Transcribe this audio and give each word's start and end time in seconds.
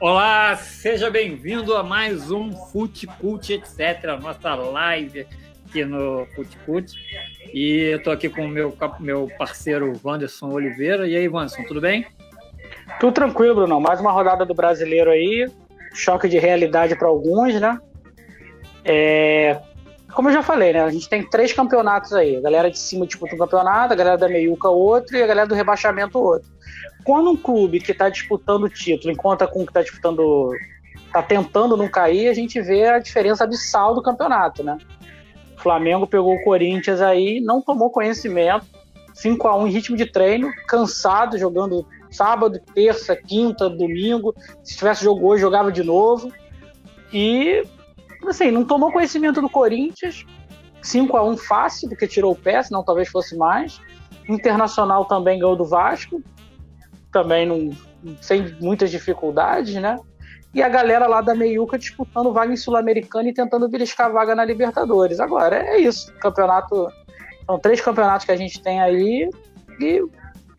Olá, 0.00 0.56
seja 0.56 1.10
bem-vindo 1.10 1.76
a 1.76 1.82
mais 1.82 2.30
um 2.30 2.52
Fute 2.52 3.06
Cult, 3.06 3.52
etc. 3.52 4.18
Nossa 4.18 4.54
live 4.54 5.26
aqui 5.68 5.84
no 5.84 6.24
Fute 6.34 6.56
Cult. 6.64 6.94
E 7.52 7.90
eu 7.92 8.02
tô 8.02 8.10
aqui 8.10 8.30
com 8.30 8.46
o 8.46 8.48
meu, 8.48 8.74
meu 8.98 9.30
parceiro 9.36 9.92
Wanderson 10.02 10.48
Oliveira. 10.48 11.06
E 11.06 11.14
aí, 11.14 11.28
Wanderson, 11.28 11.64
tudo 11.64 11.82
bem? 11.82 12.06
Tudo 12.98 13.12
tranquilo, 13.12 13.54
Bruno. 13.54 13.78
Mais 13.78 14.00
uma 14.00 14.10
rodada 14.10 14.46
do 14.46 14.54
brasileiro 14.54 15.10
aí. 15.10 15.46
Choque 15.92 16.30
de 16.30 16.38
realidade 16.38 16.96
para 16.96 17.08
alguns, 17.08 17.60
né? 17.60 17.78
É... 18.82 19.60
Como 20.14 20.28
eu 20.28 20.32
já 20.32 20.42
falei, 20.42 20.72
né? 20.72 20.82
A 20.82 20.90
gente 20.90 21.08
tem 21.08 21.28
três 21.28 21.52
campeonatos 21.52 22.12
aí. 22.12 22.36
A 22.36 22.40
galera 22.40 22.70
de 22.70 22.78
cima 22.78 23.06
disputa 23.06 23.34
um 23.34 23.38
campeonato, 23.38 23.92
a 23.92 23.96
galera 23.96 24.18
da 24.18 24.28
meiuca 24.28 24.68
outro 24.68 25.16
e 25.16 25.22
a 25.22 25.26
galera 25.26 25.46
do 25.46 25.54
rebaixamento 25.54 26.18
outro 26.18 26.50
quando 27.04 27.30
um 27.30 27.36
clube 27.36 27.80
que 27.80 27.92
está 27.92 28.08
disputando 28.08 28.64
o 28.64 28.68
título 28.68 29.12
encontra 29.12 29.46
com 29.46 29.62
um 29.62 29.64
que 29.64 29.70
está 29.70 29.82
disputando, 29.82 30.52
está 31.06 31.22
tentando 31.22 31.76
não 31.76 31.88
cair, 31.88 32.28
a 32.28 32.34
gente 32.34 32.60
vê 32.60 32.86
a 32.86 32.98
diferença 32.98 33.44
abissal 33.44 33.94
do 33.94 34.02
campeonato, 34.02 34.62
né? 34.62 34.78
O 35.56 35.60
Flamengo 35.60 36.06
pegou 36.06 36.34
o 36.34 36.42
Corinthians 36.42 37.00
aí, 37.00 37.40
não 37.40 37.60
tomou 37.60 37.90
conhecimento, 37.90 38.66
5 39.14 39.48
a 39.48 39.56
1 39.56 39.66
em 39.66 39.70
ritmo 39.70 39.96
de 39.96 40.06
treino, 40.06 40.50
cansado, 40.66 41.38
jogando 41.38 41.86
sábado, 42.10 42.58
terça, 42.74 43.14
quinta, 43.14 43.68
domingo. 43.68 44.34
Se 44.64 44.76
tivesse 44.76 45.04
jogo 45.04 45.26
hoje, 45.26 45.42
jogava 45.42 45.70
de 45.70 45.82
novo. 45.82 46.32
E, 47.12 47.62
assim, 48.28 48.50
não 48.50 48.64
tomou 48.64 48.92
conhecimento 48.92 49.40
do 49.40 49.48
Corinthians. 49.48 50.24
5 50.82 51.16
a 51.16 51.22
1 51.22 51.36
fácil, 51.36 51.88
porque 51.90 52.06
tirou 52.06 52.32
o 52.32 52.36
pé, 52.36 52.62
senão 52.62 52.82
talvez 52.82 53.08
fosse 53.08 53.36
mais. 53.36 53.80
Internacional 54.28 55.04
também 55.04 55.38
ganhou 55.38 55.56
do 55.56 55.64
Vasco 55.64 56.22
também 57.10 57.46
não, 57.46 57.70
sem 58.20 58.54
muitas 58.60 58.90
dificuldades, 58.90 59.74
né? 59.74 59.98
E 60.52 60.62
a 60.62 60.68
galera 60.68 61.06
lá 61.06 61.20
da 61.20 61.34
Meiuca 61.34 61.78
disputando 61.78 62.32
vaga 62.32 62.52
em 62.52 62.56
Sul-Americana 62.56 63.28
e 63.28 63.34
tentando 63.34 63.68
beliscar 63.68 64.12
vaga 64.12 64.34
na 64.34 64.44
Libertadores. 64.44 65.20
Agora, 65.20 65.56
é 65.56 65.78
isso. 65.78 66.12
Campeonato. 66.14 66.88
São 67.46 67.58
três 67.58 67.80
campeonatos 67.80 68.26
que 68.26 68.32
a 68.32 68.36
gente 68.36 68.60
tem 68.60 68.80
aí 68.80 69.28
e 69.80 70.02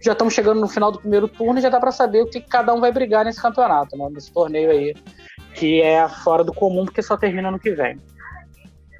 já 0.02 0.14
estamos 0.14 0.34
chegando 0.34 0.60
no 0.60 0.68
final 0.68 0.92
do 0.92 1.00
primeiro 1.00 1.28
turno 1.28 1.60
e 1.60 1.62
já 1.62 1.70
dá 1.70 1.80
para 1.80 1.92
saber 1.92 2.22
o 2.22 2.26
que 2.26 2.42
cada 2.42 2.74
um 2.74 2.80
vai 2.80 2.92
brigar 2.92 3.24
nesse 3.24 3.42
campeonato, 3.42 3.96
né? 3.98 4.10
nesse 4.12 4.32
torneio 4.32 4.72
aí, 4.72 4.94
que 5.56 5.82
é 5.82 6.08
fora 6.08 6.44
do 6.44 6.54
comum 6.54 6.86
porque 6.86 7.02
só 7.02 7.18
termina 7.18 7.52
no 7.52 7.60
que 7.60 7.72
vem. 7.72 8.00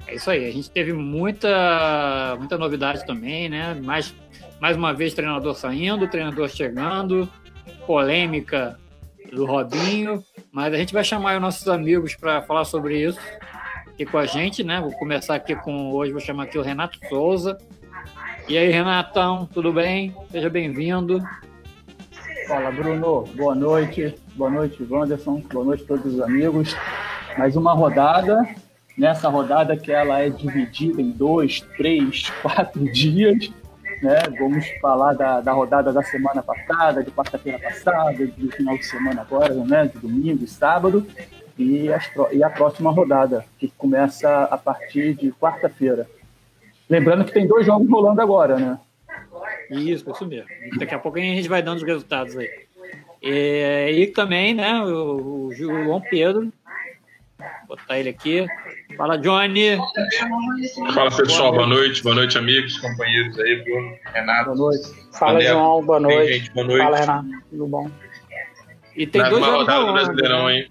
É 0.06 0.14
isso 0.14 0.30
aí, 0.30 0.46
a 0.46 0.52
gente 0.52 0.70
teve 0.70 0.92
muita, 0.92 2.36
muita 2.38 2.58
novidade 2.58 3.06
também, 3.06 3.48
né? 3.48 3.74
Mais, 3.74 4.14
mais 4.60 4.76
uma 4.76 4.92
vez, 4.92 5.14
treinador 5.14 5.54
saindo, 5.54 6.08
treinador 6.08 6.48
chegando, 6.48 7.28
polêmica 7.86 8.78
do 9.32 9.46
Robinho, 9.46 10.22
mas 10.52 10.74
a 10.74 10.76
gente 10.76 10.92
vai 10.92 11.02
chamar 11.02 11.36
os 11.36 11.40
nossos 11.40 11.68
amigos 11.68 12.14
para 12.14 12.42
falar 12.42 12.64
sobre 12.64 13.02
isso 13.02 13.18
aqui 14.02 14.06
com 14.06 14.18
a 14.18 14.26
gente, 14.26 14.64
né? 14.64 14.80
Vou 14.80 14.92
começar 14.92 15.34
aqui 15.34 15.54
com 15.54 15.92
hoje, 15.92 16.12
vou 16.12 16.20
chamar 16.20 16.44
aqui 16.44 16.58
o 16.58 16.62
Renato 16.62 16.98
Souza. 17.08 17.56
E 18.48 18.58
aí, 18.58 18.70
Renatão, 18.70 19.46
tudo 19.46 19.72
bem? 19.72 20.14
Seja 20.30 20.50
bem-vindo. 20.50 21.22
Fala, 22.46 22.70
Bruno. 22.72 23.24
Boa 23.34 23.54
noite. 23.54 24.14
Boa 24.34 24.50
noite, 24.50 24.86
Wanderson. 24.88 25.40
Boa 25.52 25.64
noite 25.64 25.84
a 25.84 25.86
todos 25.86 26.14
os 26.14 26.20
amigos. 26.20 26.74
Mais 27.38 27.56
uma 27.56 27.72
rodada. 27.72 28.46
Nessa 28.98 29.28
rodada 29.28 29.76
que 29.76 29.92
ela 29.92 30.20
é 30.20 30.28
dividida 30.28 31.00
em 31.00 31.10
dois, 31.10 31.60
três, 31.76 32.30
quatro 32.42 32.84
dias. 32.92 33.50
Né? 34.02 34.18
Vamos 34.38 34.66
falar 34.80 35.14
da, 35.14 35.40
da 35.40 35.52
rodada 35.52 35.92
da 35.92 36.02
semana 36.02 36.42
passada, 36.42 37.02
de 37.02 37.10
quarta-feira 37.10 37.58
passada, 37.58 38.26
do 38.26 38.50
final 38.50 38.76
de 38.76 38.84
semana 38.84 39.22
agora, 39.22 39.54
né? 39.54 39.86
de 39.86 39.98
domingo 39.98 40.44
e 40.44 40.48
sábado, 40.48 41.06
e, 41.56 41.92
as, 41.92 42.10
e 42.32 42.42
a 42.42 42.50
próxima 42.50 42.90
rodada, 42.90 43.44
que 43.58 43.68
começa 43.78 44.44
a 44.44 44.58
partir 44.58 45.14
de 45.14 45.30
quarta-feira. 45.32 46.08
Lembrando 46.90 47.24
que 47.24 47.32
tem 47.32 47.46
dois 47.46 47.64
jogos 47.64 47.88
rolando 47.88 48.20
agora, 48.20 48.56
né? 48.56 48.78
Isso, 49.70 50.10
isso 50.10 50.26
mesmo. 50.26 50.48
Daqui 50.78 50.94
a 50.94 50.98
pouco 50.98 51.18
a 51.18 51.20
gente 51.20 51.48
vai 51.48 51.62
dando 51.62 51.78
os 51.78 51.82
resultados 51.82 52.36
aí. 52.36 52.48
E, 53.22 53.90
e 53.90 54.06
também, 54.08 54.54
né, 54.54 54.80
o, 54.82 55.46
o 55.46 55.54
João 55.54 56.00
Pedro, 56.00 56.52
vou 57.68 57.76
botar 57.76 57.98
ele 57.98 58.08
aqui, 58.08 58.46
Fala, 58.96 59.16
Johnny. 59.18 59.78
Fala, 60.94 61.10
pessoal. 61.10 61.52
Boa 61.52 61.66
noite. 61.66 62.02
Boa 62.02 62.14
noite, 62.14 62.36
amigos, 62.36 62.78
companheiros 62.78 63.38
aí, 63.38 63.62
Bruno, 63.64 63.96
Renato. 64.12 64.54
Boa 64.54 64.56
noite. 64.56 64.88
Fala, 65.12 65.40
João. 65.40 65.84
Boa 65.84 66.00
noite. 66.00 66.32
Gente, 66.32 66.50
boa 66.52 66.66
noite. 66.66 66.82
Fala, 66.82 66.96
Renato. 66.98 67.28
Tudo 67.50 67.66
bom? 67.66 67.90
E 68.94 69.06
tem 69.06 69.22
dois 69.22 69.36
uma 69.36 69.50
rodada 69.50 69.86
do 69.86 69.92
Brasileirão, 69.92 70.46
né? 70.46 70.56
hein? 70.56 70.70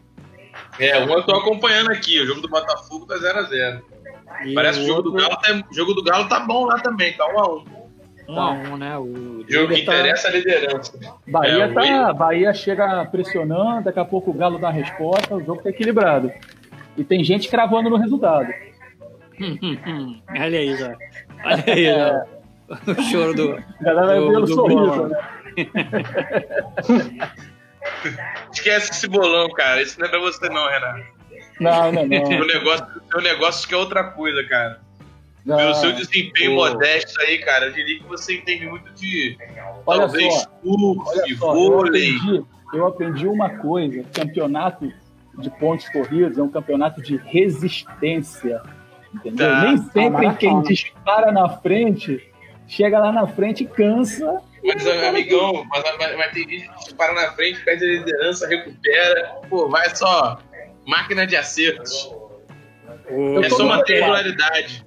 É, 0.80 1.00
um 1.00 1.12
eu 1.12 1.24
tô 1.24 1.36
acompanhando 1.36 1.92
aqui. 1.92 2.20
O 2.22 2.26
jogo 2.26 2.42
do 2.42 2.50
Botafogo 2.50 3.06
tá 3.06 3.16
0x0. 3.16 3.82
Parece 4.54 4.80
que 4.80 4.86
o 4.86 4.88
jogo, 4.88 5.02
do 5.04 5.12
Galo 5.14 5.38
tá, 5.38 5.64
jogo 5.72 5.94
do 5.94 6.04
Galo 6.04 6.28
tá 6.28 6.40
bom 6.40 6.66
lá 6.66 6.80
também, 6.80 7.14
tá 7.14 7.28
1x1. 7.28 7.81
1x1, 8.32 8.78
né? 8.78 8.98
O 8.98 9.46
jogo 9.48 9.74
que 9.74 9.84
tá... 9.84 9.94
interessa 9.94 10.28
é 10.28 10.32
a 10.32 10.34
liderança. 10.34 11.00
Bahia, 11.28 11.64
é, 11.64 11.68
tá, 11.68 12.14
Bahia 12.14 12.54
chega 12.54 13.06
pressionando, 13.06 13.86
daqui 13.86 14.00
a 14.00 14.06
pouco 14.06 14.32
o 14.32 14.34
Galo 14.34 14.60
dá 14.60 14.70
a 14.70 14.72
resposta, 14.72 15.36
o 15.36 15.44
jogo 15.44 15.62
tá 15.62 15.70
equilibrado. 15.70 16.32
E 16.98 17.04
tem 17.04 17.24
gente 17.24 17.50
cravando 17.50 17.90
no 17.90 17.98
resultado. 17.98 18.54
Olha 20.30 20.60
aí 20.60 20.76
já. 20.78 20.96
Olha 21.46 21.64
aí 21.68 21.86
já. 21.86 22.26
O 22.88 23.02
choro 23.04 23.34
do. 23.34 23.54
A 23.54 23.84
galera 23.84 24.08
vai 24.08 24.30
pelo 24.30 24.48
sorriso, 24.48 25.08
né? 25.08 25.18
Esquece 28.54 28.92
esse 28.92 29.08
bolão, 29.08 29.50
cara. 29.50 29.82
Isso 29.82 30.00
não 30.00 30.08
é 30.08 30.10
pra 30.10 30.20
você, 30.20 30.48
não, 30.50 30.70
Renato. 30.70 31.04
Não, 31.60 31.92
não, 31.92 32.06
não. 32.06 32.24
O 32.24 32.46
negócio, 32.46 32.86
o 33.14 33.22
negócio 33.22 33.68
que 33.68 33.74
é 33.74 33.78
outra 33.78 34.04
coisa, 34.04 34.44
cara. 34.48 34.80
Não. 35.46 35.58
Pelo 35.58 35.74
seu 35.76 35.92
desempenho 35.94 36.54
modesto 36.54 37.20
aí, 37.22 37.40
cara, 37.40 37.66
eu 37.66 37.74
diria 37.74 38.00
que 38.00 38.08
você 38.08 38.38
entende 38.38 38.68
muito 38.68 38.92
de. 38.94 39.38
Olha 39.86 40.02
talvez 40.02 40.34
só, 40.34 40.50
surf, 40.64 41.34
vôlei. 41.36 42.12
Eu 42.12 42.20
aprendi, 42.20 42.46
eu 42.74 42.88
aprendi 42.88 43.28
uma 43.28 43.50
coisa: 43.50 44.04
campeonato 44.14 44.94
de 45.40 45.50
pontos 45.50 45.90
corridos, 45.90 46.38
é 46.38 46.44
um 46.44 46.50
campeonato 46.50 47.02
de 47.02 47.18
resistência. 47.18 48.62
Entendeu? 49.14 49.48
Tá. 49.48 49.64
Nem 49.64 49.78
sempre 49.78 50.34
quem 50.36 50.62
dispara 50.62 51.32
na 51.32 51.50
frente 51.58 52.32
chega 52.68 53.00
lá 53.00 53.12
na 53.12 53.28
frente 53.28 53.64
e 53.64 53.68
cansa. 53.68 54.42
Mas, 54.64 54.86
amigão, 54.86 55.66
mas, 55.70 55.84
mas, 55.98 56.18
mas, 56.18 56.32
tem 56.34 56.48
gente 56.48 56.70
que 56.70 56.78
dispara 56.86 57.14
na 57.14 57.32
frente, 57.32 57.64
perde 57.64 57.84
a 57.84 57.88
liderança, 57.88 58.48
recupera. 58.48 59.40
Pô, 59.50 59.68
vai 59.68 59.94
só. 59.96 60.40
Máquina 60.86 61.26
de 61.26 61.36
acertos. 61.36 62.14
é 63.44 63.50
só 63.50 63.66
uma 63.66 63.84
regularidade. 63.84 64.86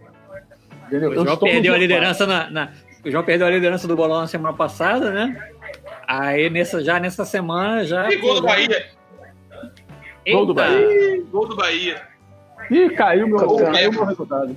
O 0.90 1.24
João 1.24 1.36
perdeu 1.36 1.74
a 1.74 1.78
liderança 1.78 2.26
na, 2.26 2.50
na, 2.50 2.72
O 3.04 3.10
João 3.10 3.24
perdeu 3.24 3.46
a 3.46 3.50
liderança 3.50 3.88
do 3.88 3.96
bolão 3.96 4.20
na 4.20 4.26
semana 4.26 4.54
passada, 4.54 5.10
né? 5.10 5.50
Aí 6.06 6.50
nessa, 6.50 6.82
já 6.82 7.00
nessa 7.00 7.24
semana 7.24 7.84
já. 7.84 8.04
Pegou 8.08 8.36
o 8.36 8.42
Bahia. 8.42 8.86
Gol 10.26 10.46
do 10.46 10.54
Bahia. 10.54 11.22
Gol 11.30 11.48
do 11.48 11.56
Bahia. 11.56 12.02
Ih, 12.70 12.90
caiu 12.90 13.28
meu, 13.28 13.56
caiu 13.56 13.92
meu 13.92 14.04
resultado. 14.04 14.56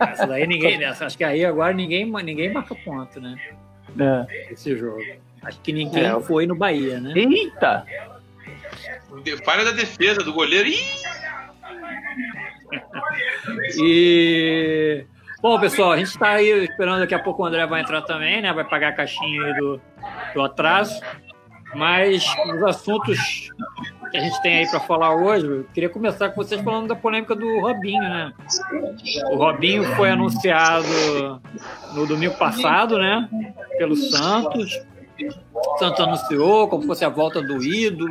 Essa 0.00 0.26
daí 0.26 0.46
ninguém. 0.46 0.84
Acho 0.84 1.16
que 1.16 1.24
aí 1.24 1.44
agora 1.44 1.72
ninguém, 1.72 2.10
ninguém 2.22 2.52
marca 2.52 2.74
ponto, 2.74 3.20
né? 3.20 3.36
É. 3.98 4.52
Esse 4.52 4.76
jogo. 4.76 5.00
Acho 5.42 5.60
que 5.60 5.72
ninguém 5.72 6.04
é. 6.04 6.20
foi 6.20 6.46
no 6.46 6.54
Bahia, 6.54 7.00
né? 7.00 7.12
Eita! 7.16 7.86
Falha 9.44 9.64
da 9.64 9.72
defesa 9.72 10.22
do 10.22 10.32
goleiro. 10.32 10.68
Ih! 10.68 10.78
e. 13.80 15.04
Bom, 15.40 15.58
pessoal, 15.60 15.92
a 15.92 15.96
gente 15.96 16.08
está 16.08 16.30
aí 16.30 16.64
esperando 16.64 16.98
daqui 16.98 17.14
a 17.14 17.22
pouco 17.22 17.42
o 17.42 17.46
André 17.46 17.64
vai 17.64 17.80
entrar 17.80 18.02
também, 18.02 18.42
né? 18.42 18.52
Vai 18.52 18.64
pagar 18.64 18.88
a 18.88 18.92
caixinha 18.92 19.44
aí 19.44 19.54
do, 19.54 19.80
do 20.34 20.42
atraso. 20.42 21.00
Mas 21.74 22.24
os 22.54 22.62
assuntos 22.64 23.50
que 24.10 24.16
a 24.16 24.20
gente 24.20 24.40
tem 24.42 24.58
aí 24.58 24.70
para 24.70 24.80
falar 24.80 25.14
hoje, 25.14 25.46
eu 25.46 25.66
queria 25.72 25.88
começar 25.88 26.30
com 26.30 26.42
vocês 26.42 26.60
falando 26.60 26.88
da 26.88 26.96
polêmica 26.96 27.36
do 27.36 27.60
Robinho, 27.60 28.02
né? 28.02 28.32
O 29.30 29.36
Robinho 29.36 29.84
foi 29.94 30.10
anunciado 30.10 30.88
no 31.94 32.06
domingo 32.06 32.34
passado, 32.36 32.98
né? 32.98 33.28
Pelo 33.78 33.94
Santos. 33.94 34.72
O 35.54 35.78
Santos 35.78 36.00
anunciou 36.00 36.68
como 36.68 36.82
fosse 36.84 37.04
a 37.04 37.08
volta 37.08 37.40
do 37.40 37.62
ídolo, 37.62 38.10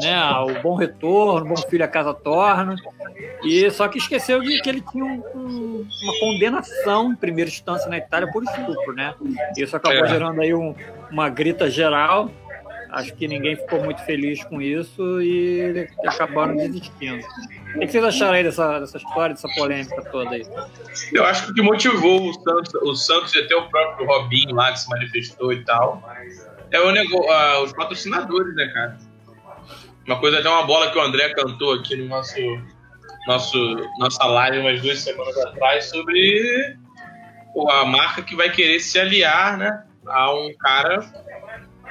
né? 0.00 0.30
O 0.40 0.62
bom 0.62 0.74
retorno, 0.74 1.48
bom 1.48 1.56
filho 1.68 1.84
a 1.84 1.88
casa 1.88 2.12
torna. 2.12 2.76
E 3.42 3.70
só 3.70 3.88
que 3.88 3.98
esqueceu 3.98 4.40
de 4.40 4.60
que 4.60 4.68
ele 4.68 4.80
tinha 4.80 5.04
um, 5.04 5.22
um, 5.34 5.88
uma 6.02 6.18
condenação 6.20 7.12
em 7.12 7.16
primeira 7.16 7.50
instância 7.50 7.88
na 7.88 7.98
Itália 7.98 8.30
por 8.30 8.42
estupro, 8.42 8.94
né? 8.94 9.14
Isso 9.56 9.76
acabou 9.76 10.04
é. 10.04 10.08
gerando 10.08 10.40
aí 10.40 10.54
um, 10.54 10.74
uma 11.10 11.28
grita 11.28 11.70
geral 11.70 12.30
Acho 12.90 13.14
que 13.14 13.26
ninguém 13.26 13.56
ficou 13.56 13.82
muito 13.82 14.02
feliz 14.04 14.42
com 14.44 14.60
isso 14.60 15.20
e 15.20 15.86
acabaram 16.06 16.56
desistindo. 16.56 17.22
O 17.74 17.80
que 17.80 17.88
vocês 17.88 18.04
acharam 18.04 18.34
aí 18.34 18.42
dessa, 18.42 18.80
dessa 18.80 18.96
história, 18.96 19.34
dessa 19.34 19.48
polêmica 19.48 20.02
toda 20.10 20.30
aí? 20.30 20.46
Eu 21.12 21.24
acho 21.24 21.44
que 21.44 21.50
o 21.50 21.54
que 21.54 21.62
motivou 21.62 22.30
o 22.30 22.32
Santos, 22.32 22.74
o 22.74 22.94
Santos 22.94 23.34
e 23.34 23.40
até 23.40 23.54
o 23.54 23.68
próprio 23.68 24.06
Robinho 24.06 24.54
lá 24.54 24.72
que 24.72 24.80
se 24.80 24.88
manifestou 24.88 25.52
e 25.52 25.64
tal, 25.64 26.02
é 26.70 26.80
o 26.80 26.90
negócio, 26.90 27.30
uh, 27.30 27.64
os 27.64 27.72
patrocinadores, 27.72 28.54
né, 28.54 28.66
cara? 28.72 28.96
Uma 30.06 30.18
coisa 30.18 30.38
até 30.38 30.48
uma 30.48 30.64
bola 30.64 30.90
que 30.90 30.98
o 30.98 31.00
André 31.00 31.32
cantou 31.34 31.74
aqui 31.74 31.96
no 31.96 32.06
nosso, 32.06 32.40
nosso 33.26 33.58
nossa 33.98 34.24
live 34.24 34.58
umas 34.58 34.80
duas 34.80 35.00
semanas 35.00 35.36
atrás 35.38 35.86
sobre 35.86 36.76
a 37.70 37.84
marca 37.84 38.22
que 38.22 38.36
vai 38.36 38.50
querer 38.50 38.80
se 38.80 38.98
aliar, 38.98 39.56
né, 39.56 39.84
a 40.06 40.34
um 40.34 40.54
cara 40.58 41.00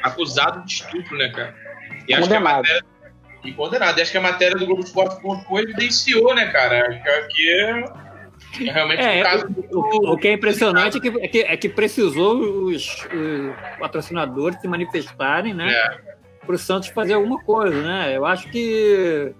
acusado 0.04 0.64
de 0.66 0.74
estupro, 0.74 1.18
né, 1.18 1.30
cara? 1.30 1.56
E 2.08 2.14
acho 2.14 2.28
que 2.28 2.36
a 2.36 2.40
matéria 2.40 2.86
e 3.46 3.54
condenado. 3.54 3.98
E 3.98 4.02
acho 4.02 4.12
que 4.12 4.18
a 4.18 4.22
matéria 4.22 4.58
do 4.58 4.66
Globo 4.66 4.82
Esporte.com 4.82 5.60
evidenciou, 5.60 6.34
né, 6.34 6.48
cara? 6.52 7.02
Que 7.30 7.50
é 7.50 7.84
realmente 8.72 9.02
é, 9.02 9.20
um 9.20 9.24
caso. 9.24 9.48
O, 9.72 10.14
o, 10.14 10.18
que 10.18 10.28
é 10.28 10.34
impressionante 10.34 10.98
é 10.98 11.00
que, 11.00 11.08
é 11.08 11.28
que, 11.28 11.42
é 11.42 11.58
que 11.58 11.70
precisou 11.70 12.38
os, 12.66 13.06
os, 13.06 13.80
patrocinadores 13.80 14.60
se 14.60 14.68
manifestarem, 14.68 15.54
né? 15.54 15.72
É. 15.72 16.15
Para 16.46 16.56
o 16.56 16.58
Santos 16.58 16.90
fazer 16.90 17.14
alguma 17.14 17.42
coisa, 17.44 17.82
né? 17.82 18.16
Eu 18.16 18.26
acho 18.26 18.50
que 18.50 19.34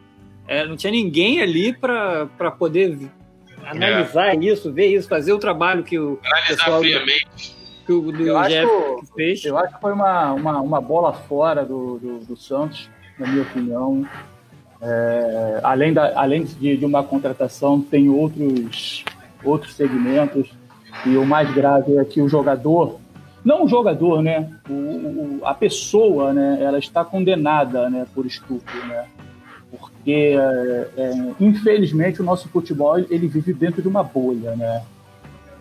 é, 0.48 0.66
não 0.66 0.76
tinha 0.76 0.92
ninguém 0.92 1.42
ali 1.42 1.74
para 1.74 2.52
poder 2.58 2.98
analisar 3.66 4.36
é. 4.36 4.38
isso, 4.38 4.72
ver 4.72 4.88
isso, 4.88 5.08
fazer 5.08 5.34
o 5.34 5.40
trabalho 5.40 5.84
que 5.84 5.98
o. 5.98 6.20
Analisar 6.24 6.66
pessoal 6.66 6.82
friamente. 6.82 7.56
Que 7.86 7.92
o 7.94 8.12
do 8.12 8.26
eu 8.26 8.42
Jeff 8.44 8.66
acho, 8.66 9.14
fez. 9.14 9.46
Eu 9.46 9.58
acho 9.58 9.76
que 9.76 9.82
foi 9.82 9.94
uma, 9.94 10.34
uma, 10.34 10.60
uma 10.60 10.82
bola 10.82 11.14
fora 11.14 11.64
do, 11.64 12.00
do, 12.00 12.20
do 12.20 12.38
Santos, 12.38 12.90
na 13.20 13.28
minha 13.28 13.44
opinião. 13.44 14.08
É, 14.82 15.60
além 15.64 15.94
da, 15.94 16.20
além 16.20 16.44
de, 16.44 16.78
de, 16.78 16.86
uma 16.86 17.04
contratação, 17.04 17.82
tem 17.82 18.10
outros, 18.10 19.04
outros 19.44 19.76
segmentos. 19.76 20.50
E 21.06 21.16
o 21.18 21.26
mais 21.26 21.54
grave 21.54 21.98
é 21.98 22.06
que 22.06 22.22
o 22.22 22.30
jogador, 22.30 23.00
não 23.46 23.66
o 23.66 23.68
jogador, 23.68 24.24
né? 24.24 24.50
O, 24.68 24.74
o, 24.74 25.40
a 25.44 25.54
pessoa, 25.54 26.34
né? 26.34 26.58
Ela 26.60 26.80
está 26.80 27.06
condenada 27.06 27.88
né, 27.92 28.08
por 28.14 28.26
estupro, 28.26 28.76
né? 28.88 29.06
Porque, 29.70 30.36
é, 30.36 30.88
é, 30.98 31.14
infelizmente, 31.40 32.22
o 32.22 32.26
nosso 32.26 32.50
futebol 32.50 32.98
ele 32.98 33.28
vive 33.28 33.54
dentro 33.54 33.84
de 33.84 33.88
uma 33.88 34.02
bolha, 34.02 34.56
né? 34.56 34.82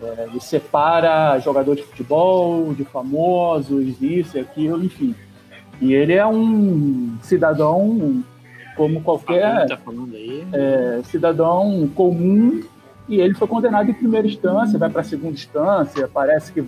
É, 0.01 0.27
ele 0.29 0.39
separa 0.39 1.37
jogador 1.39 1.75
de 1.75 1.83
futebol, 1.83 2.73
de 2.73 2.83
famosos, 2.83 4.01
isso 4.01 4.37
e 4.37 4.39
aquilo, 4.39 4.83
enfim. 4.83 5.13
E 5.79 5.93
ele 5.93 6.13
é 6.13 6.25
um 6.25 7.17
cidadão 7.21 8.23
como 8.75 9.01
qualquer 9.01 9.67
tá 9.67 9.79
é, 10.53 11.01
cidadão 11.03 11.89
comum 11.95 12.61
e 13.07 13.21
ele 13.21 13.33
foi 13.35 13.47
condenado 13.47 13.89
em 13.89 13.93
primeira 13.93 14.27
instância, 14.27 14.79
vai 14.79 14.89
para 14.89 15.03
segunda 15.03 15.33
instância, 15.33 16.09
parece 16.11 16.51
que 16.51 16.65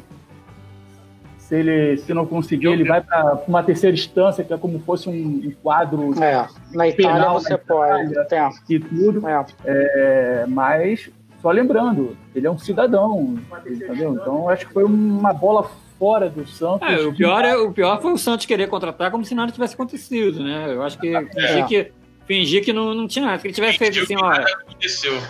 se 1.47 1.55
ele 1.55 1.95
se 1.95 2.13
não 2.13 2.25
conseguir, 2.25 2.67
ele 2.67 2.83
vai 2.83 2.99
para 2.99 3.41
uma 3.47 3.63
terceira 3.63 3.95
instância, 3.95 4.43
que 4.43 4.53
é 4.53 4.57
como 4.57 4.79
fosse 4.79 5.07
um, 5.07 5.49
quadro 5.63 6.11
é, 6.21 6.45
na 6.73 6.89
Itália 6.89 7.13
penal, 7.13 7.39
você 7.39 7.51
na 7.51 7.57
pode 7.57 8.11
Itália, 8.11 8.51
e 8.69 8.79
tudo. 8.79 9.25
É. 9.25 9.45
É, 9.65 10.45
mas 10.45 11.09
só 11.41 11.49
lembrando, 11.49 12.17
ele 12.35 12.45
é 12.45 12.51
um 12.51 12.57
cidadão, 12.57 13.37
entendeu? 13.65 14.17
Então 14.21 14.49
acho 14.49 14.67
que 14.67 14.73
foi 14.73 14.83
uma 14.83 15.31
bola 15.31 15.71
fora 15.97 16.29
do 16.29 16.45
Santos. 16.45 16.85
É, 16.85 16.99
o, 16.99 17.13
pior 17.13 17.45
é, 17.45 17.55
o 17.55 17.71
pior 17.71 18.01
foi 18.01 18.11
o 18.11 18.17
Santos 18.17 18.45
querer 18.45 18.67
contratar 18.67 19.09
como 19.09 19.23
se 19.23 19.33
nada 19.33 19.49
tivesse 19.49 19.73
acontecido, 19.73 20.43
né? 20.43 20.73
Eu 20.73 20.83
acho 20.83 20.99
que 20.99 21.13
fingir 21.29 21.65
que, 21.65 21.91
fingir 22.25 22.65
que 22.65 22.73
não, 22.73 22.93
não 22.93 23.07
tinha 23.07 23.25
nada. 23.25 23.39
Se 23.39 23.47
ele 23.47 23.53
tivesse 23.53 23.77
feito 23.77 23.99
assim, 23.99 24.17
olha, 24.21 24.45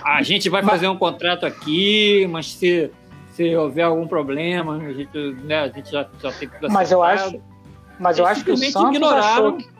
a 0.03 0.23
gente 0.23 0.49
vai 0.49 0.63
fazer 0.63 0.87
um 0.87 0.97
contrato 0.97 1.45
aqui, 1.45 2.27
mas 2.27 2.53
se, 2.53 2.89
se 3.37 3.55
houver 3.55 3.83
algum 3.83 4.07
problema, 4.07 4.77
a 4.77 4.93
gente, 4.93 5.15
né, 5.43 5.59
a 5.59 5.67
gente 5.67 5.91
já, 5.91 6.07
já 6.19 6.31
tem 6.31 6.49
que 6.49 6.67
Mas 6.67 6.91
eu 6.91 7.03
acho, 7.03 7.39
mas 7.99 8.17
eu 8.17 8.25
acho 8.25 8.43
que 8.43 8.49
o 8.49 8.57
Santos 8.57 8.95
ignoraram. 8.95 9.21
achou 9.21 9.53
que 9.57 9.77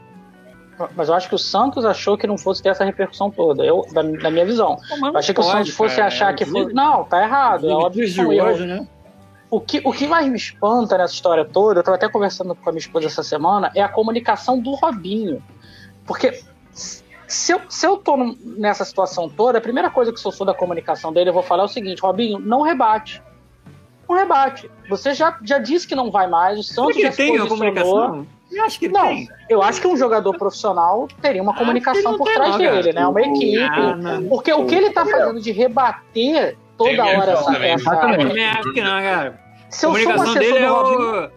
mas 0.95 1.09
eu 1.09 1.15
acho 1.15 1.27
que 1.27 1.33
o 1.33 1.39
Santos 1.39 1.83
achou 1.83 2.15
que 2.15 2.27
não 2.27 2.37
fosse 2.37 2.61
ter 2.61 2.69
essa 2.69 2.85
repercussão 2.85 3.31
toda, 3.31 3.65
eu, 3.65 3.83
da, 3.91 4.03
da 4.03 4.29
minha 4.29 4.45
visão. 4.45 4.77
eu 5.01 5.17
achei 5.17 5.33
que 5.33 5.41
pode, 5.41 5.49
o 5.49 5.51
Santos 5.51 5.71
fosse 5.71 5.95
cara, 5.95 6.07
achar 6.07 6.33
é, 6.33 6.35
que 6.35 6.45
fosse. 6.45 6.71
Não, 6.71 7.03
tá 7.03 7.23
errado. 7.23 7.67
É 7.67 7.73
óbvio 7.73 8.05
que 8.05 8.11
são 8.11 8.31
erros. 8.31 8.59
Né? 8.59 8.87
O 9.49 9.59
que, 9.59 9.81
o 9.83 9.91
que 9.91 10.05
mais 10.05 10.27
me 10.27 10.37
espanta 10.37 10.95
nessa 10.95 11.15
história 11.15 11.43
toda, 11.43 11.79
eu 11.79 11.79
estava 11.79 11.95
até 11.95 12.07
conversando 12.07 12.53
com 12.53 12.69
a 12.69 12.71
minha 12.71 12.79
esposa 12.79 13.07
essa 13.07 13.23
semana, 13.23 13.71
é 13.73 13.81
a 13.81 13.89
comunicação 13.89 14.59
do 14.59 14.75
Robinho. 14.75 15.41
Porque 16.05 16.43
se 17.27 17.53
eu, 17.53 17.61
se 17.67 17.87
eu 17.87 17.97
tô 17.97 18.15
nessa 18.39 18.85
situação 18.85 19.27
toda, 19.27 19.57
a 19.57 19.61
primeira 19.61 19.89
coisa 19.89 20.13
que 20.13 20.19
eu 20.23 20.31
sou 20.31 20.45
da 20.45 20.53
comunicação 20.53 21.11
dele, 21.11 21.31
eu 21.31 21.33
vou 21.33 21.41
falar 21.41 21.63
é 21.63 21.65
o 21.65 21.69
seguinte, 21.69 22.03
Robinho, 22.03 22.37
não 22.37 22.61
rebate. 22.61 23.19
Não 24.07 24.15
rebate. 24.15 24.69
Você 24.89 25.13
já, 25.13 25.37
já 25.43 25.59
disse 25.59 25.87
que 25.87 25.95
não 25.95 26.09
vai 26.09 26.27
mais, 26.27 26.59
o 26.59 26.63
Santos 26.63 27.01
já 27.01 27.11
se 27.11 27.17
tem 27.17 27.37
posicionou. 27.37 28.25
Eu 28.49 28.63
acho 28.63 28.79
que 28.79 28.87
não, 28.87 29.07
tem. 29.07 29.27
eu 29.49 29.61
acho 29.61 29.81
que 29.81 29.87
um 29.87 29.97
jogador 29.97 30.33
profissional 30.37 31.07
teria 31.21 31.41
uma 31.43 31.53
comunicação 31.53 32.17
por 32.17 32.31
trás 32.31 32.55
dele, 32.55 32.93
né? 32.93 33.05
Uma 33.05 33.21
equipe. 33.21 33.61
Ah, 33.61 34.21
porque 34.29 34.53
o 34.53 34.65
que 34.65 34.73
ele 34.73 34.89
tá 34.91 35.05
fazendo 35.05 35.41
de 35.41 35.51
rebater 35.51 36.57
toda 36.77 37.05
hora 37.05 37.31
essa. 37.33 37.57
essa... 37.57 37.91
acho 37.91 38.73
que 38.73 38.81
não, 38.81 39.01
cara. 39.01 39.39
Se 39.69 39.85
a 39.85 39.89
comunicação 39.89 40.33
dele 40.35 40.57
é 40.59 40.71
o. 40.71 41.29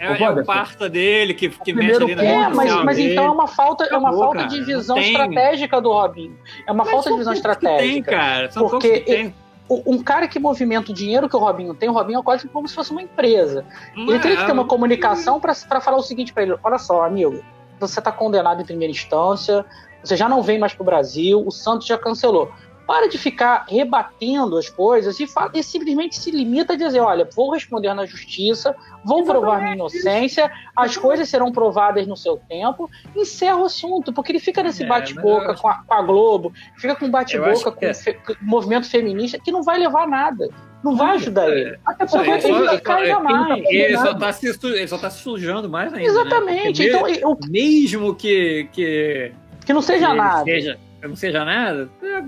É, 0.00 0.22
é 0.22 0.30
o 0.30 0.44
parta 0.44 0.88
dele 0.88 1.34
que, 1.34 1.48
que 1.48 1.72
mexe 1.72 2.00
ali 2.00 2.14
na 2.14 2.22
É, 2.22 2.48
mas, 2.50 2.72
mas 2.84 2.98
então 2.98 3.24
é 3.24 3.30
uma 3.30 3.48
falta, 3.48 3.84
é 3.84 3.96
uma 3.96 4.12
falta 4.12 4.46
de 4.46 4.62
visão 4.62 4.96
estratégica 4.96 5.80
do 5.80 5.90
Robinho. 5.90 6.38
É 6.66 6.70
uma 6.70 6.84
mas 6.84 6.92
falta 6.92 7.10
de 7.10 7.16
visão 7.16 7.32
estratégica. 7.32 7.82
Tem, 7.82 8.02
cara. 8.02 8.50
São 8.52 8.68
porque 8.68 9.00
tem. 9.00 9.34
Um 9.68 10.02
cara 10.02 10.26
que 10.26 10.38
movimenta 10.38 10.90
o 10.90 10.94
dinheiro 10.94 11.28
que 11.28 11.36
o 11.36 11.38
Robinho 11.38 11.74
tem, 11.74 11.88
o 11.88 11.92
Robinho 11.92 12.20
é 12.20 12.22
quase 12.22 12.48
como 12.48 12.66
se 12.66 12.74
fosse 12.74 12.90
uma 12.90 13.02
empresa. 13.02 13.64
Não 13.94 14.04
ele 14.04 14.16
é, 14.16 14.18
teria 14.18 14.36
que 14.38 14.46
ter 14.46 14.52
uma 14.52 14.66
comunicação 14.66 15.38
para 15.38 15.80
falar 15.80 15.96
o 15.96 16.02
seguinte 16.02 16.32
para 16.32 16.42
ele: 16.42 16.56
olha 16.62 16.78
só, 16.78 17.04
amigo, 17.04 17.42
você 17.78 17.98
está 17.98 18.10
condenado 18.10 18.62
em 18.62 18.64
primeira 18.64 18.90
instância, 18.90 19.64
você 20.02 20.16
já 20.16 20.28
não 20.28 20.42
vem 20.42 20.58
mais 20.58 20.72
para 20.72 20.82
o 20.82 20.86
Brasil, 20.86 21.42
o 21.44 21.50
Santos 21.50 21.86
já 21.86 21.98
cancelou. 21.98 22.50
Para 22.88 23.06
de 23.06 23.18
ficar 23.18 23.66
rebatendo 23.68 24.56
as 24.56 24.70
coisas 24.70 25.20
e, 25.20 25.26
fala, 25.26 25.50
e 25.52 25.62
simplesmente 25.62 26.18
se 26.18 26.30
limita 26.30 26.72
a 26.72 26.76
dizer: 26.76 27.00
olha, 27.00 27.28
vou 27.36 27.52
responder 27.52 27.92
na 27.92 28.06
justiça, 28.06 28.74
vou 29.04 29.26
provar 29.26 29.60
minha 29.60 29.74
inocência, 29.74 30.50
as 30.74 30.96
coisas 30.96 31.28
serão 31.28 31.52
provadas 31.52 32.06
no 32.06 32.16
seu 32.16 32.38
tempo, 32.48 32.90
encerra 33.14 33.58
o 33.58 33.66
assunto, 33.66 34.10
porque 34.10 34.32
ele 34.32 34.40
fica 34.40 34.62
nesse 34.62 34.84
é, 34.84 34.86
bate-boca 34.86 35.54
com, 35.54 35.68
com, 35.86 35.94
a 35.94 36.00
Globo, 36.00 36.50
fica 36.78 36.96
com 36.96 37.10
bate-boca 37.10 37.72
com, 37.72 37.84
é. 37.84 37.92
fe, 37.92 38.14
com, 38.14 38.32
o 38.32 38.36
movimento 38.40 38.88
feminista, 38.88 39.38
que 39.38 39.52
não 39.52 39.62
vai 39.62 39.78
levar 39.78 40.04
a 40.04 40.06
nada. 40.06 40.48
Não 40.82 40.96
vai 40.96 41.16
ajudar 41.16 41.50
ele. 41.50 41.78
Até 41.84 42.06
porque 42.06 42.26
vai 42.26 42.40
prejudicar 42.40 42.98
ainda 43.02 43.20
mais. 43.20 43.64
Ele 43.66 43.98
só 43.98 44.12
está 44.12 44.32
se, 44.32 44.46
ele 44.46 44.88
só 44.88 44.96
tá 44.96 45.10
se 45.10 45.18
sujando 45.18 45.68
mais 45.68 45.92
ainda. 45.92 46.10
Né? 46.10 46.20
Exatamente. 46.20 46.82
Né? 46.82 46.88
Então, 46.88 47.02
mesmo, 47.02 47.38
mesmo 47.50 48.14
que, 48.14 48.66
que. 48.72 49.32
Que 49.66 49.72
não 49.74 49.82
seja 49.82 50.08
que 50.08 50.14
nada. 50.14 50.44
Seja, 50.44 50.78
não 51.06 51.16
seja 51.16 51.44
nada, 51.44 51.88
é, 52.02 52.22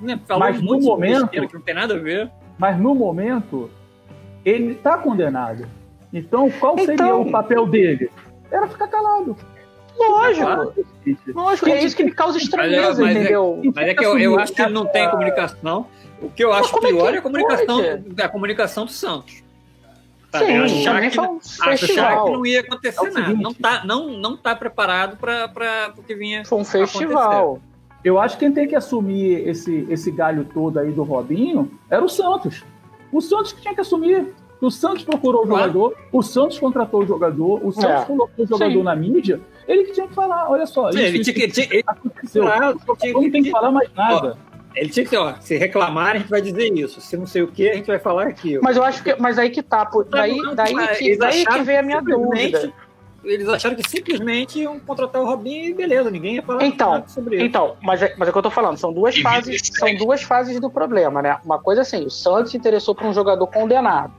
né, 0.00 0.20
mas 0.38 0.62
no 0.62 0.80
momento 0.80 1.28
que 1.28 1.40
não 1.40 1.60
tem 1.60 1.74
nada 1.74 1.94
a 1.94 1.98
ver. 1.98 2.30
Mas 2.58 2.78
no 2.78 2.94
momento 2.94 3.70
ele 4.44 4.72
está 4.72 4.96
condenado. 4.96 5.66
Então 6.12 6.50
qual 6.50 6.78
seria 6.78 6.94
então... 6.94 7.22
o 7.22 7.30
papel 7.30 7.66
dele? 7.66 8.10
Era 8.50 8.66
ficar 8.66 8.88
calado. 8.88 9.36
Lógico. 9.98 10.74
Lógico, 11.34 11.68
é 11.68 11.84
isso 11.84 11.96
que 11.96 12.04
me 12.04 12.12
causa 12.12 12.38
estranheza, 12.38 13.02
mas, 13.02 13.16
é- 13.16 13.20
entendeu? 13.20 13.60
Mas 13.74 13.88
é, 13.88 13.94
que 13.94 14.04
eu, 14.04 14.18
eu, 14.18 14.38
acho 14.38 14.52
que 14.52 14.62
ele 14.62 14.72
não 14.72 14.86
tem 14.86 15.08
comunicação. 15.10 15.86
O 16.22 16.30
que 16.30 16.44
eu 16.44 16.52
acho 16.52 16.78
pior 16.80 17.12
é, 17.12 17.16
é, 17.16 17.18
a 17.18 17.22
comunicação, 17.22 17.80
a 18.22 18.28
comunicação 18.28 18.84
do 18.84 18.92
Santos. 18.92 19.42
Sim, 20.38 20.58
achar, 20.58 21.10
que, 21.10 21.20
um 21.20 21.40
achar 21.60 22.24
que 22.24 22.30
não 22.30 22.46
ia 22.46 22.60
acontecer 22.60 23.06
é 23.06 23.10
nada. 23.10 23.34
Não 23.34 23.52
tá, 23.52 23.84
não, 23.84 24.10
não 24.10 24.36
tá 24.36 24.54
preparado 24.54 25.16
para 25.16 25.92
o 25.96 26.02
que 26.02 26.14
vinha. 26.14 26.44
Foi 26.44 26.58
um 26.58 26.64
festival. 26.64 27.42
Acontecer. 27.42 27.69
Eu 28.02 28.18
acho 28.18 28.36
que 28.36 28.44
quem 28.44 28.52
tem 28.52 28.66
que 28.66 28.74
assumir 28.74 29.46
esse, 29.46 29.86
esse 29.90 30.10
galho 30.10 30.44
todo 30.44 30.78
aí 30.78 30.90
do 30.90 31.02
Robinho 31.02 31.70
era 31.88 32.02
o 32.02 32.08
Santos. 32.08 32.64
O 33.12 33.20
Santos 33.20 33.52
que 33.52 33.60
tinha 33.60 33.74
que 33.74 33.80
assumir. 33.80 34.32
O 34.60 34.70
Santos 34.70 35.04
procurou 35.04 35.44
o 35.44 35.46
jogador, 35.46 35.96
o 36.12 36.22
Santos 36.22 36.58
contratou 36.58 37.02
o 37.02 37.06
jogador, 37.06 37.66
o 37.66 37.72
Santos 37.72 38.02
é. 38.02 38.04
colocou 38.04 38.44
o 38.44 38.46
jogador 38.46 38.78
Sim. 38.78 38.82
na 38.82 38.94
mídia. 38.94 39.40
Ele 39.66 39.84
que 39.84 39.92
tinha 39.92 40.06
que 40.06 40.14
falar, 40.14 40.50
olha 40.50 40.66
só. 40.66 40.92
Sim, 40.92 40.98
isso, 40.98 41.06
ele 41.06 41.24
tinha 41.24 41.34
que. 41.34 41.48
Tinha, 41.48 41.66
ele, 41.70 41.84
aconteceu. 41.86 42.44
não 42.44 43.30
tem 43.30 43.42
que 43.42 43.50
falar 43.50 43.70
mais 43.70 43.90
nada. 43.94 44.36
Ó, 44.38 44.50
ele 44.74 44.90
tinha 44.90 45.06
que 45.06 45.16
ó, 45.16 45.34
se 45.40 45.56
reclamar, 45.56 46.16
a 46.16 46.18
gente 46.18 46.28
vai 46.28 46.42
dizer 46.42 46.72
isso. 46.76 47.00
Se 47.00 47.16
não 47.16 47.26
sei 47.26 47.42
o 47.42 47.48
que, 47.48 47.70
a 47.70 47.74
gente 47.74 47.86
vai 47.86 47.98
falar 47.98 48.26
aquilo. 48.26 48.62
Mas 48.62 48.76
eu 48.76 48.84
acho 48.84 49.02
que. 49.02 49.16
Mas 49.18 49.38
aí 49.38 49.48
que 49.48 49.62
tá. 49.62 49.86
Por, 49.86 50.04
daí, 50.04 50.36
daí, 50.54 50.74
que, 50.98 51.16
daí 51.16 51.44
que 51.46 51.62
vem 51.62 51.78
a 51.78 51.82
minha 51.82 52.02
dúvida 52.02 52.70
eles 53.24 53.48
acharam 53.48 53.76
que 53.76 53.88
simplesmente 53.88 54.60
iam 54.60 54.78
contratar 54.80 55.20
o 55.20 55.26
Robinho 55.26 55.66
e 55.66 55.74
beleza, 55.74 56.10
ninguém 56.10 56.36
ia 56.36 56.42
falar 56.42 56.64
então, 56.64 57.04
sobre 57.06 57.36
isso. 57.36 57.44
Então, 57.44 57.76
mas 57.82 58.02
é, 58.02 58.14
mas 58.16 58.28
é 58.28 58.30
o 58.30 58.32
que 58.32 58.38
eu 58.38 58.42
tô 58.42 58.50
falando, 58.50 58.76
são 58.76 58.92
duas 58.92 59.18
fases, 59.18 59.60
são 59.74 59.94
duas 59.96 60.22
fases 60.22 60.58
do 60.60 60.70
problema, 60.70 61.20
né? 61.20 61.38
Uma 61.44 61.58
coisa 61.58 61.82
assim, 61.82 62.04
o 62.04 62.10
Santos 62.10 62.52
se 62.52 62.56
interessou 62.56 62.94
por 62.94 63.06
um 63.06 63.12
jogador 63.12 63.46
condenado. 63.46 64.12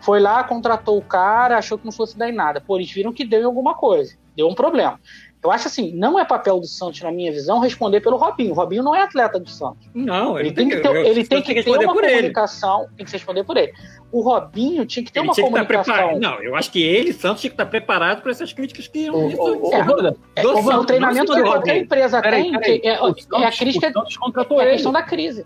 Foi 0.00 0.18
lá, 0.18 0.42
contratou 0.42 0.98
o 0.98 1.02
cara, 1.02 1.58
achou 1.58 1.78
que 1.78 1.84
não 1.84 1.92
fosse 1.92 2.18
dar 2.18 2.28
em 2.28 2.34
nada. 2.34 2.60
Pô, 2.60 2.76
eles 2.76 2.90
viram 2.90 3.12
que 3.12 3.24
deu 3.24 3.40
em 3.40 3.44
alguma 3.44 3.74
coisa, 3.74 4.16
deu 4.36 4.48
um 4.48 4.54
problema. 4.54 4.98
Eu 5.44 5.50
acho 5.50 5.66
assim, 5.66 5.92
não 5.96 6.16
é 6.20 6.24
papel 6.24 6.60
do 6.60 6.66
Santos, 6.68 7.00
na 7.02 7.10
minha 7.10 7.32
visão, 7.32 7.58
responder 7.58 8.00
pelo 8.00 8.16
Robinho. 8.16 8.52
O 8.52 8.54
Robinho 8.54 8.80
não 8.82 8.94
é 8.94 9.02
atleta 9.02 9.40
do 9.40 9.50
Santos. 9.50 9.88
Não, 9.92 10.38
Ele 10.38 10.52
tem 10.52 10.68
que 10.68 10.76
ter, 10.76 10.86
eu- 10.86 10.94
ele 11.04 11.24
tem 11.26 11.42
que 11.42 11.62
ter 11.64 11.70
uma 11.84 11.92
por 11.92 12.04
ele. 12.04 12.12
comunicação, 12.14 12.86
tem 12.96 13.04
que 13.04 13.10
se 13.10 13.16
responder 13.16 13.42
por 13.42 13.56
ele. 13.56 13.72
O 14.12 14.20
Robinho 14.20 14.86
tinha 14.86 15.04
que 15.04 15.10
ter 15.10 15.18
Ele 15.18 15.26
uma 15.26 15.34
tinha 15.34 15.44
que 15.44 15.52
estar 15.52 15.64
comunicação. 15.66 15.94
preparado. 15.94 16.20
Não, 16.20 16.40
eu 16.44 16.54
acho 16.54 16.70
que 16.70 16.80
ele, 16.80 17.12
Santos, 17.12 17.40
tinha 17.40 17.50
que 17.50 17.54
estar 17.54 17.66
preparado 17.66 18.22
para 18.22 18.30
essas 18.30 18.52
críticas 18.52 18.86
que 18.86 19.10
ô, 19.10 19.14
do- 19.30 19.66
ô, 19.66 19.72
É, 19.72 19.80
Roda, 19.80 20.16
É, 20.36 20.42
do 20.42 20.48
o- 20.48 20.52
é 20.52 20.54
o 20.54 20.62
Santos, 20.62 20.86
treinamento 20.86 21.26
não 21.32 21.34
que 21.36 21.42
do 21.42 21.48
qualquer 21.50 21.70
Robinho. 21.70 21.84
empresa 21.86 22.22
Peraí, 22.22 22.42
tem, 22.42 22.52
peraí. 22.52 22.78
que 22.80 22.86
é, 22.88 22.92
O 23.02 23.06
é 23.06 23.10
a 23.10 23.12
Santos- 23.14 23.58
crítica 23.58 23.88
o 23.88 23.92
Santos 23.94 24.16
contratou 24.16 24.60
é 24.60 24.62
a 24.62 24.66
ele. 24.66 24.72
questão 24.74 24.92
da 24.92 25.02
crise. 25.02 25.44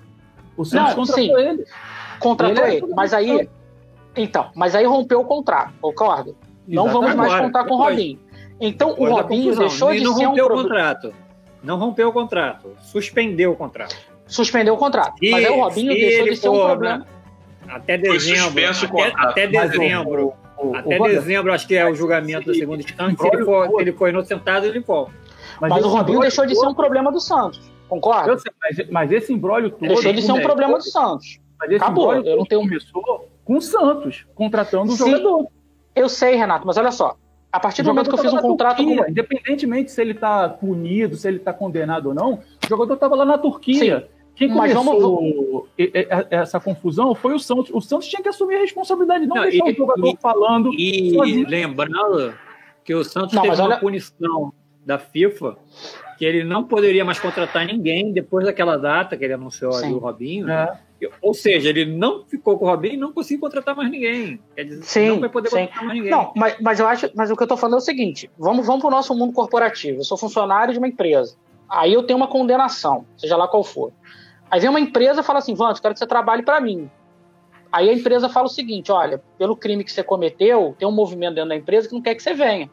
O 0.58 0.64
Santos 0.66 0.88
Não, 0.88 0.94
contratou 0.94 1.24
sim. 1.24 1.34
ele. 1.40 1.64
Contratou 2.20 2.64
Ele 2.66 2.74
é 2.74 2.76
ele, 2.78 2.86
mas 2.94 3.14
aí. 3.14 3.28
Santos. 3.28 3.48
Então, 4.14 4.50
mas 4.54 4.74
aí 4.74 4.84
rompeu 4.84 5.20
o 5.20 5.24
contrato, 5.24 5.72
concordo? 5.80 6.36
Não 6.68 6.88
vamos 6.88 7.14
mais 7.14 7.30
Agora, 7.30 7.44
contar 7.44 7.64
com 7.64 7.74
o. 7.74 7.78
Robinho. 7.78 8.18
Então, 8.60 8.94
o 8.98 9.08
Robinho 9.08 9.54
deixou 9.56 9.90
Ele 9.90 9.98
de 10.00 10.04
não 10.04 10.14
ser 10.14 10.24
um 10.24 10.28
rompeu 10.28 10.44
o 10.44 10.48
problema. 10.48 10.68
contrato. 10.68 11.14
Não 11.62 11.78
rompeu 11.78 12.08
o 12.08 12.12
contrato. 12.12 12.70
Suspendeu 12.80 13.52
o 13.52 13.56
contrato. 13.56 13.96
Suspendeu 14.26 14.74
o 14.74 14.76
contrato. 14.76 15.14
E 15.22 15.30
mas 15.30 15.44
aí 15.44 15.50
o 15.50 15.60
Robinho 15.60 15.92
deixou 15.92 16.20
ele 16.26 16.30
de 16.30 16.36
ser 16.36 16.48
um 16.48 16.64
problema. 16.64 16.98
né, 16.98 17.06
Até 17.68 17.98
dezembro. 17.98 18.62
o 18.62 19.00
Até, 19.00 19.12
até 19.16 19.46
Mas 19.48 19.68
o- 19.68 19.78
dezembro. 19.78 20.34
o- 20.58 20.68
o 20.70 20.76
Até 20.76 20.98
dezembro, 20.98 21.52
acho 21.52 21.66
que 21.66 21.74
é 21.74 21.88
o 21.88 21.94
julgamento 21.94 22.46
da 22.46 22.54
segunda 22.54 22.82
instância. 22.82 23.16
Se 23.18 23.26
ele 23.36 23.44
for, 23.44 23.68
se 23.68 23.80
ele 23.82 23.92
for 23.92 24.08
inocentado, 24.08 24.66
ele 24.66 24.80
volta. 24.80 25.12
Mas, 25.60 25.72
o 25.72 25.76
esse 25.78 25.88
Robinho 25.88 26.20
deixou 26.20 26.46
de 26.46 26.54
ser 26.54 26.60
um 26.60 26.64
todo- 26.66 26.76
problema 26.76 27.10
do 27.12 27.20
Santos. 27.20 27.60
Concorda? 27.88 28.30
Eu 28.30 28.38
sei, 28.38 28.52
mas, 28.60 28.90
mas 28.90 29.12
esse 29.12 29.32
embrólio 29.32 29.70
todo. 29.70 29.86
Deixou 29.88 30.12
de 30.12 30.22
ser 30.22 30.32
um 30.32 30.40
problema 30.42 30.76
do 30.78 30.84
Santos. 30.84 31.38
Mas 31.58 31.70
esse 31.70 31.82
Acabou, 31.82 32.12
eu 32.14 32.22
não 32.22 32.36
todo 32.38 32.46
tenho- 32.48 32.60
começou 32.62 33.28
com 33.44 33.56
o 33.56 33.62
Santos, 33.62 34.26
contratando 34.34 34.92
o 34.92 34.96
Sim. 34.96 35.10
jogador. 35.10 35.46
Eu 35.94 36.08
sei, 36.08 36.34
Renato, 36.36 36.66
mas 36.66 36.76
olha 36.76 36.90
só. 36.90 37.16
A 37.52 37.60
partir 37.60 37.82
do 37.82 37.88
momento 37.88 38.08
que 38.10 38.14
eu 38.14 38.18
fiz 38.22 38.32
um 38.32 38.38
contrato 38.38 38.76
com. 38.78 38.84
Turquia, 38.84 39.10
Independentemente 39.10 39.90
se 39.90 40.00
ele 40.00 40.12
está 40.12 40.48
punido, 40.48 41.16
se 41.16 41.26
ele 41.26 41.38
está 41.38 41.52
condenado 41.52 42.06
ou 42.08 42.14
não, 42.14 42.34
o 42.34 42.68
jogador 42.68 42.94
estava 42.94 43.14
lá 43.16 43.24
na 43.24 43.38
Turquia. 43.38 44.08
Quem 44.34 44.48
Mas 44.48 44.74
começou 44.74 45.66
essa 46.30 46.60
confusão 46.60 47.14
foi 47.14 47.34
o 47.34 47.38
Santos. 47.38 47.70
O 47.72 47.80
Santos 47.80 48.06
tinha 48.08 48.22
que 48.22 48.28
assumir 48.28 48.56
a 48.56 48.60
responsabilidade, 48.60 49.26
não, 49.26 49.36
Não, 49.36 49.42
deixar 49.44 49.66
e- 49.68 49.72
o 49.72 49.76
jogador 49.76 50.08
e- 50.08 50.16
falando. 50.20 50.70
E 50.74 51.14
Sozinho. 51.14 51.48
lembrando 51.48 52.34
que 52.84 52.94
o 52.94 53.02
Santos 53.02 53.32
Não, 53.32 53.42
teve 53.42 53.52
mas 53.52 53.58
uma 53.60 53.68
olha- 53.68 53.78
punição 53.78 54.52
da 54.84 54.98
FIFA 54.98 55.56
que 56.18 56.24
ele 56.24 56.44
não 56.44 56.64
poderia 56.64 57.04
mais 57.04 57.18
contratar 57.18 57.64
ninguém 57.66 58.12
depois 58.12 58.44
daquela 58.44 58.76
data 58.76 59.16
que 59.16 59.24
ele 59.24 59.32
anunciou 59.32 59.72
ali 59.74 59.86
Sim. 59.88 59.94
o 59.94 59.98
Robinho. 59.98 60.50
É. 60.50 60.78
Ou 61.20 61.34
seja, 61.34 61.68
ele 61.68 61.84
não 61.84 62.24
ficou 62.24 62.58
com 62.58 62.64
o 62.64 62.68
Robinho 62.68 62.94
e 62.94 62.96
não 62.96 63.12
conseguiu 63.12 63.40
contratar 63.40 63.76
mais 63.76 63.90
ninguém. 63.90 64.40
Quer 64.54 64.64
dizer, 64.64 64.82
Sim, 64.82 65.08
não 65.08 65.20
vai 65.20 65.28
poder 65.28 65.50
sim. 65.50 65.56
contratar 65.56 65.84
mais 65.84 65.96
ninguém. 65.96 66.10
Não, 66.10 66.32
mas, 66.34 66.56
mas 66.60 66.80
eu 66.80 66.88
acho. 66.88 67.10
Mas 67.14 67.30
o 67.30 67.36
que 67.36 67.42
eu 67.42 67.46
tô 67.46 67.56
falando 67.56 67.74
é 67.74 67.78
o 67.78 67.84
seguinte: 67.84 68.30
vamos, 68.38 68.66
vamos 68.66 68.80
pro 68.80 68.90
nosso 68.90 69.14
mundo 69.14 69.32
corporativo. 69.32 70.00
Eu 70.00 70.04
sou 70.04 70.16
funcionário 70.16 70.72
de 70.72 70.78
uma 70.78 70.88
empresa. 70.88 71.36
Aí 71.68 71.92
eu 71.92 72.02
tenho 72.02 72.16
uma 72.16 72.28
condenação, 72.28 73.04
seja 73.16 73.36
lá 73.36 73.46
qual 73.46 73.62
for. 73.62 73.92
Aí 74.50 74.60
vem 74.60 74.70
uma 74.70 74.80
empresa 74.80 75.20
e 75.20 75.24
fala 75.24 75.40
assim: 75.40 75.54
Vante, 75.54 75.82
quero 75.82 75.92
que 75.92 75.98
você 75.98 76.06
trabalhe 76.06 76.42
para 76.42 76.60
mim. 76.60 76.90
Aí 77.70 77.90
a 77.90 77.92
empresa 77.92 78.28
fala 78.28 78.46
o 78.46 78.50
seguinte: 78.50 78.90
olha, 78.90 79.22
pelo 79.36 79.56
crime 79.56 79.84
que 79.84 79.92
você 79.92 80.02
cometeu, 80.02 80.74
tem 80.78 80.88
um 80.88 80.92
movimento 80.92 81.34
dentro 81.34 81.50
da 81.50 81.56
empresa 81.56 81.88
que 81.88 81.94
não 81.94 82.02
quer 82.02 82.14
que 82.14 82.22
você 82.22 82.32
venha. 82.32 82.70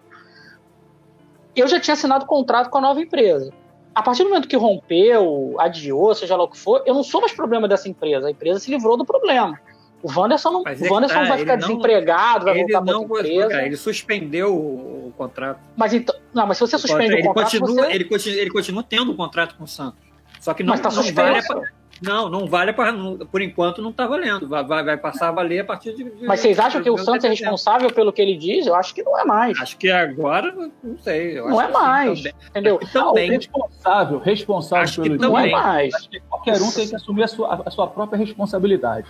Eu 1.56 1.68
já 1.68 1.80
tinha 1.80 1.94
assinado 1.94 2.26
contrato 2.26 2.70
com 2.70 2.78
a 2.78 2.82
nova 2.82 3.02
empresa. 3.02 3.54
A 3.96 4.02
partir 4.02 4.24
do 4.24 4.30
momento 4.30 4.48
que 4.48 4.56
rompeu, 4.56 5.56
adiou, 5.60 6.14
seja 6.16 6.36
lá 6.36 6.44
o 6.44 6.48
que 6.48 6.58
for, 6.58 6.82
eu 6.86 6.94
não 6.94 7.04
sou 7.04 7.22
mais 7.22 7.32
problema 7.32 7.68
dessa 7.68 7.88
empresa. 7.88 8.28
A 8.28 8.32
empresa 8.32 8.60
se 8.60 8.72
livrou 8.72 8.98
do 8.98 9.06
problema. 9.06 9.60
O 10.02 10.12
Wanderson, 10.12 10.52
não, 10.52 10.62
o 10.64 10.68
é 10.68 10.90
Wanderson 10.90 11.14
tá, 11.16 11.24
vai 11.24 11.32
ele 11.32 11.40
ficar 11.40 11.56
desempregado, 11.56 12.46
vai 12.46 12.56
ele 12.56 12.64
voltar 12.64 12.82
para 12.82 12.98
outra 12.98 13.08
conseguiu, 13.08 13.34
empresa. 13.36 13.50
cara, 13.52 13.66
ele 13.66 13.78
suspendeu 13.78 14.54
o, 14.54 15.08
o 15.08 15.14
contrato. 15.16 15.60
Mas 15.78 15.94
então, 15.94 16.14
não, 16.34 16.46
mas 16.46 16.58
se 16.58 16.62
você 16.62 16.78
suspende 16.78 17.14
ele, 17.14 17.22
o 17.22 17.26
contrato, 17.28 17.60
continua, 17.60 17.86
você... 17.86 17.94
ele, 17.94 18.04
continua, 18.06 18.38
ele 18.42 18.50
continua 18.50 18.84
tendo 18.84 19.12
um 19.12 19.16
contrato 19.16 19.56
com 19.56 19.64
o 19.64 19.68
Santos. 19.68 20.00
Só 20.42 20.54
que 20.54 20.62
não, 20.62 20.72
mas 20.72 20.82
tá 20.82 20.90
não 20.90 21.02
suspenso. 21.04 21.48
vale 21.48 21.62
pra- 21.62 21.83
não, 22.02 22.30
não 22.30 22.46
vale 22.48 22.74
para 22.74 22.92
por 23.32 23.42
enquanto 23.42 23.82
não 23.82 23.90
está 23.92 24.06
valendo. 24.08 24.48
Vai, 24.48 24.64
vai, 24.64 24.84
vai 24.84 24.98
passar 24.98 25.30
a 25.30 25.32
valer 25.32 25.60
a 25.60 25.66
partir 25.66 25.96
de. 25.96 26.04
de 26.04 26.26
Mas 26.26 26.40
vocês 26.42 26.60
acham 26.60 26.82
que 26.82 26.90
o 26.90 26.98
Santos 26.98 27.24
é 27.26 27.30
responsável 27.30 27.90
pelo 27.92 28.12
que 28.12 28.22
ele 28.22 28.36
diz? 28.36 28.66
Eu 28.68 28.76
acho 28.76 28.94
que 28.94 29.04
não 29.04 29.18
é 29.18 29.24
mais, 29.24 29.60
Acho 29.62 29.78
que 29.78 29.90
agora, 29.90 30.52
não 30.84 30.98
sei. 31.00 31.40
eu 31.40 31.50
Não 31.50 31.60
acho 31.60 31.70
é 31.70 31.72
que 31.72 31.74
mais. 31.80 32.18
também. 32.20 32.34
entendeu? 32.50 32.80
Ah, 32.82 32.86
o 32.86 33.08
Também. 33.10 33.30
responsável, 33.32 34.20
responsável 34.20 34.84
Acho 34.84 35.02
que 35.02 35.10
pelo 35.10 35.22
Não 35.22 35.38
é 35.38 35.50
mais. 35.50 35.94
Acho 35.96 36.10
que 36.10 36.20
qualquer 36.22 36.62
um 36.62 36.72
tem 36.72 36.88
que 36.88 36.96
assumir 36.96 37.24
a 37.24 37.28
sua, 37.28 37.62
a 37.66 37.72
sua 37.72 37.88
própria 37.88 38.18
responsabilidade. 38.18 39.08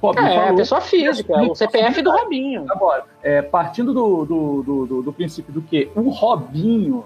Pobre, 0.00 0.22
É, 0.24 0.34
falou. 0.34 0.50
a 0.50 0.54
pessoa 0.56 0.80
física, 0.82 1.32
o 1.42 1.54
CPF 1.54 2.02
do 2.02 2.10
Robinho. 2.10 2.66
Agora, 2.68 3.04
é, 3.22 3.40
partindo 3.40 3.94
do, 3.94 4.24
do, 4.26 4.62
do, 4.62 4.86
do- 4.86 5.02
do 5.02 5.12
princípio 5.12 5.52
do 5.52 5.62
que 5.62 5.90
o 5.96 6.10
Robinho 6.10 7.04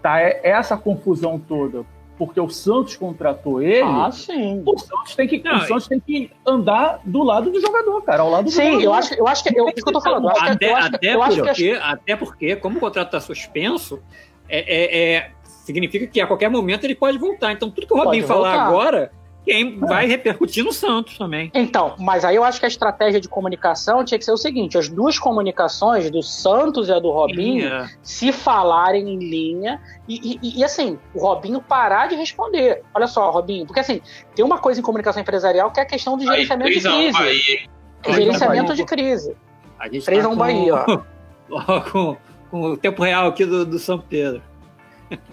tá 0.00 0.20
é, 0.20 0.40
essa 0.44 0.76
confusão 0.76 1.38
toda 1.40 1.84
porque 2.18 2.40
o 2.40 2.48
Santos 2.50 2.96
contratou 2.96 3.62
ele, 3.62 3.82
Ah, 3.82 4.10
sim. 4.10 4.62
o 4.66 4.76
Santos 4.76 5.14
tem 5.14 5.28
que 5.28 5.42
Não, 5.42 5.56
o 5.56 5.60
Santos 5.60 5.86
tem 5.86 6.00
que 6.00 6.30
andar 6.46 7.00
do 7.04 7.22
lado 7.22 7.50
do 7.50 7.60
jogador, 7.60 8.02
cara, 8.02 8.22
ao 8.22 8.30
lado 8.30 8.44
do 8.46 8.50
Sim, 8.50 8.64
jogador. 8.64 8.82
eu 8.82 8.92
acho, 8.92 9.14
eu 9.14 9.26
acho 9.28 9.44
que. 9.44 9.58
Eu, 9.58 9.66
isso 9.68 9.84
que 9.84 9.88
eu 9.88 9.92
tô 9.92 10.00
falando. 10.00 10.28
Até, 10.28 10.72
acho 10.74 11.38
porque, 11.44 11.78
até 11.80 12.16
porque, 12.16 12.56
como 12.56 12.76
o 12.76 12.80
contrato 12.80 13.06
está 13.08 13.20
suspenso, 13.20 14.00
é, 14.48 14.58
é- 14.58 15.14
é- 15.16 15.30
significa 15.64 16.06
que 16.06 16.20
a 16.20 16.26
qualquer 16.26 16.50
momento 16.50 16.84
ele 16.84 16.94
pode 16.94 17.18
voltar. 17.18 17.52
Então, 17.52 17.70
tudo 17.70 17.86
que 17.86 17.92
o 17.92 17.96
Robinho 17.96 18.26
falar 18.26 18.50
voltar. 18.56 18.66
agora 18.68 19.12
quem 19.48 19.78
vai 19.78 20.06
repercutir 20.06 20.64
no 20.64 20.72
Santos 20.72 21.16
também. 21.18 21.50
Então, 21.54 21.94
mas 21.98 22.24
aí 22.24 22.36
eu 22.36 22.44
acho 22.44 22.60
que 22.60 22.66
a 22.66 22.68
estratégia 22.68 23.20
de 23.20 23.28
comunicação 23.28 24.04
tinha 24.04 24.18
que 24.18 24.24
ser 24.24 24.32
o 24.32 24.36
seguinte: 24.36 24.76
as 24.76 24.88
duas 24.88 25.18
comunicações, 25.18 26.10
do 26.10 26.22
Santos 26.22 26.88
e 26.88 26.92
a 26.92 26.98
do 26.98 27.10
Robinho, 27.10 27.66
É. 27.66 27.88
se 28.02 28.30
falarem 28.32 29.08
em 29.08 29.18
linha 29.18 29.80
e, 30.08 30.38
e- 30.42 30.60
e, 30.60 30.64
assim, 30.64 30.98
o 31.14 31.20
Robinho 31.20 31.60
parar 31.60 32.06
de 32.08 32.14
responder. 32.14 32.82
Olha 32.94 33.06
só, 33.06 33.30
Robinho, 33.30 33.66
porque 33.66 33.80
assim, 33.80 34.00
tem 34.34 34.44
uma 34.44 34.58
coisa 34.58 34.80
em 34.80 34.82
comunicação 34.82 35.20
empresarial 35.22 35.70
que 35.70 35.80
é 35.80 35.82
a 35.82 35.86
questão 35.86 36.16
de 36.16 36.28
Aí, 36.28 36.44
gerenciamento 36.46 36.70
de 36.70 36.80
3 36.80 36.86
a 36.86 36.90
1 36.90 37.00
crise. 37.00 37.12
Bahia. 37.18 38.14
Gerenciamento 38.14 38.74
de 38.74 38.84
crise. 38.84 39.36
A 39.78 39.88
gente 39.88 40.04
3 40.04 40.22
tá 40.22 40.28
a 40.28 40.30
1 40.30 40.32
com- 40.32 40.38
Bahia, 40.38 40.74
ó. 40.74 41.80
com, 41.90 42.16
com 42.50 42.60
o 42.62 42.76
tempo 42.76 43.02
real 43.02 43.28
aqui 43.28 43.44
do, 43.44 43.64
do 43.64 43.78
São 43.78 43.98
Pedro. 43.98 44.42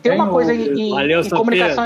Tem 0.01 0.13
uma 0.13 0.29
coisa 0.29 0.53
em, 0.53 0.89
Valeu, 0.89 1.21
em 1.21 1.29
comunicação. 1.29 1.85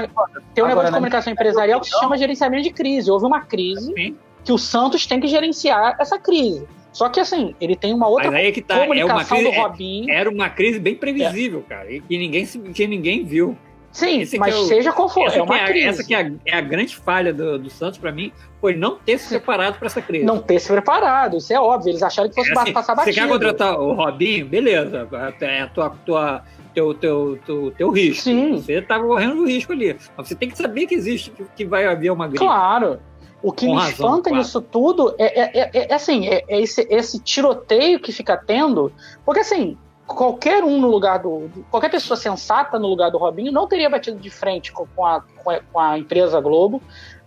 Tem 0.54 0.64
um 0.64 0.68
Agora, 0.68 0.70
negócio 0.70 0.86
de 0.86 0.92
né? 0.92 0.98
comunicação 0.98 1.34
empresarial 1.34 1.80
que 1.80 1.88
se 1.88 2.00
chama 2.00 2.18
gerenciamento 2.18 2.64
de 2.64 2.72
crise. 2.72 3.10
Houve 3.10 3.26
uma 3.26 3.42
crise 3.42 3.94
Sim. 3.94 4.16
que 4.44 4.52
o 4.52 4.58
Santos 4.58 5.06
tem 5.08 5.20
que 5.20 5.28
gerenciar 5.28 5.96
essa 6.00 6.20
crise. 6.20 6.68
Só 6.92 7.08
que 7.08 7.20
assim, 7.20 7.56
ele 7.62 7.76
tem 7.76 7.94
uma 7.94 8.08
outra 8.08 8.32
Mas 8.32 8.40
aí 8.46 8.52
que 8.52 8.62
tá, 8.62 8.76
é 8.76 8.78
uma 8.78 8.86
comunicação 8.88 9.38
crise, 9.38 10.04
do 10.06 10.10
é- 10.12 10.16
era 10.16 10.30
uma 10.30 10.50
crise 10.50 10.80
bem 10.80 10.96
previsível, 10.96 11.64
cara, 11.68 11.92
e 11.92 12.02
que 12.02 12.18
ninguém, 12.18 12.46
que 12.46 12.88
ninguém 12.88 13.24
viu. 13.24 13.56
Sim, 13.92 14.22
esse 14.22 14.38
mas 14.38 14.54
é 14.54 14.58
o- 14.58 14.66
seja 14.66 14.92
qual 14.92 15.10
for, 15.10 15.26
essa 15.28 15.40
é 15.40 15.42
uma 15.42 15.56
que 15.58 15.64
é, 15.64 15.68
crise. 15.68 15.88
essa 15.88 16.04
que 16.04 16.14
é 16.14 16.22
a, 16.22 16.32
é 16.46 16.56
a 16.56 16.62
grande 16.62 16.96
falha 16.96 17.34
do, 17.34 17.58
do 17.58 17.70
Santos 17.72 17.98
para 17.98 18.12
mim, 18.12 18.32
foi 18.62 18.76
não 18.76 18.96
ter 18.98 19.18
se 19.18 19.30
preparado 19.30 19.78
para 19.80 19.88
essa 19.88 20.02
crise. 20.02 20.24
Não 20.26 20.40
ter 20.40 20.60
se 20.60 20.68
preparado, 20.72 21.38
isso 21.38 21.52
é 21.54 21.60
óbvio. 21.60 21.90
Eles 21.92 22.04
acharam 22.04 22.30
que 22.30 22.36
fosse 22.36 22.52
É 22.52 22.54
assim, 22.60 22.72
passar 22.74 22.94
Você 22.96 23.06
batido. 23.06 23.16
quer 23.16 23.28
contratar 23.28 23.80
o 23.80 23.94
Robinho? 23.94 24.46
Beleza, 24.48 25.08
é 25.42 25.62
a 25.62 25.68
tua, 25.68 25.90
tua, 26.06 26.44
teu, 26.80 26.94
teu, 26.94 27.40
teu, 27.46 27.72
teu 27.72 27.90
risco. 27.92 28.24
Sim. 28.24 28.58
Você 28.58 28.82
tá 28.82 29.00
correndo 29.00 29.42
o 29.42 29.46
risco 29.48 29.74
ali. 29.74 29.98
Mas 30.16 30.28
você 30.28 30.36
tem 30.36 30.50
que 30.50 30.58
saber 30.58 30.88
que 30.88 30.96
existe, 30.96 31.32
que, 31.56 31.66
vai 31.66 31.86
haver 31.86 32.12
uma 32.12 32.28
crise. 32.28 32.44
Claro. 32.44 33.00
O 33.42 33.52
que 33.52 33.66
Com 33.66 33.74
me 33.74 33.80
razão, 33.80 33.92
espanta 33.92 34.30
claro. 34.30 34.38
nisso 34.38 34.62
tudo 34.62 35.16
é, 35.18 35.42
é- 35.42 35.60
é- 35.74 35.88
é, 35.90 35.94
assim, 35.94 36.28
é, 36.28 36.44
é 36.48 36.62
esse, 36.62 36.86
esse 36.90 37.20
tiroteio 37.20 38.00
que 38.00 38.12
fica 38.12 38.36
tendo, 38.36 38.92
porque 39.24 39.40
assim, 39.40 39.78
qualquer 40.06 40.62
um 40.64 40.80
no 40.80 40.90
lugar 40.90 41.20
do. 41.20 41.50
Qualquer 41.72 41.90
pessoa 41.90 42.18
sensata 42.18 42.78
no 42.78 42.88
lugar 42.88 43.12
do 43.12 43.18
Robinho 43.18 43.52
não 43.52 43.66
teria 43.68 43.90
batido 43.90 44.20
de 44.20 44.30
frente 44.30 44.74
com, 44.74 45.06
a, 45.06 45.22
com, 45.38 45.50
a, 45.52 45.60
com 45.72 45.80
a 45.80 45.98
empresa 45.98 46.42
Globo, 46.42 46.82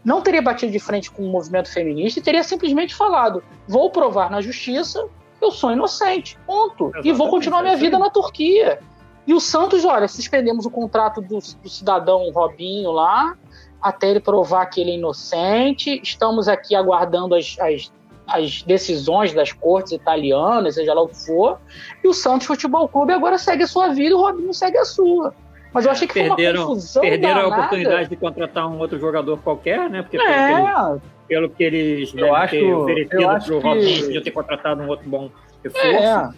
não 0.04 0.20
teria 0.20 0.42
batido 0.42 0.70
de 0.70 0.78
frente 0.78 1.10
com 1.10 1.22
o 1.22 1.28
movimento 1.30 1.72
feminista 1.72 2.20
e 2.20 2.22
teria 2.22 2.42
simplesmente 2.42 2.94
falado: 2.94 3.42
vou 3.66 3.90
provar 3.90 4.30
na 4.30 4.42
justiça, 4.42 5.06
eu 5.40 5.50
sou 5.50 5.72
inocente. 5.72 6.38
Ponto. 6.46 6.88
e 6.88 6.90
vou 6.90 7.00
Exatamente, 7.02 7.30
continuar 7.30 7.62
minha 7.62 7.72
é 7.72 7.76
isso 7.76 7.84
vida 7.84 7.98
na 7.98 8.10
Turquia. 8.10 8.80
E 9.26 9.32
o 9.34 9.40
Santos, 9.40 9.84
olha, 9.84 10.08
suspendemos 10.08 10.66
o 10.66 10.70
contrato 10.70 11.20
do, 11.20 11.38
do 11.38 11.68
cidadão 11.68 12.30
Robinho 12.32 12.90
lá, 12.90 13.36
até 13.80 14.10
ele 14.10 14.20
provar 14.20 14.66
que 14.66 14.80
ele 14.80 14.90
é 14.92 14.94
inocente. 14.94 16.00
Estamos 16.02 16.48
aqui 16.48 16.74
aguardando 16.74 17.34
as, 17.34 17.56
as, 17.60 17.92
as 18.26 18.62
decisões 18.62 19.32
das 19.32 19.52
cortes 19.52 19.92
italianas, 19.92 20.74
seja 20.74 20.92
lá 20.94 21.02
o 21.02 21.08
que 21.08 21.16
for. 21.26 21.58
E 22.02 22.08
o 22.08 22.12
Santos 22.12 22.46
Futebol 22.46 22.88
Clube 22.88 23.12
agora 23.12 23.38
segue 23.38 23.62
a 23.62 23.66
sua 23.66 23.88
vida 23.88 24.10
e 24.10 24.14
o 24.14 24.20
Robinho 24.20 24.52
segue 24.52 24.78
a 24.78 24.84
sua. 24.84 25.32
Mas 25.72 25.86
eu 25.86 25.90
achei 25.92 26.06
que 26.06 26.12
Perderam- 26.14 26.36
foi 26.36 26.64
uma 26.64 26.66
confusão 26.74 27.02
Perderam 27.02 27.32
a 27.32 27.42
danada. 27.44 27.56
oportunidade 27.56 28.08
de 28.10 28.16
contratar 28.16 28.68
um 28.68 28.78
outro 28.78 28.98
jogador 28.98 29.38
qualquer, 29.38 29.88
né? 29.88 30.02
Porque 30.02 30.18
pelo, 30.18 30.28
que 30.28 30.34
É, 30.34 30.50
eles, 30.52 31.02
pelo 31.28 31.48
que 31.48 31.62
eles 31.64 32.12
devem 32.12 32.30
acho- 32.30 32.50
ter 32.50 32.74
oferecido 32.74 33.22
eu 33.22 33.30
acho 33.30 33.46
pro 33.46 33.60
que- 33.60 33.68
Robinho, 33.68 34.04
podiam 34.04 34.22
ter 34.22 34.30
contratado 34.32 34.82
um 34.82 34.88
outro 34.88 35.08
bom 35.08 35.30
reforço. 35.64 35.86
é. 35.88 36.30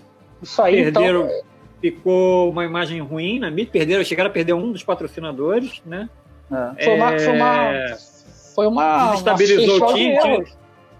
Isso 0.42 0.62
aí, 0.62 0.84
Perderam, 0.84 1.24
então. 1.24 1.40
Ficou 1.90 2.50
uma 2.50 2.64
imagem 2.64 3.00
ruim 3.00 3.38
na 3.38 3.50
mídia, 3.50 3.70
perderam, 3.72 4.02
chegaram 4.04 4.30
a 4.30 4.32
perder 4.32 4.54
um 4.54 4.72
dos 4.72 4.82
patrocinadores, 4.82 5.82
né? 5.84 6.08
É. 6.78 6.84
Foi 6.84 6.94
uma. 6.96 7.18
Foi 7.18 7.32
uma, 7.36 7.64
É, 7.74 7.96
foi 8.54 8.66
uma 8.66 9.06
Desestabilizou 9.10 9.76
uma 9.78 9.86
o 9.90 9.94
time, 9.94 10.44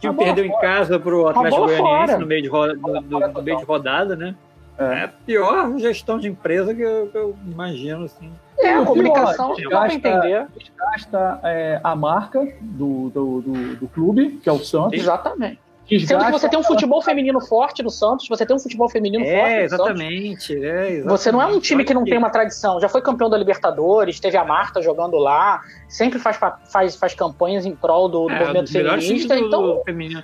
time 0.00 0.14
perdeu 0.16 0.44
em 0.44 0.58
casa 0.60 0.98
pro 0.98 1.28
Atlético 1.28 1.62
Goianiense 1.66 1.82
fora. 2.06 2.18
no 2.18 2.26
meio 2.26 2.42
de, 2.42 2.48
roda, 2.48 2.74
do, 2.74 3.00
do- 3.28 3.42
meio 3.42 3.58
de 3.58 3.64
rodada, 3.64 4.14
né? 4.16 4.34
É 4.76 5.04
a 5.04 5.08
pior 5.08 5.78
gestão 5.78 6.18
de 6.18 6.26
empresa 6.28 6.74
que 6.74 6.82
eu, 6.82 7.06
que 7.06 7.16
eu 7.16 7.36
imagino, 7.46 8.04
assim. 8.06 8.30
É, 8.58 8.70
a 8.70 8.72
Pior, 8.78 8.86
comunicação 8.86 9.54
pra 9.54 9.56
desgasta- 9.56 9.94
entender. 9.94 10.46
Desgasta 10.58 11.40
é, 11.44 11.80
a 11.82 11.94
marca 11.94 12.40
do, 12.60 13.08
do, 13.10 13.40
do, 13.40 13.76
do 13.76 13.88
clube, 13.88 14.40
que 14.42 14.48
é 14.48 14.52
o 14.52 14.58
Santos. 14.58 14.98
Exatamente. 14.98 15.60
Desgasta 15.86 16.14
Sendo 16.18 16.24
que 16.26 16.32
você 16.40 16.48
tem 16.48 16.58
um 16.58 16.62
futebol 16.62 17.02
feminino 17.02 17.40
forte 17.40 17.82
no 17.82 17.90
Santos, 17.90 18.26
você 18.28 18.46
tem 18.46 18.56
um 18.56 18.58
futebol 18.58 18.88
feminino 18.88 19.22
forte 19.24 19.36
É, 19.38 19.62
no 19.64 19.68
Santos. 19.68 19.84
exatamente, 19.90 20.52
é, 20.54 20.56
exatamente. 20.58 21.02
Você 21.04 21.30
não 21.32 21.42
é 21.42 21.46
um 21.46 21.60
time 21.60 21.84
que 21.84 21.92
não 21.92 22.04
tem 22.04 22.16
uma 22.16 22.30
tradição. 22.30 22.80
Já 22.80 22.88
foi 22.88 23.02
campeão 23.02 23.28
da 23.28 23.36
Libertadores, 23.36 24.18
teve 24.18 24.36
a 24.36 24.44
Marta 24.44 24.80
jogando 24.80 25.18
lá, 25.18 25.60
sempre 25.88 26.18
faz, 26.18 26.38
faz, 26.72 26.96
faz 26.96 27.14
campanhas 27.14 27.66
em 27.66 27.74
prol 27.76 28.08
do, 28.08 28.26
do 28.26 28.32
É, 28.32 28.40
movimento 28.40 28.72
feminista. 28.72 29.36
do- 29.36 29.46
então, 29.46 29.82
feminino 29.84 30.22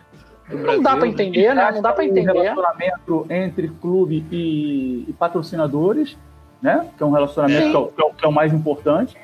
do 0.49 0.57
não 0.57 0.63
Brasil, 0.63 0.83
dá 0.83 0.91
pra 0.97 1.01
né? 1.01 1.09
entender, 1.09 1.55
né? 1.55 1.71
Não 1.73 1.83
dá 1.83 1.93
pra 1.93 2.03
o 2.05 2.07
entender. 2.07 2.33
relacionamento 2.33 3.27
entre 3.31 3.69
clube 3.69 4.25
e, 4.33 5.05
e 5.09 5.13
patrocinadores, 5.13 6.17
né? 6.63 6.87
Que 6.97 7.03
é 7.03 7.07
um 7.07 7.11
relacionamento 7.13 7.71
que 7.71 7.77
é, 7.77 7.79
o, 7.79 7.87
que 7.89 8.03
é 8.03 8.05
o- 8.07 8.11
que 8.15 8.25
é 8.25 8.29
o 8.29 8.33
mais 8.33 8.53
importante. 8.55 9.15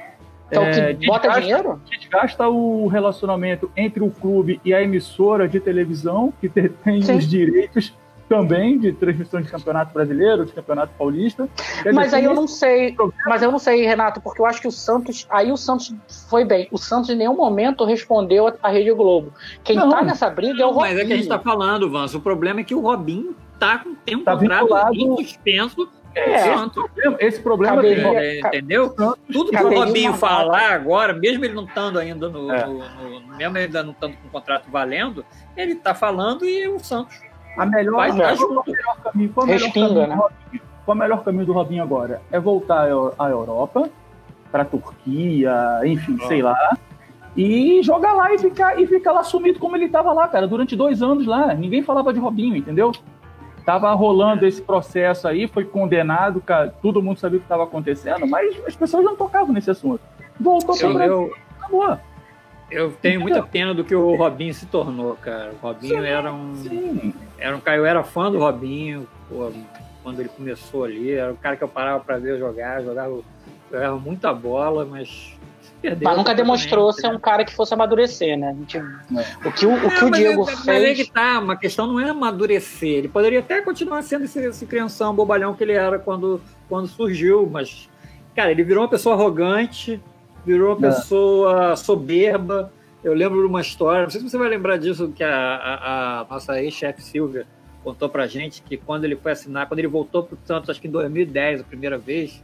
Então, 0.48 0.62
É, 0.62 0.94
que 0.94 1.06
bota 1.06 1.28
desgasta- 1.28 1.40
dinheiro? 1.40 1.80
Desgasta 1.90 2.48
o 2.48 2.86
relacionamento 2.86 3.70
entre 3.76 4.02
o 4.02 4.10
clube 4.10 4.60
e 4.64 4.72
a 4.72 4.82
emissora 4.82 5.48
de 5.48 5.58
televisão, 5.60 6.32
que 6.40 6.48
te- 6.50 6.68
tem 6.68 7.02
Sim. 7.02 7.16
os 7.16 7.26
direitos 7.28 7.92
também 8.28 8.76
de 8.76 8.92
transmissão 8.92 9.40
de 9.40 9.48
campeonato 9.48 9.94
brasileiro, 9.94 10.44
de 10.44 10.52
campeonato 10.52 10.92
paulista. 10.98 11.48
Quer 11.82 11.92
Mas 11.92 12.06
dizer, 12.06 12.16
aí 12.16 12.24
eu 12.24 12.34
não 12.34 12.48
sei, 12.48 12.92
mas 13.24 13.40
eu 13.40 13.52
não 13.52 13.58
sei, 13.60 13.86
Renato, 13.86 14.20
porque 14.20 14.40
eu 14.40 14.46
acho 14.46 14.60
que 14.60 14.66
o 14.66 14.72
Santos, 14.72 15.26
aí 15.30 15.52
o 15.52 15.56
Santos 15.56 15.94
foi 16.28 16.44
bem. 16.44 16.66
O 16.72 16.76
Santos 16.78 17.08
em 17.10 17.14
nenhum 17.14 17.36
momento 17.36 17.84
respondeu 17.84 18.52
à 18.60 18.68
Rede 18.68 18.92
Globo. 18.92 19.32
Quem 19.62 19.76
Não. 19.76 19.88
tá 19.88 20.02
nessa 20.02 20.28
briga 20.28 20.60
é 20.60 20.66
o 20.66 20.70
Não, 20.70 20.76
mas 20.80 20.98
é 20.98 21.04
que 21.04 21.12
a 21.12 21.16
gente 21.16 21.28
Robinho. 21.28 21.28
tá 21.28 21.38
falando, 21.38 21.88
Vance. 21.90 22.16
O 22.16 22.20
problema 22.20 22.60
é 22.60 22.64
que 22.64 22.74
o 22.74 22.80
Robinho 22.80 23.36
tá 23.60 23.78
com 23.78 23.94
tem 24.04 24.16
um 24.16 24.24
Tá 24.24 24.36
contrato 24.36 24.94
suspenso 25.18 25.88
É. 26.18 26.38
Santos. 26.38 26.84
Esse 27.20 27.40
problema 27.40 27.76
Caberia- 27.76 28.02
tem 28.04 28.16
É, 28.16 28.38
entendeu? 28.40 28.88
Tudo 29.30 29.50
que 29.50 29.62
o 29.62 29.74
Robinho 29.74 30.14
falar 30.14 30.72
agora, 30.72 31.12
mesmo 31.12 31.44
ele 31.44 31.52
não 31.54 31.64
estando 31.64 31.98
ainda 31.98 32.28
no, 32.28 32.50
É. 32.50 32.66
no- 32.66 32.78
no- 32.78 33.36
mesmo 33.36 33.56
ele 33.58 33.66
ainda 33.66 33.82
não 33.82 33.92
estando 33.92 34.16
com 34.16 34.28
o 34.28 34.30
contrato 34.30 34.64
valendo, 34.70 35.24
ele 35.56 35.74
tá 35.74 35.94
falando 35.94 36.44
e 36.44 36.66
o 36.68 36.78
Santos 36.78 37.20
A 37.58 37.66
melhor, 37.66 37.96
vai 37.96 38.08
é 38.08 38.12
estar 38.12 38.32
o 38.32 38.36
junto. 38.36 38.70
melhor 38.70 38.96
caminho, 39.02 39.30
qual 39.34 39.46
é 39.46 39.50
o 39.50 39.52
melhor 39.52 39.64
Respinga, 39.66 39.88
caminho 39.88 40.06
né? 40.08 40.14
do 40.14 40.20
Robinho? 40.22 40.62
Qual 40.86 40.94
é 40.94 40.96
o 40.96 41.02
melhor 41.02 41.24
caminho 41.24 41.44
do 41.46 41.52
Robinho 41.52 41.82
agora? 41.82 42.22
É 42.32 42.40
voltar 42.40 42.82
à 42.84 42.88
Eu- 42.88 43.14
à 43.18 43.28
Europa, 43.28 43.90
para 44.50 44.64
Turquia, 44.64 45.80
enfim, 45.84 46.16
Ah. 46.22 46.26
sei 46.28 46.40
lá, 46.42 46.76
e 47.36 47.82
jogar 47.82 48.14
lá 48.14 48.32
e 48.32 48.38
ficar, 48.38 48.80
e 48.80 48.86
ficar 48.86 49.12
lá 49.12 49.22
sumido 49.22 49.58
como 49.58 49.76
ele 49.76 49.84
estava 49.86 50.12
lá, 50.12 50.26
cara, 50.28 50.46
durante 50.48 50.74
dois 50.74 51.02
anos 51.02 51.26
lá. 51.26 51.52
Ninguém 51.52 51.82
falava 51.82 52.12
de 52.12 52.18
Robinho, 52.20 52.56
entendeu? 52.56 52.92
Tava 53.66 53.92
rolando 53.94 54.46
esse 54.46 54.62
processo 54.62 55.26
aí, 55.26 55.48
foi 55.48 55.64
condenado, 55.64 56.40
cara, 56.40 56.72
todo 56.80 57.02
mundo 57.02 57.18
sabia 57.18 57.38
o 57.38 57.40
que 57.40 57.46
estava 57.46 57.64
acontecendo, 57.64 58.24
mas 58.24 58.56
as 58.64 58.76
pessoas 58.76 59.04
não 59.04 59.16
tocavam 59.16 59.52
nesse 59.52 59.68
assunto. 59.68 60.00
Voltou 60.38 60.78
para 60.78 60.88
o 60.88 60.94
Brasil, 60.94 61.34
acabou. 61.58 61.98
eu 62.70 62.92
tenho 62.92 63.20
muita 63.20 63.42
pena 63.42 63.74
do 63.74 63.82
que 63.82 63.92
o 63.92 64.14
Robinho 64.14 64.54
se 64.54 64.66
tornou, 64.66 65.16
cara. 65.16 65.50
O 65.60 65.66
Robinho 65.66 66.00
Sim, 66.00 66.06
era 66.06 66.32
um, 66.32 66.54
Sim, 66.54 67.14
era 67.36 67.56
um 67.56 67.60
cara, 67.60 67.78
eu 67.78 67.84
era 67.84 68.04
fã 68.04 68.30
do 68.30 68.38
Robinho, 68.38 69.08
pô, 69.28 69.50
quando 70.00 70.20
ele 70.20 70.28
começou 70.28 70.84
ali, 70.84 71.10
era 71.14 71.32
o 71.32 71.36
cara 71.36 71.56
que 71.56 71.64
eu 71.64 71.68
parava 71.68 71.98
pra 71.98 72.18
ver 72.18 72.38
jogar, 72.38 72.80
jogava, 72.84 73.18
jogava 73.68 73.98
muita 73.98 74.32
bola, 74.32 74.84
mas 74.84 75.35
perdeu. 75.88 76.08
Mas 76.08 76.16
nunca 76.16 76.34
demonstrou 76.34 76.92
ser 76.92 77.08
um 77.08 77.18
cara 77.18 77.44
que 77.44 77.54
fosse 77.54 77.72
amadurecer, 77.74 78.36
né? 78.38 78.54
Gente- 78.60 78.78
O 78.78 79.52
que 79.52 79.66
o, 79.66 79.74
o, 79.74 79.90
que 79.90 80.00
É, 80.00 80.04
o 80.04 80.10
Diego 80.10 80.42
é, 80.42 80.52
Mas 80.54 80.64
fez. 80.64 80.84
aí 80.84 80.94
que 80.94 81.10
tá, 81.10 81.38
uma 81.40 81.56
questão 81.56 81.86
não 81.86 82.00
é 82.00 82.08
amadurecer. 82.10 82.88
Ele 82.98 83.08
poderia 83.08 83.40
até 83.40 83.60
continuar 83.60 84.02
sendo 84.02 84.24
esse, 84.24 84.38
esse 84.40 84.66
crianção 84.66 85.14
bobalhão 85.14 85.54
que 85.54 85.62
ele 85.64 85.72
era 85.72 85.98
quando, 85.98 86.40
quando 86.68 86.86
surgiu, 86.88 87.48
mas, 87.50 87.88
cara, 88.34 88.50
ele 88.50 88.62
virou 88.64 88.82
uma 88.82 88.88
pessoa 88.90 89.14
arrogante, 89.14 90.00
virou 90.44 90.76
uma 90.76 90.88
É. 90.88 90.90
pessoa 90.90 91.76
soberba. 91.76 92.72
Eu 93.04 93.14
lembro 93.14 93.40
de 93.40 93.46
uma 93.46 93.60
história, 93.60 94.02
não 94.02 94.10
sei 94.10 94.20
se 94.20 94.28
você 94.28 94.36
vai 94.38 94.48
lembrar 94.48 94.78
disso, 94.78 95.12
que 95.14 95.22
a, 95.22 95.30
a- 95.30 96.20
a 96.22 96.26
nossa 96.28 96.60
ex-chefe 96.60 97.02
Silvia 97.02 97.46
contou 97.84 98.08
pra 98.08 98.26
gente, 98.26 98.62
que 98.62 98.76
quando 98.76 99.04
ele 99.04 99.14
foi 99.14 99.30
assinar, 99.30 99.68
quando 99.68 99.78
ele 99.78 99.86
voltou 99.86 100.24
pro 100.24 100.36
Santos, 100.44 100.68
acho 100.70 100.80
que 100.80 100.88
em 100.88 100.90
2010, 100.90 101.60
a 101.60 101.64
primeira 101.64 101.96
vez, 101.96 102.42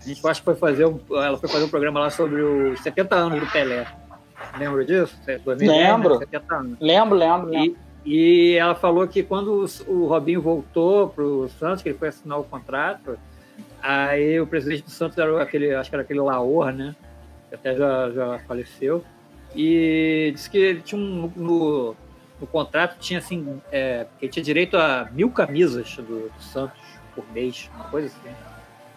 a 0.00 0.08
gente 0.08 0.26
acho 0.26 0.40
que 0.40 0.44
foi 0.44 0.54
fazer 0.54 0.86
um, 0.86 0.98
ela 1.10 1.36
foi 1.36 1.48
fazer 1.48 1.64
um 1.64 1.68
programa 1.68 2.00
lá 2.00 2.10
sobre 2.10 2.40
os 2.40 2.80
70 2.80 3.14
anos 3.14 3.40
do 3.40 3.46
Pelé. 3.46 3.86
Lembra 4.58 4.84
disso? 4.84 5.16
2010, 5.26 5.68
Lembro. 5.68 6.14
Né? 6.14 6.18
70 6.20 6.54
anos. 6.54 6.78
Lembro, 6.80 7.18
lembro, 7.18 7.48
lembro. 7.48 7.76
E, 8.04 8.52
e 8.52 8.56
ela 8.56 8.74
falou 8.74 9.06
que 9.06 9.22
quando 9.22 9.64
o, 9.64 9.92
o 9.92 10.06
Robinho 10.06 10.40
voltou 10.40 11.08
pro 11.08 11.48
Santos, 11.58 11.82
que 11.82 11.90
ele 11.90 11.98
foi 11.98 12.08
assinar 12.08 12.38
o 12.40 12.44
contrato, 12.44 13.18
aí 13.82 14.40
o 14.40 14.46
presidente 14.46 14.84
do 14.84 14.90
Santos 14.90 15.18
era 15.18 15.42
aquele, 15.42 15.74
acho 15.74 15.90
que 15.90 15.96
era 15.96 16.02
aquele 16.02 16.20
Laor, 16.20 16.72
né? 16.72 16.96
Que 17.48 17.54
até 17.54 17.76
já, 17.76 18.10
já 18.10 18.38
faleceu. 18.40 19.04
E 19.54 20.30
disse 20.34 20.48
que 20.48 20.58
ele 20.58 20.80
tinha 20.80 21.00
um, 21.00 21.30
no, 21.36 21.96
no 22.40 22.46
contrato 22.46 22.98
tinha 22.98 23.18
assim, 23.18 23.60
é, 23.70 24.06
ele 24.20 24.30
tinha 24.30 24.42
direito 24.42 24.76
a 24.76 25.08
mil 25.12 25.30
camisas 25.30 25.94
do, 25.96 26.30
do 26.30 26.42
Santos 26.42 26.80
por 27.14 27.24
mês, 27.32 27.68
uma 27.74 27.84
coisa 27.84 28.06
assim. 28.06 28.34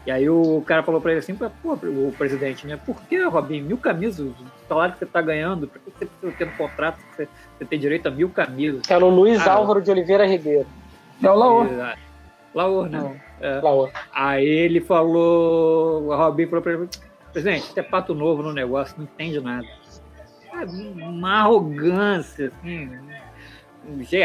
E 0.06 0.12
aí 0.12 0.30
o 0.30 0.62
cara 0.66 0.84
falou 0.84 1.00
pra 1.00 1.12
ele 1.12 1.20
assim, 1.20 1.34
pô, 1.34 1.46
o 1.64 2.14
presidente, 2.18 2.68
né? 2.68 2.78
Por 2.78 3.00
que, 3.04 3.24
Robinho, 3.24 3.64
mil 3.66 3.78
camisas? 3.78 4.28
O 4.28 4.36
salário 4.68 4.94
que 4.94 5.00
você 5.00 5.06
tá 5.06 5.22
ganhando, 5.22 5.68
por 5.68 5.80
que 5.80 5.92
você 5.92 6.06
precisa 6.06 6.38
ter 6.38 6.44
um 6.46 6.58
contrato 6.58 6.98
que 6.98 7.16
você, 7.16 7.28
você 7.58 7.66
tem 7.66 7.80
direito 7.80 8.08
a 8.08 8.12
mil 8.12 8.30
camisas? 8.30 8.82
Que 8.82 8.92
era 8.94 9.06
o 9.06 9.10
Luiz 9.10 9.46
Ah, 9.48 9.54
Álvaro 9.54 9.82
de 9.82 9.90
Oliveira 9.90 10.26
Ribeiro. 10.28 10.68
é 11.22 11.30
o 11.30 11.36
Laor. 11.36 11.68
Laor, 12.54 12.90
né? 12.90 13.22
É. 13.40 13.60
Ó. 13.64 13.90
Aí 14.14 14.46
ele 14.46 14.82
falou, 14.82 16.04
o 16.04 16.16
Robinho 16.16 16.50
falou 16.50 16.62
pra 16.62 16.74
ele, 16.74 16.90
presidente, 17.32 17.68
você 17.74 17.80
é 17.80 17.84
pato 17.84 18.14
novo 18.14 18.44
no 18.44 18.52
negócio, 18.54 18.96
não 18.98 19.06
entende 19.06 19.40
nada. 19.40 19.66
É 20.54 20.66
Uma 21.06 21.40
arrogância, 21.40 22.52
assim. 22.60 22.92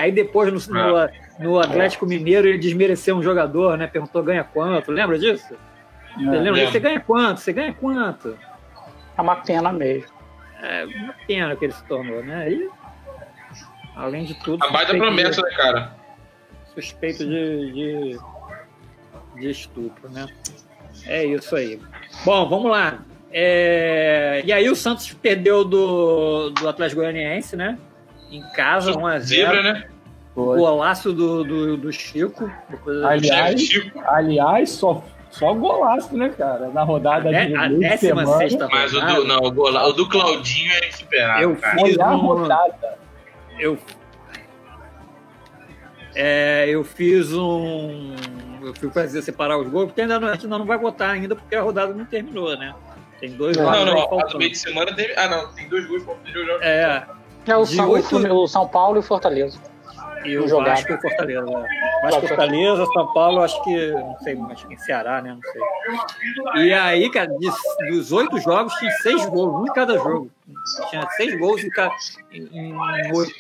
Aí 0.01 0.13
depois 0.13 0.53
no, 0.69 0.75
no, 0.75 1.09
no 1.41 1.61
Atlético 1.61 2.07
Mineiro 2.07 2.47
ele 2.49 2.59
desmereceu 2.59 3.17
um 3.17 3.23
jogador, 3.23 3.77
né? 3.77 3.87
Perguntou 3.87 4.23
ganha 4.23 4.45
quanto, 4.45 4.91
lembra 4.93 5.19
disso? 5.19 5.49
Você 5.49 6.25
lembra? 6.25 6.51
lembro. 6.53 6.73
Você 6.73 6.81
ganha 6.81 7.01
quanto? 7.01 7.41
Você 7.41 7.53
ganha 7.53 7.73
quanto? 7.73 8.39
É 9.17 9.21
uma 9.21 9.37
pena 9.37 9.73
mesmo. 9.73 10.09
É 10.63 10.85
uma 10.85 11.15
pena 11.27 11.55
que 11.57 11.65
ele 11.65 11.73
se 11.73 11.85
tornou, 11.85 12.23
né? 12.25 12.51
E, 12.51 12.69
além 13.97 14.25
de 14.25 14.35
tudo, 14.43 14.63
A 14.65 14.71
baita 14.71 14.93
suspeito 14.93 14.95
de- 14.95 14.99
promessa, 15.17 15.43
né, 15.43 15.51
cara? 15.57 15.93
suspeito 16.75 17.25
de, 17.25 17.73
de, 17.73 18.19
de 19.41 19.51
estupro, 19.51 20.09
né? 20.11 20.27
É 21.07 21.25
isso 21.25 21.55
aí. 21.57 21.81
Bom, 22.25 22.49
vamos 22.49 22.71
lá. 22.71 23.01
É, 23.31 24.43
E 24.45 24.53
aí 24.53 24.69
o 24.71 24.75
Santos 24.77 25.13
perdeu 25.13 25.65
do, 25.65 26.51
do 26.51 26.69
Atlético 26.69 27.01
Goianiense, 27.03 27.57
né? 27.57 27.79
Em 28.31 28.43
casa, 28.53 28.93
1x0. 28.93 29.19
Zebra, 29.21 29.63
né? 29.63 29.89
Foi. 30.35 30.59
Golaço 30.59 31.13
do, 31.13 31.43
do, 31.45 31.77
do 31.77 31.93
Chico. 31.93 32.51
Aliás, 33.07 33.61
Chico. 33.61 34.01
aliás 34.07 34.71
só, 34.71 35.03
só 35.31 35.53
golaço, 35.55 36.17
né, 36.17 36.29
cara? 36.29 36.69
Na 36.69 36.83
rodada 36.83 37.29
a, 37.29 37.33
de 37.47 37.57
a 37.57 37.69
décima 37.69 38.25
semana. 38.25 38.39
sexta 38.39 38.69
Mas 38.71 38.93
o 38.95 39.01
rodada, 39.01 39.15
do, 39.21 39.25
não, 39.27 39.39
o, 39.39 39.51
gola- 39.51 39.87
o 39.89 39.93
do 39.93 40.09
Claudinho 40.09 40.73
é 40.75 40.89
insuperável, 40.89 41.51
Eu 41.51 41.57
cara. 41.57 41.79
fiz 41.85 41.97
Foi 41.97 42.05
a 42.05 42.11
um- 42.13 42.17
rodada. 42.19 42.99
eu 43.59 43.79
é, 46.15 46.67
eu 46.69 46.83
fiz 46.85 47.33
um 47.33 48.15
eu 48.63 48.75
fui 48.75 48.91
fazer 48.91 49.23
separar 49.23 49.59
os 49.59 49.69
gols 49.69 49.87
porque 49.87 50.01
ainda 50.01 50.19
não, 50.19 50.29
a 50.29 50.33
gente 50.35 50.45
ainda 50.47 50.59
não 50.59 50.65
vai 50.67 50.79
votar 50.79 51.11
ainda 51.11 51.37
porque 51.37 51.55
a 51.55 51.63
rodada 51.63 51.93
não 51.95 52.05
terminou 52.05 52.57
né 52.57 52.75
tem 53.21 53.31
dois 53.31 53.57
Não, 53.57 53.65
jogos 53.65 53.79
Não, 53.85 53.95
não, 53.95 54.21
a 54.21 54.25
do 54.27 54.39
meio 54.39 54.51
de 54.53 54.59
semana 54.59 54.95
teve. 54.95 55.13
Ah, 55.17 55.29
não, 55.29 55.53
tem 55.53 55.69
dois 55.69 55.87
gols 55.87 56.03
para 56.05 56.15
o 56.15 56.45
jogo. 56.45 56.63
é 56.63 57.05
É 57.49 57.57
o, 57.57 57.65
De 57.65 57.75
São, 57.77 57.91
oito- 57.91 58.17
o 58.17 58.47
São 58.47 58.69
Paulo 58.69 58.97
e 58.97 59.01
o 59.01 59.03
Fortaleza. 59.03 59.59
e 60.25 60.37
o 60.39 60.47
Jogado. 60.49 60.69
Vasco 60.77 60.93
e 60.93 60.95
o 60.97 61.01
Fortaleza? 61.01 61.47
Vasco 62.03 62.25
e 62.25 62.29
Fortaleza 62.29 62.87
São 62.93 63.13
Paulo 63.13 63.43
acho 63.43 63.63
que 63.65 63.91
não 63.93 64.17
sei 64.21 64.39
acho 64.51 64.67
que 64.67 64.75
em 64.75 64.79
Ceará 64.79 65.23
né 65.23 65.33
não 65.35 65.41
sei 66.55 66.65
e 66.67 66.73
aí 66.73 67.09
cara 67.11 67.27
de- 67.29 67.89
dos 67.91 68.13
oito 68.13 68.39
jogos 68.41 68.73
tinha 68.75 68.91
seis 69.03 69.25
gols 69.27 69.63
um 69.63 69.67
em 69.67 69.73
cada 69.73 69.95
jogo 69.97 70.31
tinha 70.91 71.09
seis 71.17 71.39
gols 71.39 71.63
em, 71.65 71.71
ca- 71.71 71.91
em, 72.33 72.49
em 72.53 73.13
oito 73.17 73.33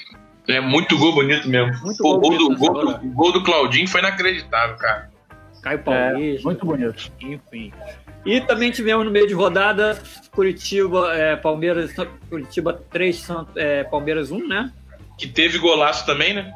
É 0.48 0.60
muito 0.60 0.96
gol 0.96 1.12
bonito 1.12 1.46
mesmo. 1.48 1.76
Muito 1.84 2.02
Pô, 2.02 2.14
o 2.14 2.20
gol 2.20 2.30
gol, 2.30 2.38
do, 2.48 2.56
gol, 2.56 2.72
do, 2.98 2.98
gol 3.10 3.32
do 3.32 3.42
Claudinho 3.44 3.86
foi 3.86 4.00
inacreditável, 4.00 4.76
cara. 4.76 5.10
Caio 5.62 5.76
É, 5.76 5.78
Paulista 5.82 6.48
muito 6.48 6.66
bonito. 6.66 7.12
enfim. 7.20 7.72
E 8.24 8.40
também 8.40 8.70
tivemos 8.70 9.04
no 9.04 9.10
meio 9.10 9.26
de 9.26 9.34
rodada 9.34 9.98
Curitiba, 10.32 11.14
é, 11.14 11.36
Palmeiras, 11.36 11.92
Curitiba 12.28 12.72
3, 12.90 13.16
Sant- 13.16 13.48
é, 13.56 13.84
Palmeiras 13.84 14.30
1, 14.30 14.46
né? 14.46 14.72
Que 15.16 15.26
teve 15.26 15.58
golaço 15.58 16.04
também, 16.06 16.34
né? 16.34 16.52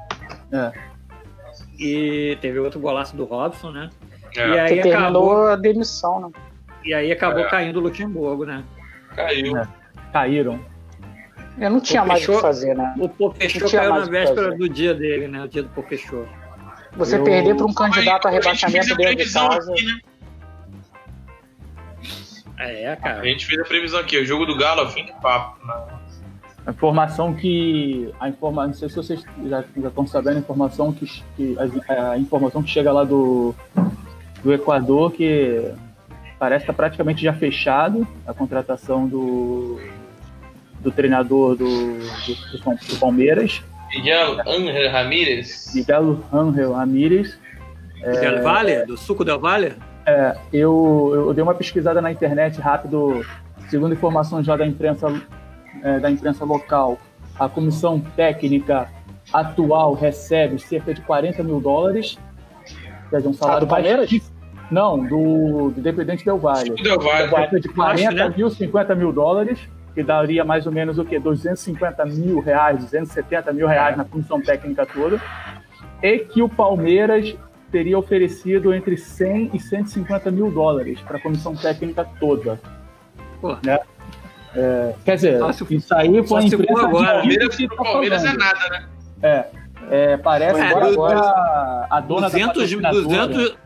É. 0.53 0.73
E 1.79 2.37
teve 2.41 2.59
outro 2.59 2.79
golaço 2.81 3.17
do 3.17 3.25
Robson, 3.25 3.71
né? 3.71 3.91
É, 4.37 4.49
E 4.49 4.59
aí 4.59 4.77
Que 4.77 4.83
terminou 4.83 5.31
acabou, 5.31 5.47
a 5.49 5.57
demissão, 5.57 6.21
né? 6.21 6.29
e 6.85 6.93
aí 6.95 7.12
acabou 7.12 7.41
É. 7.45 7.49
caindo 7.49 7.79
o 7.79 7.83
Luxemburgo, 7.83 8.45
né? 8.45 8.65
caiu. 9.15 9.57
É. 9.57 9.69
Caíram. 10.12 10.59
Eu 11.59 11.71
não 11.71 11.81
tinha 11.81 12.03
mais 12.05 12.21
o 12.23 12.27
que 12.27 12.27
fechou? 12.29 12.41
fazer, 12.41 12.75
né? 12.75 12.95
O 12.99 13.09
tinha 13.35 13.69
caiu 13.69 13.91
na 13.95 14.05
véspera 14.07 14.57
do 14.57 14.69
dia 14.69 14.95
dele, 14.95 15.29
né? 15.29 15.45
O 15.45 15.49
dia 15.49 15.62
do 15.62 15.69
Pofechou. 15.71 16.27
Você 16.97 17.17
Eu- 17.17 17.25
perder 17.25 17.55
para 17.57 17.67
um 17.67 17.73
candidato 17.75 18.29
a 18.29 18.31
rebaixamento 18.31 18.91
a 18.91 18.95
a 18.95 18.97
dentro 18.97 19.17
de 19.25 19.33
casa. 19.33 19.73
aqui, 19.73 19.85
né? 19.85 20.01
É, 22.59 22.93
A 22.93 22.97
cara. 22.97 23.25
gente 23.25 23.47
fez 23.47 23.61
a 23.61 23.65
previsão 23.65 23.99
aqui, 24.01 24.17
o 24.19 24.25
jogo 24.25 24.45
do 24.47 24.57
Galo 24.57 24.89
fim 24.91 25.05
de 25.05 25.13
papo. 25.21 25.65
né? 25.67 25.75
A 26.65 26.71
informação 26.71 27.35
que. 27.35 28.13
A 28.21 28.29
informa, 28.29 28.67
não 28.69 28.75
sei 28.75 28.89
se 28.89 28.95
vocês 28.95 29.25
já, 29.47 29.65
já 29.77 29.89
estão 29.89 30.07
sabendo 30.07 30.37
a 30.37 30.41
informação 30.41 30.93
que, 30.93 31.07
que 31.37 31.57
a, 31.89 32.11
a 32.13 32.19
informação 32.19 32.63
que 32.63 32.71
chega 32.71 32.93
lá 32.93 33.03
do, 33.03 33.53
do 34.45 34.53
Equador 34.53 35.11
que 35.11 35.73
parece 36.39 36.63
estar 36.65 36.73
praticamente 36.73 37.21
já 37.23 37.33
fechado 37.33 38.07
a 38.27 38.33
contratação 38.33 39.09
do, 39.09 39.81
do 40.81 40.93
treinador 40.93 41.57
do, 41.57 41.67
do, 41.99 42.77
do 42.87 42.97
Palmeiras, 43.01 43.61
Miguel 43.93 44.41
Ángel 44.47 44.91
Ramírez. 44.91 45.73
Miguel 45.75 46.19
Ángel 46.33 46.73
Ramírez. 46.73 47.39
Del 48.03 48.43
Valle? 48.43 48.87
Do 48.87 48.97
suco 48.97 49.25
Del 49.25 49.39
Valle? 49.39 49.75
É, 50.07 50.37
eu, 50.53 51.11
eu 51.15 51.35
dei 51.35 51.43
uma 51.43 51.55
pesquisada 51.55 52.01
na 52.01 52.11
internet 52.11 52.61
rápido, 52.61 53.25
segundo 53.69 53.93
informações 53.93 54.45
já 54.45 54.57
da 54.57 54.67
imprensa, 54.67 55.07
é, 55.83 56.01
da 56.01 56.11
imprensa 56.11 56.45
local, 56.45 56.99
a 57.39 57.49
comissão 57.49 58.01
técnica 58.17 58.89
atual 59.33 59.95
recebe 59.95 60.59
cerca 60.59 60.93
de 60.93 61.01
40 61.03 61.43
mil 61.43 61.61
dólares, 61.61 62.19
quer 63.11 63.19
dizer, 63.19 63.29
um 63.29 63.33
salário 63.33 63.61
do 63.61 63.69
Palmeiras? 63.69 64.01
baixíssimo. 64.01 64.33
Não, 64.71 64.99
do, 64.99 65.71
do 65.71 65.81
Independente 65.81 66.25
Del 66.25 66.39
Valle. 66.39 66.75
Del 66.83 66.99
Valle. 66.99 67.29
Cerca 67.29 67.61
de 67.61 67.69
40 67.69 68.11
né? 68.11 68.35
mil, 68.37 68.49
50 68.49 68.95
mil 68.95 69.13
dólares, 69.13 69.59
que 69.95 70.03
daria 70.03 70.45
mais 70.45 70.67
ou 70.67 70.73
menos 70.73 70.99
o 70.99 71.05
quê? 71.05 71.19
250 71.19 72.05
mil 72.07 72.41
reais, 72.41 72.79
270 72.85 73.53
mil 73.53 73.67
reais 73.67 73.97
na 73.97 74.05
comissão 74.05 74.41
técnica 74.41 74.87
toda, 74.87 75.21
e 76.03 76.19
que 76.21 76.43
o 76.43 76.49
Palmeiras 76.49 77.35
teria 77.71 77.99
oferecido 77.99 78.75
entre 78.75 78.97
100 78.97 79.51
e 79.55 79.61
150 79.61 80.31
mil 80.31 80.51
dólares 80.51 81.01
para 81.01 81.17
a 81.17 81.21
comissão 81.21 81.55
técnica 81.55 82.05
toda. 82.21 82.61
Pô. 83.41 83.57
Né? 83.65 83.79
É, 84.55 84.95
quer 85.05 85.15
dizer, 85.17 85.53
se- 85.55 85.75
isso 85.75 85.95
aí 85.95 86.27
foi 86.27 86.43
a 86.43 86.45
imprensa 86.45 86.83
agora. 86.87 87.07
de 87.07 87.19
Palmeiras, 87.21 87.57
que 87.57 87.69
tá 87.69 87.77
Palmeiras 87.77 88.25
é 88.25 88.33
nada, 88.35 88.69
né? 88.71 88.85
É, 89.23 89.47
é, 89.91 90.17
parece 90.19 90.61
do- 90.61 90.77
agora 90.77 91.87
a, 91.91 92.01
dona 92.01 92.29
200, 92.29 92.71
da 92.81 92.89
patrocinadora- 92.91 93.27
200, 93.29 93.57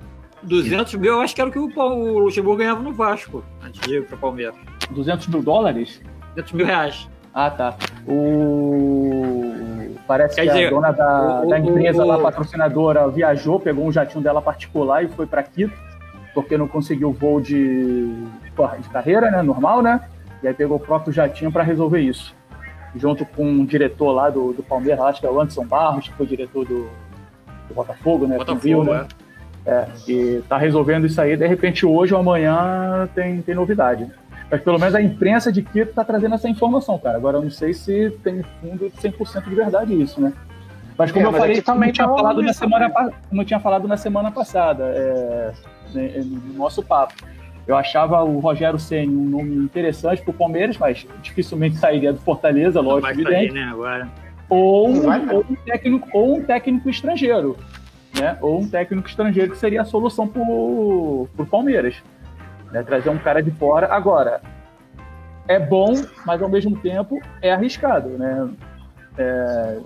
200 0.44 0.94
mil, 0.94 1.14
eu 1.14 1.20
acho 1.20 1.34
que 1.34 1.40
era 1.40 1.50
o 1.50 1.52
que 1.52 1.58
o, 1.58 1.68
o 1.76 2.18
Luxemburgo 2.20 2.58
ganhava 2.58 2.80
no 2.80 2.92
Vasco, 2.92 3.44
antes 3.64 3.80
de 3.80 3.96
ir 3.96 4.04
pro 4.06 4.16
Palmeiras. 4.16 4.54
200 4.90 5.26
mil 5.26 5.42
dólares? 5.42 6.00
200 6.36 6.52
mil 6.52 6.66
reais. 6.66 7.08
Ah, 7.34 7.50
tá. 7.50 7.74
O... 8.06 9.94
Parece 10.06 10.36
Quer 10.36 10.42
que 10.42 10.48
a 10.50 10.52
dizer, 10.52 10.70
dona 10.70 10.92
da, 10.92 11.42
o- 11.42 11.48
da 11.48 11.58
empresa 11.58 12.04
o- 12.04 12.06
lá, 12.06 12.18
patrocinadora, 12.18 13.08
viajou, 13.08 13.58
pegou 13.58 13.86
um 13.86 13.92
jatinho 13.92 14.22
dela 14.22 14.40
particular 14.40 15.02
e 15.04 15.08
foi 15.08 15.26
para 15.26 15.42
Quito, 15.42 15.72
porque 16.32 16.56
não 16.56 16.68
conseguiu 16.68 17.12
voo 17.12 17.40
de, 17.40 18.06
de 18.06 18.88
carreira, 18.92 19.30
né? 19.30 19.42
Normal, 19.42 19.82
né? 19.82 20.00
E 20.42 20.48
aí 20.48 20.54
pegou 20.54 20.76
o 20.76 20.80
próprio 20.80 21.12
jatinho 21.12 21.50
para 21.50 21.62
resolver 21.62 22.00
isso. 22.00 22.34
Junto 22.94 23.26
com 23.26 23.44
um 23.44 23.64
diretor 23.64 24.12
lá 24.12 24.30
do, 24.30 24.52
do 24.52 24.62
Palmeiras, 24.62 25.00
acho 25.04 25.20
que 25.20 25.26
é 25.26 25.30
o 25.30 25.40
Anderson 25.40 25.66
Barros, 25.66 26.08
que 26.08 26.14
foi 26.14 26.26
diretor 26.26 26.64
do, 26.64 26.88
do 27.68 27.74
Botafogo, 27.74 28.26
né? 28.26 28.36
Botafogo, 28.36 28.84
né? 28.84 29.06
é. 29.12 29.26
É, 29.68 29.88
e 30.08 30.42
tá 30.48 30.56
resolvendo 30.56 31.06
isso 31.06 31.20
aí, 31.20 31.36
de 31.36 31.44
repente 31.44 31.84
hoje 31.84 32.14
ou 32.14 32.20
amanhã 32.20 33.08
tem, 33.16 33.42
tem 33.42 33.52
novidade. 33.52 34.06
Mas 34.50 34.60
pelo 34.62 34.78
menos 34.78 34.94
a 34.94 35.02
imprensa 35.02 35.50
de 35.52 35.62
Quito 35.62 35.92
tá 35.92 36.04
trazendo 36.04 36.34
essa 36.34 36.48
informação, 36.48 36.98
cara. 36.98 37.16
Agora 37.16 37.38
eu 37.38 37.42
não 37.42 37.50
sei 37.50 37.72
se 37.74 38.10
tem 38.22 38.42
fundo 38.60 38.88
de 38.90 38.96
100% 38.96 39.48
de 39.48 39.54
verdade 39.54 40.00
isso, 40.00 40.20
né? 40.20 40.32
Mas 40.96 41.10
como 41.12 41.24
É, 41.24 41.28
eu 41.28 41.32
mas 41.32 41.40
falei, 41.40 41.62
também 41.62 41.88
eu, 41.88 41.92
tinha 41.94 42.06
tá 42.08 42.14
falado 42.14 42.42
na 42.42 42.52
semana, 42.52 42.88
pa- 42.90 43.10
como 43.28 43.42
eu 43.42 43.44
tinha 43.44 43.60
falado 43.60 43.86
na 43.88 43.96
semana 43.96 44.30
passada, 44.30 44.84
é, 44.84 45.52
né, 45.92 46.12
no 46.24 46.54
nosso 46.54 46.82
papo, 46.82 47.12
eu 47.66 47.76
achava 47.76 48.22
o 48.22 48.38
Rogério 48.38 48.78
Ceni 48.78 49.14
um 49.14 49.24
nome 49.28 49.56
interessante 49.56 50.22
pro 50.22 50.32
Palmeiras, 50.32 50.78
mas 50.78 51.06
dificilmente 51.22 51.76
sairia 51.76 52.12
do 52.12 52.20
Fortaleza, 52.20 52.80
Não 52.80 52.88
lógico, 52.90 53.12
evidente 53.12 53.52
sair, 53.52 53.52
né, 53.52 53.64
agora. 53.70 54.08
ou, 54.48 54.88
ou 54.88 55.44
um 55.50 55.56
técnico 55.66 56.08
ou 56.14 56.36
um 56.38 56.42
técnico 56.44 56.88
estrangeiro, 56.88 57.56
né? 58.18 58.38
Ou 58.40 58.60
um 58.60 58.68
técnico 58.68 59.06
estrangeiro 59.08 59.50
que 59.50 59.58
seria 59.58 59.82
a 59.82 59.84
solução 59.84 60.26
pro, 60.26 61.28
pro 61.36 61.44
Palmeiras, 61.44 61.96
né? 62.72 62.82
Trazer 62.82 63.10
um 63.10 63.18
cara 63.18 63.42
de 63.42 63.50
fora. 63.52 63.88
Agora 63.92 64.40
é 65.48 65.58
bom, 65.58 65.94
mas 66.24 66.42
ao 66.42 66.48
mesmo 66.48 66.76
tempo 66.80 67.20
é 67.40 67.52
arriscado, 67.52 68.08
né? 68.10 68.48
É, 69.18 69.78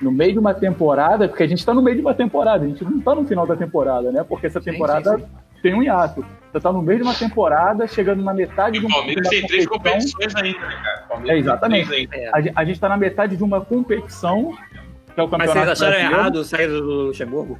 no 0.00 0.10
meio 0.10 0.32
de 0.32 0.38
uma 0.38 0.52
temporada, 0.54 1.28
porque 1.28 1.42
a 1.42 1.46
gente 1.46 1.58
está 1.58 1.72
no 1.72 1.80
meio 1.82 1.96
de 1.96 2.02
uma 2.02 2.14
temporada, 2.14 2.64
a 2.64 2.68
gente 2.68 2.82
não 2.84 2.98
está 2.98 3.14
no 3.14 3.24
final 3.24 3.46
da 3.46 3.54
temporada, 3.54 4.10
né? 4.10 4.24
Porque 4.28 4.46
essa 4.46 4.60
Sim, 4.60 4.72
temporada 4.72 5.16
sim, 5.18 5.24
tem 5.62 5.74
um 5.74 5.82
hiato. 5.82 6.24
Você 6.50 6.58
está 6.58 6.72
no 6.72 6.82
meio 6.82 6.98
de 6.98 7.04
uma 7.04 7.14
temporada, 7.14 7.86
chegando 7.86 8.22
na 8.22 8.34
metade 8.34 8.76
E 8.78 8.80
de 8.80 8.86
o 8.86 8.88
uma, 8.88 8.96
Palmeiras 8.98 9.22
de 9.28 9.34
uma 9.36 9.40
tem 9.40 9.46
três 9.48 9.66
competição. 9.66 10.12
competições 10.18 10.34
ainda, 10.44 10.66
né, 10.66 10.80
cara? 10.82 11.02
O 11.04 11.08
Palmeiras 11.08 11.36
É, 11.36 11.40
exatamente. 11.40 11.94
ainda. 11.94 12.16
É. 12.16 12.28
A, 12.28 12.36
a 12.60 12.64
gente 12.64 12.74
está 12.74 12.88
na 12.88 12.96
metade 12.96 13.36
de 13.36 13.44
uma 13.44 13.60
competição, 13.60 14.52
que 15.14 15.20
é 15.20 15.22
o 15.22 15.28
Mas 15.28 15.30
campeonato 15.30 15.52
vocês 15.52 15.68
acharam 15.70 15.90
brasileiro. 15.92 16.14
errado 16.20 16.44
saída 16.44 16.72
do 16.80 16.92
Luxemburgo? 17.06 17.58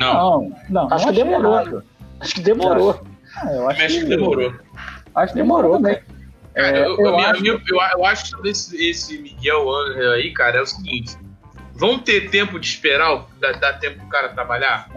Não, 0.00 0.14
Não, 0.14 0.52
não, 0.70 0.88
Acho 0.90 1.06
não 1.06 1.12
que 1.12 1.22
demorou. 1.22 1.52
errado. 1.60 1.84
Acho 2.20 2.34
que 2.34 2.40
demorou. 2.40 3.00
Ah, 3.36 3.52
eu 3.52 3.68
acho 3.68 3.78
México 3.80 4.04
que 4.04 4.08
demorou. 4.16 4.52
Acho 5.14 5.32
que 5.32 5.38
Demorou. 5.38 5.80
Cara, 5.80 6.02
É, 6.54 6.78
eu, 6.86 6.96
eu 6.98 7.06
eu, 7.06 7.18
acho- 7.18 7.44
eu, 7.46 7.54
eu, 7.68 7.80
eu 7.98 8.04
acho 8.06 8.26
sobre 8.28 8.50
esse, 8.50 8.76
esse 8.90 9.18
Miguel 9.18 9.68
Angel 9.68 10.12
aí, 10.12 10.32
cara, 10.32 10.58
é 10.58 10.62
o 10.62 10.66
seguinte: 10.66 11.16
vão 11.74 11.98
ter 11.98 12.30
tempo 12.30 12.58
de 12.60 12.66
esperar, 12.66 13.12
o- 13.14 13.26
dar, 13.40 13.52
dar 13.58 13.72
tempo 13.80 13.98
pro 13.98 14.08
cara 14.08 14.28
trabalhar? 14.30 14.88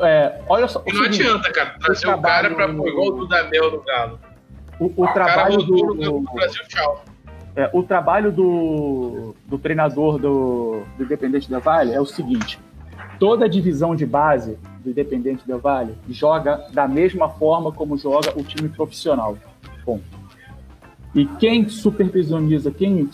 É, 0.00 0.40
olha 0.48 0.68
só. 0.68 0.82
E 0.86 0.90
o 0.90 0.94
não 0.94 1.04
seguinte, 1.04 1.22
adianta, 1.22 1.50
cara, 1.52 1.74
trazer 1.80 2.06
o, 2.06 2.10
trabalho 2.10 2.42
cara 2.42 2.54
pra 2.54 2.68
no- 2.68 2.82
pôr 2.82 2.88
igual 2.90 3.06
o 3.08 3.12
Dudamel 3.12 3.70
no 3.70 3.82
Galo. 3.82 4.20
O, 4.78 4.84
o 4.96 5.04
O 5.04 5.12
trabalho 5.14 5.58
do, 5.62 5.94
no 5.94 6.20
Brasil, 6.34 6.62
tchau. 6.68 7.04
é, 7.56 7.70
o 7.72 7.82
trabalho 7.82 8.30
do, 8.30 9.34
do 9.46 9.58
treinador 9.58 10.18
do, 10.18 10.82
do 10.98 11.04
Independente 11.04 11.48
Del 11.48 11.60
Vale 11.60 11.94
é 11.94 12.00
o 12.00 12.04
seguinte: 12.06 12.60
toda 13.18 13.46
a 13.46 13.48
divisão 13.48 13.96
de 13.96 14.04
base 14.04 14.58
do 14.88 14.90
Independente 14.90 15.46
Del 15.46 15.58
Vale 15.58 15.94
joga 16.08 16.66
da 16.72 16.88
mesma 16.88 17.28
forma 17.28 17.70
como 17.70 17.96
joga 17.96 18.32
o 18.36 18.42
time 18.42 18.68
profissional. 18.68 19.36
Ponto. 19.84 20.04
E 21.14 21.24
quem 21.24 21.68
supervisioniza, 21.68 22.70
quem 22.70 23.08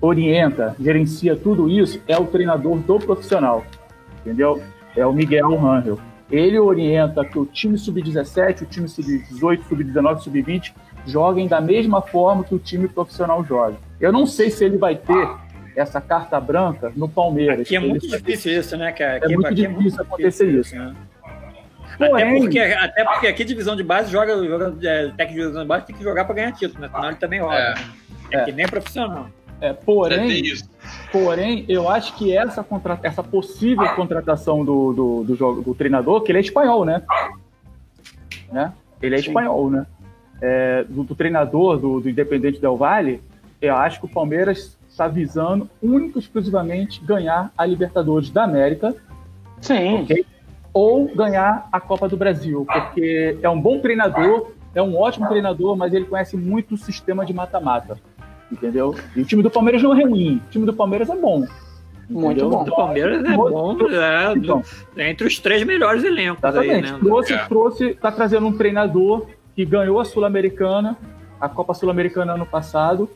orienta, 0.00 0.76
gerencia 0.78 1.36
tudo 1.36 1.68
isso 1.68 2.00
é 2.06 2.18
o 2.18 2.26
treinador 2.26 2.76
do 2.78 2.98
profissional, 2.98 3.64
entendeu? 4.20 4.62
É 4.96 5.06
o 5.06 5.12
Miguel 5.12 5.56
Rangel. 5.56 5.98
Ele 6.30 6.58
orienta 6.58 7.24
que 7.24 7.38
o 7.38 7.44
time 7.44 7.76
sub-17, 7.76 8.62
o 8.62 8.66
time 8.66 8.88
sub-18, 8.88 9.62
sub-19, 9.68 10.18
sub-20 10.20 10.72
joguem 11.06 11.46
da 11.46 11.60
mesma 11.60 12.00
forma 12.00 12.44
que 12.44 12.54
o 12.54 12.58
time 12.58 12.88
profissional 12.88 13.44
joga. 13.44 13.76
Eu 14.00 14.12
não 14.12 14.26
sei 14.26 14.50
se 14.50 14.64
ele 14.64 14.78
vai 14.78 14.96
ter 14.96 15.28
essa 15.76 16.00
carta 16.00 16.38
branca 16.40 16.92
no 16.96 17.08
Palmeiras. 17.08 17.60
Aqui 17.60 17.76
é 17.76 17.80
muito 17.80 18.06
difícil 18.06 18.58
isso, 18.58 18.76
né, 18.76 18.92
cara? 18.92 19.16
Aqui, 19.16 19.32
É 19.32 19.36
muito 19.36 19.46
aqui 19.46 19.66
difícil 19.66 20.02
acontecer 20.02 20.50
isso. 20.50 20.76
né? 20.76 20.94
Até 21.94 22.08
Porém, 22.08 22.40
porque, 22.40 22.58
até 22.58 23.04
porque 23.04 23.26
aqui 23.28 23.44
divisão 23.44 23.76
de 23.76 23.84
base 23.84 24.10
joga, 24.10 24.36
joga 24.44 24.74
é, 24.82 25.08
técnico 25.10 25.34
de 25.34 25.40
divisão 25.42 25.62
de 25.62 25.68
base 25.68 25.86
tem 25.86 25.94
que 25.94 26.02
jogar 26.02 26.24
pra 26.24 26.34
ganhar 26.34 26.52
título, 26.52 26.80
né? 26.80 26.90
Senão 26.92 27.08
ele 27.08 27.16
também 27.16 27.40
roda. 27.40 27.56
É. 27.56 27.74
né? 27.74 27.84
É, 28.32 28.36
É. 28.38 28.44
que 28.44 28.52
nem 28.52 28.66
profissional. 28.66 29.28
é, 29.60 29.68
É, 29.68 29.72
porém. 29.72 30.42
Porém, 31.12 31.64
eu 31.68 31.88
acho 31.88 32.16
que 32.16 32.36
essa, 32.36 32.64
contra... 32.64 32.98
essa 33.02 33.22
possível 33.22 33.88
contratação 33.94 34.64
do, 34.64 34.92
do, 34.92 35.24
do, 35.24 35.36
jogo, 35.36 35.62
do 35.62 35.74
treinador, 35.74 36.22
que 36.22 36.32
ele 36.32 36.38
é 36.38 36.42
espanhol, 36.42 36.84
né? 36.84 37.02
né? 38.52 38.72
Ele 39.00 39.14
é 39.14 39.18
Sim. 39.18 39.28
espanhol, 39.28 39.70
né? 39.70 39.86
É, 40.42 40.84
do, 40.88 41.04
do 41.04 41.14
treinador 41.14 41.78
do, 41.78 42.00
do 42.00 42.10
Independente 42.10 42.60
Del 42.60 42.76
Valle, 42.76 43.22
eu 43.62 43.74
acho 43.76 44.00
que 44.00 44.06
o 44.06 44.08
Palmeiras 44.08 44.76
está 44.94 45.08
visando 45.08 45.68
único 45.82 46.18
e 46.18 46.20
exclusivamente 46.20 47.00
ganhar 47.04 47.52
a 47.58 47.66
Libertadores 47.66 48.30
da 48.30 48.44
América 48.44 48.94
Sim. 49.60 50.02
ok? 50.02 50.24
ou 50.72 51.12
ganhar 51.14 51.68
a 51.72 51.80
Copa 51.80 52.08
do 52.08 52.16
Brasil, 52.16 52.64
porque 52.72 53.36
é 53.42 53.48
um 53.48 53.60
bom 53.60 53.80
treinador, 53.80 54.52
é 54.74 54.80
um 54.82 54.96
ótimo 54.96 55.28
treinador, 55.28 55.76
mas 55.76 55.92
ele 55.92 56.04
conhece 56.04 56.36
muito 56.36 56.74
o 56.74 56.78
sistema 56.78 57.24
de 57.24 57.32
mata-mata, 57.32 57.98
entendeu? 58.50 58.94
E 59.16 59.20
o 59.20 59.24
time 59.24 59.42
do 59.42 59.50
Palmeiras 59.50 59.82
não 59.82 59.96
é 59.98 60.04
ruim, 60.04 60.40
o 60.46 60.50
time 60.50 60.66
do 60.66 60.72
Palmeiras 60.72 61.10
é 61.10 61.16
bom. 61.16 61.44
Muito 62.08 62.48
bom. 62.48 62.62
O 62.62 62.76
Palmeiras 62.76 63.24
é 63.24 63.36
bom, 63.36 63.76
é, 63.90 64.32
Então, 64.36 64.62
é 64.96 65.10
entre 65.10 65.26
os 65.26 65.38
três 65.38 65.64
melhores 65.64 66.04
elencos 66.04 66.42
exatamente. 66.44 66.86
aí, 66.86 66.92
né? 66.92 66.98
Trouxe, 67.00 67.32
É. 67.32 67.38
trouxe, 67.46 67.94
tá 67.94 68.12
trazendo 68.12 68.46
um 68.46 68.56
treinador 68.56 69.26
que 69.56 69.64
ganhou 69.64 69.98
a 69.98 70.04
Sul-Americana, 70.04 70.96
a 71.40 71.48
Copa 71.48 71.72
Sul-Americana 71.72 72.34
ano 72.34 72.46
passado, 72.46 73.08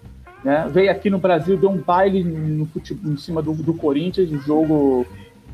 né? 0.44 0.66
Veio 0.70 0.90
aqui 0.90 1.10
no 1.10 1.18
Brasil, 1.18 1.56
deu 1.56 1.70
um 1.70 1.78
baile 1.78 2.22
no 2.24 2.66
futebol, 2.66 3.12
em 3.12 3.16
cima 3.16 3.42
do, 3.42 3.52
do 3.54 3.74
Corinthians, 3.74 4.30
o 4.30 4.38
jogo 4.38 5.06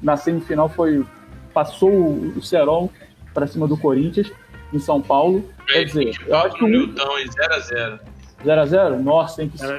na 0.02 0.16
semifinal 0.16 0.68
foi 0.68 1.04
passou 1.52 1.90
o, 1.90 2.34
o 2.36 2.42
Serol 2.42 2.90
para 3.32 3.46
cima 3.46 3.66
do 3.68 3.76
Corinthians 3.76 4.30
em 4.72 4.78
São 4.78 5.00
Paulo. 5.00 5.44
Quer 5.68 5.84
dizer, 5.84 6.14
eu 6.26 6.36
acho 6.36 6.56
que 6.56 6.60
no 6.62 6.66
um 6.66 6.70
Newton 6.70 7.18
em 7.18 7.28
0x0. 7.28 7.98
0x0, 8.44 8.98
nossa, 9.02 9.42
hein, 9.42 9.50
que, 9.56 9.64
É. 9.64 9.78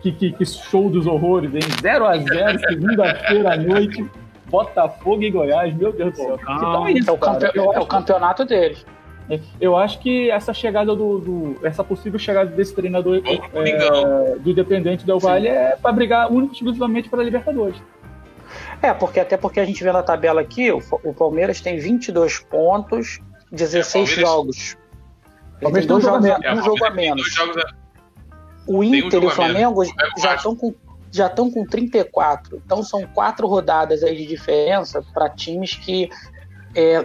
que, 0.00 0.12
que, 0.12 0.32
que 0.32 0.46
show 0.46 0.88
dos 0.88 1.06
horrores, 1.06 1.52
hein? 1.54 1.60
0x0, 1.60 2.58
segunda-feira 2.68 3.54
à 3.54 3.56
noite. 3.56 4.04
Botafogo 4.50 5.22
e 5.22 5.30
Goiás, 5.30 5.74
meu 5.76 5.92
Deus 5.92 6.12
do 6.12 6.16
céu. 6.16 6.40
Ah, 6.46 6.54
então 6.56 6.86
é 6.86 6.92
isso, 6.92 7.10
É 7.10 7.12
o, 7.12 7.18
cara. 7.18 7.38
campe- 7.38 7.58
Eu 7.58 7.72
é 7.74 7.80
o 7.80 7.86
campeonato 7.86 8.44
deles. 8.46 8.86
Eu 9.60 9.76
acho 9.76 9.98
que 10.00 10.30
essa 10.30 10.54
chegada 10.54 10.96
do, 10.96 11.18
do- 11.18 11.66
essa 11.66 11.84
possível 11.84 12.18
chegada 12.18 12.50
desse 12.50 12.74
treinador 12.74 13.20
é, 13.26 14.34
do 14.38 14.50
Independente 14.50 15.04
Del 15.04 15.18
Valle 15.18 15.48
é 15.48 15.76
para 15.76 15.92
brigar 15.92 16.32
único 16.32 16.54
e 16.54 16.56
exclusivamente 16.56 17.08
para 17.10 17.22
Libertadores. 17.22 17.76
É, 18.80 18.94
porque 18.94 19.20
até 19.20 19.36
porque 19.36 19.60
a 19.60 19.64
gente 19.64 19.82
vê 19.84 19.92
na 19.92 20.02
tabela 20.02 20.40
aqui, 20.40 20.72
o, 20.72 20.80
o 21.04 21.12
Palmeiras 21.12 21.60
tem 21.60 21.78
22 21.78 22.38
pontos, 22.40 23.20
16 23.52 23.94
É, 23.94 24.14
Palmeiras- 24.14 24.30
jogos. 24.30 24.76
Ele 25.60 25.62
Palmeiras 25.62 25.86
tem 25.86 25.88
dois 25.88 26.04
um 26.04 26.08
jogos, 26.08 26.26
jogo 26.28 26.42
a 26.42 26.48
É, 26.48 26.54
um 26.54 26.62
jogo 26.62 26.84
a 26.86 26.90
menos. 26.90 27.34
jogos 27.34 27.56
a- 27.58 27.70
O 28.66 28.78
um 28.78 28.84
Inter 28.84 29.10
jogo 29.12 29.24
e 29.24 29.26
o 29.26 29.28
a 29.28 29.32
Flamengo 29.32 29.82
É 29.82 29.86
já 30.20 30.34
estão 30.36 30.54
com 30.56 30.74
já 31.10 31.26
estão 31.26 31.50
com 31.50 31.64
34. 31.64 32.60
Então 32.64 32.82
são 32.82 33.06
quatro 33.14 33.46
rodadas 33.46 34.02
aí 34.02 34.14
de 34.14 34.26
diferença 34.26 35.02
para 35.14 35.28
times 35.30 35.74
que 35.74 36.10
é, 36.74 37.04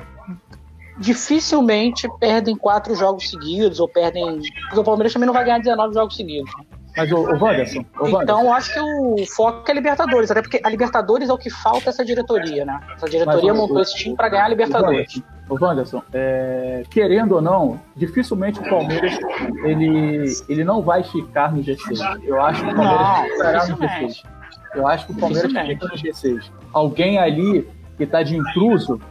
dificilmente 0.97 2.07
perdem 2.19 2.55
quatro 2.55 2.95
jogos 2.95 3.29
seguidos 3.29 3.79
ou 3.79 3.87
perdem. 3.87 4.39
Porque 4.65 4.79
o 4.79 4.83
Palmeiras 4.83 5.13
também 5.13 5.27
não 5.27 5.33
vai 5.33 5.43
ganhar 5.45 5.59
19 5.59 5.93
jogos 5.93 6.15
seguidos. 6.15 6.51
Mas 6.95 7.11
o, 7.11 7.15
o 7.17 7.43
Wanderson, 7.43 7.83
o 7.99 8.21
Então 8.21 8.41
eu 8.43 8.53
acho 8.53 8.71
que 8.71 8.79
o 8.79 9.25
foco 9.35 9.63
é 9.69 9.73
Libertadores, 9.73 10.29
até 10.29 10.43
porque 10.43 10.61
a 10.63 10.69
Libertadores 10.69 11.27
é 11.27 11.33
o 11.33 11.37
que 11.39 11.49
falta 11.49 11.89
essa 11.89 12.05
diretoria, 12.05 12.63
né? 12.65 12.79
Essa 12.95 13.09
diretoria 13.09 13.51
Mas 13.51 13.59
o- 13.59 13.61
montou 13.63 13.81
esse 13.81 13.95
time 13.95 14.15
para 14.15 14.29
ganhar 14.29 14.45
a 14.45 14.49
Libertadores. 14.49 15.21
O 15.49 15.55
Wanderson, 15.59 16.01
é, 16.13 16.83
querendo 16.91 17.33
ou 17.33 17.41
não, 17.41 17.79
dificilmente 17.95 18.59
o 18.59 18.69
Palmeiras 18.69 19.17
ele, 19.65 20.23
ele 20.47 20.63
não 20.63 20.81
vai 20.83 21.03
ficar 21.03 21.51
no 21.51 21.63
G6. 21.63 22.21
Eu 22.23 22.39
acho 22.41 22.63
que 22.63 22.71
o 22.71 22.75
Palmeiras 22.75 23.31
ficará 23.31 23.51
no 23.67 23.75
dificilmente. 23.75 24.23
G6. 24.23 24.75
Eu 24.75 24.87
acho 24.87 25.05
que 25.07 25.11
o 25.11 25.15
Palmeiras 25.15 25.51
fica 25.51 25.87
no 25.87 25.95
G6. 25.95 26.51
Alguém 26.71 27.17
ali 27.17 27.67
que 27.97 28.03
está 28.03 28.21
de 28.23 28.37
intruso 28.37 29.01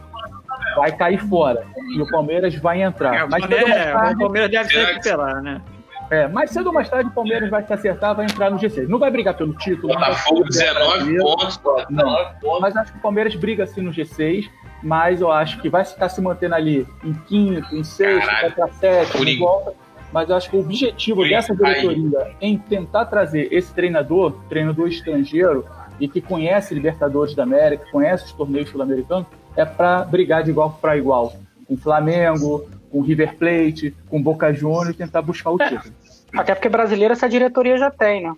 vai 0.75 0.91
cair 0.95 1.19
fora 1.27 1.65
e 1.95 2.01
o 2.01 2.07
Palmeiras 2.07 2.55
vai 2.55 2.81
entrar. 2.81 3.15
É, 3.15 3.23
o 3.23 3.29
Mas 3.29 3.41
mais 3.41 3.45
Palmeiras, 3.47 3.85
o 3.87 3.93
tarde, 3.93 4.19
Palmeiras 4.19 4.51
deve 4.51 4.69
se 4.69 4.77
recuperar, 4.85 5.41
né? 5.41 5.61
é, 6.09 6.27
mais 6.27 6.51
cedo 6.51 6.67
ou 6.67 6.73
mais 6.73 6.89
tarde 6.89 7.09
o 7.09 7.13
Palmeiras 7.13 7.49
vai 7.49 7.63
se 7.65 7.73
acertar, 7.73 8.15
vai 8.15 8.25
entrar 8.25 8.49
no 8.51 8.57
G6. 8.57 8.87
Não 8.87 8.99
vai 8.99 9.09
brigar 9.09 9.35
pelo 9.35 9.53
título. 9.53 9.93
não 9.93 9.99
Botafogo, 9.99 10.43
brigar 10.43 10.73
19 10.73 10.89
brasileiro. 10.93 11.23
pontos. 11.23 11.57
pô, 11.57 11.85
19 11.89 12.39
pontos. 12.41 12.61
Mas 12.61 12.75
acho 12.75 12.91
que 12.91 12.97
o 12.97 13.01
Palmeiras 13.01 13.35
briga 13.35 13.63
assim 13.63 13.81
no 13.81 13.91
G6, 13.91 14.49
mas 14.81 15.21
eu 15.21 15.31
acho 15.31 15.59
que 15.61 15.69
vai 15.69 15.83
ficar 15.85 16.09
se 16.09 16.21
mantendo 16.21 16.55
ali 16.55 16.85
em 17.03 17.13
quinto, 17.13 17.75
em 17.75 17.83
sexto, 17.83 18.27
vai 18.27 18.51
pra 18.51 18.67
sétimo, 18.69 19.17
Coringa. 19.17 19.45
volta. 19.45 19.73
Mas 20.11 20.29
eu 20.29 20.35
acho 20.35 20.47
que 20.49 20.55
o 20.55 20.59
objetivo 20.59 21.23
dessa 21.27 21.55
diretoria 21.55 22.35
em 22.39 22.55
tentar 22.55 23.05
trazer 23.05 23.47
esse 23.51 23.73
treinador, 23.73 24.33
treinador 24.47 24.87
estrangeiro, 24.87 25.65
e 25.99 26.07
que 26.07 26.21
conhece 26.21 26.73
Libertadores 26.73 27.33
da 27.33 27.43
América, 27.43 27.85
conhece 27.91 28.25
os 28.25 28.31
torneios 28.33 28.69
sul-americanos, 28.69 29.25
é 29.55 29.65
para 29.65 30.03
brigar 30.05 30.43
de 30.43 30.49
igual 30.51 30.77
para 30.81 30.97
igual. 30.97 31.33
Com 31.67 31.77
Flamengo, 31.77 32.69
com 32.91 33.01
River 33.01 33.35
Plate, 33.37 33.95
com 34.09 34.21
Boca 34.21 34.53
Juniors 34.53 34.89
e 34.89 34.93
tentar 34.93 35.21
buscar 35.21 35.51
o 35.51 35.57
título. 35.57 35.93
Até 36.35 36.53
porque 36.55 36.69
brasileira 36.69 37.13
essa 37.13 37.29
diretoria 37.29 37.77
já 37.77 37.89
tem, 37.91 38.23
né? 38.23 38.35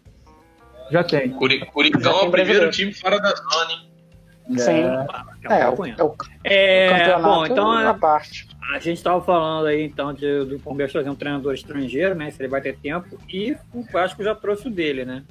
Já 0.92 1.04
tem. 1.04 1.30
Curi- 1.32 1.60
Já 2.00 2.10
é 2.12 2.14
o 2.14 2.32
primeiro 2.32 2.32
brasileiro. 2.32 2.72
time 2.72 2.94
fora 2.94 3.20
da 3.20 3.30
zona, 3.30 3.72
hein? 3.72 3.90
Sim. 4.58 4.84
É, 4.84 5.56
É, 5.56 5.60
É, 5.62 5.70
o, 5.70 5.86
é 5.86 6.04
o, 6.04 6.16
é, 6.44 7.20
bom, 7.20 7.46
então 7.48 7.80
é, 7.80 7.94
parte. 7.96 8.48
a 8.72 8.78
gente 8.80 8.98
estava 8.98 9.20
falando 9.22 9.66
aí 9.66 9.84
então 9.84 10.14
de, 10.14 10.46
do 10.46 10.60
Palmeiras 10.60 10.92
trazer 10.92 11.10
um 11.10 11.16
treinador 11.16 11.54
estrangeiro, 11.56 12.14
né? 12.14 12.30
Se 12.30 12.40
ele 12.42 12.50
vai 12.50 12.62
ter 12.62 12.78
tempo. 12.78 13.18
E 13.28 13.56
o 13.74 13.82
Vasco 13.92 14.24
já 14.24 14.36
trouxe 14.36 14.68
o 14.68 14.72
dele, 14.72 15.04
né? 15.06 15.24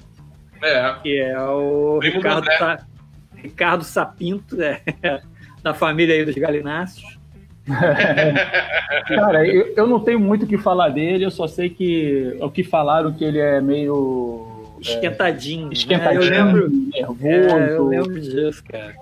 É. 0.61 0.95
Que 1.01 1.19
é 1.21 1.39
o 1.39 1.97
Primo 1.99 2.17
Ricardo. 2.17 2.45
Sa- 2.57 2.85
Ricardo 3.35 3.83
Sapinto, 3.85 4.61
é, 4.61 4.81
da 5.65 5.73
família 5.73 6.13
aí 6.13 6.23
dos 6.23 6.35
Galináceos. 6.35 7.17
Cara, 9.07 9.45
eu, 9.47 9.73
eu 9.75 9.87
não 9.87 9.99
tenho 9.99 10.19
muito 10.19 10.43
o 10.43 10.47
que 10.47 10.59
falar 10.59 10.89
dele, 10.89 11.25
eu 11.25 11.31
só 11.31 11.47
sei 11.47 11.69
que 11.71 12.37
o 12.39 12.49
que 12.51 12.63
falaram 12.63 13.11
que 13.11 13.23
ele 13.25 13.39
é 13.39 13.59
meio 13.59 14.75
Esquentadinho. 14.79 15.65
né? 15.65 15.73
esquentadinho, 15.73 16.23
Eu 16.23 16.29
lembro, 16.45 16.69
nervoso. 16.69 17.27
é, 17.27 17.71
eu 17.77 17.85
lembro 17.87 18.21
disso, 18.21 18.63
cara. 18.71 18.93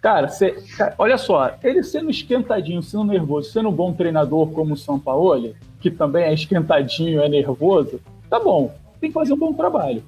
Cara, 0.00 0.28
cê- 0.28 0.56
cara, 0.78 0.94
olha 0.98 1.18
só, 1.18 1.54
ele 1.62 1.82
sendo 1.82 2.10
esquentadinho, 2.10 2.82
sendo 2.82 3.04
nervoso, 3.04 3.50
sendo 3.50 3.68
um 3.68 3.72
bom 3.72 3.92
treinador 3.92 4.48
como 4.52 4.72
o 4.72 4.76
São 4.76 4.98
Paulo, 4.98 5.54
que 5.80 5.90
também 5.90 6.24
é 6.24 6.32
esquentadinho, 6.32 7.20
é 7.20 7.28
nervoso, 7.28 8.00
tá 8.30 8.40
bom, 8.40 8.74
tem 8.98 9.10
que 9.10 9.14
fazer 9.14 9.34
um 9.34 9.38
bom 9.38 9.52
trabalho. 9.52 10.02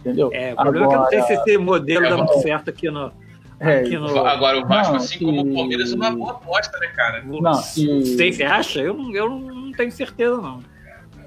Entendeu? 0.00 0.30
É, 0.32 0.52
o 0.52 0.56
problema 0.56 0.86
é 0.86 0.88
que 0.88 0.94
eu 0.96 0.98
não 1.00 1.08
sei 1.08 1.22
se 1.22 1.32
esse 1.34 1.58
modelo 1.58 2.06
É, 2.06 2.10
dá 2.10 2.16
muito 2.16 2.40
certo 2.40 2.70
aqui 2.70 2.90
no. 2.90 3.12
É, 3.62 3.82
no 3.96 4.26
Agora, 4.26 4.58
o 4.58 4.66
Vasco, 4.66 4.92
Não, 4.94 5.00
assim 5.00 5.18
como 5.20 5.46
e- 5.46 5.50
o 5.52 5.54
Palmeiras, 5.54 5.92
é 5.92 5.94
uma 5.94 6.10
boa 6.10 6.32
aposta, 6.32 6.76
né, 6.78 6.88
cara? 6.88 7.22
Não 7.22 7.38
e- 7.76 8.32
você 8.34 8.42
acha? 8.42 8.80
Eu 8.80 8.94
não, 8.94 9.14
eu 9.14 9.30
não 9.30 9.70
tenho 9.72 9.92
certeza, 9.92 10.36
não. 10.36 10.60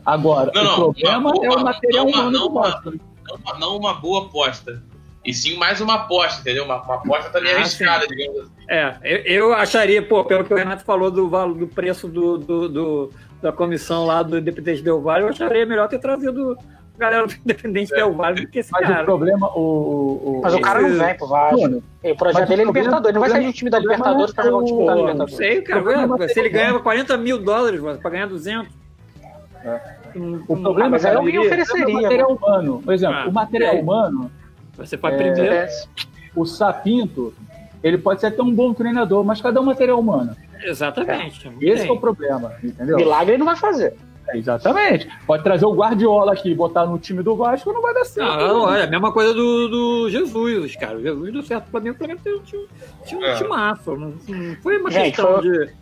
Agora, 0.05 0.51
Não, 0.53 0.61
o 0.61 0.65
não, 0.65 0.75
problema 0.75 1.17
uma- 1.31 1.45
é 1.45 1.49
o 1.49 1.53
uma- 1.53 1.63
material 1.63 2.05
não, 2.05 2.11
uma- 2.11 2.21
humano 2.21 2.31
não, 2.39 2.47
do 2.47 2.51
uma- 2.51 2.61
Vasco. 2.61 2.91
né? 2.91 2.97
Não, 3.27 3.35
uma- 3.37 3.59
não 3.59 3.77
uma 3.77 3.93
boa 3.93 4.25
aposta. 4.25 4.83
E 5.23 5.33
sim 5.33 5.57
mais 5.57 5.81
uma 5.81 5.95
aposta, 5.95 6.41
entendeu? 6.41 6.65
Uma, 6.65 6.83
uma 6.83 6.95
aposta 6.95 7.31
também 7.31 7.51
Ah, 7.53 7.55
arriscada, 7.55 8.05
digamos 8.07 8.41
assim. 8.41 8.51
É, 8.69 8.95
eu, 9.03 9.17
eu 9.49 9.53
acharia, 9.53 10.03
pô, 10.03 10.23
pelo 10.23 10.43
que 10.43 10.53
o 10.53 10.57
Renato 10.57 10.83
falou 10.83 11.09
do, 11.09 11.27
valo- 11.27 11.55
do 11.55 11.67
preço 11.67 12.07
do, 12.07 12.37
do- 12.37 12.69
do- 12.69 13.11
da 13.41 13.51
comissão 13.51 14.05
lá 14.05 14.21
do 14.21 14.37
Independente 14.37 14.83
Del 14.83 15.01
Vale, 15.01 15.23
eu 15.23 15.29
acharia 15.29 15.65
melhor 15.65 15.87
ter 15.87 15.97
trazido 15.99 16.55
a 16.97 16.99
galera 16.99 17.27
do 17.27 17.33
Independente 17.33 17.91
Del 17.93 18.13
Vale 18.13 18.41
do 18.41 18.47
que 18.49 18.59
esse 18.59 18.71
Mas 18.71 18.81
o 18.89 18.91
cara. 18.91 19.03
problema, 19.03 19.47
o. 19.55 19.59
o 19.59 20.41
Mas 20.43 20.53
o 20.53 20.61
cara 20.61 20.81
não 20.81 20.97
vem 21.05 21.17
pro 21.17 21.27
Vasco. 21.27 21.83
E 22.03 22.11
o 22.11 22.15
projeto 22.15 22.47
dele 22.49 22.61
é 22.61 22.65
o 22.65 22.67
Libertadores. 22.67 23.13
Não 23.13 23.21
vai 23.21 23.29
sair 23.29 23.41
de 23.43 23.47
um 23.47 23.51
time 23.51 23.69
da 23.69 23.77
o 23.77 23.81
problema 23.81 23.97
Libertadores 24.05 24.33
pra 24.33 24.43
jogar 24.43 24.57
um 24.57 24.65
time 24.65 24.77
da 24.77 24.83
é 24.83 24.85
o- 24.85 24.87
Não 24.95 25.01
Libertadores. 25.01 25.35
sei, 25.35 25.61
cara. 25.61 25.81
problema 25.81 26.15
ué, 26.17 26.27
se 26.27 26.39
ele 26.39 26.47
é- 26.47 26.51
ganhava 26.51 26.79
40 26.79 27.17
mil 27.17 27.37
dólares 27.43 27.79
mano, 27.81 27.99
pra 27.99 28.09
ganhar 28.11 28.27
200. 28.27 28.73
É. 29.63 29.79
O 30.47 30.55
problema 30.57 30.89
mas 30.89 31.03
é 31.03 31.09
aí 31.09 31.13
que 31.13 31.19
alguém 31.19 31.39
o 31.39 31.41
ofereceria, 31.45 32.01
material 32.01 32.31
humano. 32.33 32.81
Por 32.83 32.93
exemplo, 32.93 33.15
Ah, 33.17 33.27
o 33.27 33.31
material 33.33 33.75
é. 33.75 33.81
humano, 33.81 34.31
Você 34.77 34.95
É, 34.95 34.97
primeiro. 34.97 35.41
É, 35.53 35.69
o 36.35 36.45
Sapinto, 36.45 37.33
ele 37.81 37.97
pode 37.97 38.19
ser 38.19 38.27
até 38.27 38.41
um 38.43 38.53
bom 38.53 38.73
treinador, 38.73 39.23
mas 39.23 39.39
cadê 39.41 39.57
o 39.57 39.63
material 39.63 39.97
humano? 39.99 40.35
Exatamente. 40.63 41.49
Esse 41.61 41.87
é 41.87 41.91
o 41.91 41.97
problema, 41.97 42.51
entendeu? 42.63 42.97
milagre 42.97 43.31
ele 43.33 43.37
não 43.39 43.45
vai 43.45 43.55
fazer. 43.55 43.93
É, 44.27 44.37
exatamente. 44.37 45.07
Pode 45.27 45.43
trazer 45.43 45.65
o 45.65 45.73
Guardiola 45.73 46.33
aqui 46.33 46.49
e 46.49 46.55
botar 46.55 46.85
no 46.85 46.97
time 46.97 47.21
do 47.21 47.35
Vasco, 47.35 47.71
não 47.71 47.81
vai 47.81 47.93
dar 47.93 48.05
certo. 48.05 48.27
Não, 48.37 48.47
não, 48.47 48.61
olha, 48.63 48.83
a 48.85 48.87
mesma 48.87 49.11
coisa 49.11 49.33
do, 49.33 49.67
do 49.67 50.09
Jesus, 50.09 50.75
cara. 50.75 50.97
O 50.97 51.01
Jesus 51.01 51.31
deu 51.33 51.43
certo 51.43 51.63
pro 51.63 51.71
Flamengo, 51.71 51.95
o 51.95 51.97
Flamengo 51.99 52.21
tem 52.23 52.33
um 52.35 52.39
time, 52.41 52.67
tinha 53.05 53.19
um 53.19 53.23
É. 53.23 53.35
timaço. 53.35 53.95
Não, 53.95 54.13
não 54.27 54.55
foi 54.63 54.77
uma 54.79 54.89
Gente, 54.91 55.15
questão 55.15 55.33
foi- 55.33 55.41
de. 55.67 55.73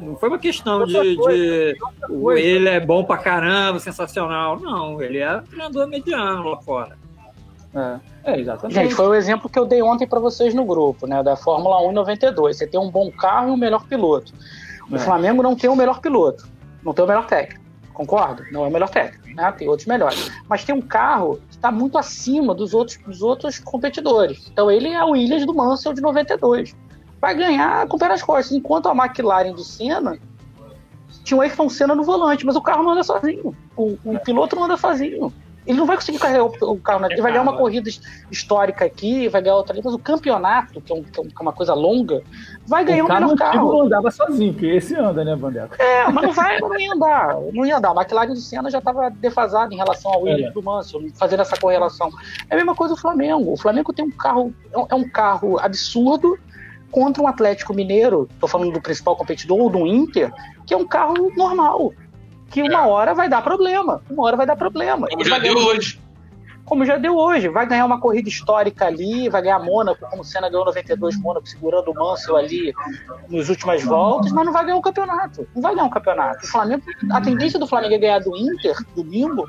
Não 0.00 0.14
foi 0.14 0.28
uma 0.28 0.38
questão 0.38 0.86
de, 0.86 1.16
coisa, 1.16 1.72
de 1.74 1.78
coisa. 2.06 2.40
ele 2.40 2.68
é 2.68 2.78
bom 2.78 3.02
pra 3.02 3.16
caramba, 3.18 3.80
sensacional. 3.80 4.60
Não, 4.60 5.02
ele 5.02 5.18
é 5.18 5.38
um 5.38 5.42
treinador 5.42 5.88
mediano 5.88 6.50
lá 6.50 6.56
fora. 6.58 6.96
É, 7.74 8.32
é, 8.32 8.40
exatamente. 8.40 8.74
Gente, 8.80 8.94
foi 8.94 9.08
o 9.08 9.14
exemplo 9.14 9.50
que 9.50 9.58
eu 9.58 9.66
dei 9.66 9.82
ontem 9.82 10.06
pra 10.06 10.20
vocês 10.20 10.54
no 10.54 10.64
grupo, 10.64 11.08
né? 11.08 11.20
Da 11.24 11.34
Fórmula 11.34 11.82
1 11.84 11.90
em 11.90 11.94
92. 11.94 12.56
Você 12.56 12.66
tem 12.68 12.78
um 12.78 12.88
bom 12.90 13.10
carro 13.10 13.48
e 13.48 13.50
um 13.50 13.56
melhor 13.56 13.84
piloto. 13.88 14.32
O 14.88 14.94
É. 14.94 14.98
Flamengo 15.00 15.42
não 15.42 15.56
tem 15.56 15.68
o 15.68 15.74
melhor 15.74 16.00
piloto, 16.00 16.46
não 16.88 16.94
tem 16.94 17.04
o 17.04 17.08
melhor 17.08 17.26
técnico. 17.26 17.64
Concordo? 17.92 18.44
Não 18.52 18.64
é 18.64 18.68
o 18.68 18.70
melhor 18.70 18.88
técnico, 18.88 19.28
né? 19.34 19.52
Tem 19.52 19.68
outros 19.68 19.86
melhores. 19.86 20.30
Mas 20.48 20.64
tem 20.64 20.74
um 20.74 20.80
carro 20.80 21.40
que 21.48 21.56
está 21.56 21.70
muito 21.70 21.98
acima 21.98 22.54
dos 22.54 22.72
outros, 22.72 22.96
dos 22.98 23.22
outros 23.22 23.58
competidores. 23.58 24.48
Então 24.52 24.70
ele 24.70 24.88
é 24.88 25.04
o 25.04 25.10
Williams 25.10 25.44
do 25.44 25.54
Mansell 25.54 25.92
de 25.92 26.00
92. 26.00 26.74
Vai 27.20 27.34
ganhar 27.34 27.86
com 27.88 27.96
o 27.96 27.98
pé 27.98 28.08
nas 28.08 28.22
costas. 28.22 28.56
Enquanto 28.56 28.88
a 28.88 28.94
McLaren 28.94 29.52
do 29.52 29.64
Senna 29.64 30.18
tinha 31.24 31.36
o 31.36 31.40
Ayrton 31.40 31.68
Senna 31.68 31.94
no 31.94 32.04
volante, 32.04 32.46
mas 32.46 32.56
o 32.56 32.62
carro 32.62 32.84
não 32.84 32.92
anda 32.92 33.02
sozinho. 33.02 33.54
O, 33.76 33.98
o 34.04 34.18
piloto 34.20 34.56
não 34.56 34.64
anda 34.64 34.76
sozinho. 34.76 35.32
Ele 35.68 35.76
não 35.76 35.84
vai 35.86 35.96
conseguir 35.96 36.18
carregar 36.18 36.44
o, 36.44 36.72
o 36.72 36.78
carro. 36.80 37.00
na- 37.00 37.08
Ele 37.12 37.20
vai 37.20 37.30
ganhar 37.30 37.42
uma 37.42 37.56
corrida 37.56 37.88
his- 37.90 38.00
histórica 38.30 38.86
aqui, 38.86 39.28
vai 39.28 39.42
ganhar 39.42 39.56
outra 39.56 39.74
ali, 39.74 39.82
mas 39.84 39.92
o 39.92 39.98
campeonato, 39.98 40.80
que 40.80 40.90
é, 40.90 40.96
um- 40.96 41.02
que 41.04 41.20
é 41.20 41.22
é 41.22 41.42
uma 41.42 41.52
coisa 41.52 41.74
longa, 41.74 42.22
vai 42.66 42.84
ganhar 42.84 43.02
o 43.02 43.06
o 43.06 43.08
carro 43.08 43.20
melhor 43.26 43.36
carro. 43.36 43.72
não 43.72 43.82
andava 43.82 44.10
sozinho, 44.10 44.52
porque 44.54 44.66
esse 44.66 44.94
anda, 44.96 45.22
né, 45.24 45.36
Vandeco? 45.36 45.74
É, 45.78 46.08
mas 46.10 46.24
não 46.24 46.32
vai, 46.32 46.58
não 46.58 46.80
ia 46.80 46.92
andar. 46.94 47.36
Não 47.52 47.66
ia 47.66 47.76
andar. 47.76 47.90
A 47.90 47.94
McLaren 48.00 48.28
do 48.32 48.36
Senna 48.36 48.70
já 48.70 48.78
estava 48.78 49.10
defasada 49.10 49.72
em 49.74 49.76
relação 49.76 50.10
ao 50.12 50.22
Williams 50.22 50.50
É. 50.50 50.54
do 50.54 50.62
Mansell, 50.62 51.02
fazendo 51.14 51.40
essa 51.42 51.56
correlação. 51.60 52.10
É 52.48 52.54
a 52.54 52.56
mesma 52.56 52.74
coisa 52.74 52.94
o 52.94 52.96
Flamengo. 52.96 53.52
O 53.52 53.56
Flamengo 53.58 53.92
tem 53.92 54.04
um 54.06 54.10
carro, 54.10 54.54
é 54.72 54.78
um- 54.78 54.86
é 54.90 54.94
um 54.94 55.08
carro 55.08 55.58
absurdo 55.60 56.38
contra 56.90 57.22
um 57.22 57.28
Atlético 57.28 57.74
Mineiro, 57.74 58.26
tô 58.40 58.48
falando 58.48 58.72
do 58.72 58.80
principal 58.80 59.14
competidor, 59.14 59.58
ou 59.58 59.68
do 59.68 59.86
Inter, 59.86 60.32
que 60.66 60.72
é 60.72 60.76
um 60.76 60.86
carro 60.86 61.30
normal. 61.36 61.92
Que 62.50 62.62
uma 62.62 62.86
hora 62.86 63.14
vai 63.14 63.28
dar 63.28 63.42
problema. 63.42 64.00
Uma 64.10 64.24
hora 64.26 64.36
vai 64.36 64.46
dar 64.46 64.56
problema. 64.56 65.06
Como 65.08 65.20
Ele 65.22 65.28
já 65.28 65.38
deu 65.38 65.54
ganhar- 65.54 65.66
hoje. 65.68 66.00
como 66.64 66.84
já 66.84 66.96
deu 66.96 67.16
hoje. 67.16 67.48
Vai 67.48 67.66
ganhar 67.66 67.84
uma 67.86 68.00
corrida 68.00 68.28
histórica 68.28 68.86
ali, 68.86 69.28
vai 69.28 69.40
ganhar 69.42 69.58
Mônaco, 69.58 70.06
como 70.08 70.22
o 70.22 70.24
Senna 70.24 70.48
ganhou 70.50 70.64
92 70.66 71.16
Mônaco, 71.18 71.46
segurando 71.48 71.90
o 71.90 71.94
Mansell 71.94 72.36
ali 72.36 72.74
nas 73.30 73.48
últimas 73.48 73.82
voltas, 73.84 74.32
mas 74.32 74.44
não 74.44 74.52
vai 74.52 74.64
ganhar 74.64 74.76
um 74.76 74.82
campeonato. 74.82 75.48
Não 75.54 75.62
vai 75.62 75.74
ganhar 75.74 75.86
um 75.86 75.90
campeonato. 75.90 76.44
O 76.44 76.48
Flamengo, 76.48 76.82
a 77.10 77.20
tendência 77.20 77.58
do 77.58 77.66
Flamengo 77.66 77.94
é 77.94 77.98
ganhar 77.98 78.18
do 78.20 78.36
Inter, 78.36 78.76
domingo, 78.94 79.48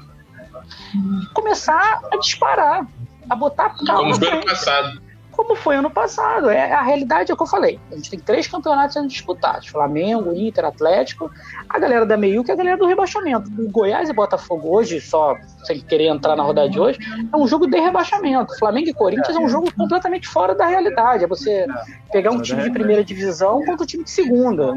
e 0.93 1.33
começar 1.33 2.01
a 2.11 2.17
disparar, 2.17 2.85
a 3.29 3.35
botar 3.35 3.75
Como 3.75 3.87
na 3.87 3.95
foi 3.95 4.03
ano 4.07 4.15
frente. 4.15 4.45
passado. 4.45 5.01
Como 5.39 5.55
foi 5.55 5.77
ano 5.77 5.89
passado. 5.89 6.49
É, 6.49 6.73
a 6.73 6.81
realidade 6.81 7.31
é 7.31 7.33
o 7.33 7.37
que 7.37 7.43
eu 7.43 7.47
falei. 7.47 7.79
A 7.89 7.95
gente 7.95 8.09
tem 8.09 8.19
três 8.19 8.45
campeonatos 8.45 8.93
sendo 8.93 9.07
disputados: 9.07 9.67
Flamengo, 9.67 10.33
Inter, 10.33 10.65
Atlético, 10.65 11.31
a 11.69 11.79
galera 11.79 12.05
da 12.05 12.17
Meio 12.17 12.43
que 12.43 12.51
a 12.51 12.55
galera 12.55 12.75
do 12.75 12.85
rebaixamento. 12.85 13.49
O 13.57 13.71
Goiás 13.71 14.09
e 14.09 14.13
Botafogo 14.13 14.75
hoje, 14.75 14.99
só 14.99 15.37
sem 15.63 15.79
querer 15.79 16.07
entrar 16.07 16.35
na 16.35 16.43
rodada 16.43 16.69
de 16.69 16.77
hoje, 16.77 16.99
é 17.31 17.37
um 17.37 17.47
jogo 17.47 17.67
de 17.67 17.79
rebaixamento. 17.79 18.57
Flamengo 18.59 18.89
e 18.89 18.93
Corinthians 18.93 19.37
é 19.37 19.39
um 19.39 19.47
jogo 19.47 19.73
completamente 19.73 20.27
fora 20.27 20.53
da 20.53 20.65
realidade. 20.65 21.23
É 21.23 21.27
você 21.27 21.65
pegar 22.11 22.31
um 22.31 22.41
time 22.41 22.61
de 22.63 22.71
primeira 22.71 23.03
divisão 23.03 23.63
contra 23.65 23.83
um 23.83 23.87
time 23.87 24.03
de 24.03 24.11
segunda. 24.11 24.73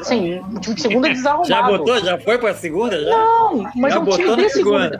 Assim, 0.00 0.40
um 0.40 0.58
time 0.58 0.74
de 0.74 0.80
segunda 0.80 1.08
é 1.08 1.12
desarrumado. 1.12 1.48
Já 1.48 1.62
botou? 1.62 1.98
Já 2.00 2.18
foi 2.18 2.38
pra 2.38 2.54
segunda? 2.54 2.98
Já? 2.98 3.10
Não, 3.10 3.70
mas 3.76 3.92
Já 3.92 3.98
é 3.98 4.02
um 4.02 4.06
time 4.06 4.36
de 4.36 4.48
segunda. 4.48 4.90
segunda. 4.90 4.98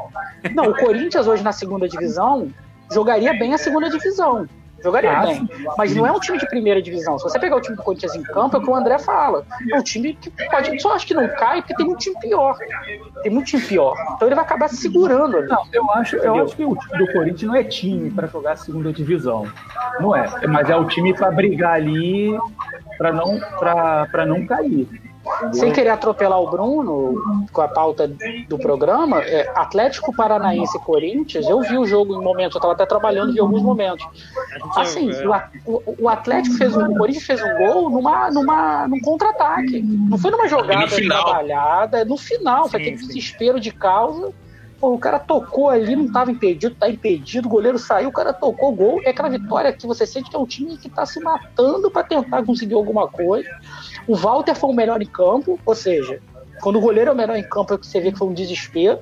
Não, 0.55 0.65
o 0.65 0.77
Corinthians 0.77 1.27
hoje 1.27 1.43
na 1.43 1.53
segunda 1.53 1.89
divisão 1.89 2.51
jogaria 2.93 3.33
bem 3.33 3.55
a 3.55 3.59
segunda 3.59 3.89
divisão. 3.89 4.47
Jogaria 4.83 5.19
Ah, 5.19 5.23
bem. 5.23 5.49
Mas 5.77 5.95
não 5.95 6.07
é 6.07 6.13
um 6.13 6.21
time 6.21 6.39
de 6.39 6.47
primeira 6.49 6.81
divisão. 6.81 7.19
Se 7.19 7.25
você 7.25 7.39
pegar 7.39 7.57
o 7.57 7.61
time 7.61 7.77
do 7.77 7.83
Corinthians 7.83 8.15
em 8.15 8.23
campo, 8.23 8.57
é 8.57 8.61
o 8.61 8.63
que 8.63 8.71
o 8.71 8.75
André 8.75 8.99
fala. 8.99 9.45
É 9.71 9.79
um 9.79 9.83
time 9.83 10.15
que 10.15 10.31
pode. 10.31 10.81
Só 10.81 10.95
acho 10.95 11.07
que 11.07 11.15
não 11.15 11.29
cai 11.29 11.61
porque 11.61 11.75
tem 11.75 11.87
muito 11.87 12.01
time 12.01 12.17
pior. 12.21 12.57
Tem 13.23 13.33
muito 13.33 13.47
time 13.47 13.63
pior. 13.63 13.97
Então 14.15 14.29
ele 14.29 14.35
vai 14.35 14.45
acabar 14.45 14.69
se 14.69 14.77
segurando 14.77 15.37
ali. 15.37 15.49
Não, 15.49 15.65
eu 15.73 15.91
acho, 15.93 16.17
eu 16.17 16.45
acho 16.45 16.57
que 16.57 16.65
o 16.65 16.77
time 16.77 16.99
do 16.99 17.13
Corinthians 17.13 17.43
não 17.51 17.57
é 17.57 17.65
time 17.65 18.11
para 18.11 18.27
jogar 18.29 18.53
a 18.53 18.57
segunda 18.57 18.93
divisão. 18.93 19.47
Não 20.01 20.15
é. 20.15 20.47
Mas 20.47 20.71
é 20.71 20.77
o 20.77 20.85
time 20.87 21.15
para 21.15 21.31
brigar 21.31 21.75
ali 21.75 22.39
para 22.99 23.13
não, 23.13 23.39
pra, 23.59 24.07
pra 24.07 24.27
não 24.27 24.45
cair. 24.45 24.89
Sem 25.53 25.73
querer 25.73 25.91
atropelar 25.91 26.41
o 26.41 26.51
Bruno 26.51 27.47
com 27.53 27.61
a 27.61 27.69
pauta 27.69 28.11
do 28.49 28.59
programa, 28.59 29.21
é, 29.23 29.51
Atlético 29.55 30.15
Paranaense 30.15 30.77
e 30.77 30.81
Corinthians, 30.81 31.47
eu 31.49 31.61
vi 31.61 31.77
o 31.79 31.87
jogo 31.87 32.15
em 32.21 32.23
momentos, 32.25 32.55
eu 32.55 32.59
estava 32.59 32.73
até 32.75 32.85
trabalhando 32.87 33.37
em 33.37 33.41
alguns 33.41 33.63
momentos. 33.63 34.05
Assim, 34.77 35.11
o, 35.27 35.33
A- 35.33 35.49
o- 35.67 35.95
o 36.01 36.09
Atlético 36.09 36.57
fez 36.57 36.77
um, 36.77 36.93
o 36.93 36.97
Corinthians 36.99 37.25
fez 37.25 37.43
um 37.43 37.57
gol 37.59 37.91
numa, 37.91 38.31
numa, 38.31 38.89
num 38.89 39.01
contra-ataque. 39.01 39.83
Não 39.83 40.19
foi 40.19 40.31
numa 40.31 40.49
jogada 40.49 40.87
trabalhada, 41.25 42.05
no 42.05 42.17
final, 42.17 42.69
foi 42.69 42.81
aquele 42.81 42.97
desespero 42.97 43.61
de 43.61 43.71
causa. 43.73 44.33
Pô, 44.81 44.93
o 44.95 44.99
cara 44.99 45.19
tocou 45.19 45.71
ali, 45.71 45.97
não 45.97 46.05
estava 46.05 46.31
impedido, 46.31 46.73
tá 46.77 46.89
impedido, 46.89 47.49
o 47.49 47.51
goleiro 47.51 47.81
saiu, 47.81 48.11
o 48.11 48.13
cara 48.13 48.33
tocou 48.33 48.71
gol. 48.71 49.01
É 49.05 49.11
aquela 49.11 49.29
vitória 49.29 49.73
que 49.73 49.85
você 49.89 50.07
sente 50.07 50.31
que 50.31 50.37
é 50.37 50.39
um 50.39 50.47
time 50.47 50.77
que 50.79 50.87
está 50.87 51.05
se 51.05 51.19
matando 51.19 51.91
para 51.91 52.05
tentar 52.05 52.45
conseguir 52.45 52.75
alguma 52.75 53.09
coisa. 53.09 53.49
O 54.09 54.17
Walter 54.17 54.55
foi 54.55 54.71
o 54.71 54.73
melhor 54.75 55.01
em 55.03 55.07
campo, 55.07 55.61
ou 55.65 55.75
seja, 55.75 56.19
quando 56.63 56.77
o 56.77 56.81
goleiro 56.81 57.11
é 57.11 57.13
o 57.13 57.17
melhor 57.17 57.37
em 57.37 57.43
campo, 57.49 57.75
é 57.75 57.79
que 57.79 57.87
você 57.87 58.01
vê 58.01 58.11
que 58.11 58.19
foi 58.19 58.27
um 58.29 58.35
desespero. 58.35 58.99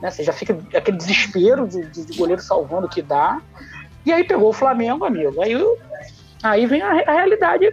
Né? 0.00 0.10
Você 0.10 0.22
já 0.22 0.32
fica 0.32 0.56
aquele 0.74 0.96
desespero 0.96 1.66
de, 1.66 1.84
de- 1.86 2.06
de 2.06 2.16
goleiro 2.16 2.40
salvando 2.40 2.86
o 2.86 2.88
que 2.88 3.02
dá. 3.02 3.40
E 4.06 4.12
aí 4.12 4.22
pegou 4.24 4.48
o 4.50 4.52
Flamengo, 4.52 5.04
amigo. 5.04 5.42
Aí, 5.42 5.54
aí 6.42 6.66
vem 6.66 6.80
a, 6.80 6.92
a 6.92 7.12
realidade. 7.12 7.68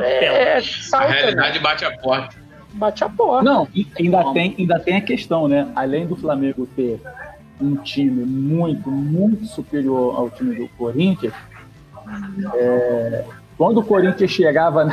É, 0.00 0.56
A 0.58 0.62
salta, 0.62 1.08
né? 1.08 1.14
realidade 1.20 1.58
bate 1.60 1.84
a 1.84 1.96
porta. 1.98 2.36
bate 2.74 3.04
a 3.04 3.08
porta. 3.08 3.44
Não, 3.44 3.68
ainda 3.98 4.32
tem, 4.32 4.54
ainda 4.58 4.80
tem 4.80 4.96
a 4.96 5.00
questão, 5.00 5.46
né? 5.48 5.70
Além 5.76 6.04
do 6.06 6.16
Flamengo 6.16 6.66
ter 6.74 7.00
um 7.60 7.76
time 7.76 8.24
muito, 8.24 8.90
muito 8.90 9.46
superior 9.46 10.16
ao 10.16 10.28
time 10.30 10.54
do 10.56 10.68
Corinthians, 10.76 11.32
é, 12.54 13.24
quando 13.58 13.78
o 13.78 13.82
Corinthians 13.84 14.30
chegava 14.30 14.84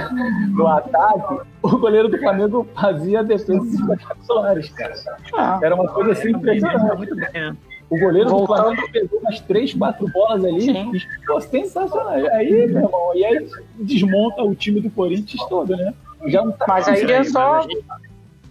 no 0.50 0.68
ataque, 0.68 1.40
o 1.62 1.78
goleiro 1.78 2.10
do 2.10 2.18
Flamengo 2.18 2.68
fazia 2.76 3.24
defesas 3.24 3.74
espetaculares, 3.74 4.70
cara. 4.72 4.94
Ah, 5.34 5.60
Era 5.64 5.76
uma 5.76 5.88
coisa 5.88 6.12
assim 6.14 6.32
impressionante. 6.32 7.14
Né? 7.14 7.56
O 7.90 8.00
goleiro 8.00 8.30
do 8.32 8.46
Flamengo 8.48 8.92
pegou 8.92 9.20
umas 9.20 9.40
três, 9.42 9.74
quatro 9.74 10.08
bolas 10.12 10.44
ali 10.44 10.68
e 10.96 11.00
ficou 11.00 11.40
sensacional. 11.40 12.14
Aí, 12.34 12.50
meu 12.52 12.82
irmão, 12.84 13.12
e 13.14 13.24
aí 13.24 13.48
desmonta 13.80 14.42
o 14.44 14.56
time 14.56 14.82
do 14.82 14.90
Corinthians 14.90 15.48
todo, 15.48 15.78
né? 15.78 15.94
Já 16.26 16.44
não 16.44 16.52
tá 16.54 16.66
mas 16.68 16.88
aí 16.88 17.04
é 17.12 17.24
só. 17.24 17.60
a 17.60 17.62
gente- 17.62 17.86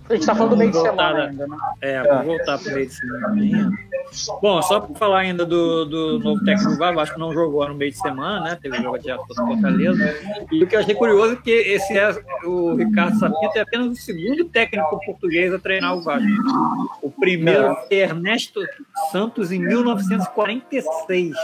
A 0.08 0.14
gente 0.14 0.26
tá 0.26 0.34
falando 0.34 0.50
do 0.50 0.56
meio 0.58 0.70
de 0.70 0.76
Vamos 0.76 0.90
semana 0.90 1.12
voltar, 1.12 1.30
ainda, 1.30 1.46
né? 1.46 1.56
É, 1.80 2.02
vou 2.02 2.24
voltar 2.24 2.58
pro 2.58 2.74
meio 2.74 2.86
de 2.86 2.92
semana 2.92 3.28
ainda. 3.40 3.70
Bom, 4.42 4.62
só 4.62 4.80
para 4.80 4.94
falar 4.96 5.18
ainda 5.20 5.46
do, 5.46 5.86
do 5.86 6.18
novo 6.18 6.44
técnico 6.44 6.72
do 6.72 6.78
Vasco, 6.78 7.14
que 7.14 7.20
não 7.20 7.32
jogou 7.32 7.66
no 7.66 7.74
meio 7.74 7.90
de 7.90 7.98
semana, 7.98 8.40
né? 8.40 8.58
Teve 8.60 8.82
jogo 8.82 8.98
de 8.98 9.16
contra 9.16 9.46
Fortaleza. 9.46 10.14
E 10.52 10.62
o 10.62 10.66
que 10.66 10.76
eu 10.76 10.80
achei 10.80 10.94
curioso 10.94 11.32
é 11.32 11.36
que 11.36 11.50
esse 11.50 11.96
é 11.96 12.10
o 12.44 12.74
Ricardo 12.74 13.18
Sapinto 13.18 13.56
é 13.56 13.62
apenas 13.62 13.88
o 13.88 13.96
segundo 13.96 14.44
técnico 14.44 15.00
português 15.06 15.54
a 15.54 15.58
treinar 15.58 15.96
o 15.96 16.02
Vasco. 16.02 16.28
O 17.00 17.10
primeiro 17.10 17.74
foi 17.74 17.96
Ernesto 17.96 18.60
Santos 19.10 19.50
em 19.50 19.58
1946. 19.58 21.34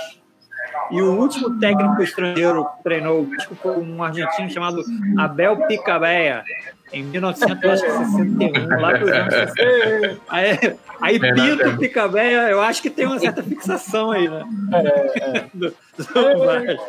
E 0.90 1.00
o 1.00 1.18
último 1.18 1.58
técnico 1.58 2.02
estrangeiro 2.02 2.64
que 2.64 2.82
treinou 2.82 3.22
o 3.22 3.30
Vasco 3.30 3.54
foi 3.54 3.78
um 3.78 4.02
argentino 4.02 4.50
chamado 4.50 4.82
Abel 5.18 5.66
Picabeia, 5.66 6.44
em 6.92 7.04
1961, 7.04 8.80
lá 8.80 8.92
dos 8.94 9.10
anos 9.10 9.34
60. 9.34 10.20
Aí, 10.28 10.76
aí 11.00 11.16
É, 11.16 11.32
Pinto 11.34 11.66
né? 11.66 11.76
Picabeia, 11.78 12.48
eu 12.50 12.60
acho 12.60 12.82
que 12.82 12.90
tem 12.90 13.06
uma 13.06 13.18
certa 13.18 13.42
fixação 13.42 14.10
aí, 14.10 14.28
né? 14.28 14.44
Do- 15.54 15.74
do 15.96 16.44
Vasco. 16.44 16.82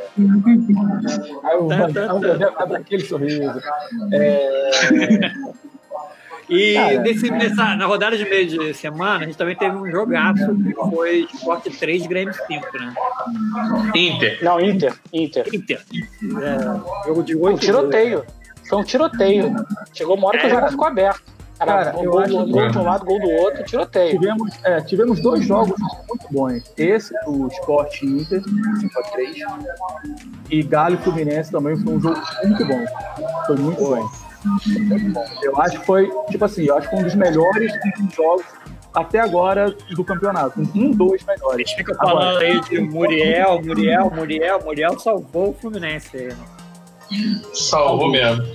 Aí 1.44 1.58
o 1.58 1.68
Tá, 1.68 1.88
tá, 1.88 2.48
tá. 2.50 2.64
abre 2.64 2.78
aquele 2.78 3.04
sorriso. 3.06 3.62
É, 4.14 5.32
E 6.50 6.74
Cara. 6.74 7.00
nesse, 7.00 7.30
nessa, 7.32 7.76
na 7.78 7.86
rodada 7.86 8.18
de 8.18 8.26
meio 8.26 8.46
de 8.46 8.74
semana, 8.74 9.24
a 9.24 9.26
gente 9.26 9.38
também 9.38 9.56
teve 9.56 9.74
um 9.74 9.90
jogaço 9.90 10.54
que 10.58 10.74
foi 10.74 11.26
Sport 11.34 11.64
3, 11.80 12.08
Grêmio 12.08 12.34
5, 12.34 12.68
né? 12.78 12.94
Inter. 13.96 14.40
Não, 14.44 14.60
Inter. 14.60 14.94
Inter. 15.14 15.48
Inter. 15.54 15.82
É, 16.42 17.08
jogo 17.08 17.24
de 17.24 17.38
Um 17.38 17.42
8 17.44 17.60
tiroteio. 17.62 18.26
Foi 18.72 18.80
um 18.80 18.84
tiroteio. 18.84 19.54
Chegou 19.94 20.16
uma 20.18 20.28
hora 20.30 20.40
que 20.40 20.48
o 20.48 20.50
jogo 20.50 20.70
ficou 20.70 20.88
aberto. 20.88 21.22
Cara, 21.60 21.92
gol, 21.92 22.04
eu 22.06 22.12
gol, 22.12 22.20
acho 22.22 22.34
gol, 22.34 22.46
que- 22.46 22.52
gol 22.54 22.70
de 22.70 22.78
um 22.80 22.84
lado, 22.84 23.06
gol 23.06 23.20
do 23.20 23.30
outro, 23.30 23.64
tiroteio. 23.64 24.20
tivemos, 24.20 24.52
é, 24.64 24.82
tivemos 24.82 25.22
dois 25.22 25.46
jogos 25.46 25.76
muito 26.10 26.28
bons. 26.32 26.64
Esse, 26.76 27.14
o 27.28 27.46
Sport 27.50 28.02
Inter, 28.02 28.42
5x3. 28.42 29.46
E 30.50 30.64
Galo 30.64 30.96
e 30.96 30.98
Fluminense 30.98 31.52
também 31.52 31.78
foi 31.78 31.94
um 31.94 32.02
jogo 32.02 32.20
muito 32.44 32.66
bom. 32.66 32.84
Foi 33.46 33.56
muito 33.58 33.80
bom. 33.80 34.10
Eu 35.44 35.62
acho 35.62 35.80
que 35.80 35.86
foi, 35.86 36.12
tipo 36.32 36.44
assim, 36.46 36.64
eu 36.66 36.76
acho 36.78 36.90
que 36.90 36.96
foi 36.96 37.04
um 37.04 37.08
dos 37.08 37.14
melhores 37.16 37.72
jogos 38.16 38.46
até 38.92 39.20
agora 39.20 39.70
do 39.96 40.04
campeonato. 40.04 40.60
Um 40.74 40.90
dos 40.92 41.22
A 41.28 41.32
melhores. 41.34 41.58
gente 41.70 41.76
fica 41.78 41.94
falando 41.94 42.38
aí 42.40 42.60
de 42.62 42.80
Muriel, 42.82 43.62
Muriel, 43.64 44.10
Muriel, 44.10 44.60
Muriel 44.64 45.00
salvou 45.00 45.50
o 45.50 45.54
Fluminense 45.54 46.18
aí, 46.18 46.28
né? 46.30 46.36
Salvou 47.54 48.10
mesmo. 48.12 48.46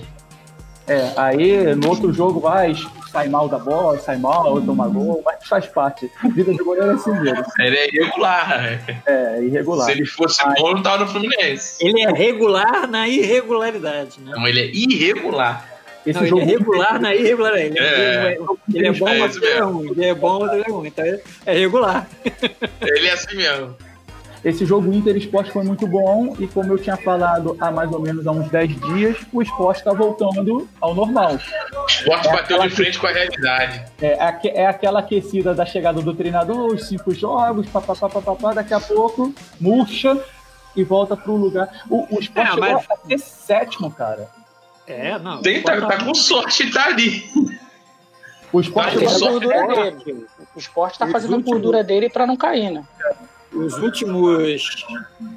É, 0.87 1.11
aí 1.17 1.75
no 1.75 1.89
outro 1.89 2.13
jogo 2.13 2.39
vai, 2.39 2.73
sai 3.11 3.27
mal 3.27 3.49
da 3.49 3.59
bola, 3.59 3.99
sai 3.99 4.17
mal, 4.17 4.61
toma 4.61 4.87
gol, 4.87 5.21
mas 5.25 5.45
faz 5.45 5.65
parte. 5.67 6.09
Vida 6.33 6.53
de 6.53 6.59
goleiro 6.63 6.91
é 6.91 6.93
assim 6.93 7.11
mesmo. 7.19 7.43
Ele 7.59 7.75
é 7.75 7.87
irregular. 7.89 8.79
É, 9.05 9.41
irregular. 9.43 9.85
Se 9.85 9.91
ele 9.91 10.05
fosse 10.05 10.41
bom, 10.57 10.73
não 10.75 10.81
tava 10.81 11.03
no 11.03 11.07
Fluminense. 11.11 11.85
Ele 11.85 12.01
é 12.03 12.11
regular 12.11 12.87
na 12.87 13.05
irregularidade, 13.07 14.21
né? 14.21 14.31
Não, 14.33 14.47
ele 14.47 14.61
é 14.61 14.65
irregular. 14.67 15.73
Esse 16.05 16.19
Não, 16.19 16.21
ele 16.21 16.29
jogo 16.29 16.41
é 16.41 16.45
regular 16.45 17.01
na 17.01 17.13
irregularidade. 17.13 17.77
Ele 17.77 17.85
é, 17.85 18.37
É. 18.37 18.37
ele 18.73 18.87
é 18.87 18.91
bom, 18.93 19.07
É 19.09 19.17
mas 19.19 19.35
isso 19.35 19.43
ele 19.43 19.53
é 19.53 19.59
ruim. 19.59 19.89
Ele 19.91 20.05
é 20.05 20.15
bom, 20.15 20.39
mas 20.39 20.53
ele 20.53 20.63
é 20.65 20.71
ruim. 20.71 20.87
Então 20.87 21.05
ele 21.05 21.21
é 21.45 21.53
regular. 21.53 22.07
Ele 22.81 23.07
é 23.07 23.11
assim 23.11 23.35
mesmo. 23.35 23.75
Esse 24.47 24.65
jogo 24.65 24.93
Inter 24.93 25.17
Esporte 25.17 25.51
foi 25.51 25.61
muito 25.65 25.85
bom 25.85 26.33
e 26.39 26.47
como 26.47 26.71
eu 26.71 26.77
tinha 26.77 26.95
falado 26.95 27.57
há 27.59 27.69
mais 27.69 27.91
ou 27.91 27.99
menos 27.99 28.25
há 28.25 28.31
uns 28.31 28.49
10 28.49 28.79
dias, 28.79 29.17
o 29.33 29.41
esporte 29.41 29.79
está 29.79 29.91
voltando 29.91 30.69
ao 30.79 30.95
normal. 30.95 31.33
O 31.33 31.85
esporte 31.89 32.27
É 32.29 32.31
bateu 32.31 32.59
de 32.61 32.69
frente 32.69 32.97
com 32.97 33.07
a 33.07 33.11
realidade. 33.11 33.83
É, 34.01 34.17
é 34.61 34.65
aquela 34.67 34.99
aquecida 34.99 35.53
da 35.53 35.65
chegada 35.65 36.01
do 36.01 36.13
treinador, 36.13 36.73
os 36.73 36.87
cinco 36.87 37.13
jogos, 37.13 37.67
papapá, 37.67 38.07
papapá, 38.07 38.53
daqui 38.53 38.73
a 38.73 38.79
pouco 38.79 39.33
murcha 39.59 40.17
e 40.77 40.81
volta 40.83 41.17
pro 41.17 41.35
lugar. 41.35 41.83
O, 41.89 42.15
o 42.15 42.19
esporte 42.19 42.47
É, 42.47 42.53
chegou 42.53 42.69
mas- 42.73 42.85
a 42.89 42.95
ter 43.05 43.17
sétimo, 43.19 43.91
cara. 43.91 44.29
É, 44.87 45.19
não. 45.19 45.41
Tem, 45.41 45.61
tá, 45.61 45.81
tá 45.81 46.05
com 46.05 46.13
sorte, 46.15 46.71
tá 46.71 46.85
ali. 46.85 47.29
O 48.53 48.61
esporte 48.61 48.97
Tá 49.03 49.09
só- 49.09 49.29
gordura 49.29 49.91
dele. 49.91 50.25
O 50.55 50.57
esporte 50.59 50.97
tá 50.97 51.05
fazendo 51.07 51.41
gordura 51.41 51.83
dele 51.83 52.09
pra 52.09 52.25
não 52.25 52.37
cair, 52.37 52.71
né? 52.71 52.85
Os 53.57 53.77
últimos 53.79 54.75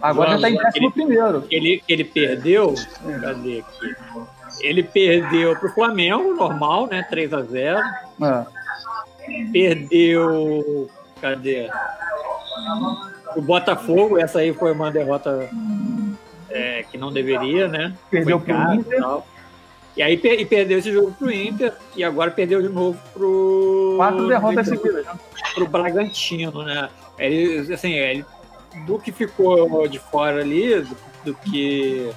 agora 0.00 0.30
já 0.30 0.36
está 0.36 0.50
em 0.50 0.54
Vamos, 0.54 0.72
décimo 0.72 0.92
primeiro. 0.92 1.42
que 1.42 1.54
ele, 1.54 1.82
que 1.86 1.92
ele 1.92 2.04
perdeu, 2.04 2.74
cadê 3.20 3.60
aqui? 3.60 3.96
Ele 4.60 4.82
perdeu 4.82 5.56
pro 5.56 5.72
Flamengo, 5.72 6.34
normal, 6.34 6.86
né? 6.86 7.02
3 7.08 7.32
a 7.32 7.42
0 7.42 7.80
É. 8.22 8.46
Perdeu. 9.52 10.90
Cadê? 11.20 11.70
O 13.36 13.40
Botafogo, 13.40 14.18
essa 14.18 14.40
aí 14.40 14.52
foi 14.52 14.72
uma 14.72 14.90
derrota 14.90 15.48
é, 16.50 16.84
que 16.90 16.98
não 16.98 17.12
deveria, 17.12 17.68
né? 17.68 17.94
Perdeu 18.10 18.40
casa 18.40 18.74
Inter. 18.74 18.98
E, 18.98 19.00
tal. 19.00 19.26
e 19.96 20.02
aí 20.02 20.14
e 20.22 20.44
perdeu 20.44 20.78
esse 20.78 20.92
jogo 20.92 21.12
pro 21.12 21.32
Inter 21.32 21.72
e 21.96 22.02
agora 22.02 22.30
perdeu 22.30 22.60
de 22.60 22.68
novo 22.68 22.98
pro. 23.14 23.94
Quatro 23.96 24.28
derrotas 24.28 24.68
seguidas. 24.68 25.06
né? 25.06 25.12
pro 25.54 25.66
Bragantino, 25.66 26.62
né? 26.62 26.88
Ele, 27.20 27.72
assim, 27.72 27.92
ele, 27.92 28.24
do 28.86 28.98
que 28.98 29.12
ficou 29.12 29.86
de 29.86 29.98
fora 29.98 30.40
ali, 30.40 30.84
do 31.24 31.34
que. 31.34 32.10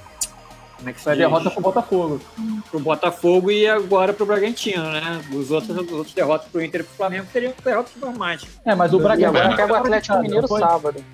Como 0.77 0.89
é 0.89 0.93
que 0.93 0.99
se 0.99 1.03
Foi 1.03 1.13
a 1.13 1.15
diz? 1.15 1.23
derrota 1.25 1.49
pro 1.51 1.61
Botafogo. 1.61 2.21
pro 2.69 2.79
Botafogo 2.79 3.51
e 3.51 3.67
agora 3.67 4.11
pro 4.13 4.25
Bragantino, 4.25 4.83
né? 4.91 5.21
Os 5.33 5.51
outros, 5.51 5.77
os 5.77 5.91
outros 5.91 6.13
derrotas 6.13 6.47
pro 6.49 6.63
Inter 6.63 6.81
e 6.81 6.83
pro 6.83 6.95
Flamengo 6.95 7.27
seriam 7.31 7.53
derrotas 7.63 7.93
normais. 8.01 8.43
É, 8.65 8.73
mas 8.75 8.93
o 8.93 8.99
Bragantino. 8.99 9.29
agora 9.37 9.55
pega 9.55 9.73
o 9.73 9.75
Atlético 9.75 10.19
Mineiro 10.19 10.47
sábado. 10.47 11.05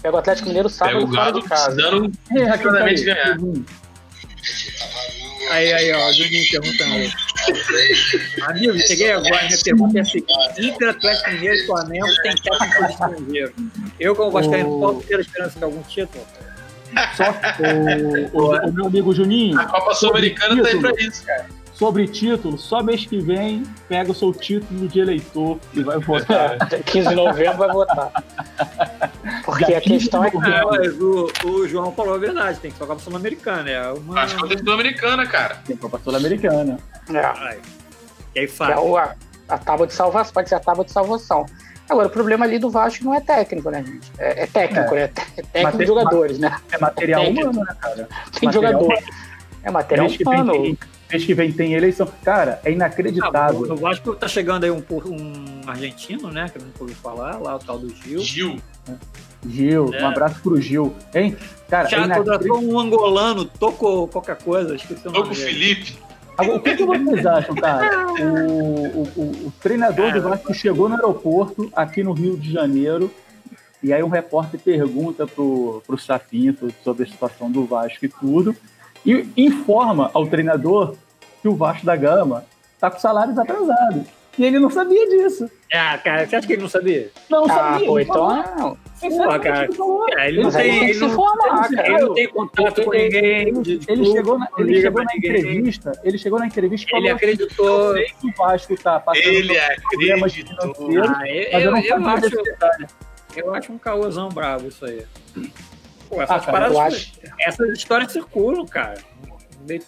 Pega 0.00 0.14
o 0.14 0.18
Atlético 0.18 0.48
Mineiro 0.48 0.68
Pega 0.70 0.78
sábado 0.78 1.04
o 1.04 1.08
fora 1.08 1.30
Galo 1.30 1.42
de 1.42 1.48
casa. 1.48 1.74
precisando 1.74 2.12
É, 2.30 2.46
tá 2.46 2.56
ganhar. 2.56 3.38
Aí, 5.50 5.72
aí, 5.72 5.92
ó, 5.92 6.08
o 6.08 6.12
Juninho 6.12 6.44
perguntando. 6.50 7.12
Amigo, 8.46 8.78
cheguei 8.78 9.12
agora, 9.12 9.44
minha 9.46 9.58
pergunta 9.62 9.98
é 9.98 10.00
a 10.00 10.04
seguinte: 10.04 10.32
Inter, 10.58 10.88
Atlético 10.90 11.30
Mineiro 11.30 11.54
e 11.54 11.66
Flamengo 11.66 12.06
tem 12.22 12.34
técnico 12.36 12.84
estrangeiro. 12.84 13.52
Eu, 14.00 14.14
como 14.16 14.30
Vascaíno, 14.30 14.76
O- 14.76 14.80
posso 14.80 15.06
ter 15.06 15.16
a 15.16 15.20
esperança 15.20 15.58
de 15.58 15.64
algum 15.64 15.82
título? 15.82 16.26
Só 17.16 17.24
o, 18.34 18.38
o- 18.38 18.68
o 18.68 18.72
meu 18.72 18.86
amigo 18.86 19.12
Juninho, 19.14 19.58
A 19.60 19.66
Copa 19.66 19.94
Sul-Americana 19.94 20.62
tá 20.62 20.68
aí 20.68 20.78
pra 20.80 20.92
isso, 21.02 21.24
cara. 21.24 21.46
Sobre 21.78 22.08
título, 22.08 22.58
só 22.58 22.82
mês 22.82 23.06
que 23.06 23.20
vem 23.20 23.62
pega 23.88 24.10
o 24.10 24.14
seu 24.14 24.32
título 24.32 24.88
de 24.88 24.98
eleitor 24.98 25.58
e 25.72 25.82
vai 25.82 25.98
votar. 25.98 26.56
É, 26.72 26.78
15 26.82 27.08
de 27.10 27.14
novembro 27.14 27.58
vai 27.58 27.72
votar. 27.72 28.10
Porque 29.44 29.72
a 29.74 29.80
questão 29.80 30.24
é 30.24 30.30
que. 30.30 30.36
Ah, 30.38 30.64
mas 30.68 31.00
o, 31.00 31.28
o 31.44 31.68
João 31.68 31.92
falou 31.92 32.14
a 32.14 32.18
verdade, 32.18 32.58
tem 32.58 32.70
que 32.70 32.78
tocar 32.78 32.94
pro 32.96 33.04
Sul-Americana. 33.04 33.70
É 33.70 33.92
uma. 33.92 34.20
Acho 34.22 34.36
que 34.36 34.54
é 34.54 34.58
Sul-Americana, 34.58 35.26
cara. 35.26 35.56
Tem 35.66 35.76
Copa 35.76 36.00
Sul-Americana. 36.02 36.78
É, 37.10 37.58
E 38.34 38.40
aí 38.40 38.46
que 38.48 38.62
é 38.62 38.74
a, 38.74 39.14
a 39.48 39.58
tábua 39.58 39.86
de 39.86 39.94
salvação, 39.94 40.32
pode 40.34 40.48
ser 40.48 40.56
a 40.56 40.60
tábua 40.60 40.84
de 40.84 40.90
salvação. 40.90 41.46
Agora, 41.88 42.08
o 42.08 42.10
problema 42.10 42.44
ali 42.44 42.58
do 42.58 42.68
Vasco 42.68 43.02
não 43.04 43.14
é 43.14 43.20
técnico, 43.20 43.70
né, 43.70 43.82
gente? 43.82 44.12
É, 44.18 44.42
é 44.42 44.46
técnico, 44.46 44.94
né? 44.94 45.02
É 45.04 45.06
técnico 45.08 45.48
Mas 45.62 45.72
de 45.72 45.78
tem- 45.78 45.86
jogadores, 45.86 46.38
né? 46.38 46.56
É 46.70 46.78
material 46.78 47.22
humano, 47.24 47.64
né, 47.64 47.76
cara? 47.80 48.08
Tem 48.38 48.46
material 48.48 48.52
jogador. 48.52 48.84
humano. 48.84 49.06
É 49.62 49.70
material 49.70 50.06
humano. 50.08 50.52
tem, 50.52 50.78
mês 51.10 51.24
que 51.24 51.34
vem 51.34 51.52
tem 51.52 51.74
eleição. 51.74 52.08
Cara, 52.24 52.60
é 52.64 52.68
Ah, 52.68 52.72
inacreditável. 52.72 53.60
o 53.72 53.76
Vasco 53.76 54.14
tá 54.14 54.28
chegando 54.28 54.64
aí 54.64 54.70
um, 54.70 54.82
um 55.06 55.68
argentino, 55.68 56.30
né? 56.30 56.48
Que 56.48 56.58
eu 56.58 56.62
nunca 56.62 56.82
ouvi 56.82 56.94
falar, 56.94 57.38
lá 57.38 57.56
o 57.56 57.58
tal 57.58 57.78
do 57.78 57.88
Gil. 57.94 58.20
Gil. 58.20 58.56
Gil, 59.46 59.94
É. 59.94 60.02
um 60.02 60.08
abraço 60.08 60.40
pro 60.42 60.60
Gil. 60.60 60.94
Hein? 61.14 61.36
Cara, 61.68 61.86
é 61.86 61.90
Já 61.90 61.98
inacreditável. 62.04 62.48
contratou 62.48 62.70
um 62.74 62.78
angolano, 62.78 63.44
tocou 63.44 64.08
qualquer 64.08 64.36
coisa, 64.36 64.74
esqueci 64.74 65.06
o 65.06 65.12
nome 65.12 65.26
com 65.28 65.32
o 65.32 65.36
dele. 65.36 65.50
Felipe. 65.52 65.98
Agora, 66.36 66.58
o 66.58 66.62
que, 66.62 66.76
que 66.76 66.84
vocês 66.84 67.26
acham, 67.26 67.54
cara? 67.56 68.06
O, 68.22 69.02
o- 69.02 69.46
o- 69.46 69.52
treinador 69.60 70.12
do 70.12 70.22
Vasco 70.22 70.54
chegou 70.54 70.88
no 70.88 70.94
aeroporto, 70.94 71.68
aqui 71.74 72.02
no 72.02 72.12
Rio 72.12 72.36
de 72.36 72.52
Janeiro, 72.52 73.10
e 73.82 73.92
aí 73.92 74.02
um 74.04 74.08
repórter 74.08 74.58
pergunta 74.60 75.26
pro, 75.26 75.82
pro 75.86 75.98
Sapinto 75.98 76.72
sobre 76.84 77.04
a 77.04 77.06
situação 77.06 77.50
do 77.50 77.64
Vasco 77.64 78.04
e 78.04 78.08
tudo, 78.08 78.54
e 79.08 79.32
informa 79.36 80.10
ao 80.14 80.26
treinador 80.26 80.94
que 81.42 81.48
o 81.48 81.54
Vasco 81.56 81.86
da 81.86 81.96
Gama 81.96 82.44
tá 82.78 82.90
com 82.90 82.98
salários 82.98 83.38
atrasados. 83.38 84.02
E 84.38 84.44
ele 84.44 84.60
não 84.60 84.70
sabia 84.70 85.04
disso. 85.08 85.50
Ah, 85.72 85.98
cara, 85.98 86.24
você 86.24 86.36
acha 86.36 86.46
que 86.46 86.52
ele 86.52 86.62
não 86.62 86.68
sabia? 86.68 87.10
Não 87.28 87.44
Ah, 87.46 87.48
sabia. 87.48 87.86
pô, 87.88 87.98
então. 87.98 88.28
não. 88.56 88.78
cara. 89.40 89.64
ele 89.64 89.72
falou. 89.74 90.06
É, 90.16 90.28
ele 90.28 90.42
não 90.44 90.50
tem, 90.52 90.60
tem 90.62 90.78
que 90.78 90.84
ele 90.90 90.98
não, 91.00 91.08
informar, 91.08 91.66
ele 91.66 91.76
cara. 91.76 91.98
não 92.06 92.14
tem 92.14 92.28
contato 92.28 92.84
com 92.84 92.90
ninguém. 92.92 93.48
Ele, 93.48 93.62
de 93.62 93.72
ele 93.72 93.84
clube, 93.86 94.12
chegou 94.12 94.38
na, 94.38 94.48
ele 94.58 94.80
chegou 94.80 95.02
na 95.04 95.12
ninguém. 95.12 95.30
entrevista, 95.40 95.92
ele 96.04 96.18
chegou 96.18 96.38
na 96.38 96.46
entrevista 96.46 96.86
e 96.88 96.96
Ele 96.96 97.02
falou 97.08 97.16
acreditou. 97.16 97.66
eu 97.88 97.94
sei 97.94 98.14
que 98.20 98.28
o 98.28 98.32
Vasco 98.36 98.76
tá 98.80 99.00
passando 99.00 99.24
Ele 99.26 99.54
problemas 99.90 100.32
acreditou. 100.32 100.74
financeiros, 100.74 101.10
Ah, 101.18 101.28
eu, 101.28 101.42
eu 101.42 101.60
eu, 101.60 101.70
não 101.72 101.78
eu 101.78 101.88
sabia 102.04 102.28
acho, 102.28 102.88
eu 103.36 103.54
acho 103.54 103.72
um 103.72 103.78
caôzão 103.78 104.28
bravo 104.28 104.68
isso 104.68 104.84
aí. 104.84 105.04
Pô, 106.08 106.20
Ah, 106.20 106.22
essas 106.24 106.40
cara, 106.46 106.52
paradas, 106.52 106.74
eu 106.76 106.80
acho- 106.80 107.12
essas 107.40 107.68
histórias 107.70 108.12
circulam, 108.12 108.64
cara. 108.66 108.94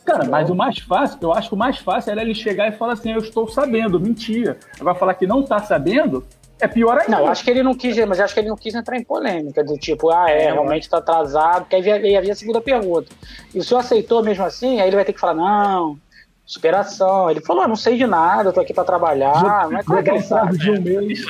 Cara, 0.04 0.24
mas 0.24 0.50
o 0.50 0.54
mais 0.54 0.78
fácil, 0.78 1.18
eu 1.22 1.32
acho 1.32 1.48
que 1.48 1.54
o 1.54 1.58
mais 1.58 1.78
fácil 1.78 2.10
era 2.10 2.20
ele 2.20 2.34
chegar 2.34 2.68
e 2.68 2.72
falar 2.72 2.92
assim, 2.94 3.12
eu 3.12 3.20
estou 3.20 3.48
sabendo, 3.48 3.98
mentira. 3.98 4.58
Agora 4.78 4.94
falar 4.94 5.14
que 5.14 5.26
não 5.26 5.42
tá 5.42 5.58
sabendo, 5.60 6.26
é 6.60 6.68
pior 6.68 6.98
ainda. 6.98 7.16
Não, 7.16 7.26
acho 7.26 7.42
que 7.42 7.50
ele 7.50 7.62
não 7.62 7.74
quis, 7.74 7.96
mas 8.06 8.18
eu 8.18 8.24
acho 8.26 8.34
que 8.34 8.40
ele 8.40 8.50
não 8.50 8.56
quis 8.56 8.74
entrar 8.74 8.96
em 8.98 9.02
polêmica, 9.04 9.64
do 9.64 9.78
tipo, 9.78 10.10
ah, 10.10 10.28
é, 10.30 10.52
realmente 10.52 10.86
tá 10.90 10.98
atrasado, 10.98 11.60
porque 11.62 11.76
aí 11.76 11.90
havia, 11.90 12.18
havia 12.18 12.32
a 12.32 12.36
segunda 12.36 12.60
pergunta. 12.60 13.08
E 13.54 13.58
o 13.58 13.64
senhor 13.64 13.80
aceitou 13.80 14.22
mesmo 14.22 14.44
assim, 14.44 14.80
aí 14.82 14.88
ele 14.88 14.96
vai 14.96 15.04
ter 15.06 15.14
que 15.14 15.20
falar, 15.20 15.32
não, 15.34 15.96
superação. 16.44 17.30
Ele 17.30 17.40
falou, 17.40 17.62
ah, 17.62 17.68
não 17.68 17.76
sei 17.76 17.96
de 17.96 18.06
nada, 18.06 18.50
eu 18.50 18.52
tô 18.52 18.60
aqui 18.60 18.74
pra 18.74 18.84
trabalhar. 18.84 19.68
Não 19.70 19.78
é 19.78 19.82
claro 19.82 20.02
que 20.04 20.10
ele 20.10 20.20
sabe. 20.20 20.58
de 20.58 20.70
um 20.72 20.80
mês. 20.82 21.24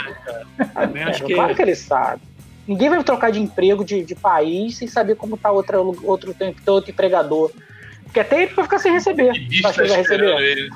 É, 0.58 1.34
Claro 1.34 1.54
que 1.54 1.62
ele 1.62 1.76
sabe. 1.76 2.22
Ninguém 2.70 2.88
vai 2.88 3.02
trocar 3.02 3.32
de 3.32 3.40
emprego 3.40 3.84
de, 3.84 4.04
de 4.04 4.14
país 4.14 4.76
sem 4.76 4.86
saber 4.86 5.16
como 5.16 5.36
tá 5.36 5.50
outra, 5.50 5.80
outro, 5.80 6.32
outro 6.68 6.90
empregador. 6.92 7.50
Porque 8.04 8.20
até 8.20 8.44
ele 8.44 8.54
vai 8.54 8.64
ficar 8.64 8.78
sem 8.78 8.92
receber. 8.92 9.32
Que 9.32 9.40
Tu 9.40 9.48
bicho 9.48 9.66
acha 9.66 9.82
tá 9.82 9.82
que 9.82 9.82
ele 9.82 9.88
vai 9.88 9.98
receber? 10.02 10.42
ele. 10.58 10.70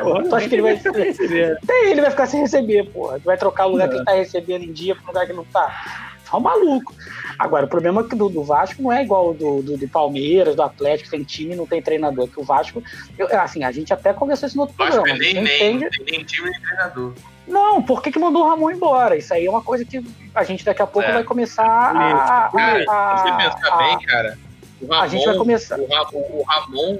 Porra, 0.00 0.22
Tu 0.28 0.34
acha 0.36 0.48
que 0.48 0.54
ele 0.54 0.62
vai 0.62 0.74
receber? 0.74 1.02
receber? 1.02 1.58
Até 1.64 1.90
ele 1.90 2.00
vai 2.02 2.10
ficar 2.12 2.26
sem 2.26 2.40
receber, 2.40 2.84
porra. 2.90 3.18
Tu 3.18 3.24
vai 3.24 3.36
trocar 3.36 3.66
o 3.66 3.70
lugar 3.72 3.88
que 3.88 3.96
ele 3.96 4.04
tá 4.04 4.12
recebendo 4.12 4.62
em 4.62 4.72
dia 4.72 4.94
pro 4.94 5.06
lugar 5.08 5.26
que 5.26 5.32
não 5.32 5.44
tá. 5.46 6.12
Tá 6.30 6.36
um 6.36 6.40
maluco. 6.40 6.94
Agora, 7.36 7.66
o 7.66 7.68
problema 7.68 8.00
é 8.00 8.04
que 8.04 8.14
do, 8.14 8.28
do 8.28 8.44
Vasco 8.44 8.80
não 8.80 8.92
é 8.92 9.02
igual 9.02 9.26
ao 9.26 9.34
do, 9.34 9.60
do, 9.60 9.76
do 9.76 9.88
Palmeiras, 9.88 10.54
do 10.54 10.62
Atlético, 10.62 11.10
tem 11.10 11.24
time 11.24 11.56
não 11.56 11.66
tem 11.66 11.82
treinador. 11.82 12.28
Que 12.28 12.38
o 12.40 12.44
Vasco, 12.44 12.80
eu- 13.18 13.26
assim, 13.40 13.64
a 13.64 13.72
gente 13.72 13.92
até 13.92 14.12
conversou 14.12 14.46
isso 14.46 14.56
no 14.56 14.62
outro 14.62 14.76
que 14.76 14.84
programa. 14.84 15.18
nem, 15.18 15.32
Quem 15.34 15.42
nem, 15.42 15.56
entende- 15.56 15.84
não 15.84 15.90
tem 16.06 16.16
nem 16.18 16.24
time 16.24 16.48
nem 16.50 16.60
treinador. 16.60 17.12
Não, 17.46 17.82
por 17.82 18.02
que, 18.02 18.10
que 18.10 18.18
mandou 18.18 18.44
o 18.44 18.48
Ramon 18.48 18.70
embora? 18.70 19.16
Isso 19.16 19.32
aí 19.34 19.44
é 19.46 19.50
uma 19.50 19.62
coisa 19.62 19.84
que 19.84 20.02
a 20.34 20.44
gente 20.44 20.64
daqui 20.64 20.80
a 20.82 20.86
pouco 20.86 21.08
É. 21.08 21.12
vai 21.12 21.24
começar 21.24 21.64
a. 21.64 22.48
Cara, 22.50 22.84
a- 22.88 23.18
se 23.18 23.22
você 23.24 23.36
pensar 23.36 23.74
a- 23.74 23.76
bem, 23.78 23.98
cara, 24.06 24.38
o 24.80 24.86
Ramon, 24.86 25.02
a 25.02 25.08
gente 25.08 25.24
vai 25.26 25.36
começar. 25.36 25.78
O, 25.78 25.86
Ramon, 25.86 26.18
o 26.30 26.44
Ramon 26.46 26.98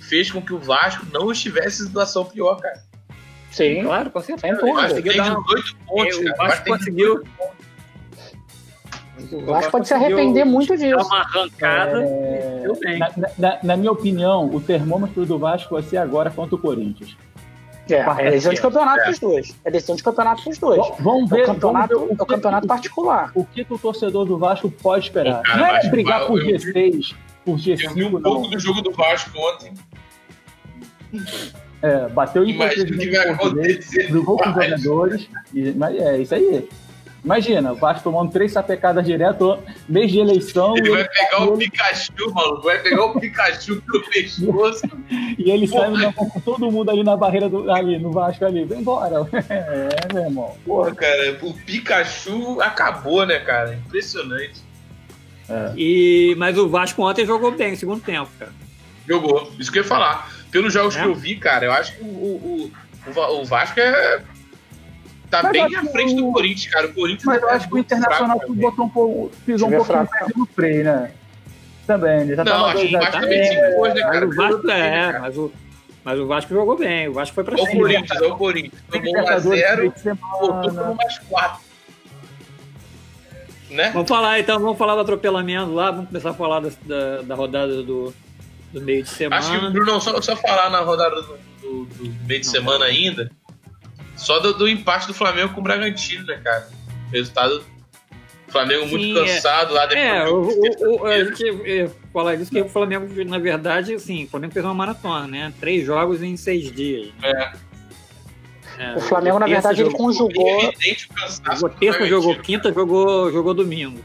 fez 0.00 0.30
com 0.30 0.40
que 0.40 0.54
o 0.54 0.58
Vasco 0.58 1.06
não 1.12 1.30
estivesse 1.30 1.82
em 1.82 1.86
situação 1.86 2.24
pior, 2.24 2.56
cara. 2.60 2.80
Sim, 3.50 3.82
Claro, 3.84 4.10
com 4.10 4.20
sem 4.22 4.38
certeza. 4.38 4.64
O. 4.64 4.74
Vasco 4.74 4.88
conseguiu 4.88 5.12
tem 5.12 5.20
dar- 5.22 5.36
18 5.36 5.76
pontos, 5.86 6.16
o. 6.16 6.36
Vasco 6.36 6.64
conseguiu. 6.66 7.22
O 9.30 9.44
Vasco 9.46 9.70
pode 9.72 9.86
se 9.88 9.94
arrepender 9.94 10.44
muito 10.44 10.76
disso. 10.76 10.96
uma 11.06 11.20
arrancada. 11.20 12.02
É, 12.02 12.60
Deu 12.62 12.76
bem. 12.80 12.98
na, 12.98 13.10
na- 13.38 13.58
na 13.62 13.76
minha 13.76 13.92
opinião, 13.92 14.46
o 14.52 14.60
termômetro 14.60 15.24
do 15.26 15.38
Vasco 15.38 15.74
vai 15.74 15.82
ser 15.82 15.98
agora 15.98 16.30
contra 16.30 16.54
o 16.54 16.58
Corinthians. 16.58 17.16
É, 17.94 18.26
é 18.26 18.30
decisão 18.30 18.52
de 18.54 18.60
campeonato 18.60 19.02
pros 19.04 19.18
dois. 19.18 19.56
É 19.64 19.70
decisão 19.70 19.96
de 19.96 20.02
campeonato 20.02 20.42
pros 20.42 20.58
dois. 20.58 20.86
V- 20.88 20.94
Vamos 21.00 21.32
É 21.32 21.34
ver, 21.36 21.42
o 21.42 21.46
campeonato, 21.46 21.94
vamos 21.94 22.08
ver 22.08 22.20
é 22.20 22.22
o 22.22 22.26
campeonato 22.26 22.62
que, 22.62 22.68
particular. 22.68 23.32
o 23.34 23.44
que, 23.44 23.64
que 23.64 23.72
o 23.74 23.78
torcedor 23.78 24.24
do 24.24 24.38
Vasco 24.38 24.70
pode 24.70 25.06
esperar. 25.06 25.42
Cara, 25.42 25.58
não 25.58 25.66
é 25.76 25.88
brigar 25.90 26.26
por 26.26 26.40
eu- 26.40 26.56
G6, 26.58 27.14
por 27.44 27.52
Eu 27.52 27.56
vi 27.56 27.76
G5, 27.76 28.06
um 28.06 28.22
pouco 28.22 28.42
não. 28.42 28.50
do 28.50 28.58
jogo 28.58 28.80
do 28.82 28.90
Vasco 28.92 29.30
ontem. 29.38 29.72
É, 31.82 32.08
bateu 32.08 32.44
em 32.44 32.50
Imagina 32.50 32.94
o 32.94 32.98
que 32.98 33.10
vai 33.10 33.28
acontecer. 33.28 34.10
brigou 34.10 34.36
com 34.38 34.48
os 34.48 34.54
jogadores. 34.54 35.28
E, 35.52 35.72
mas 35.72 35.96
é 35.96 36.18
isso 36.18 36.34
aí. 36.34 36.68
Imagina, 37.24 37.72
o 37.72 37.76
Vasco 37.76 38.02
tomando 38.02 38.32
três 38.32 38.50
sapecadas 38.52 39.04
direto, 39.04 39.56
mês 39.88 40.10
de 40.10 40.18
eleição, 40.18 40.76
Ele 40.76 40.90
vai 40.90 41.00
ele, 41.02 41.08
pegar 41.08 41.44
o 41.44 41.56
Pikachu, 41.56 42.12
maluco. 42.34 42.62
Vai 42.62 42.78
pegar 42.82 43.04
o 43.04 43.20
Pikachu 43.20 43.80
pelo 43.82 44.10
pescoço. 44.10 44.82
e 45.38 45.48
ele 45.50 45.68
sai 45.68 45.88
Porra. 45.90 46.02
na- 46.02 46.12
com 46.12 46.40
todo 46.40 46.70
mundo 46.72 46.90
ali 46.90 47.04
na 47.04 47.16
barreira 47.16 47.48
do, 47.48 47.70
ali, 47.70 47.96
no 47.98 48.10
Vasco 48.10 48.44
ali. 48.44 48.64
Vem 48.64 48.80
embora. 48.80 49.20
É, 49.48 50.12
meu 50.12 50.22
irmão. 50.24 50.56
Porra, 50.64 50.92
cara, 50.96 51.38
o 51.42 51.54
Pikachu 51.54 52.60
acabou, 52.60 53.24
né, 53.24 53.38
cara? 53.38 53.74
Impressionante. 53.86 54.60
E, 55.76 56.34
mas 56.38 56.56
o 56.58 56.68
Vasco 56.68 57.02
ontem 57.08 57.26
jogou 57.26 57.52
bem 57.52 57.72
no 57.72 57.76
segundo 57.76 58.02
tempo, 58.02 58.30
cara. 58.38 58.52
Jogou. 59.08 59.52
Isso 59.58 59.70
que 59.70 59.78
eu 59.78 59.82
ia 59.82 59.88
falar. 59.88 60.28
Pelos 60.50 60.72
jogos 60.72 60.96
É? 60.96 61.02
que 61.02 61.06
eu 61.08 61.14
vi, 61.14 61.36
cara, 61.36 61.66
eu 61.66 61.72
acho 61.72 61.96
que 61.96 62.02
o, 62.02 62.06
o, 62.06 62.72
o, 63.14 63.40
o 63.40 63.44
Vasco 63.44 63.78
é. 63.78 64.22
Tá 65.32 65.42
Mas 65.44 65.52
bem 65.52 65.76
à 65.76 65.84
frente 65.86 66.12
o- 66.12 66.16
do 66.16 66.32
Corinthians, 66.32 66.72
cara. 66.72 66.86
O 66.88 66.92
Corinthians 66.94 67.24
Mas 67.24 67.42
eu 67.42 67.48
é 67.48 67.52
acho 67.54 67.68
que 67.68 67.74
o 67.74 67.78
Internacional 67.78 68.36
fraco, 68.38 68.54
botou 68.54 68.84
um 68.84 68.88
pouco, 68.90 69.30
pisou 69.46 69.68
um 69.70 69.72
é 69.72 69.78
mais 69.78 70.08
no 70.36 70.46
freio, 70.46 70.84
né? 70.84 71.10
Também, 71.86 72.20
ele 72.20 72.36
já 72.36 72.44
Não, 72.44 72.66
acho 72.66 72.86
que 72.86 72.94
o 72.94 72.98
Vasco 73.00 73.12
também 73.20 73.44
se 73.44 73.54
impôs, 73.54 73.94
né, 73.94 74.00
Mas 74.02 74.12
cara? 74.12 74.26
o 74.26 74.28
Vasco 74.28 74.42
Jogou 74.52 74.62
bem, 74.66 74.82
é, 74.82 75.18
mas 75.18 75.38
o, 75.38 75.52
mas 76.04 76.18
o 76.20 76.26
Vasco 76.26 76.54
jogou 76.54 76.76
bem. 76.76 77.08
O 77.08 77.12
Vasco 77.14 77.34
foi 77.34 77.44
pra 77.44 77.54
o 77.54 77.58
cima. 77.66 77.72
Corinthians, 77.80 78.20
olha 78.20 78.34
o 78.34 78.36
Corinthians. 78.36 78.82
Tomou 78.90 79.02
1 79.02 79.16
a 79.16 79.20
Libertadores 79.20 79.60
0 79.60 79.76
meio 79.78 79.92
de 79.92 80.02
voltou 80.02 80.62
semana. 80.70 80.82
por 80.88 80.94
mais 80.96 81.18
4. 81.18 81.60
Né? 83.70 83.90
Vamos 83.90 84.08
falar 84.08 84.38
então, 84.38 84.60
vamos 84.60 84.76
falar 84.76 84.94
do 84.96 85.00
atropelamento 85.00 85.72
lá, 85.72 85.90
vamos 85.90 86.08
começar 86.08 86.30
a 86.30 86.34
falar 86.34 86.60
da, 86.60 86.68
da, 86.84 87.22
da 87.22 87.34
rodada 87.34 87.82
do, 87.82 88.12
do 88.70 88.80
meio 88.82 89.02
de 89.02 89.08
semana. 89.08 89.36
Acho 89.40 89.58
que, 89.58 89.70
Bruno, 89.70 89.98
só, 89.98 90.20
só 90.20 90.36
falar 90.36 90.68
na 90.68 90.80
rodada 90.80 91.16
do, 91.22 91.38
do- 91.62 91.84
do 91.86 92.04
meio 92.26 92.40
de 92.40 92.46
Não. 92.46 92.52
semana 92.52 92.84
ainda, 92.84 93.30
só 94.22 94.38
do, 94.38 94.54
do 94.54 94.68
empate 94.68 95.06
do 95.06 95.14
Flamengo 95.14 95.52
com 95.54 95.60
o 95.60 95.62
Bragantino, 95.62 96.24
né, 96.26 96.40
cara? 96.42 96.68
Resultado. 97.12 97.64
Flamengo 98.48 98.86
muito 98.86 99.02
Sim, 99.04 99.18
é. 99.18 99.34
cansado 99.34 99.72
lá 99.72 99.86
depois 99.86 100.06
É, 100.06 100.24
o, 100.28 100.42
o, 100.42 101.00
o- 101.02 101.06
a 101.06 101.24
gente 101.24 101.42
ia 101.42 101.90
falar 102.12 102.36
disso 102.36 102.50
que 102.50 102.60
o 102.60 102.68
Flamengo, 102.68 103.06
na 103.24 103.38
verdade, 103.38 103.94
assim, 103.94 104.24
o 104.24 104.28
Flamengo 104.28 104.52
fez 104.52 104.62
uma 104.64 104.74
maratona, 104.74 105.26
né? 105.26 105.52
Três 105.58 105.86
jogos 105.86 106.22
em 106.22 106.36
seis 106.36 106.70
dias. 106.70 107.08
É. 107.22 107.52
É, 108.78 108.94
O 108.96 109.00
Flamengo, 109.00 109.38
na 109.38 109.46
verdade, 109.46 109.80
ele 109.80 109.90
conjugou. 109.92 110.60
Evidente 110.64 111.06
o 111.10 111.14
cansaço 111.14 111.60
Jogou 111.60 111.76
terça, 111.78 112.06
jogou 112.06 112.36
quinta, 112.36 112.70
jogou, 112.72 113.32
jogou 113.32 113.54
domingo. 113.54 114.00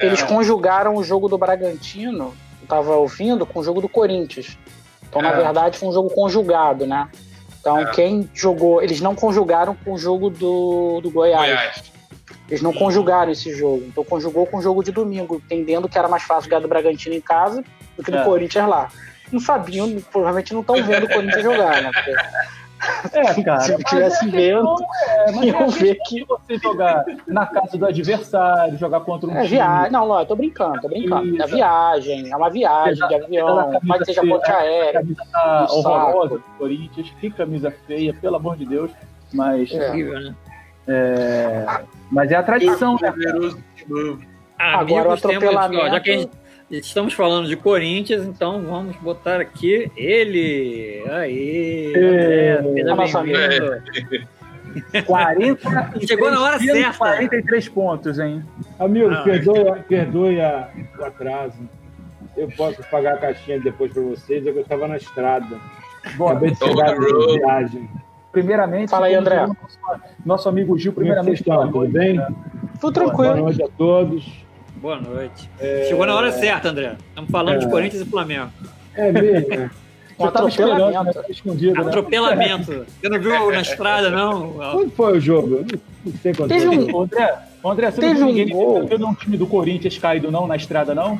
Eles 0.00 0.22
É. 0.22 0.26
conjugaram 0.26 0.96
o 0.96 1.04
jogo 1.04 1.28
do 1.28 1.38
Bragantino 1.38 2.34
eu 2.62 2.66
tava 2.68 2.96
ouvindo, 2.96 3.44
com 3.44 3.60
o 3.60 3.64
jogo 3.64 3.80
do 3.80 3.88
Corinthians. 3.88 4.56
Então, 5.08 5.20
na 5.22 5.30
É. 5.30 5.36
verdade, 5.36 5.78
foi 5.78 5.88
um 5.88 5.92
jogo 5.92 6.08
conjugado, 6.10 6.86
né? 6.86 7.08
Então, 7.64 7.78
É. 7.78 7.90
quem 7.92 8.28
jogou. 8.34 8.82
Eles 8.82 9.00
não 9.00 9.14
conjugaram 9.14 9.74
com 9.74 9.94
o 9.94 9.98
jogo 9.98 10.28
do, 10.28 11.00
do 11.02 11.10
Goiás. 11.10 11.46
Goiás. 11.48 11.92
Eles 12.46 12.60
não 12.60 12.74
conjugaram 12.74 13.32
esse 13.32 13.54
jogo. 13.56 13.84
Então, 13.86 14.04
conjugou 14.04 14.46
com 14.46 14.58
o 14.58 14.62
jogo 14.62 14.84
de 14.84 14.92
domingo, 14.92 15.36
entendendo 15.46 15.88
que 15.88 15.96
era 15.96 16.06
mais 16.06 16.22
fácil 16.24 16.50
ganhar 16.50 16.60
do 16.60 16.68
Bragantino 16.68 17.14
em 17.14 17.20
casa 17.22 17.64
do 17.96 18.02
que 18.04 18.10
do 18.10 18.18
É. 18.18 18.24
Corinthians 18.24 18.68
lá. 18.68 18.88
Não 19.32 19.40
sabiam, 19.40 19.96
provavelmente 20.12 20.52
não 20.52 20.60
estão 20.60 20.74
vendo 20.82 21.04
o 21.06 21.08
Corinthians 21.08 21.42
jogar, 21.42 21.80
né? 21.82 21.90
Porque 21.94 22.14
É, 23.12 23.42
cara. 23.42 23.60
Se 23.60 23.72
eu 23.72 23.78
tivesse 23.84 24.26
é 24.26 24.30
vendo, 24.30 24.76
é, 25.08 25.30
é 25.30 25.44
iam 25.46 25.64
a 25.64 25.66
ver 25.66 25.96
que- 26.06 26.24
você 26.24 26.58
jogar 26.58 27.04
na 27.26 27.46
casa 27.46 27.76
do 27.78 27.86
adversário, 27.86 28.76
jogar 28.78 29.00
contra 29.00 29.28
um 29.28 29.32
É 29.32 29.42
time. 29.42 29.48
viagem. 29.48 29.92
Não, 29.92 30.06
não, 30.08 30.18
eu 30.20 30.26
tô 30.26 30.36
brincando, 30.36 30.80
tô 30.80 30.88
brincando. 30.88 31.42
É 31.42 31.46
viagem, 31.46 32.30
é 32.32 32.36
uma 32.36 32.50
viagem 32.50 33.06
de 33.08 33.14
avião, 33.14 33.72
pode 33.86 34.04
seja 34.06 34.20
ponte 34.22 34.50
aérea. 34.50 35.00
camisa 35.00 35.22
horrorosa 35.70 36.34
do 36.36 36.44
Corinthians, 36.58 37.10
que 37.20 37.30
camisa 37.30 37.72
feia, 37.86 38.14
pelo 38.14 38.36
amor 38.36 38.56
de 38.56 38.66
Deus. 38.66 38.90
Mas 39.32 39.72
É. 39.72 39.90
Horrível, 39.90 40.20
né? 40.20 40.34
é, 40.86 41.66
mas 42.10 42.30
é 42.30 42.36
a 42.36 42.42
tradição, 42.42 42.96
né? 43.00 43.10
Poderoso 43.10 43.58
de 43.76 43.88
novo. 43.90 44.22
Agora 44.58 45.08
o 45.08 45.12
atropelamento- 45.12 45.84
ó, 45.84 45.88
já 45.88 46.00
que 46.00 46.10
a 46.10 46.16
gente, 46.18 46.30
estamos 46.70 47.12
falando 47.14 47.46
de 47.48 47.56
Corinthians, 47.56 48.24
então 48.24 48.62
vamos 48.62 48.96
botar 48.96 49.40
aqui 49.40 49.90
ele. 49.96 51.02
Aí, 51.10 51.92
É. 51.94 52.58
André, 52.58 52.72
seja 52.82 52.94
Nossa 52.94 53.22
bem-vindo. 53.22 54.24
40 55.06 55.92
Chegou 56.06 56.30
na 56.30 56.40
hora 56.42 56.58
certa. 56.58 56.98
43 56.98 57.68
pontos, 57.68 58.18
hein? 58.18 58.42
Amigo, 58.78 59.10
Ah. 59.12 59.22
perdoe, 59.22 59.80
perdoe 59.88 60.40
a- 60.40 60.68
o 60.98 61.04
atraso. 61.04 61.58
Eu 62.36 62.48
posso 62.56 62.82
pagar 62.90 63.14
a 63.14 63.18
caixinha 63.18 63.60
depois 63.60 63.92
para 63.92 64.02
vocês, 64.02 64.44
é 64.44 64.50
que 64.50 64.58
eu 64.58 64.62
estava 64.62 64.88
na 64.88 64.96
estrada. 64.96 65.56
Bom, 66.16 66.28
Acabei 66.28 66.50
de 66.50 66.58
chegar 66.58 66.98
de 66.98 67.38
viagem. 67.38 67.88
primeiramente, 68.32 68.90
Fala 68.90 69.06
aí, 69.06 69.14
André. 69.14 69.46
Nosso, 69.46 69.78
nosso 70.26 70.48
amigo 70.48 70.76
Gil, 70.76 70.92
Como 70.92 71.06
é 71.06 71.10
vocês 71.14 71.40
primeiramente, 71.40 71.40
estão? 71.40 71.70
boa 71.70 71.86
Tudo 71.86 71.92
bem? 71.98 72.16
Tudo 72.16 72.80
Boa 72.80 72.92
tranquilo. 72.92 73.36
noite 73.36 73.62
a 73.62 73.68
todos. 73.78 74.43
Boa 74.84 75.00
noite. 75.00 75.48
Chegou 75.88 76.04
na 76.04 76.14
hora 76.14 76.30
certa, 76.30 76.68
André. 76.68 76.96
Estamos 77.08 77.30
falando 77.30 77.58
de 77.60 77.64
É. 77.64 77.70
Corinthians 77.70 78.02
e 78.02 78.04
Flamengo. 78.04 78.50
É 78.94 79.10
mesmo? 79.10 79.48
né? 79.48 79.70
Um 80.18 80.26
Eu 80.26 80.30
tava 80.30 80.46
esperando, 80.50 80.76
né? 80.76 80.82
atropelamento. 80.84 81.18
Ficar 81.20 81.32
Escondido, 81.32 81.72
né? 81.74 81.80
Atropelamento. 81.88 82.86
Você 83.00 83.08
não 83.08 83.18
viu 83.18 83.50
na 83.50 83.60
estrada, 83.62 84.10
não? 84.10 84.50
Quando 84.52 84.90
foi 84.90 85.16
o 85.16 85.20
jogo? 85.22 85.64
Não 86.04 86.12
sei 86.22 86.34
quando 86.34 86.50
Teve 86.50 86.66
foi. 86.66 86.76
um- 86.92 87.00
André, 87.00 87.34
André, 87.64 87.90
você 87.90 88.00
Teve 88.02 88.20
não 88.20 88.28
um 88.28 88.32
viu 88.34 88.44
ninguém 88.44 88.54
gol. 88.54 89.08
um 89.08 89.14
time 89.14 89.38
do 89.38 89.46
Corinthians 89.46 89.96
caído 89.96 90.30
não 90.30 90.46
na 90.46 90.54
estrada, 90.54 90.94
não? 90.94 91.18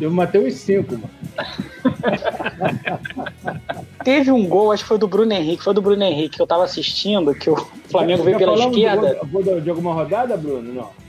Eu 0.00 0.10
matei 0.10 0.46
uns 0.46 0.54
cinco, 0.54 0.94
mano. 0.94 1.10
Teve 4.04 4.30
um 4.32 4.46
gol, 4.48 4.72
acho 4.72 4.84
que 4.84 4.88
foi 4.88 4.98
do 4.98 5.06
Bruno 5.06 5.34
Henrique, 5.34 5.62
foi 5.62 5.74
do 5.74 5.82
Bruno 5.82 6.02
Henrique 6.02 6.36
que 6.36 6.42
eu 6.42 6.46
tava 6.46 6.64
assistindo, 6.64 7.34
que 7.34 7.50
o 7.50 7.56
Flamengo 7.90 8.22
veio 8.24 8.38
pela 8.38 8.54
esquerda. 8.56 9.20
De, 9.22 9.42
de, 9.42 9.60
de 9.60 9.68
alguma 9.70 9.92
rodada, 9.92 10.34
Bruno? 10.34 10.72
Não. 10.72 11.05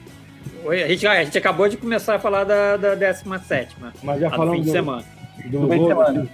Oi, 0.65 0.83
a, 0.83 0.87
gente, 0.87 1.07
a 1.07 1.23
gente 1.23 1.37
acabou 1.37 1.69
de 1.69 1.77
começar 1.77 2.15
a 2.15 2.19
falar 2.19 2.43
da, 2.43 2.77
da 2.77 2.95
17, 2.95 3.75
Mas 4.03 4.19
já 4.19 4.27
a 4.27 4.29
do 4.29 4.35
fim 4.35 4.37
falamos 4.37 4.61
de 4.61 4.65
do, 4.67 4.71
semana. 4.71 5.03
do 5.45 5.59
Do 5.59 5.69
de 5.69 5.77
gol. 5.77 5.87
semana. 5.87 6.27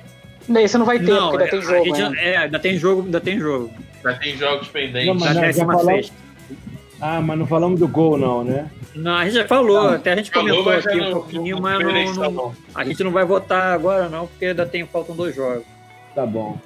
Daí 0.49 0.67
você 0.67 0.77
não 0.77 0.85
vai 0.85 0.99
ter, 0.99 1.11
Não, 1.11 1.31
porque 1.31 1.43
ainda 1.43 1.49
tem 1.51 1.59
a 1.59 1.61
jogo. 1.83 1.95
gente- 1.95 2.09
né? 2.15 2.29
é, 2.33 2.37
ainda 2.37 2.59
tem 2.59 2.77
jogo, 2.77 3.01
ainda 3.03 3.21
tem 3.21 3.39
jogo. 3.39 3.69
Já 4.03 4.13
tem 4.15 4.37
jogos 4.37 4.67
pendentes. 4.67 5.07
Não, 5.07 5.15
mas 5.15 5.33
já 5.35 5.41
16. 5.41 5.65
falamos- 5.67 6.11
Ah, 6.99 7.21
mas 7.21 7.37
não 7.39 7.47
falamos 7.47 7.79
do 7.79 7.87
gol, 7.87 8.17
não, 8.17 8.43
né? 8.43 8.69
Não, 8.95 9.15
a 9.15 9.25
gente 9.25 9.33
já 9.35 9.47
falou, 9.47 9.89
até 9.89 10.13
a 10.13 10.15
gente 10.15 10.31
Falou, 10.31 10.49
comentou 10.63 10.81
já 10.81 10.89
aqui 10.89 10.99
um 10.99 11.03
não- 11.03 11.11
pouquinho, 11.13 11.55
não 11.55 11.61
mas 11.61 11.79
não, 11.79 12.13
não- 12.23 12.31
não. 12.31 12.55
a 12.75 12.83
gente 12.85 13.03
não 13.03 13.11
vai 13.11 13.25
votar 13.25 13.73
agora 13.73 14.07
não, 14.09 14.27
porque 14.27 14.45
ainda 14.45 14.65
tem, 14.65 14.85
faltam 14.85 15.15
dois 15.15 15.35
jogos. 15.35 15.63
Tá 16.15 16.25
bom. 16.25 16.57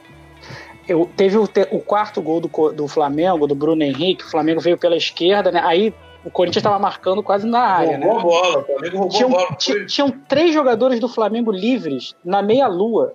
Eu, 0.87 1.09
teve 1.17 1.37
o, 1.37 1.47
te- 1.47 1.67
o 1.71 1.79
quarto 1.79 2.21
gol 2.21 2.39
do, 2.39 2.49
do 2.71 2.87
Flamengo, 2.87 3.45
do 3.47 3.55
Bruno 3.55 3.83
Henrique, 3.83 4.23
o 4.23 4.29
Flamengo 4.29 4.59
veio 4.61 4.77
pela 4.77 4.95
esquerda, 4.95 5.51
né? 5.51 5.61
Aí 5.63 5.93
o 6.27 6.31
Corinthians 6.31 6.57
estava 6.61 6.77
marcando 6.77 7.23
quase 7.23 7.47
na 7.47 7.59
área, 7.61 7.97
Roubou 7.97 8.11
a 8.11 8.17
né? 8.17 8.23
bola, 8.23 8.59
o 8.59 8.65
Flamengo 8.65 8.97
roubou 8.97 9.07
a 9.07 9.17
Tinham, 9.17 9.29
bola. 9.29 9.47
Foi. 9.59 9.85
tinham 9.85 10.09
três 10.27 10.53
jogadores 10.53 10.99
do 10.99 11.07
Flamengo 11.07 11.51
livres 11.51 12.15
na 12.23 12.41
meia-lua. 12.41 13.13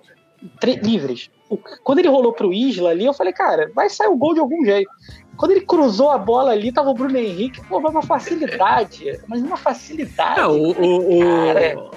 Livres. 0.81 1.29
O- 1.49 1.57
quando 1.83 1.99
ele 1.99 2.09
rolou 2.09 2.33
pro 2.33 2.53
Isla 2.53 2.89
ali, 2.89 3.05
eu 3.05 3.13
falei, 3.13 3.31
cara, 3.31 3.71
vai 3.73 3.89
sair 3.89 4.07
o 4.09 4.15
gol 4.17 4.33
de 4.33 4.41
algum 4.41 4.65
jeito. 4.65 4.89
Quando 5.37 5.51
ele 5.51 5.61
cruzou 5.61 6.09
a 6.09 6.17
bola 6.17 6.51
ali, 6.51 6.71
tava 6.71 6.89
o 6.89 6.93
Bruno 6.93 7.17
Henrique, 7.17 7.61
pô, 7.65 7.77
uma 7.77 8.01
facilidade. 8.01 9.19
Mas 9.27 9.41
uma 9.41 9.55
facilidade. 9.55 10.39
Ah, 10.41 10.49
o, 10.49 10.71
o- 10.71 11.19
o- 11.19 11.53
Cara. 11.53 11.89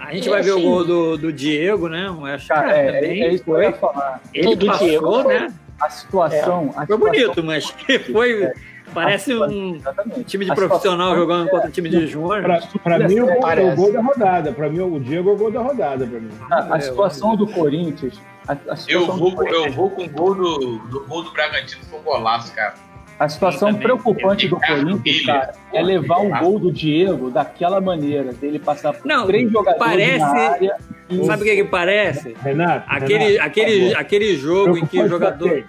a 0.00 0.14
gente 0.14 0.28
vai 0.28 0.42
ver 0.42 0.50
o 0.50 0.56
Assim- 0.56 0.62
gol 0.64 0.84
do, 0.84 1.16
do 1.16 1.32
Diego, 1.32 1.88
né? 1.88 2.10
Mas, 2.20 2.46
Cara, 2.46 2.60
cara, 2.68 2.76
é, 2.76 2.92
também 3.00 3.22
é 3.22 3.32
isso 3.32 3.44
que 3.44 3.50
eu 3.50 3.54
foi, 3.54 3.64
ia 3.64 3.72
falar. 3.72 4.20
ele 4.34 4.56
do 4.56 4.66
passou, 4.66 4.86
Diego 4.88 5.22
né? 5.22 5.54
A 5.80 5.90
situação. 5.90 6.70
a 6.76 6.86
Foi 6.86 6.96
situação- 6.96 6.98
bonito, 6.98 7.44
mas 7.44 7.70
que 7.86 7.98
foi. 8.00 8.52
Parece 8.94 9.34
um 9.34 9.76
Exatamente. 9.76 10.24
time 10.24 10.44
de 10.44 10.54
profissional 10.54 11.14
jogando 11.14 11.48
contra 11.50 11.68
um 11.68 11.70
time 11.70 11.88
de 11.88 12.06
júnior. 12.06 12.42
Pra, 12.42 12.60
pra 12.82 12.98
mim, 13.08 13.20
o 13.20 13.30
é 13.30 13.40
Parece. 13.40 13.72
o 13.72 13.76
gol 13.76 13.92
da 13.92 14.00
rodada. 14.02 14.52
Pra 14.52 14.68
mim, 14.68 14.80
o 14.80 14.98
Diego 14.98 15.30
é 15.30 15.32
o 15.32 15.36
gol 15.36 15.50
da 15.50 15.60
rodada. 15.60 16.06
Pra 16.06 16.20
mim. 16.20 16.30
A, 16.50 16.76
a 16.76 16.80
situação 16.80 17.36
do 17.36 17.46
Corinthians. 17.46 18.20
A, 18.46 18.52
a 18.52 18.56
Eu 18.70 18.76
situação, 18.76 19.16
vou, 19.18 19.30
do 19.30 19.36
com- 19.36 19.42
eu 19.42 19.48
Corinthians- 19.48 19.74
vou 19.74 19.90
com 19.90 20.02
o 20.04 20.08
gol 20.08 20.34
do, 20.34 20.78
do 20.88 21.04
gol 21.06 21.22
do 21.22 21.32
Bragantino, 21.32 21.82
foi 21.90 21.98
um 22.00 22.02
golaço, 22.02 22.54
cara. 22.54 22.74
a 23.18 23.28
situação 23.28 23.68
também. 23.68 23.82
preocupante 23.82 24.48
do 24.48 24.56
Ele- 24.68 24.82
Corinthians, 24.84 25.26
cara, 25.26 25.52
é 25.74 25.82
levar 25.82 26.18
um 26.20 26.30
gol 26.38 26.58
do 26.58 26.72
Diego 26.72 27.30
daquela 27.30 27.80
maneira, 27.80 28.32
dele 28.32 28.58
passar 28.58 28.94
por 28.94 29.04
Não, 29.04 29.26
três 29.26 29.50
jogadores 29.50 29.78
parece- 29.84 30.18
na 30.18 30.26
área. 30.50 30.76
E 31.10 31.24
Sabe 31.26 31.42
o 31.42 31.44
que, 31.44 31.56
que 31.56 31.64
parece? 31.64 32.34
Renato, 32.42 32.84
Aquele, 32.88 33.24
Renato, 33.24 33.46
aquele, 33.48 33.94
aquele 33.94 34.36
jogo 34.36 34.78
em 34.78 34.86
que 34.86 35.00
o 35.00 35.08
jogador. 35.08 35.64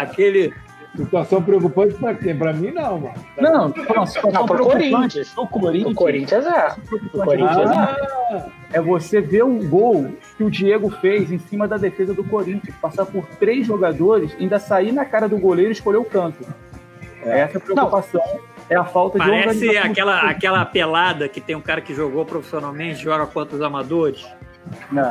Aquele. 0.00 0.52
Situação 0.96 1.42
preocupante 1.42 1.94
pra 1.94 2.14
quem? 2.14 2.36
Pra 2.36 2.52
mim, 2.52 2.70
não, 2.70 3.00
mano. 3.00 3.14
Não, 3.36 3.66
a 3.66 4.06
situação 4.06 4.30
Não, 4.30 4.46
pro 4.46 4.54
preocupante 4.56 4.90
Corinthians. 4.90 5.32
O 5.36 5.46
Corinthians 5.94 6.46
é. 6.46 6.76
O 7.12 7.18
Corinthians 7.24 7.70
é. 7.70 8.46
É 8.74 8.80
você 8.80 9.20
ver 9.20 9.42
o 9.42 9.58
gol 9.68 10.12
que 10.36 10.44
o 10.44 10.50
Diego 10.50 10.90
fez 10.90 11.32
em 11.32 11.38
cima 11.38 11.66
da 11.66 11.76
defesa 11.76 12.14
do 12.14 12.22
Corinthians, 12.22 12.74
passar 12.80 13.06
por 13.06 13.26
três 13.40 13.66
jogadores, 13.66 14.36
ainda 14.38 14.58
sair 14.58 14.92
na 14.92 15.04
cara 15.04 15.28
do 15.28 15.38
goleiro 15.38 15.70
e 15.70 15.72
escolher 15.72 15.98
o 15.98 16.04
canto. 16.04 16.44
É 17.22 17.40
essa 17.40 17.58
a 17.58 17.60
preocupação. 17.60 18.22
É 18.68 18.76
a 18.76 18.84
falta 18.84 19.18
de 19.18 19.24
Parece 19.26 19.76
aquela, 19.76 20.20
aquela 20.20 20.64
pelada 20.64 21.28
que 21.28 21.40
tem 21.40 21.54
um 21.54 21.60
cara 21.60 21.80
que 21.80 21.94
jogou 21.94 22.24
profissionalmente, 22.24 23.02
joga 23.02 23.26
contra 23.26 23.56
os 23.56 23.62
amadores. 23.62 24.26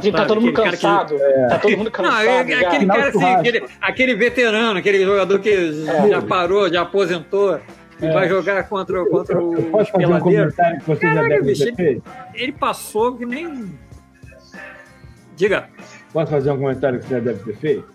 E 0.01 0.11
tá 0.11 0.17
Sabe, 0.19 0.27
todo 0.27 0.41
mundo 0.41 0.53
cara 0.53 0.69
que- 0.71 0.77
cansado. 0.77 1.15
Tá 1.49 1.59
todo 1.59 1.71
mundo 1.77 1.83
Não, 1.85 1.91
cansado. 1.91 2.27
é, 2.27 2.39
aquele 2.65 2.85
cara 2.85 3.07
assim, 3.09 3.23
aquele, 3.25 3.63
aquele 3.81 4.15
veterano, 4.15 4.79
aquele 4.79 5.03
jogador 5.05 5.39
que 5.39 5.49
É. 5.49 6.09
já 6.09 6.21
parou, 6.21 6.71
já 6.71 6.81
aposentou 6.81 7.59
e 8.01 8.07
vai 8.11 8.27
jogar 8.27 8.67
contra, 8.67 9.05
contra 9.05 9.39
o 9.41 9.55
eu 9.55 9.63
posso 9.63 9.91
fazer 9.91 10.05
um 10.07 10.19
comentário 10.19 10.79
que 10.79 10.85
você 10.87 11.13
já 11.13 11.21
deve 11.27 11.41
bicho, 11.43 11.65
ter 11.65 11.75
feito? 11.75 12.03
Ele 12.33 12.51
passou 12.51 13.15
que 13.15 13.25
nem. 13.25 13.71
Diga, 15.35 15.67
Posso 16.11 16.31
fazer 16.31 16.51
um 16.51 16.57
comentário 16.57 16.99
que 16.99 17.05
você 17.07 17.13
já 17.15 17.19
deve 17.19 17.43
ter 17.43 17.55
feito? 17.57 17.93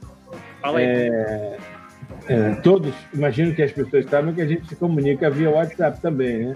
fala 0.61 0.79
aí. 0.79 0.85
É, 0.87 1.57
é, 2.29 2.51
todos, 2.63 2.93
imagino 3.15 3.55
que 3.55 3.63
as 3.63 3.71
pessoas 3.73 4.05
sabem 4.07 4.35
que 4.35 4.43
a 4.43 4.47
gente 4.47 4.67
se 4.69 4.75
comunica 4.77 5.31
via 5.31 5.51
WhatsApp 5.51 6.01
também, 6.01 6.47
né? 6.47 6.55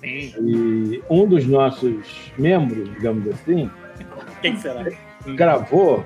Sim. 0.00 0.34
E 0.40 1.02
um 1.10 1.26
dos 1.26 1.46
nossos 1.46 2.32
membros, 2.38 2.88
digamos 2.94 3.28
assim, 3.28 3.70
Quem 4.40 4.56
será? 4.56 4.84
gravou 5.34 6.04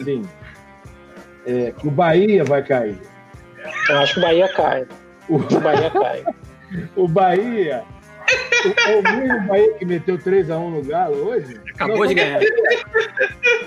assim, 0.00 0.22
é, 1.46 1.72
que 1.78 1.86
o 1.86 1.90
Bahia 1.90 2.44
vai 2.44 2.62
cair. 2.64 2.98
Eu 3.88 3.98
acho 3.98 4.14
que 4.14 4.20
o 4.20 4.22
Bahia 4.22 4.48
cai. 4.48 4.86
O, 5.28 5.36
O 5.36 5.60
Bahia 5.60 5.90
cai. 5.90 6.24
o 6.96 7.08
Bahia. 7.08 7.82
O, 8.64 8.98
o 8.98 9.02
mesmo 9.18 9.46
Bahia 9.48 9.74
que 9.74 9.84
meteu 9.84 10.18
3x1 10.18 10.70
no 10.70 10.82
Galo 10.82 11.16
hoje. 11.28 11.60
Acabou 11.74 12.06
de 12.06 12.14
ganhar. 12.14 12.40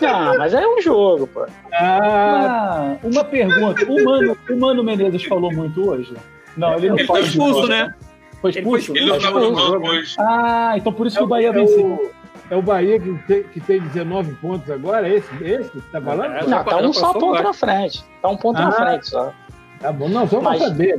Não, 0.02 0.38
mas 0.38 0.54
é 0.54 0.68
um 0.68 0.82
jogo, 0.82 1.28
pô. 1.28 1.46
Ah, 1.74 2.94
Ah, 2.94 2.98
uma 3.04 3.24
pergunta. 3.24 3.86
O 3.86 4.04
Mano, 4.04 4.38
o 4.50 4.56
Mano 4.58 4.84
Menezes 4.84 5.24
falou 5.26 5.52
muito 5.52 5.88
hoje? 5.90 6.14
Não, 6.56 6.76
ele 6.76 6.90
não 6.90 6.98
Ele 6.98 7.08
foi 7.08 7.22
expulso, 7.22 7.68
né? 7.68 7.94
Foi 8.42 8.52
Ele 8.52 8.62
foi 8.64 8.80
expulso? 8.80 8.98
Ele 8.98 9.06
não 9.10 9.16
Acho 9.16 9.26
tava 9.28 9.40
que 9.40 9.52
no 9.52 9.56
jogo. 9.60 9.88
hoje. 9.88 10.16
Ah, 10.20 10.74
então 10.76 10.92
por 10.94 11.08
isso 11.08 11.18
que 11.18 11.24
o 11.24 11.28
Bahia 11.28 11.50
é 11.50 11.52
venceu. 11.52 12.12
O, 12.50 12.54
é 12.54 12.58
o 12.58 12.62
Bahia 12.62 13.00
que 13.00 13.14
tem, 13.28 13.44
que 13.44 13.60
tem 13.60 13.80
19 13.82 14.34
pontos 14.36 14.70
agora? 14.72 15.08
Esse, 15.08 15.28
esse 15.44 15.70
que 15.70 15.80
você 15.80 15.88
tá 15.92 16.02
falando? 16.02 16.34
É. 16.36 16.48
Não, 16.48 16.64
tá 16.64 16.78
um 16.78 16.94
só 16.94 17.14
ponto 17.14 17.42
na 17.42 17.54
frente. 17.54 18.04
Tá 18.22 18.30
um 18.30 18.38
ponto 18.38 18.60
na 18.60 18.70
Ah. 18.70 18.72
frente 18.72 19.08
só. 19.10 19.34
Tá 19.80 19.92
bom, 19.92 20.10
não, 20.10 20.28
só 20.28 20.40
pra 20.40 20.58
saber. 20.58 20.98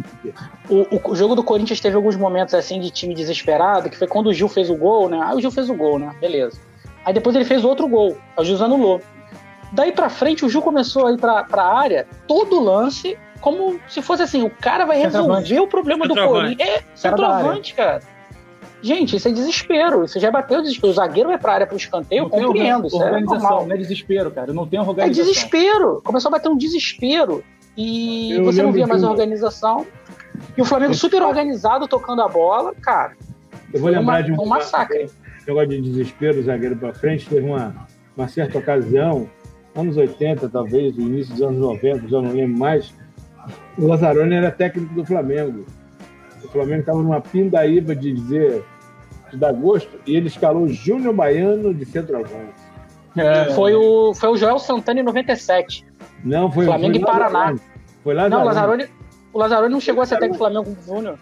O, 0.71 1.11
o 1.11 1.17
jogo 1.17 1.35
do 1.35 1.43
Corinthians 1.43 1.81
teve 1.81 1.97
alguns 1.97 2.15
momentos 2.15 2.55
assim 2.55 2.79
de 2.79 2.91
time 2.91 3.13
desesperado, 3.13 3.91
que 3.91 3.97
foi 3.99 4.07
quando 4.07 4.29
o 4.29 4.33
Gil 4.33 4.49
fez 4.49 4.71
o 4.71 4.77
gol, 4.77 5.09
né? 5.09 5.21
Aí 5.25 5.37
o 5.37 5.41
Gil 5.41 5.51
fez 5.51 5.69
o 5.69 5.75
gol, 5.75 5.99
né? 5.99 6.15
Beleza. 6.21 6.61
Aí 7.05 7.13
depois 7.13 7.35
ele 7.35 7.45
fez 7.45 7.65
outro 7.65 7.89
gol, 7.89 8.17
o 8.37 8.45
Gil 8.45 8.63
anulou. 8.63 9.01
Daí 9.73 9.91
pra 9.93 10.09
frente 10.09 10.45
o 10.45 10.49
Gil 10.49 10.63
começou 10.63 11.07
a 11.09 11.13
ir 11.13 11.19
pra, 11.19 11.43
pra 11.43 11.65
área, 11.65 12.07
todo 12.29 12.61
lance, 12.63 13.19
como 13.41 13.81
se 13.89 14.01
fosse 14.01 14.23
assim, 14.23 14.45
o 14.45 14.51
cara 14.51 14.85
vai 14.87 14.99
resolver 14.99 15.59
o 15.61 15.67
problema 15.67 16.07
do. 16.07 16.15
Corinthians. 16.15 16.69
É, 16.69 16.83
centroavante, 16.95 17.75
cara. 17.75 18.01
Gente, 18.81 19.17
isso 19.17 19.29
é 19.29 19.33
desespero. 19.33 20.05
Isso 20.05 20.19
já 20.21 20.31
bateu 20.31 20.59
o 20.61 20.63
desespero. 20.63 20.91
O 20.93 20.95
zagueiro 20.95 21.29
vai 21.29 21.39
pra 21.39 21.53
área 21.55 21.67
pro 21.67 21.77
escanteio, 21.77 22.21
eu 22.21 22.23
Não 22.25 22.31
tem 22.31 22.43
compreendo. 22.47 22.87
Isso 22.87 23.03
é 23.03 23.05
organização, 23.07 23.41
normal. 23.43 23.67
não 23.67 23.75
é 23.75 23.79
desespero, 23.79 24.31
cara. 24.31 24.53
Não 24.53 24.67
tem 24.67 24.79
É 24.79 24.83
organização. 24.83 25.25
desespero. 25.25 26.01
Começou 26.05 26.29
a 26.29 26.33
bater 26.33 26.49
um 26.49 26.57
desespero. 26.57 27.43
E 27.77 28.33
Eu 28.33 28.45
você 28.45 28.63
não 28.63 28.73
via 28.73 28.87
mais 28.87 29.03
organização. 29.03 29.87
E 30.57 30.63
o 30.63 30.65
Flamengo 30.65 30.95
super 30.95 31.23
organizado, 31.23 31.87
tocando 31.89 32.23
a 32.23 32.29
bola, 32.29 32.73
cara. 32.81 33.17
Eu 33.73 33.81
vou 33.81 33.91
lembrar 33.91 34.03
uma- 34.03 34.21
de 34.23 34.33
um 34.33 34.41
um 34.43 34.47
massacre. 34.47 35.11
negócio 35.47 35.69
de 35.69 35.81
desespero, 35.81 36.43
zagueiro 36.43 36.77
para 36.77 36.93
frente. 36.95 37.29
Teve 37.29 37.47
uma, 37.47 37.75
uma 38.17 38.29
certa 38.29 38.59
ocasião, 38.59 39.29
anos 39.75 39.97
80, 39.97 40.49
talvez, 40.49 40.97
início 40.97 41.33
dos 41.35 41.43
anos 41.43 41.59
90, 41.61 42.09
já 42.09 42.21
não 42.21 42.33
lembro 42.33 42.59
mais. 42.59 42.93
O 43.77 43.87
Lazzaroni 43.87 44.35
era 44.35 44.51
técnico 44.51 44.93
do 44.95 45.05
Flamengo. 45.05 45.65
O 46.45 46.49
Flamengo 46.49 46.81
estava 46.81 46.99
numa 47.03 47.21
pindaíba 47.21 47.95
de 47.95 48.13
dizer 48.13 48.65
de 49.31 49.37
dar 49.37 49.53
gosto 49.53 49.91
e 50.07 50.17
ele 50.17 50.29
escalou 50.29 50.67
Júnior 50.69 51.13
Baiano 51.15 51.75
de 51.75 51.85
centroavante. 51.85 52.55
É, 53.17 53.47
Foi, 53.53 53.75
o, 53.75 54.15
foi 54.15 54.29
o 54.31 54.37
Joel 54.37 54.59
Santana 54.59 55.01
em 55.01 55.03
97. 55.03 55.85
Não, 56.25 56.51
foi 56.51 56.65
Flamengo 56.67 56.95
foi 56.95 57.03
e 57.03 57.05
Paraná. 57.07 57.55
Foi 58.05 58.15
lá 58.15 58.29
Não, 58.29 58.43
o 58.43 58.45
Lazzaroni, 58.45 58.87
o 59.33 59.39
Lazzaroni 59.39 59.73
não 59.73 59.81
chegou 59.81 60.03
a 60.03 60.07
ser 60.07 60.15
técnico 60.19 60.35
do 60.35 60.39
Flamengo 60.39 60.65
com 60.65 60.81
o 60.81 60.97
Júnior. 60.97 61.19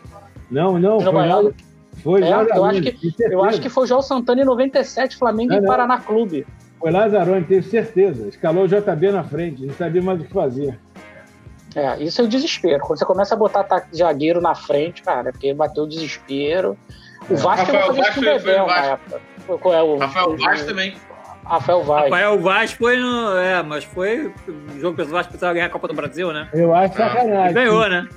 Não, 0.50 0.78
não, 0.78 1.00
Júnior 1.00 1.02
foi 1.02 1.12
lá. 1.12 1.34
Baiano. 1.36 1.54
Foi 2.02 2.22
É, 2.22 2.26
eu 2.32 2.36
Lazzaroni, 2.36 2.78
acho 2.78 2.92
que- 2.92 3.24
Eu 3.24 3.44
acho 3.44 3.60
que 3.60 3.68
foi 3.68 3.84
o 3.84 3.86
Joel 3.86 4.02
Santana 4.02 4.42
em 4.42 4.44
97, 4.44 5.16
Flamengo 5.16 5.50
Não, 5.52 5.58
e 5.58 5.60
não. 5.62 5.66
Paraná 5.68 5.98
Clube. 5.98 6.46
Foi 6.78 6.90
Lazzaroni, 6.90 7.44
tenho 7.46 7.62
certeza. 7.62 8.28
Escalou 8.28 8.64
o 8.64 8.68
JB 8.68 9.10
na 9.12 9.24
frente, 9.24 9.64
não 9.64 9.74
sabia 9.74 10.02
mais 10.02 10.20
o 10.20 10.24
que 10.24 10.32
fazer. 10.32 10.78
É, 11.76 12.02
isso 12.02 12.20
é 12.22 12.24
o 12.24 12.28
desespero. 12.28 12.80
Quando 12.80 12.98
você 12.98 13.04
começa 13.04 13.34
a 13.34 13.38
botar 13.38 13.60
ataque 13.60 13.90
de 13.92 13.98
zagueiro 13.98 14.40
na 14.40 14.54
frente, 14.54 15.02
cara, 15.02 15.28
é 15.28 15.32
porque 15.32 15.52
bateu 15.52 15.84
o 15.84 15.88
desespero. 15.88 16.76
O 17.28 17.36
Vasco 17.36 17.66
Rafael 17.66 17.82
chegou 17.82 17.82
a 17.82 17.86
fazer 17.86 18.00
isso 18.00 18.14
com 18.14 18.20
o 18.20 18.24
Vaz 18.24 18.42
foi- 18.42 18.52
Bebel 18.52 18.64
foi 18.64 18.64
o 18.64 18.66
na 18.66 18.80
Vasco. 18.96 19.58
Qual 19.60 19.74
é 19.74 19.82
o, 19.82 19.98
Rafael 19.98 20.26
o- 20.30 20.36
Vaz 20.38 20.64
também. 20.64 20.96
Rafael 21.44 21.82
Vaz. 21.84 22.04
Rafael 22.04 22.38
Vaz 22.40 22.72
foi 22.72 22.96
no. 22.96 23.36
É, 23.36 23.62
mas 23.62 23.84
foi 23.84 24.26
o 24.48 24.80
jogo 24.80 24.96
que 24.96 25.02
o 25.02 25.06
Vasco 25.06 25.28
precisava 25.30 25.52
ganhar 25.54 25.66
a 25.66 25.70
Copa 25.70 25.86
do 25.86 25.94
Brasil, 25.94 26.32
né? 26.32 26.48
Eu 26.52 26.74
acho 26.74 26.94
Ah, 26.94 27.08
sacanagem. 27.08 27.50
E 27.50 27.54
ganhou, 27.54 27.88
né? 27.88 28.08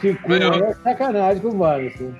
Ficou 0.00 0.28
Ganhou. 0.30 0.54
é 0.64 0.74
sacanagem 0.74 1.42
com 1.42 1.48
o 1.48 1.58
Wanderson. 1.58 2.14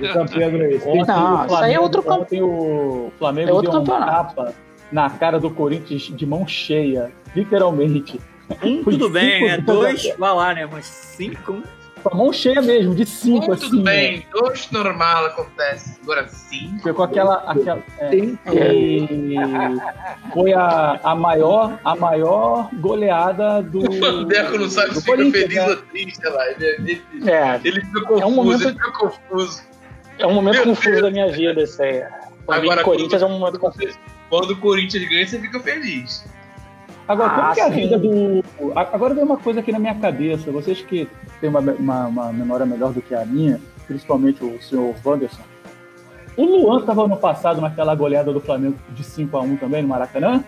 O 0.00 0.06
São 0.12 0.26
Pedro 0.26 0.62
aí. 0.64 0.80
Não, 1.06 1.44
isso 1.46 1.54
aí 1.56 1.74
é 1.74 1.80
outro 1.80 2.02
Ontem 2.10 2.40
o 2.40 3.12
Flamengo 3.18 3.50
É 3.50 3.52
outro 3.52 3.72
deu 3.72 3.80
um 3.80 3.84
campeonato. 3.84 4.34
tapa 4.36 4.54
na 4.90 5.10
cara 5.10 5.38
do 5.38 5.50
Corinthians 5.50 6.02
de 6.02 6.24
mão 6.24 6.46
cheia, 6.46 7.12
literalmente. 7.36 8.18
Um, 8.62 8.82
Foi 8.84 8.92
tudo 8.94 9.08
bem, 9.10 9.38
cinco 9.40 9.46
é 9.50 9.56
de 9.56 9.62
dois, 9.62 10.02
fazer- 10.02 10.16
vai 10.18 10.34
lá, 10.34 10.54
né? 10.54 10.68
Mas 10.70 10.84
cinco. 10.86 11.52
um. 11.52 11.62
Com 12.02 12.08
a 12.08 12.16
mão 12.16 12.32
cheia 12.32 12.62
mesmo, 12.62 12.94
de 12.94 13.04
cinco, 13.04 13.50
Um, 13.50 13.52
assim. 13.52 13.68
tudo 13.68 13.82
né? 13.82 13.92
bem, 13.92 14.26
dois 14.32 14.70
normal 14.70 15.26
acontece. 15.26 15.98
Agora 16.02 16.26
sim. 16.28 16.78
Ficou 16.82 17.04
aquela. 17.04 17.34
aquela 17.46 17.82
é, 17.98 18.10
foi 20.32 20.52
a, 20.54 20.98
a, 21.02 21.14
maior, 21.14 21.78
a 21.84 21.94
maior 21.96 22.68
goleada 22.80 23.62
do. 23.62 23.80
O 24.20 24.24
Deco 24.24 24.58
não 24.58 24.68
sabe 24.70 24.94
se 24.94 25.00
fica 25.02 25.16
Corinthians, 25.16 25.42
feliz 25.42 25.56
né? 25.56 25.68
ou 25.68 25.76
triste, 25.76 26.26
lá. 26.26 26.50
Ele, 26.50 26.64
ele, 27.12 27.30
É, 27.30 27.60
ele 27.64 27.80
fica 27.82 28.00
confuso, 28.00 28.22
É 28.22 28.26
um 28.26 28.30
momento- 28.30 28.62
ele 28.62 28.72
fica 28.72 28.92
confuso. 28.92 29.62
é 30.18 30.26
um 30.26 30.32
momento 30.34 30.54
Meu 30.56 30.64
confuso 30.64 30.90
Deus. 30.90 31.02
da 31.02 31.10
minha 31.10 31.30
vida, 31.30 31.62
isso 31.62 31.82
aí. 31.82 32.02
Flamengo 32.46 32.72
Agora, 32.72 32.80
e 32.80 32.84
Corinthians 32.84 33.22
é 33.22 33.26
um 33.26 33.38
momento 33.38 33.58
confuso. 33.58 33.98
Quando 34.28 34.50
o 34.52 34.56
Corinthians 34.56 35.08
ganha, 35.08 35.26
você 35.26 35.38
fica 35.38 35.60
feliz. 35.60 36.24
Agora, 37.10 37.30
como 37.30 37.42
Ah, 37.42 37.52
que 37.54 37.60
é 37.60 37.64
a 37.64 37.68
vida 37.68 37.98
do. 37.98 38.44
a- 38.76 38.88
Agora 38.94 39.14
vem 39.14 39.24
uma 39.24 39.36
coisa 39.36 39.58
aqui 39.58 39.72
na 39.72 39.80
minha 39.80 39.94
cabeça. 39.96 40.52
Vocês 40.52 40.80
que 40.80 41.08
têm 41.40 41.50
uma, 41.50 41.58
uma, 41.58 42.06
uma 42.06 42.32
memória 42.32 42.64
melhor 42.64 42.92
do 42.92 43.02
que 43.02 43.12
a 43.16 43.24
minha, 43.26 43.60
principalmente 43.88 44.44
o 44.44 44.62
senhor 44.62 44.94
Wanderson. 45.04 45.42
O 46.36 46.44
Luan 46.44 46.78
estava 46.78 47.02
ano 47.04 47.16
passado 47.16 47.60
naquela 47.60 47.96
goleada 47.96 48.32
do 48.32 48.38
Flamengo 48.40 48.76
de 48.90 49.02
5x1 49.02 49.58
também 49.58 49.82
no 49.82 49.88
Maracanã? 49.88 50.44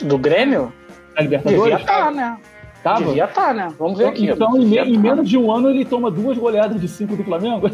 Do 0.00 0.18
Grêmio? 0.18 0.70
Na 1.16 1.22
Devia 1.22 1.38
Libertadores? 1.38 1.80
estar, 1.80 2.10
né? 2.12 2.36
Tava? 2.82 3.04
Devia 3.06 3.24
estar, 3.24 3.54
né? 3.54 3.72
Vamos 3.78 3.96
ver 3.96 4.08
aqui. 4.08 4.26
Então, 4.28 4.54
em, 4.58 4.66
me- 4.66 4.76
Devia 4.76 4.84
em 4.86 4.94
tá. 4.96 5.00
menos 5.00 5.26
de 5.30 5.38
um 5.38 5.50
ano, 5.50 5.70
ele 5.70 5.86
toma 5.86 6.10
duas 6.10 6.36
goleadas 6.36 6.78
de 6.78 6.88
5 6.88 7.16
do 7.16 7.24
Flamengo? 7.24 7.70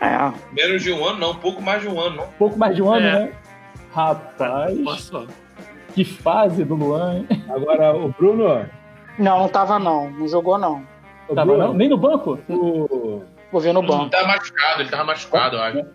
É. 0.00 0.32
Menos 0.52 0.82
de 0.82 0.90
um 0.90 1.04
ano, 1.06 1.18
não, 1.18 1.34
pouco 1.34 1.60
mais 1.60 1.82
de 1.82 1.88
um 1.88 2.00
ano, 2.00 2.16
não. 2.16 2.26
Pouco 2.38 2.58
mais 2.58 2.74
de 2.74 2.80
um 2.82 2.90
ano, 2.90 3.06
É. 3.06 3.12
né? 3.26 3.32
Rapaz, 3.92 4.78
Nossa, 4.78 5.26
que 5.94 6.04
fase 6.04 6.64
do 6.64 6.74
Luan, 6.74 7.18
hein? 7.18 7.28
Agora, 7.48 7.94
o 7.96 8.08
Bruno. 8.12 8.66
Não, 9.18 9.40
não 9.40 9.48
tava 9.48 9.78
não. 9.78 10.10
Não 10.10 10.26
jogou 10.28 10.56
não. 10.58 10.82
O 11.28 11.34
Tava 11.34 11.46
Bruno, 11.52 11.66
não? 11.68 11.74
Nem 11.74 11.88
no 11.88 11.96
banco? 11.96 12.38
o- 12.48 13.22
Vou 13.52 13.60
ver 13.60 13.72
no 13.72 13.80
Ele 13.80 13.88
banco. 13.88 14.10
tá 14.10 14.24
machucado, 14.26 14.80
ele 14.82 14.88
tava 14.90 15.04
machucado, 15.04 15.56
eu 15.56 15.62
acho. 15.62 15.86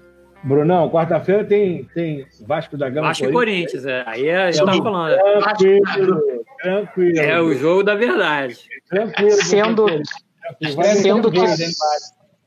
Brunão, 0.43 0.89
quarta-feira 0.89 1.43
tem, 1.43 1.85
tem 1.85 2.27
Vasco 2.45 2.77
da 2.77 2.89
Gama. 2.89 3.07
Vasco 3.07 3.25
e 3.25 3.31
Corinthians, 3.31 3.85
é. 3.85 4.03
Aí 4.05 4.29
a 4.29 4.51
gente 4.51 4.61
É 4.61 4.65
tava 4.65 4.83
falando. 4.83 5.17
Tranquilo, 5.41 6.21
tranquilo. 6.61 7.19
É 7.19 7.41
o 7.41 7.53
jogo 7.55 7.83
da 7.83 7.95
verdade. 7.95 8.57
Tranquilo. 8.89 9.31
Sendo, 9.31 9.85
sendo 11.01 11.31
que, 11.31 11.39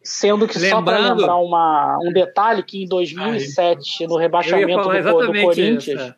sendo 0.03 0.47
que 0.47 0.59
só 0.59 0.81
para 0.83 0.97
Lembrando- 0.99 1.21
lembrar 1.21 1.37
uma, 1.37 1.99
um 2.03 2.13
detalhe 2.13 2.63
que 2.63 2.85
em 2.85 2.89
2007, 2.89 4.07
no 4.07 4.15
Eu 4.15 4.17
ia 4.17 4.23
rebaixamento 4.23 4.83
do, 4.89 5.27
do 5.33 5.41
Corinthians, 5.41 5.87
isso. 5.87 6.15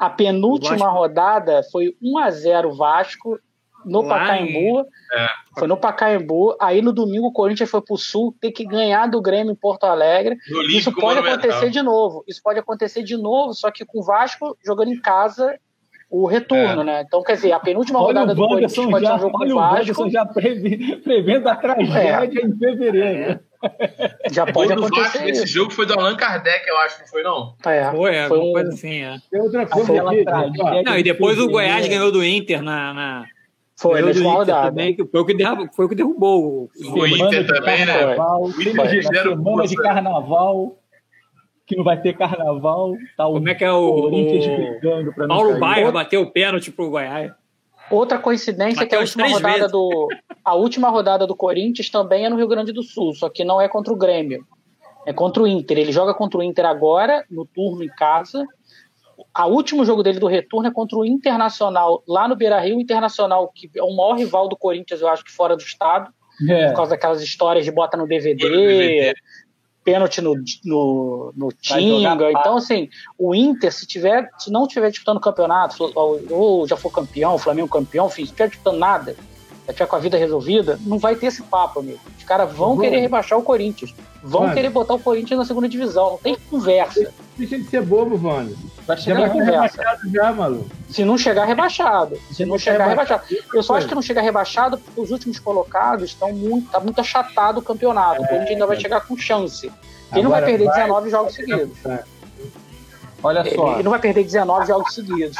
É. 0.00 0.04
a 0.04 0.10
penúltima 0.10 0.76
Vasco- 0.76 0.94
rodada 0.94 1.62
foi 1.70 1.96
1 2.02 2.18
a 2.18 2.30
0 2.30 2.72
Vasco 2.74 3.38
no 3.84 4.00
Lá 4.02 4.18
Pacaembu. 4.18 4.80
É. 4.80 5.28
Foi 5.58 5.68
no 5.68 5.76
Pacaembu. 5.76 6.56
Aí 6.60 6.80
no 6.80 6.92
domingo 6.92 7.26
o 7.26 7.32
Corinthians 7.32 7.70
foi 7.70 7.82
pro 7.82 7.96
Sul 7.96 8.34
ter 8.40 8.50
que 8.50 8.64
ganhar 8.64 9.06
do 9.08 9.20
Grêmio 9.20 9.52
em 9.52 9.56
Porto 9.56 9.84
Alegre. 9.84 10.36
Isso 10.70 10.90
pode 10.92 11.16
Monumental. 11.20 11.34
acontecer 11.50 11.70
de 11.70 11.82
novo. 11.82 12.24
Isso 12.26 12.40
pode 12.42 12.58
acontecer 12.58 13.02
de 13.02 13.16
novo, 13.16 13.52
só 13.52 13.70
que 13.70 13.84
com 13.84 14.00
o 14.00 14.02
Vasco 14.02 14.56
jogando 14.64 14.88
em 14.88 15.00
casa 15.00 15.58
o 16.10 16.26
retorno, 16.26 16.84
né? 16.84 17.02
Então, 17.06 17.22
quer 17.22 17.34
dizer, 17.34 17.52
a 17.52 17.58
penúltima 17.58 17.98
Olha 17.98 18.20
rodada 18.20 18.34
do 18.34 18.46
Corinthians 18.46 18.78
Wanderson 18.78 18.90
pode 18.90 19.04
ser 19.04 19.10
já, 19.10 19.16
um 19.16 19.18
jogo 19.18 19.32
com 19.32 19.44
olha 19.44 19.54
o 19.54 19.56
o 19.56 19.60
Vasco. 19.60 20.10
Já 20.10 20.24
prevendo 21.04 21.48
a 21.48 21.56
tragédia 21.56 22.40
em 22.46 22.56
fevereiro. 22.56 23.40
Já 24.30 24.44
O 24.44 24.52
pode 24.52 24.68
Vasco 24.74 24.86
acontecer 24.86 25.24
nesse 25.24 25.44
isso. 25.44 25.52
jogo 25.52 25.70
foi 25.72 25.86
do 25.86 25.94
Allan 25.94 26.16
Kardec, 26.16 26.66
eu 26.68 26.76
acho, 26.78 27.00
não 27.00 27.06
foi 27.06 27.22
não? 27.22 27.54
É, 27.66 27.90
Foi, 27.90 28.14
é, 28.14 28.28
foi 28.28 28.38
um- 28.38 28.52
coisa 28.52 28.68
assim, 28.70 29.02
é. 29.02 29.16
Tem 29.30 29.40
outra 29.40 29.66
coisa 29.66 29.92
Aquela 29.92 30.12
aqui. 30.12 30.24
ó. 30.60 30.82
Não, 30.82 30.98
e 30.98 31.02
depois 31.02 31.38
o. 31.38 31.48
Goiás 31.48 31.86
ganhou 31.88 32.10
do 32.12 32.24
Inter 32.24 32.62
na. 32.62 32.92
na 32.94 33.24
Foi, 33.76 33.94
na 33.94 34.00
do 34.02 34.06
última 34.08 34.32
rodada. 34.32 34.68
também, 34.68 34.94
que 34.94 35.04
foi 35.04 35.20
o 35.20 35.24
que 35.26 35.34
derrubou, 35.34 35.68
foi 35.74 35.84
o 35.84 35.88
que 35.88 35.94
derrubou 35.94 36.44
o- 36.44 36.70
O 37.00 37.06
Inter 37.06 37.46
também, 37.46 37.84
né? 37.84 38.16
O 38.16 38.52
semana- 38.52 39.66
de 39.66 39.76
carnaval, 39.76 40.78
que 41.66 41.76
não 41.76 41.82
vai 41.84 42.00
ter 42.00 42.12
carnaval. 42.16 42.92
Tá 43.16 43.26
o 43.26 43.34
Como 43.34 43.48
é 43.48 43.54
que 43.54 43.64
é 43.64 43.72
o- 43.72 44.06
o- 44.06 44.10
não 45.16 45.26
Paulo. 45.28 45.58
Baier 45.58 45.90
bateu 45.92 46.22
o 46.22 46.30
pênalti 46.30 46.70
pro 46.70 46.90
Goiás. 46.90 47.32
Outra 47.90 48.18
coincidência 48.18 48.82
é 48.82 48.86
que 48.86 48.94
a 48.94 49.00
última 49.00 49.28
rodada 49.28 49.54
vezes. 49.56 49.72
do 49.72 50.08
a 50.44 50.54
última 50.54 50.88
rodada 50.90 51.26
do 51.26 51.36
Corinthians 51.36 51.88
também 51.90 52.24
é 52.26 52.28
no 52.28 52.36
Rio 52.36 52.48
Grande 52.48 52.72
do 52.72 52.82
Sul, 52.82 53.14
só 53.14 53.28
que 53.28 53.44
não 53.44 53.60
é 53.60 53.68
contra 53.68 53.92
o 53.92 53.96
Grêmio. 53.96 54.46
É 55.06 55.12
contra 55.12 55.42
o 55.42 55.46
Inter. 55.46 55.78
Ele 55.78 55.92
joga 55.92 56.14
contra 56.14 56.38
o 56.38 56.42
Inter 56.42 56.64
agora, 56.66 57.24
no 57.30 57.44
turno 57.46 57.82
em 57.82 57.88
casa. 57.88 58.44
O 59.38 59.48
último 59.48 59.84
jogo 59.84 60.02
dele 60.02 60.18
do 60.18 60.26
retorno 60.26 60.68
é 60.68 60.72
contra 60.72 60.98
o 60.98 61.04
Internacional, 61.04 62.02
lá 62.08 62.26
no 62.26 62.34
Beira-Rio, 62.36 62.80
Internacional, 62.80 63.50
que 63.54 63.70
é 63.76 63.82
o 63.82 63.94
maior 63.94 64.14
rival 64.14 64.48
do 64.48 64.56
Corinthians, 64.56 65.00
eu 65.00 65.08
acho 65.08 65.24
que 65.24 65.30
fora 65.30 65.54
do 65.56 65.62
estado, 65.62 66.10
É. 66.48 66.68
por 66.68 66.76
causa 66.76 66.90
daquelas 66.92 67.22
histórias 67.22 67.64
de 67.64 67.70
bota 67.70 67.96
no 67.96 68.06
DVD, 68.06 68.42
Bota 68.42 68.50
no 68.56 68.60
DVD. 68.66 69.14
Pênalti 69.84 70.20
no, 70.20 70.34
no, 70.64 71.32
no 71.36 71.52
Tinga. 71.52 72.30
Então, 72.30 72.56
assim, 72.56 72.88
o 73.18 73.34
Inter, 73.34 73.72
se 73.72 73.86
tiver, 73.86 74.30
se 74.38 74.50
não 74.50 74.64
estiver 74.64 74.90
disputando 74.90 75.20
campeonato, 75.20 75.92
ou, 75.94 76.66
já 76.66 76.76
for 76.76 76.90
campeão, 76.90 77.34
o 77.34 77.38
Flamengo 77.38 77.68
campeão, 77.68 78.06
enfim, 78.06 78.24
se 78.24 78.30
estiver 78.30 78.48
disputando 78.48 78.78
nada, 78.78 79.14
já 79.66 79.72
tiver 79.72 79.86
com 79.86 79.96
a 79.96 79.98
vida 79.98 80.16
resolvida, 80.16 80.78
não 80.84 80.98
vai 80.98 81.14
ter 81.14 81.26
esse 81.26 81.42
papo, 81.42 81.80
amigo. 81.80 82.00
Os 82.16 82.24
caras 82.24 82.50
vão 82.50 82.70
Vamos. 82.70 82.84
querer 82.84 83.00
rebaixar 83.00 83.38
o 83.38 83.42
Corinthians. 83.42 83.94
Vão 84.26 84.42
Mano. 84.42 84.54
querer 84.54 84.70
botar 84.70 84.94
o 84.94 84.98
Corinthians 84.98 85.38
na 85.38 85.44
segunda 85.44 85.68
divisão. 85.68 86.12
Não 86.12 86.18
tem 86.18 86.34
conversa. 86.50 87.12
Deixa 87.36 87.58
de 87.58 87.64
ser 87.68 87.82
bobo, 87.82 88.16
mano. 88.18 88.56
Vai 88.86 88.96
Já 88.96 89.02
chegar 89.02 89.20
vai 89.20 89.28
Não 89.28 89.34
ser 89.34 89.38
tem 89.44 89.54
conversa. 89.54 89.76
rebaixado 89.78 90.10
já, 90.10 90.32
maluco. 90.32 90.70
Se 90.88 91.04
não 91.04 91.18
chegar 91.18 91.44
rebaixado. 91.44 92.18
Se 92.32 92.44
não 92.46 92.58
chegar 92.58 92.86
rebaixado. 92.88 93.22
rebaixado. 93.28 93.56
Eu 93.56 93.62
só 93.62 93.76
acho 93.76 93.86
que 93.86 93.94
não 93.94 94.00
chega 94.02 94.22
rebaixado 94.22 94.78
porque 94.78 94.98
os 95.00 95.10
últimos 95.10 95.38
colocados 95.38 96.04
estão 96.10 96.32
muito, 96.32 96.70
tá 96.70 96.80
muito 96.80 97.00
achatado 97.00 97.58
o 97.58 97.62
campeonato. 97.62 98.22
O 98.22 98.26
Corinthians 98.26 98.50
ainda 98.52 98.66
vai 98.66 98.80
chegar 98.80 99.00
com 99.02 99.14
chance. 99.16 99.70
Ele 100.12 100.22
não 100.22 100.30
vai 100.30 100.42
perder 100.44 100.64
vai- 100.66 100.74
19 100.76 101.10
jogos 101.10 101.34
seguidos. 101.34 101.76
Olha 103.24 103.40
Ele, 103.40 103.54
só. 103.54 103.72
ele 103.74 103.82
não 103.82 103.90
vai 103.90 104.00
perder 104.00 104.22
19 104.24 104.66
jogos 104.66 104.94
seguidos. 104.94 105.36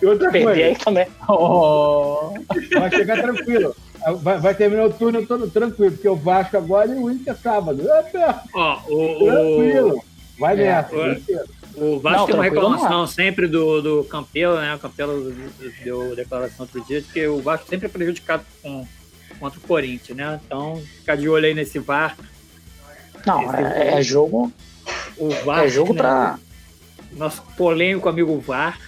E 0.00 0.06
outra 0.06 0.30
Perder 0.30 0.44
coisa, 0.44 0.64
aí 0.64 0.76
também. 0.76 1.06
Oh. 1.28 2.32
vai 2.78 2.90
chegar 2.90 3.20
tranquilo. 3.20 3.76
Vai, 4.22 4.38
vai 4.38 4.54
terminar 4.54 4.86
o 4.86 4.92
turno 4.92 5.26
todo 5.26 5.50
tranquilo, 5.50 5.92
porque 5.92 6.08
o 6.08 6.16
Vasco 6.16 6.56
agora 6.56 6.90
e 6.90 6.94
o 6.98 7.10
Inter 7.10 7.36
sábado. 7.36 7.86
É 7.90 8.02
perto, 8.04 8.40
Ó, 8.54 8.78
o, 8.88 9.24
tranquilo. 9.26 10.04
Vai 10.38 10.54
É, 10.54 10.64
nessa. 10.64 10.94
o- 11.76 12.00
Vasco 12.00 12.18
Não, 12.18 12.26
tem 12.26 12.34
uma 12.34 12.42
tranquilo 12.42 12.42
reclamação 12.42 13.06
sempre 13.06 13.46
do, 13.46 13.80
do 13.82 14.04
Campelo, 14.04 14.56
né? 14.56 14.74
O 14.74 14.78
Campelo 14.78 15.32
deu 15.84 16.16
declaração 16.16 16.64
outro 16.66 16.80
dia 16.86 17.00
de 17.02 17.08
que 17.08 17.26
o 17.28 17.40
Vasco 17.42 17.68
sempre 17.68 17.86
é 17.86 17.90
prejudicado 17.90 18.42
com, 18.62 18.86
contra 19.38 19.58
o 19.58 19.62
Corinthians, 19.62 20.16
né? 20.16 20.40
Então, 20.44 20.80
ficar 21.00 21.16
de 21.16 21.28
olho 21.28 21.44
aí 21.46 21.54
nesse 21.54 21.78
VAR. 21.78 22.16
Não, 23.26 23.42
Esse 23.42 23.56
é, 23.56 23.98
é 23.98 24.02
jogo, 24.02 24.50
O 25.18 25.28
VAR. 25.44 25.64
é 25.64 25.68
jogo 25.68 25.92
né? 25.92 25.98
pra. 25.98 26.38
Nosso 27.12 27.42
polêmico 27.56 28.08
amigo 28.08 28.38
VAR. 28.38 28.78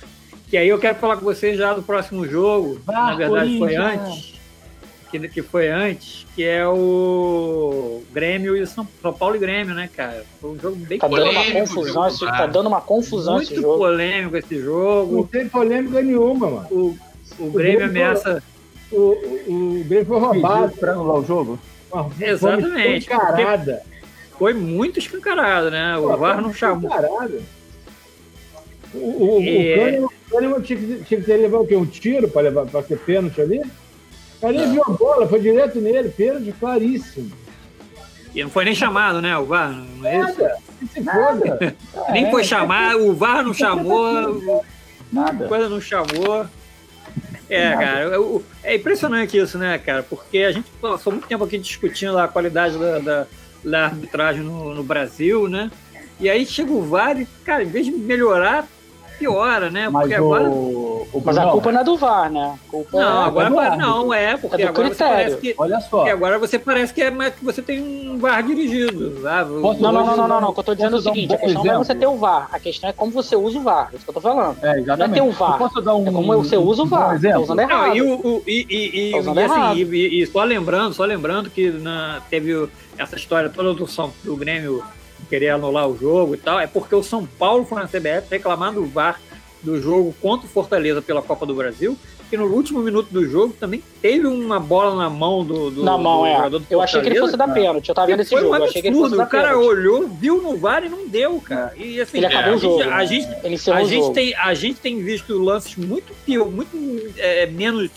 Que 0.49 0.57
aí 0.57 0.69
eu 0.69 0.79
quero 0.79 0.97
falar 0.99 1.17
com 1.17 1.25
vocês 1.25 1.57
já 1.57 1.73
do 1.75 1.83
próximo 1.83 2.27
jogo. 2.27 2.81
VAR, 2.85 3.11
Na 3.11 3.17
verdade, 3.17 3.59
foi 3.59 3.77
antes. 3.77 4.31
Que, 5.11 5.29
que 5.29 5.43
foi 5.43 5.69
antes, 5.69 6.25
que 6.37 6.45
é 6.45 6.65
o 6.65 8.01
Grêmio 8.13 8.57
e 8.57 8.63
o 8.63 8.67
São, 8.67 8.87
São 9.03 9.13
Paulo 9.13 9.35
e 9.35 9.41
Grêmio, 9.41 9.75
né, 9.75 9.91
cara? 9.97 10.25
Foi 10.41 10.51
um 10.51 10.59
jogo 10.59 10.77
bem 10.77 11.01
Tá 11.01 11.09
dando 11.09 11.23
uma 11.23 11.33
Polêmico, 11.33 11.59
confusão, 11.61 12.07
esse, 12.07 12.19
jogo, 12.21 12.33
tá 12.33 12.47
dando 12.47 12.67
uma 12.69 12.81
confusão 12.81 13.43
esse 13.43 13.51
muito 13.55 13.63
jogo. 13.67 13.79
polêmico 13.79 14.37
esse 14.37 14.55
Não 14.55 14.63
jogo. 14.65 15.29
tem 15.33 15.49
polêmica 15.49 16.01
nenhuma, 16.01 16.49
mano. 16.49 16.69
O, 16.71 16.99
o 17.41 17.51
Grêmio 17.51 17.79
Grêmio 17.81 17.85
ameaça. 17.87 18.41
O, 18.93 18.97
o, 18.97 19.81
o 19.81 19.85
Grêmio 19.85 20.07
foi 20.07 20.21
roubado. 20.21 20.73
Pra 20.77 20.93
anular 20.93 21.17
o 21.19 21.25
jogo? 21.25 21.59
Exatamente, 22.21 23.09
escancarada. 23.09 23.83
Foi 24.39 24.55
muito 24.55 25.01
escancarado, 25.01 25.73
né? 25.73 25.97
O 25.99 26.03
Pô, 26.03 26.17
VAR 26.19 26.35
foi 26.35 26.43
não 26.45 26.55
chamou. 26.55 26.89
escancarada. 26.89 27.41
O, 28.95 28.99
o, 28.99 29.39
o, 29.39 29.43
É. 29.43 29.77
Kahneman, 29.77 30.07
o 30.07 30.31
Kahneman 30.31 30.61
tinha, 30.63 30.79
que, 30.79 30.87
tinha 31.05 31.21
que 31.21 31.27
ter 31.27 31.37
levado 31.37 31.63
o 31.63 31.67
quê? 31.67 31.77
Um 31.77 31.87
tiro 31.87 32.29
para 32.29 32.43
levar 32.43 32.67
para 32.67 32.83
ser 32.83 32.99
pênalti 32.99 33.41
ali? 33.41 33.61
O 33.61 34.41
cara 34.41 34.53
nem 34.53 34.71
viu 34.73 34.83
a 34.87 34.91
bola, 34.91 35.29
foi 35.29 35.41
direto 35.41 35.81
nele, 35.81 36.09
pênalti 36.09 36.53
claríssimo. 36.59 37.31
E 38.35 38.43
não 38.43 38.51
foi 38.51 38.65
nem 38.65 38.75
chamado, 38.75 39.21
né? 39.21 39.37
O 39.37 39.45
VAR, 39.45 39.73
não 39.73 40.07
é 40.07 40.21
isso? 40.21 40.41
Nada, 40.41 40.57
se 40.93 41.03
foda. 41.03 41.77
Nem 42.13 42.27
É, 42.27 42.31
foi 42.31 42.45
chamar, 42.45 42.97
o 42.97 43.13
VAR 43.13 43.43
não 43.45 43.53
chamou, 43.53 44.63
Nada. 45.13 45.47
coisa 45.49 45.69
não 45.69 45.81
chamou. 45.81 46.47
É, 47.49 47.73
cara, 47.73 48.21
o- 48.21 48.43
é 48.63 48.77
impressionante 48.77 49.37
isso, 49.37 49.59
né, 49.59 49.77
cara? 49.79 50.05
Porque 50.05 50.39
a 50.39 50.53
gente 50.53 50.71
passou 50.81 51.13
muito 51.13 51.27
tempo 51.27 51.43
aqui 51.45 51.59
discutindo 51.59 52.17
a 52.19 52.29
qualidade 52.29 52.79
da, 52.79 52.99
da, 53.01 53.27
da 53.65 53.85
arbitragem 53.87 54.43
no, 54.45 54.73
no 54.75 54.85
Brasil, 54.85 55.49
né? 55.49 55.69
E 56.21 56.31
aí 56.31 56.47
chega 56.47 56.71
o 56.71 56.83
VAR 56.83 57.21
e, 57.21 57.27
cara, 57.45 57.65
em 57.65 57.69
vez 57.69 57.85
de 57.87 57.91
melhorar, 57.93 58.69
piora, 59.21 59.71
né? 59.71 59.89
Mas 59.89 60.09
Porque 60.09 60.21
o, 60.21 60.35
agora. 60.35 60.49
o 60.51 61.23
Mas 61.25 61.39
a 61.39 61.47
culpa 61.47 61.73
não 61.73 61.81
é 61.81 61.85
do 61.85 61.97
VAR, 61.97 62.31
né? 62.33 62.55
A 62.67 62.71
culpa 62.71 62.99
Não, 63.01 63.23
é... 63.23 63.27
agora 63.27 63.47
árbitro. 63.47 63.79
não, 63.87 64.15
é, 64.15 64.37
porque 64.37 64.63
É 64.63 64.65
do 64.65 64.69
agora 64.71 64.89
você 64.89 64.95
critério. 64.95 65.15
parece 65.17 65.37
que. 65.37 65.55
Olha 65.59 65.81
só. 65.81 65.89
porque 65.99 66.11
agora 66.11 66.39
você 66.39 66.59
parece 66.59 66.95
que, 66.95 67.03
é, 67.03 67.11
mais 67.11 67.35
que 67.35 67.45
você 67.45 67.61
tem 67.63 67.81
um 67.83 68.19
VAR 68.19 68.43
dirigido. 68.43 69.21
Posso- 69.61 69.81
Não, 69.83 69.93
não, 69.93 70.07
não, 70.07 70.17
não, 70.17 70.29
não, 70.29 70.41
não. 70.41 70.49
O 70.49 70.53
que 70.55 70.61
eu 70.61 70.65
tô 70.65 70.75
dizendo 70.75 70.97
é 70.97 70.99
o 70.99 71.03
dar 71.03 71.11
um 71.11 71.15
seguinte: 71.15 71.35
a 71.35 71.39
questão 71.39 71.55
não 71.55 71.61
é 71.71 71.75
exemplo? 71.75 71.85
você 71.85 71.95
ter 71.95 72.07
o 72.07 72.17
VAR, 72.17 72.49
a 72.51 72.59
questão 72.59 72.91
é 72.91 72.93
como 72.93 73.13
você 73.13 73.37
usa 73.37 73.59
o 73.59 73.63
VAR. 73.63 73.89
É 73.93 73.97
isso 73.97 74.05
que 74.05 74.11
eu 74.11 74.15
tô 74.15 74.21
falando. 74.21 74.57
É, 74.63 74.79
exatamente. 74.79 74.99
Não 74.99 75.07
é 75.07 75.09
ter 75.09 75.23
o 75.23 75.33
VAR. 75.39 75.53
Eu 75.53 75.59
Posso 75.59 75.81
dar 75.83 75.95
um, 75.95 76.09
É 76.09 76.13
como 76.13 76.37
você 76.43 76.57
usa 76.57 76.83
o 76.83 76.85
um 76.87 76.89
VAR. 76.89 77.09
Tá 77.09 77.15
exemplo? 77.17 77.43
usando 77.43 77.61
errado. 77.61 77.87
Não, 77.89 77.97
e, 77.97 78.03
o, 78.03 78.43
e, 78.47 78.67
e, 78.69 79.09
e, 79.19 79.23
Tá 79.23 79.33
e 79.33 79.45
assim, 79.45 79.83
e, 79.93 80.23
e 80.23 80.27
só 80.27 80.43
lembrando, 80.45 80.95
só 80.95 81.05
lembrando 81.05 81.51
que 81.51 81.71
na, 81.71 82.21
teve 82.31 82.69
essa 82.97 83.17
história 83.17 83.49
toda 83.51 83.75
do, 83.75 83.87
São, 83.87 84.13
do 84.25 84.37
Grêmio 84.37 84.83
querer 85.29 85.51
anular 85.51 85.89
o 85.89 85.97
jogo 85.99 86.35
e 86.35 86.39
tal, 86.39 86.59
é 86.61 86.67
porque 86.67 86.95
o 86.95 87.03
São 87.03 87.27
Paulo 87.27 87.65
foi 87.65 87.81
na 87.81 87.89
CBF 87.89 88.29
reclamar 88.31 88.73
do 88.73 88.85
VAR 88.87 89.21
do 89.63 89.81
jogo 89.81 90.15
contra 90.23 90.47
o 90.47 90.51
Fortaleza 90.51 91.03
pela 91.03 91.21
Copa 91.21 91.45
do 91.45 91.55
Brasil, 91.55 91.95
que 92.31 92.37
no 92.37 92.47
último 92.47 92.81
minuto 92.81 93.09
do 93.11 93.27
jogo 93.29 93.53
também 93.61 93.83
teve 94.01 94.27
uma 94.27 94.59
bola 94.59 94.95
na 94.97 95.11
mão 95.11 95.45
do, 95.45 95.71
do, 95.71 95.83
Na 95.85 95.99
mão, 95.99 96.21
do 96.21 96.27
é. 96.27 96.37
jogador 96.37 96.59
do 96.61 96.67
Eu 96.71 96.81
achei 96.81 97.01
que 97.03 97.09
ele 97.09 97.19
fosse 97.19 97.33
Fortaleza. 97.33 97.55
dar 97.61 97.61
pênalti. 97.69 97.89
Eu 97.89 97.95
tava 97.95 98.07
vendo 98.07 98.21
esse 98.21 98.31
Foi 98.31 98.41
jogo. 98.41 98.55
um 98.55 98.59
que 98.69 98.79
ele 98.79 98.89
fosse 98.89 98.89
absurdo. 98.89 99.23
O 99.23 99.27
cara 99.27 99.49
pênalti. 99.49 99.67
olhou, 99.67 100.09
viu 100.09 100.41
no 100.41 100.57
VAR 100.57 100.85
e 100.85 100.89
não 100.89 101.07
deu, 101.09 101.39
cara. 101.41 101.73
E 101.77 102.01
assim, 102.01 102.19
Ele 102.19 102.27
acabou 102.27 102.53
a 102.53 102.57
o 102.57 102.59
jogo. 102.59 102.79
gente- 102.83 102.89
a 102.93 102.97
né? 102.97 103.07
gente 103.07 103.29
encerrou 103.53 103.81
a 103.81 103.85
gente, 103.85 104.01
jogo. 104.03 104.15
tem, 104.15 104.35
a 104.35 104.55
gente 104.55 104.81
tem 104.81 105.03
visto 105.03 105.37
lances 105.43 105.77
muito 105.77 106.15
pior, 106.25 106.49
muito 106.49 106.71
é, 107.19 107.45
menos 107.47 107.91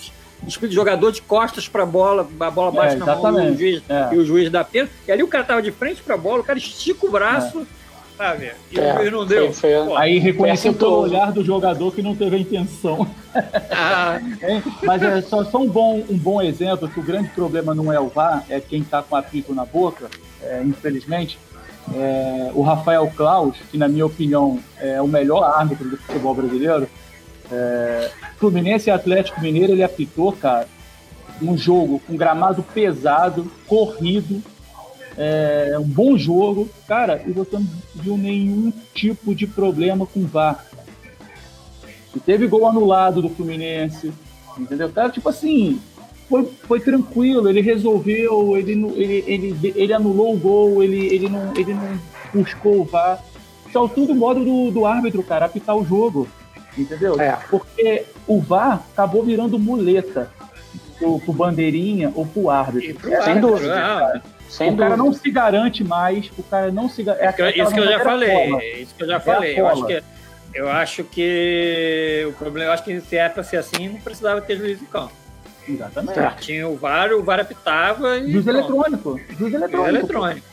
de 0.46 0.76
jogador 0.76 1.12
de 1.12 1.22
costas 1.22 1.68
pra 1.68 1.86
bola, 1.86 2.28
a 2.40 2.52
bola 2.52 2.72
bate 2.72 2.96
É, 2.96 2.98
na 2.98 3.16
mão 3.16 3.52
do 3.52 3.58
juiz 3.58 3.82
É. 3.90 4.10
e 4.14 4.18
o 4.18 4.26
juiz 4.26 4.50
dá 4.50 4.64
pena. 4.64 4.90
E 5.08 5.12
ali 5.12 5.24
o 5.24 5.28
cara 5.28 5.44
tava 5.44 5.62
de 5.62 5.72
frente 5.72 6.02
pra 6.02 6.18
bola, 6.18 6.42
o 6.42 6.44
cara 6.44 6.58
estica 6.60 7.06
o 7.06 7.12
braço, 7.12 7.66
sabe? 8.18 8.52
E 8.72 8.80
É, 8.80 8.94
o 8.94 8.98
juiz 8.98 9.12
não 9.12 9.26
deu. 9.26 9.54
foi- 9.54 9.74
foi- 9.74 9.86
Pô, 9.88 9.96
Aí 9.98 10.20
reconheceu 10.20 10.74
pelo 10.74 11.00
olhar 11.00 11.32
do 11.32 11.44
jogador 11.44 11.94
que 11.94 12.02
não 12.02 12.16
teve 12.16 12.36
a 12.36 12.40
intenção. 12.40 13.08
ah, 13.72 14.20
hein? 14.42 14.62
Mas 14.84 15.02
é 15.02 15.22
só, 15.22 15.44
só 15.46 15.58
um, 15.60 15.68
bom, 15.68 16.04
um 16.10 16.18
bom 16.18 16.42
exemplo 16.42 16.88
que 16.88 17.00
o 17.00 17.04
grande 17.04 17.30
problema 17.30 17.74
não 17.74 17.92
é 17.92 18.00
o 18.00 18.08
VAR, 18.08 18.44
é 18.50 18.60
quem 18.60 18.82
está 18.82 19.02
com 19.02 19.16
apito 19.16 19.54
na 19.56 19.66
boca, 19.66 20.08
é, 20.42 20.62
infelizmente. 20.64 21.38
É, 21.94 22.50
o 22.54 22.62
Rafael 22.62 23.12
Klaus, 23.16 23.58
que 23.70 23.78
na 23.78 23.88
minha 23.90 24.06
opinião 24.06 24.58
é 24.80 25.02
o 25.02 25.08
melhor 25.08 25.44
árbitro 25.44 25.90
do 25.90 25.98
futebol 25.98 26.34
brasileiro, 26.34 26.88
é, 27.52 28.10
Fluminense 28.44 28.90
e 28.90 28.92
Atlético 28.92 29.40
Mineiro, 29.40 29.72
ele 29.72 29.84
apitou, 29.84 30.34
cara, 30.34 30.68
um 31.42 31.58
jogo 31.58 32.02
com 32.06 32.18
gramado 32.18 32.62
pesado, 32.62 33.50
corrido, 33.66 34.44
é, 35.18 35.78
um 35.80 35.88
bom 35.88 36.18
jogo, 36.18 36.70
cara, 36.86 37.24
e 37.26 37.32
você 37.32 37.56
não 37.56 37.66
viu 37.96 38.18
nenhum 38.18 38.74
tipo 38.94 39.34
de 39.34 39.48
problema 39.48 40.06
com 40.06 40.20
o 40.20 40.28
VAR. 40.28 40.66
Teve 42.26 42.48
gol 42.48 42.68
anulado 42.68 43.22
do 43.22 43.30
Fluminense, 43.30 44.12
entendeu? 44.58 44.90
Cara, 44.90 45.10
tipo 45.10 45.30
assim, 45.30 45.80
foi, 46.28 46.46
foi 46.68 46.82
tranquilo, 46.82 47.48
ele 47.48 47.62
resolveu, 47.62 48.58
ele, 48.58 48.74
ele, 48.74 49.24
ele, 49.26 49.74
ele 49.74 49.94
anulou 49.94 50.34
o 50.34 50.38
gol, 50.38 50.84
ele, 50.84 51.06
ele, 51.16 51.30
não, 51.30 51.54
ele 51.56 51.74
não 51.74 51.98
buscou 52.34 52.82
o 52.82 52.84
VAR. 52.84 53.24
Só 53.72 53.88
tudo 53.88 54.14
modo 54.14 54.44
do, 54.44 54.70
do 54.70 54.86
árbitro, 54.86 55.24
cara, 55.24 55.46
apitar 55.46 55.78
o 55.78 55.86
jogo, 55.86 56.28
entendeu? 56.78 57.20
É. 57.20 57.38
Porque 57.50 58.06
o 58.28 58.40
VAR 58.40 58.82
acabou 58.94 59.24
virando 59.24 59.58
muleta 59.60 60.30
pro, 60.98 61.20
pro 61.20 61.34
bandeirinha 61.34 62.12
ou 62.16 62.26
pro 62.26 62.50
árbitro. 62.50 62.96
pro 62.96 63.10
Sem 63.10 63.18
árbitro, 63.20 63.42
dúvida, 63.42 63.76
ah, 63.76 64.22
Sem 64.50 64.70
o 64.74 64.78
cara 64.78 64.90
dúvida. 64.96 65.04
não 65.10 65.14
se 65.14 65.32
garante 65.32 65.84
mais, 65.84 66.32
o 66.38 66.44
cara 66.44 66.72
não 66.72 66.90
se 66.90 67.04
garante. 67.04 67.42
isso 67.60 67.74
que 67.74 67.80
eu 67.80 67.86
já 67.88 68.00
falei, 68.00 68.82
isso 68.82 68.96
que 68.96 69.04
eu 69.04 69.08
já 69.08 69.16
É 69.16 69.20
falei. 69.20 69.60
Eu 69.60 69.68
acho 69.68 69.86
que 69.86 70.04
eu 70.56 70.70
acho 70.70 71.04
que 71.06 72.26
o 72.30 72.34
problema, 72.34 72.70
eu 72.70 72.74
acho 72.74 72.84
que 72.84 73.02
se 73.02 73.18
é 73.18 73.28
pra 73.28 73.44
ser 73.44 73.58
assim, 73.58 73.90
não 73.90 74.00
precisava 74.00 74.40
ter 74.40 74.56
juiz 74.58 74.80
em 74.82 74.86
campo. 74.86 75.12
Exatamente. 75.68 76.20
É. 76.20 76.30
Tinha 76.40 76.68
o 76.68 76.76
VAR, 76.76 77.12
o 77.14 77.24
VAR 77.24 77.40
apitava 77.40 78.18
e 78.18 78.32
Juiz 78.34 78.46
eletrônico. 78.46 79.18
Juiz 79.18 79.38
Juiz 79.40 79.54
eletrônico. 79.54 79.90
eletrônico. 79.90 80.48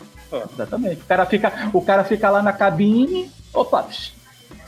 Exatamente. 0.55 1.03
O 1.03 1.05
cara, 1.05 1.27
fica, 1.27 1.53
o 1.73 1.83
cara 1.83 2.05
fica 2.05 2.31
lá 2.31 2.43
na 2.43 2.53
cabine, 2.53 3.31
opa, 3.53 3.83
psh. 3.83 4.13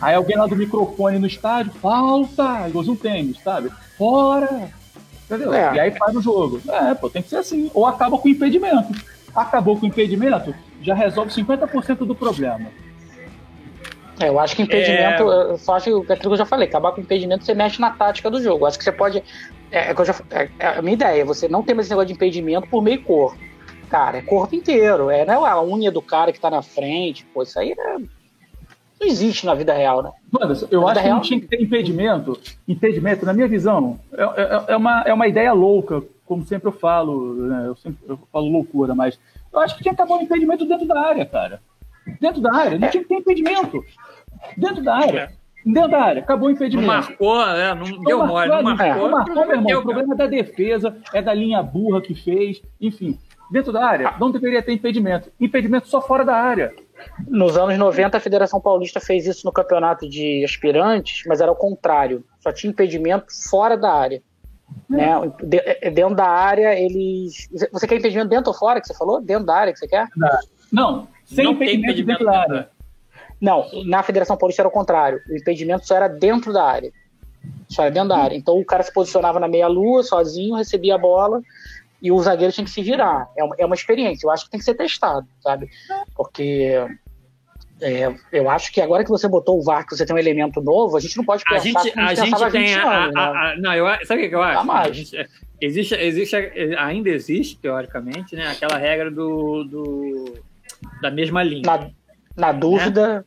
Aí 0.00 0.14
alguém 0.14 0.36
lá 0.36 0.46
do 0.46 0.56
microfone 0.56 1.18
no 1.18 1.26
estádio, 1.26 1.72
falta, 1.80 2.68
igualzinho 2.68 2.94
um 2.94 2.98
tênis, 2.98 3.38
sabe? 3.42 3.70
Fora! 3.96 4.70
Entendeu? 5.24 5.52
É. 5.54 5.74
E 5.74 5.80
aí 5.80 5.90
faz 5.92 6.14
o 6.16 6.20
jogo. 6.20 6.60
É, 6.68 6.94
pô, 6.94 7.08
tem 7.08 7.22
que 7.22 7.28
ser 7.30 7.36
assim. 7.36 7.70
Ou 7.72 7.86
acaba 7.86 8.18
com 8.18 8.28
impedimento. 8.28 8.92
Acabou 9.34 9.78
com 9.78 9.86
impedimento, 9.86 10.54
já 10.82 10.94
resolve 10.94 11.30
50% 11.32 12.04
do 12.04 12.14
problema. 12.14 12.66
É, 14.20 14.28
eu 14.28 14.38
acho 14.38 14.54
que 14.54 14.62
impedimento, 14.62 15.22
eu 15.22 15.56
só 15.56 15.76
acho 15.76 16.02
que 16.02 16.12
é 16.12 16.14
aquilo 16.14 16.30
que 16.30 16.34
eu 16.34 16.36
já 16.36 16.44
falei, 16.44 16.68
acabar 16.68 16.92
com 16.92 17.00
impedimento, 17.00 17.44
você 17.44 17.54
mexe 17.54 17.80
na 17.80 17.90
tática 17.90 18.30
do 18.30 18.42
jogo. 18.42 18.64
Eu 18.64 18.68
acho 18.68 18.76
que 18.78 18.84
você 18.84 18.92
pode. 18.92 19.22
É, 19.70 19.90
é 19.90 19.94
que 19.94 20.00
eu 20.00 20.04
já- 20.04 20.14
é- 20.30 20.48
é 20.58 20.66
a 20.78 20.82
minha 20.82 20.92
ideia, 20.92 21.24
você 21.24 21.48
não 21.48 21.62
tem 21.62 21.74
mais 21.74 21.86
esse 21.86 21.92
negócio 21.94 22.08
de 22.08 22.12
impedimento 22.12 22.68
por 22.68 22.82
meio 22.82 23.02
corpo. 23.02 23.38
Cara, 23.88 24.18
é 24.18 24.22
corpo 24.22 24.54
inteiro. 24.54 25.08
É, 25.10 25.24
não 25.24 25.46
é 25.46 25.50
a 25.50 25.62
unha 25.62 25.90
do 25.90 26.02
cara 26.02 26.30
que 26.30 26.38
tá 26.40 26.50
na 26.50 26.60
frente. 26.62 27.24
Pô, 27.32 27.42
isso 27.42 27.58
aí 27.58 27.74
né, 27.74 28.04
não 29.02 29.08
existe 29.10 29.44
na 29.46 29.54
vida 29.54 29.72
real, 29.72 30.02
né? 30.02 30.10
Eu 30.70 30.80
Na 30.80 30.86
acho 30.88 31.00
que 31.00 31.04
real- 31.04 31.14
não 31.16 31.22
tinha 31.22 31.40
que 31.40 31.46
ter 31.46 31.60
impedimento. 31.62 32.38
Impedimento, 32.66 33.26
na 33.26 33.32
minha 33.32 33.48
visão, 33.48 33.98
é, 34.12 34.22
é- 34.22 34.64
é 34.68 34.76
uma, 34.76 35.02
é 35.02 35.12
uma 35.12 35.26
ideia 35.28 35.52
louca, 35.52 36.02
como 36.26 36.44
sempre 36.46 36.68
eu 36.68 36.72
falo, 36.72 37.34
né? 37.34 37.64
eu 37.66 37.76
sempre 37.76 37.98
eu 38.08 38.18
falo 38.32 38.48
loucura, 38.48 38.94
mas 38.94 39.18
eu 39.52 39.60
acho 39.60 39.76
que 39.76 39.82
tinha 39.82 39.94
que 39.94 40.00
acabar 40.00 40.18
o 40.18 40.22
impedimento 40.22 40.64
dentro 40.64 40.86
da 40.86 40.98
área, 41.00 41.26
cara. 41.26 41.60
Dentro 42.20 42.40
da 42.40 42.54
área, 42.54 42.78
não 42.78 42.88
tinha 42.88 43.02
que 43.02 43.08
ter 43.08 43.16
impedimento. 43.16 43.84
Dentro 44.56 44.82
da 44.82 44.94
área. 44.96 45.32
Dentro 45.64 45.90
da 45.92 46.02
área, 46.02 46.22
acabou 46.22 46.46
o 46.46 46.50
Não 46.50 46.56
impedimento. 46.56 46.88
marcou, 46.88 47.46
né? 47.46 47.72
Não 47.74 48.02
deu 48.02 48.26
mole, 48.26 48.48
não 48.48 48.56
não 48.56 48.62
marcou. 48.76 49.02
Não 49.02 49.10
marcou, 49.10 49.34
meu 49.34 49.50
irmão. 49.50 49.64
deu, 49.66 49.78
O 49.78 49.82
problema 49.82 50.14
é 50.14 50.16
da 50.16 50.26
defesa, 50.26 50.96
é 51.14 51.22
da 51.22 51.32
linha 51.32 51.62
burra 51.62 52.00
que 52.00 52.14
fez, 52.14 52.60
enfim. 52.80 53.16
Dentro 53.48 53.70
da 53.72 53.84
área, 53.84 54.14
não 54.18 54.30
deveria 54.32 54.60
ter 54.62 54.72
impedimento. 54.72 55.30
Impedimento 55.38 55.86
só 55.86 56.00
fora 56.00 56.24
da 56.24 56.34
área. 56.34 56.74
Nos 57.26 57.56
anos 57.56 57.76
90, 57.78 58.16
a 58.16 58.20
Federação 58.20 58.60
Paulista 58.60 59.00
fez 59.00 59.26
isso 59.26 59.44
no 59.46 59.52
campeonato 59.52 60.08
de 60.08 60.44
aspirantes, 60.44 61.24
mas 61.26 61.40
era 61.40 61.50
o 61.50 61.56
contrário. 61.56 62.24
Só 62.40 62.52
tinha 62.52 62.70
impedimento 62.70 63.26
fora 63.50 63.76
da 63.76 63.92
área. 63.92 64.22
Né? 64.88 65.08
De- 65.42 65.62
é, 65.64 65.90
dentro 65.90 66.14
da 66.14 66.26
área, 66.26 66.78
eles. 66.78 67.48
Você 67.72 67.86
quer 67.86 67.96
impedimento 67.96 68.28
dentro 68.28 68.50
ou 68.50 68.56
fora 68.56 68.80
que 68.80 68.86
você 68.86 68.94
falou? 68.94 69.20
Dentro 69.20 69.46
da 69.46 69.54
área 69.54 69.72
que 69.72 69.78
você 69.78 69.88
quer? 69.88 70.06
Não, 70.72 71.06
sem 71.24 71.44
Não 71.44 71.52
impedimento, 71.52 71.84
impedimento 71.90 72.18
dentro 72.18 72.24
da 72.24 72.32
dentro 72.32 72.48
da 72.48 72.56
área. 72.56 72.70
Não, 73.40 73.66
na 73.84 74.02
Federação 74.02 74.36
Paulista 74.36 74.62
era 74.62 74.68
o 74.68 74.72
contrário. 74.72 75.20
O 75.28 75.36
impedimento 75.36 75.86
só 75.86 75.96
era 75.96 76.08
dentro 76.08 76.52
da 76.52 76.64
área. 76.64 76.92
Só 77.68 77.82
era 77.82 77.90
dentro 77.90 78.10
da 78.10 78.18
área. 78.18 78.36
Então 78.36 78.58
o 78.58 78.64
cara 78.64 78.82
se 78.82 78.92
posicionava 78.92 79.40
na 79.40 79.48
meia-lua, 79.48 80.02
sozinho, 80.02 80.54
recebia 80.54 80.94
a 80.94 80.98
bola 80.98 81.42
e 82.02 82.10
o 82.10 82.20
zagueiro 82.20 82.52
tinha 82.52 82.64
que 82.64 82.70
se 82.70 82.82
virar. 82.82 83.28
É 83.38 83.44
uma, 83.44 83.54
é 83.58 83.64
uma 83.64 83.74
experiência. 83.76 84.26
Eu 84.26 84.30
acho 84.30 84.44
que 84.44 84.50
tem 84.50 84.58
que 84.58 84.64
ser 84.66 84.74
testado, 84.74 85.26
sabe? 85.40 85.70
Porque 86.16 86.74
é, 87.80 88.12
eu 88.32 88.50
acho 88.50 88.72
que 88.72 88.80
agora 88.80 89.04
que 89.04 89.10
você 89.10 89.28
botou 89.28 89.58
o 89.58 89.62
VAR, 89.62 89.86
que 89.86 89.96
você 89.96 90.04
tem 90.04 90.14
um 90.14 90.18
elemento 90.18 90.60
novo, 90.60 90.96
a 90.96 91.00
gente 91.00 91.16
não 91.16 91.24
pode 91.24 91.42
A 91.46 91.54
pensar 91.54 91.64
gente, 91.82 91.92
como 91.92 92.04
a 92.06 92.08
pensava 92.10 92.26
gente 92.26 92.42
há 92.42 92.48
20 92.48 92.52
tem. 92.52 92.74
A, 92.74 93.04
anos, 93.04 93.16
a- 93.16 93.32
né? 93.32 93.38
a- 93.38 93.54
não, 93.58 93.74
eu, 93.74 94.06
sabe 94.06 94.26
o 94.26 94.28
que 94.28 94.34
eu 94.34 94.42
acho? 94.42 94.58
Jamais. 94.58 94.88
A 94.88 94.92
gente- 94.92 95.28
existe, 95.60 95.94
existe, 95.94 96.36
ainda 96.78 97.08
existe, 97.10 97.58
teoricamente, 97.58 98.34
né, 98.36 98.48
aquela 98.48 98.76
regra 98.78 99.10
do, 99.10 99.64
do, 99.64 100.34
da 101.00 101.10
mesma 101.10 101.42
linha. 101.42 101.62
Na, 101.64 101.90
na 102.36 102.52
dúvida. 102.52 103.24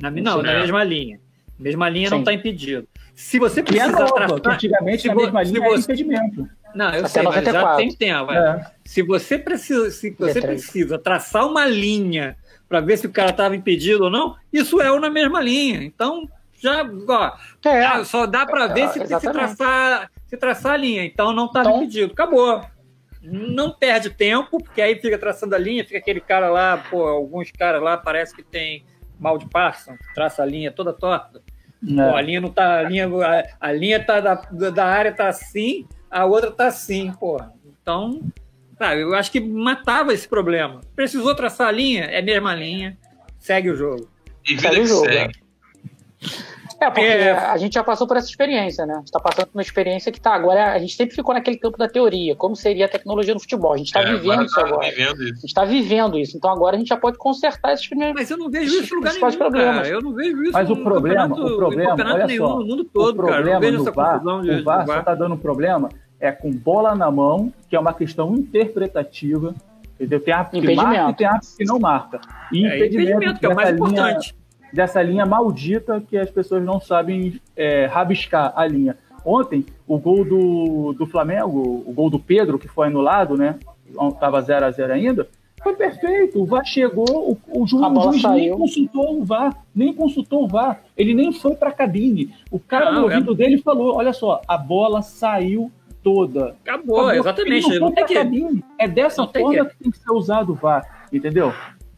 Na, 0.00 0.10
não, 0.10 0.42
na 0.42 0.52
É. 0.52 0.60
mesma 0.60 0.82
linha. 0.82 1.20
Mesma 1.58 1.88
linha 1.88 2.10
não 2.10 2.18
Sim. 2.18 2.22
está 2.22 2.32
impedido. 2.32 2.88
Se 3.14 3.38
você 3.38 3.62
Que 3.62 3.78
é 3.78 3.84
precisa 3.84 4.00
nova, 4.00 4.12
traçar. 4.40 4.54
antigamente 4.54 5.06
na 5.06 5.14
mesma 5.14 5.42
linha 5.42 5.60
você- 5.60 5.82
impedimento. 5.92 6.48
Não, 6.74 6.86
eu 6.92 7.00
Até 7.00 7.08
sei, 7.08 7.22
mas 7.22 7.34
já 7.34 7.40
94. 7.52 7.76
tem 7.76 7.94
tempo. 7.94 8.32
é. 8.32 8.36
É. 8.60 8.66
Se 8.84 9.02
você 9.02 9.38
precisa, 9.38 9.90
se 9.90 10.10
você 10.10 10.40
D3. 10.40 10.46
precisa 10.46 10.98
traçar 10.98 11.46
uma 11.46 11.64
linha 11.66 12.36
para 12.68 12.80
ver 12.80 12.96
se 12.96 13.06
o 13.06 13.12
cara 13.12 13.30
estava 13.30 13.54
impedido 13.54 14.04
ou 14.04 14.10
não, 14.10 14.34
isso 14.52 14.80
é 14.80 14.90
o 14.90 14.98
na 14.98 15.08
mesma 15.10 15.40
linha. 15.40 15.82
Então, 15.84 16.28
já, 16.60 16.84
ó, 17.08 17.32
É, 17.68 17.84
ah, 17.84 18.04
só 18.04 18.26
dá 18.26 18.44
para 18.44 18.66
ver 18.68 18.82
É, 18.82 18.88
se, 18.88 19.20
traçar, 19.20 20.10
se 20.26 20.36
traçar 20.36 20.72
a 20.72 20.76
linha. 20.76 21.04
Então, 21.04 21.32
não 21.32 21.46
estava 21.46 21.68
Então- 21.68 21.82
impedido. 21.82 22.12
Acabou. 22.12 22.60
Não 23.22 23.70
perde 23.72 24.10
tempo, 24.10 24.58
porque 24.62 24.82
aí 24.82 24.96
fica 25.00 25.16
traçando 25.16 25.54
a 25.54 25.58
linha, 25.58 25.82
fica 25.84 25.96
aquele 25.98 26.20
cara 26.20 26.50
lá, 26.50 26.76
pô, 26.90 27.06
alguns 27.06 27.50
caras 27.50 27.82
lá 27.82 27.96
parece 27.96 28.34
que 28.36 28.42
tem 28.42 28.84
mal 29.18 29.38
de 29.38 29.48
Parkinson, 29.48 29.96
que 29.96 30.14
traça 30.14 30.42
a 30.42 30.46
linha 30.46 30.70
toda 30.70 30.92
torta. 30.92 31.40
Pô, 31.86 32.00
a 32.14 32.20
É. 32.20 32.22
linha 32.22 32.40
não 32.40 32.50
tá. 32.50 32.78
A 32.80 32.82
linha, 32.82 33.06
a, 33.08 33.68
a 33.68 33.72
linha 33.72 34.02
tá 34.04 34.20
da, 34.20 34.34
da 34.70 34.84
área 34.84 35.12
tá 35.12 35.28
assim, 35.28 35.86
a 36.20 36.24
outra 36.26 36.50
tá 36.50 36.66
assim, 36.68 37.12
porra. 37.12 37.52
Então, 37.82 38.20
sabe, 38.78 39.02
eu 39.02 39.14
acho 39.14 39.30
que 39.30 39.40
matava 39.40 40.12
esse 40.14 40.26
problema. 40.28 40.80
Precisou 40.96 41.34
traçar 41.34 41.68
a 41.68 41.72
linha, 41.72 42.04
é 42.04 42.18
a 42.20 42.22
mesma 42.22 42.54
linha, 42.54 42.96
segue 43.38 43.70
o 43.70 43.76
jogo. 43.76 44.08
E 44.48 44.54
vida 44.54 44.68
Segue 44.68 44.80
o 44.80 44.86
jogo, 44.86 45.04
segue. 45.06 45.34
É, 46.80 46.86
porque 46.90 47.00
É. 47.06 47.30
a 47.32 47.56
gente 47.56 47.74
já 47.74 47.84
passou 47.84 48.06
por 48.06 48.16
essa 48.16 48.28
experiência, 48.28 48.84
né? 48.84 48.94
A 48.94 48.98
gente 48.98 49.10
tá 49.10 49.20
passando 49.20 49.46
por 49.46 49.56
uma 49.56 49.62
experiência 49.62 50.10
que 50.12 50.20
tá 50.20 50.34
agora. 50.34 50.72
A 50.72 50.78
gente 50.78 50.94
sempre 50.94 51.14
ficou 51.14 51.32
naquele 51.32 51.56
campo 51.56 51.78
da 51.78 51.88
teoria, 51.88 52.34
como 52.36 52.54
seria 52.56 52.86
a 52.86 52.88
tecnologia 52.88 53.32
no 53.32 53.40
futebol. 53.40 53.72
A 53.72 53.76
gente 53.76 53.92
tá 53.92 54.00
É, 54.00 54.06
vivendo 54.06 54.32
agora 54.32 54.44
isso 54.44 54.54
tá 54.54 54.66
agora. 54.66 54.90
vivendo 54.90 55.20
A 55.20 55.24
isso. 55.24 55.40
gente 55.42 55.54
tá 55.54 55.64
vivendo 55.64 56.18
isso. 56.18 56.36
Então 56.36 56.50
agora 56.50 56.76
a 56.76 56.78
gente 56.78 56.88
já 56.88 56.96
pode 56.96 57.16
consertar 57.16 57.72
esses 57.72 57.86
primeiros. 57.86 58.14
Mas 58.14 58.30
eu 58.30 58.36
não 58.36 58.50
vejo 58.50 58.82
isso 58.82 58.92
em 58.92 58.96
lugar 58.98 59.14
nenhum, 59.14 59.32
problemas. 59.38 59.76
cara. 59.76 59.88
Eu 59.88 60.02
não 60.02 60.12
vejo 60.14 60.42
isso 60.42 60.52
Mas 60.52 60.68
o 60.68 60.72
em 60.74 60.82
problema- 60.84 61.28
campeonato- 61.28 61.54
o 61.54 61.56
problema, 61.56 61.94
olha 62.14 62.26
nenhum 62.26 62.46
só, 62.48 62.58
no 62.58 62.66
mundo 62.66 62.80
O 62.80 62.84
todo, 62.84 63.16
cara. 63.16 63.28
Eu 63.28 63.34
problema 63.34 63.54
não 63.54 63.60
vejo 63.60 63.82
essa 63.82 63.90
VAR, 63.92 64.12
confusão 64.12 64.40
de, 64.42 64.50
o 64.50 64.64
VAR 64.64 64.78
de 64.80 64.86
só 64.86 64.92
VAR. 64.92 65.00
está 65.00 65.14
dando 65.14 65.34
um 65.34 65.38
problema 65.38 65.88
é 66.20 66.30
com 66.32 66.50
bola 66.50 66.94
na 66.94 67.10
mão, 67.10 67.52
que 67.68 67.76
é 67.76 67.80
uma 67.80 67.92
questão 67.94 68.34
interpretativa. 68.34 69.54
Entendeu? 69.94 70.20
Tem 70.20 70.34
árbitro 70.34 70.60
que 70.60 70.64
Impedimento. 70.66 70.92
marca 70.96 71.10
e 71.10 71.14
tem 71.14 71.26
árbitro 71.26 71.56
que 71.56 71.64
não 71.64 71.78
marca. 71.78 72.20
E 72.52 72.66
É 72.66 72.76
impedimento, 72.76 73.38
que 73.40 73.46
é 73.46 73.48
o 73.48 73.54
mais 73.54 73.68
dessa 73.70 73.84
linha- 73.84 74.00
importante. 74.10 74.34
dessa 74.72 75.02
linha 75.02 75.26
maldita 75.26 76.02
que 76.08 76.16
as 76.18 76.30
pessoas 76.30 76.64
não 76.64 76.80
sabem 76.80 77.40
é, 77.56 77.86
rabiscar 77.86 78.52
a 78.56 78.66
linha. 78.66 78.96
Ontem, 79.24 79.64
o 79.86 79.96
gol 79.98 80.24
do, 80.24 80.92
do 80.98 81.06
Flamengo, 81.06 81.82
o 81.86 81.92
gol 81.92 82.10
do 82.10 82.18
Pedro, 82.18 82.58
que 82.58 82.68
foi 82.68 82.88
anulado, 82.88 83.36
né? 83.36 83.56
Tava 84.20 84.40
0 84.42 84.66
a 84.66 84.70
0 84.70 84.92
ainda, 84.92 85.28
foi 85.62 85.74
perfeito. 85.76 86.42
O 86.42 86.44
VAR 86.44 86.64
chegou, 86.66 87.06
o, 87.08 87.38
o 87.48 87.62
o 87.62 87.66
juiz 87.66 88.22
nem 88.24 88.50
consultou 88.50 89.20
o 89.20 89.24
VAR, 89.24 89.56
nem 89.74 89.94
consultou 89.94 90.44
o 90.44 90.48
VAR. 90.48 90.82
Ele 90.96 91.14
nem 91.14 91.32
foi 91.32 91.54
para 91.54 91.70
a 91.70 91.72
cabine. 91.72 92.34
O 92.50 92.58
cara 92.58 92.86
Não, 92.90 93.02
no 93.02 93.10
é- 93.10 93.14
ouvido 93.14 93.34
dele 93.34 93.58
falou: 93.58 93.94
olha 93.96 94.12
só, 94.12 94.42
a 94.46 94.58
bola 94.58 95.00
saiu 95.00 95.70
toda. 96.04 96.54
Acabou, 96.64 96.96
Acabou. 97.00 97.12
exatamente. 97.14 97.78
Não 97.80 97.90
tem 97.92 98.04
que. 98.06 98.14
cabine. 98.14 98.64
É 98.78 98.86
dessa 98.86 99.22
não 99.22 99.28
tem 99.28 99.42
forma 99.42 99.64
que- 99.64 99.70
que 99.70 99.82
tem 99.82 99.90
que 99.90 99.98
ser 99.98 100.12
usado 100.12 100.52
o 100.52 100.54
VAR, 100.54 101.06
entendeu? 101.12 101.52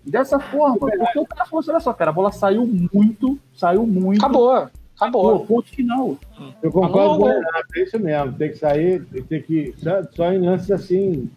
Dessa 0.04 0.38
forma. 0.38 0.78
Porque 0.78 1.18
o 1.18 1.26
cara 1.26 1.44
falou 1.44 1.60
assim, 1.60 1.70
olha 1.72 1.80
só, 1.80 1.92
cara, 1.92 2.10
a 2.10 2.14
bola 2.14 2.30
saiu 2.30 2.64
muito, 2.92 3.38
saiu 3.52 3.84
muito. 3.86 4.18
Acabou. 4.24 4.68
Acabou. 4.98 5.40
Pô, 5.40 5.46
ponto 5.46 5.68
final. 5.68 6.16
Eu 6.62 6.70
concordo 6.70 7.18
com 7.18 7.24
o 7.24 7.28
Renato, 7.28 7.66
é 7.74 7.80
isso 7.82 7.98
mesmo. 7.98 8.32
Tem 8.32 8.48
que 8.50 8.56
sair, 8.56 9.04
tem 9.28 9.42
que. 9.42 9.74
Só, 9.76 10.02
só 10.12 10.32
em 10.32 10.38
lances 10.38 10.70
assim. 10.70 11.28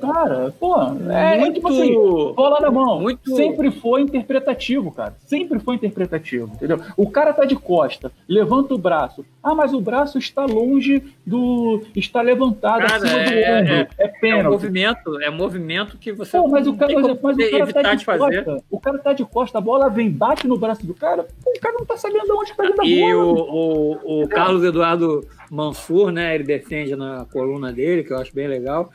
Cara, 0.00 0.52
pô, 0.58 0.74
é 1.10 1.38
Muito- 1.38 1.54
tipo 1.54 1.68
assim, 1.68 1.94
bola 2.34 2.60
na 2.60 2.70
mão. 2.70 3.00
muito- 3.00 3.36
Sempre 3.36 3.70
foi 3.70 4.00
interpretativo, 4.02 4.90
cara. 4.90 5.14
Sempre 5.26 5.58
foi 5.58 5.74
interpretativo, 5.74 6.50
entendeu? 6.54 6.80
O 6.96 7.10
cara 7.10 7.32
tá 7.32 7.44
de 7.44 7.54
costa, 7.54 8.10
levanta 8.28 8.74
o 8.74 8.78
braço. 8.78 9.24
Ah, 9.42 9.54
mas 9.54 9.72
o 9.74 9.80
braço 9.80 10.18
está 10.18 10.44
longe 10.44 11.02
do. 11.26 11.82
está 11.94 12.20
levantado 12.22 12.80
Cara, 12.86 12.96
acima 12.96 13.12
do 13.24 13.30
é- 13.30 13.60
ombro. 13.60 13.72
É, 13.74 13.88
É 13.98 14.06
um 14.06 14.20
pênalti. 14.20 14.44
movimento, 14.52 15.20
é 15.22 15.30
um 15.30 15.36
movimento 15.36 15.98
que 15.98 16.12
você 16.12 16.38
Pô, 16.38 16.48
mas 16.48 16.66
o 16.66 16.70
não 16.70 16.76
cara, 16.78 16.92
tem 16.92 17.02
mas, 17.02 17.20
mas 17.22 17.36
o 17.36 17.50
cara 17.50 17.62
evitar 17.62 17.82
tá 17.82 17.90
de 17.92 17.98
de 17.98 18.04
fazer. 18.04 18.44
costa. 18.44 18.64
O 18.70 18.80
cara 18.80 18.98
tá 18.98 19.12
de 19.12 19.24
costa, 19.24 19.58
a 19.58 19.60
bola 19.60 19.88
vem, 19.88 20.10
bate 20.10 20.46
no 20.46 20.56
braço 20.58 20.86
do 20.86 20.94
cara. 20.94 21.26
Pô, 21.44 21.50
o 21.50 21.60
cara 21.60 21.74
não 21.78 21.84
tá 21.86 21.96
sabendo 21.96 22.36
onde 22.36 22.54
tá 22.54 22.62
vindo 22.62 22.80
a 22.80 22.86
E 22.86 23.00
bola. 23.00 23.24
o, 23.24 24.00
o, 24.20 24.22
o 24.24 24.28
Carlos 24.28 24.64
Eduardo 24.64 25.26
Mansur, 25.50 26.10
né, 26.10 26.34
ele 26.34 26.44
defende 26.44 26.94
na 26.94 27.24
coluna 27.32 27.72
dele, 27.72 28.02
que 28.04 28.12
eu 28.12 28.18
acho 28.18 28.34
bem 28.34 28.46
legal, 28.46 28.90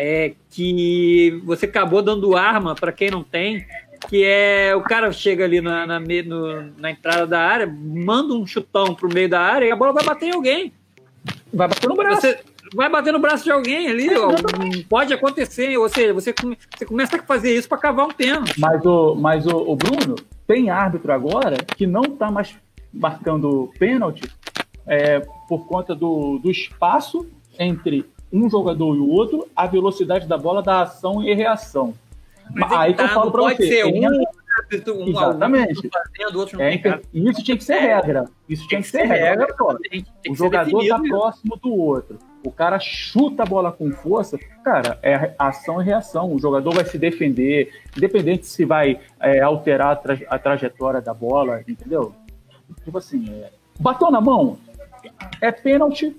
é 0.00 0.34
que 0.48 1.42
você 1.44 1.66
acabou 1.66 2.00
dando 2.00 2.36
arma 2.36 2.72
para 2.76 2.92
quem 2.92 3.10
não 3.10 3.24
tem, 3.24 3.66
que 4.08 4.22
é 4.24 4.72
o 4.76 4.80
cara 4.80 5.10
chega 5.10 5.44
ali 5.44 5.60
na, 5.60 5.84
na, 5.88 5.98
no- 5.98 6.72
na 6.78 6.92
entrada 6.92 7.26
da 7.26 7.40
área, 7.40 7.66
manda 7.66 8.32
um 8.32 8.46
chutão 8.46 8.94
pro 8.94 9.12
meio 9.12 9.28
da 9.28 9.40
área 9.40 9.66
e 9.66 9.72
a 9.72 9.76
bola 9.76 9.92
vai 9.92 10.04
bater 10.04 10.26
em 10.26 10.34
alguém. 10.36 10.72
Vai 11.52 11.66
bater 11.66 11.88
no 11.88 11.96
braço. 11.96 12.20
Você 12.20 12.38
vai 12.76 12.88
bater 12.88 13.12
no 13.12 13.18
braço 13.18 13.42
de 13.42 13.50
alguém 13.50 13.88
ali, 13.88 14.08
ó. 14.16 14.30
pode 14.88 15.12
acontecer, 15.12 15.76
ou 15.76 15.88
seja, 15.88 16.14
você, 16.14 16.32
você 16.32 16.86
começa 16.86 17.16
a 17.16 17.22
fazer 17.24 17.56
isso 17.56 17.68
para 17.68 17.78
cavar 17.78 18.06
um 18.06 18.12
pênalti. 18.12 18.54
Mas, 18.60 18.84
o, 18.86 19.16
mas 19.16 19.46
o, 19.46 19.56
o 19.56 19.74
Bruno, 19.74 20.14
tem 20.46 20.70
árbitro 20.70 21.12
agora 21.12 21.56
que 21.76 21.88
não 21.88 22.02
tá 22.02 22.30
mais 22.30 22.54
marcando 22.94 23.68
pênalti 23.80 24.30
é, 24.86 25.20
por 25.48 25.66
conta 25.66 25.92
do, 25.92 26.38
do 26.38 26.50
espaço 26.50 27.26
entre 27.58 28.06
um 28.32 28.48
jogador 28.50 28.94
e 28.96 28.98
o 28.98 29.08
outro, 29.08 29.48
a 29.54 29.66
velocidade 29.66 30.26
da 30.26 30.36
bola 30.36 30.62
da 30.62 30.82
ação 30.82 31.22
e 31.22 31.32
reação. 31.34 31.94
Mas 32.50 32.72
aí 32.72 32.92
é 32.92 32.94
que 32.94 33.02
eu 33.02 33.08
falo 33.08 33.30
pode 33.30 33.56
você. 33.56 33.68
ser 33.68 33.84
um, 33.84 34.24
árbitro, 34.58 34.94
um 35.02 35.08
Exatamente. 35.08 35.76
algum 35.76 35.88
fazendo, 35.90 36.38
outro 36.38 36.58
não 36.58 36.64
é, 36.64 36.78
tem 36.78 37.00
e 37.12 37.28
isso 37.28 37.42
tinha 37.42 37.56
que 37.56 37.64
ser 37.64 37.78
regra. 37.78 38.24
Isso 38.48 38.66
tinha 38.66 38.80
que 38.80 38.88
ser 38.88 39.02
regra. 39.04 39.46
tem 39.90 40.04
o 40.28 40.34
jogador 40.34 40.86
tá 40.86 40.96
isso. 40.96 41.08
próximo 41.08 41.56
do 41.56 41.74
outro. 41.74 42.18
O 42.44 42.52
cara 42.52 42.78
chuta 42.78 43.42
a 43.42 43.46
bola 43.46 43.72
com 43.72 43.90
força, 43.92 44.38
cara, 44.64 44.98
é 45.02 45.34
ação 45.38 45.82
e 45.82 45.84
reação. 45.84 46.32
O 46.32 46.38
jogador 46.38 46.72
vai 46.72 46.84
se 46.84 46.96
defender, 46.96 47.72
independente 47.96 48.46
se 48.46 48.64
vai 48.64 49.00
é, 49.20 49.40
alterar 49.40 49.88
a, 49.92 49.96
tra- 49.96 50.18
a 50.28 50.38
trajetória 50.38 51.00
da 51.00 51.12
bola, 51.12 51.62
entendeu? 51.66 52.14
Tipo 52.84 52.98
assim, 52.98 53.28
é, 53.30 53.50
bateu 53.80 54.10
na 54.10 54.20
mão, 54.20 54.56
é 55.40 55.50
pênalti, 55.50 56.16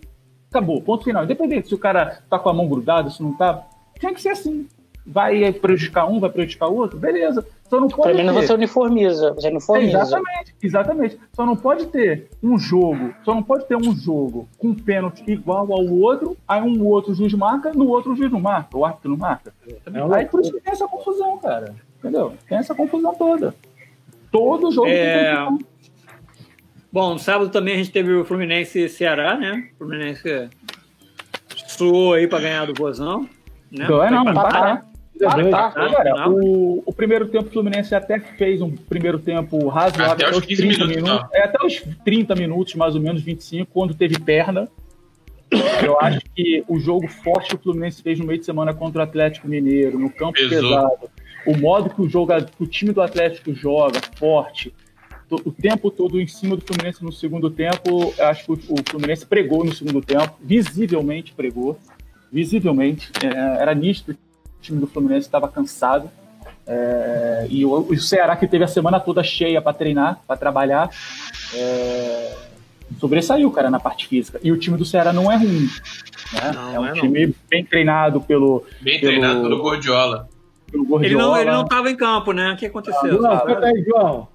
acabou, 0.49 0.81
ponto 0.81 1.03
final. 1.03 1.23
Independente 1.23 1.67
se 1.67 1.75
o 1.75 1.79
cara 1.79 2.19
tá 2.29 2.37
com 2.39 2.49
a 2.49 2.53
mão 2.53 2.67
grudada, 2.67 3.09
se 3.09 3.21
não 3.21 3.33
tá, 3.33 3.63
tinha 3.99 4.13
que 4.13 4.21
ser 4.21 4.29
assim. 4.29 4.67
Vai 5.05 5.51
prejudicar 5.53 6.05
um, 6.07 6.19
vai 6.19 6.29
prejudicar 6.29 6.67
o 6.67 6.75
outro, 6.75 6.99
beleza. 6.99 7.43
Só 7.67 7.79
não 7.79 7.87
pode 7.87 8.11
Pelo 8.11 8.17
menos 8.17 8.41
ter- 8.41 8.47
você 8.47 8.53
uniformiza. 8.53 9.33
Você 9.33 9.47
uniformiza. 9.49 9.97
Exatamente, 9.97 10.55
exatamente. 10.61 11.19
Só 11.33 11.45
não 11.45 11.55
pode 11.55 11.87
ter 11.87 12.29
um 12.43 12.59
jogo, 12.59 13.13
só 13.23 13.33
não 13.33 13.41
pode 13.41 13.65
ter 13.65 13.75
um 13.75 13.95
jogo 13.95 14.47
com 14.57 14.73
pênalti 14.75 15.23
igual 15.27 15.71
ao 15.71 15.85
outro, 15.87 16.37
aí 16.47 16.61
um 16.61 16.85
outro 16.85 17.13
juiz 17.15 17.33
marca, 17.33 17.71
no 17.73 17.87
outro 17.87 18.11
o 18.11 18.15
juiz 18.15 18.31
não 18.31 18.39
marca, 18.39 18.77
o 18.77 18.85
árbitro 18.85 19.09
não 19.11 19.17
marca. 19.17 19.51
É 19.67 20.15
Aí 20.15 20.25
por 20.25 20.41
isso 20.41 20.51
que 20.53 20.59
tem 20.61 20.73
essa 20.73 20.87
confusão, 20.87 21.37
cara. 21.39 21.73
Entendeu? 21.97 22.33
Tem 22.47 22.57
essa 22.59 22.75
confusão 22.75 23.13
toda. 23.15 23.55
Todo 24.31 24.71
jogo 24.71 24.87
É. 24.87 25.25
tem 25.35 25.45
confusão. 25.45 25.68
Bom, 26.91 27.13
no 27.13 27.19
sábado 27.19 27.49
também 27.49 27.75
a 27.75 27.77
gente 27.77 27.91
teve 27.91 28.13
o 28.13 28.25
Fluminense 28.25 28.79
e 28.79 28.89
Ceará, 28.89 29.35
né? 29.37 29.69
O 29.75 29.77
Fluminense 29.79 30.49
suou 31.67 32.13
aí 32.13 32.27
para 32.27 32.39
ganhar 32.39 32.65
do 32.65 32.73
Vozão. 32.73 33.29
Né? 33.71 33.87
Não 33.87 34.03
é 34.03 34.09
não, 34.09 34.21
empatar. 34.21 34.45
empatar. 34.45 34.81
Tá. 34.83 34.89
Tá, 35.19 35.71
Cara, 35.71 36.13
não. 36.15 36.33
o, 36.33 36.83
o 36.85 36.93
primeiro 36.93 37.27
tempo 37.27 37.49
o 37.49 37.51
Fluminense 37.51 37.93
até 37.93 38.19
fez 38.19 38.61
um 38.61 38.71
primeiro 38.71 39.19
tempo 39.19 39.67
razoável 39.67 40.27
Até 40.27 40.29
os 40.29 40.45
15 40.45 40.65
minutos, 40.65 40.95
então. 40.95 41.29
É, 41.33 41.43
até 41.43 41.65
os 41.65 41.81
30 42.05 42.35
minutos, 42.35 42.75
mais 42.75 42.95
ou 42.95 43.01
menos, 43.01 43.21
25, 43.21 43.69
quando 43.69 43.93
teve 43.93 44.17
perna. 44.17 44.69
Eu 45.83 45.99
acho 45.99 46.21
que 46.33 46.63
o 46.69 46.79
jogo 46.79 47.07
forte 47.07 47.49
que 47.49 47.55
o 47.55 47.59
Fluminense 47.59 48.01
fez 48.01 48.17
no 48.17 48.25
meio 48.25 48.39
de 48.39 48.45
semana 48.45 48.73
contra 48.73 49.01
o 49.01 49.03
Atlético 49.03 49.47
Mineiro, 49.47 49.99
no 49.99 50.09
campo 50.09 50.33
Pesou. 50.33 50.61
pesado, 50.61 51.09
o 51.45 51.57
modo 51.57 51.89
que 51.89 52.01
o, 52.01 52.07
joga, 52.07 52.41
que 52.41 52.63
o 52.63 52.67
time 52.67 52.93
do 52.93 53.01
Atlético 53.01 53.53
joga, 53.53 53.99
forte, 54.15 54.73
o 55.31 55.51
tempo 55.51 55.91
todo 55.91 56.19
em 56.19 56.27
cima 56.27 56.55
do 56.55 56.61
Fluminense 56.65 57.03
no 57.03 57.11
segundo 57.11 57.49
tempo, 57.49 58.13
acho 58.19 58.45
que 58.45 58.51
o, 58.51 58.57
Fluminense 58.89 59.25
pregou 59.25 59.63
no 59.63 59.73
segundo 59.73 60.01
tempo, 60.01 60.35
visivelmente 60.41 61.33
pregou, 61.33 61.77
visivelmente, 62.31 63.11
é, 63.23 63.27
era 63.61 63.73
nítido 63.73 64.13
que 64.13 64.19
o 64.19 64.61
time 64.61 64.79
do 64.79 64.87
Fluminense 64.87 65.27
estava 65.27 65.47
cansado, 65.47 66.09
é, 66.65 67.47
e 67.49 67.65
o, 67.65 67.71
o 67.79 67.97
Ceará 67.99 68.35
que 68.35 68.47
teve 68.47 68.63
a 68.63 68.67
semana 68.67 68.99
toda 68.99 69.23
cheia 69.23 69.61
para 69.61 69.73
treinar, 69.73 70.19
para 70.27 70.37
trabalhar, 70.37 70.89
é, 71.53 72.35
sobressaiu, 72.99 73.51
cara, 73.51 73.69
na 73.69 73.79
parte 73.79 74.07
física. 74.07 74.39
E 74.43 74.51
o 74.51 74.57
time 74.57 74.77
do 74.77 74.85
Ceará 74.85 75.11
não 75.13 75.31
é 75.31 75.35
ruim. 75.35 75.67
Né? 76.33 76.51
Não, 76.53 76.75
é 76.75 76.79
um 76.79 76.85
é 76.85 76.89
não. 76.89 76.95
time 76.95 77.35
bem 77.49 77.63
treinado 77.65 78.21
pelo, 78.21 78.63
Bem 78.81 78.99
Pelo- 78.99 79.11
treinado 79.11 79.41
pelo 79.41 79.61
Gordiola. 79.61 80.29
pelo 80.71 80.83
Ele 80.83 80.89
Gordiola. 80.89 81.23
não, 81.23 81.37
ele 81.41 81.51
não 81.51 81.65
tava 81.65 81.89
em 81.89 81.95
campo, 81.95 82.31
né? 82.31 82.51
O 82.53 82.57
que 82.57 82.65
aconteceu? 82.67 83.25
Aí, 83.25 83.83
João. 83.87 84.27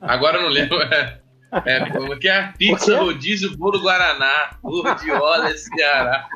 Agora 0.00 0.38
eu 0.38 0.42
não 0.42 0.48
lembro. 0.48 0.78
É, 0.80 1.18
é, 1.64 1.90
como 1.90 2.18
que 2.18 2.28
é? 2.28 2.52
Pizza, 2.58 2.98
rodízio, 2.98 3.56
bolo 3.56 3.80
Guaraná. 3.80 4.50
Gordiola 4.62 5.50
e 5.50 5.58
Ceará. 5.58 6.28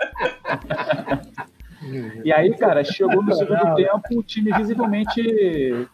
E 2.25 2.33
aí, 2.33 2.57
cara, 2.57 2.85
chegou 2.85 3.23
no 3.23 3.35
segundo 3.35 3.75
tempo, 3.75 4.19
o 4.19 4.23
time 4.23 4.53
visivelmente 4.53 5.87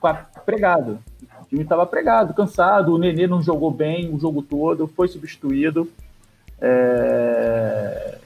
pregado. 0.44 0.98
O 1.42 1.46
time 1.48 1.62
estava 1.62 1.86
pregado, 1.86 2.34
cansado. 2.34 2.94
O 2.94 2.98
Nenê 2.98 3.26
não 3.26 3.42
jogou 3.42 3.70
bem 3.70 4.14
o 4.14 4.20
jogo 4.20 4.42
todo, 4.42 4.86
foi 4.86 5.08
substituído. 5.08 5.90
É... 6.60 8.17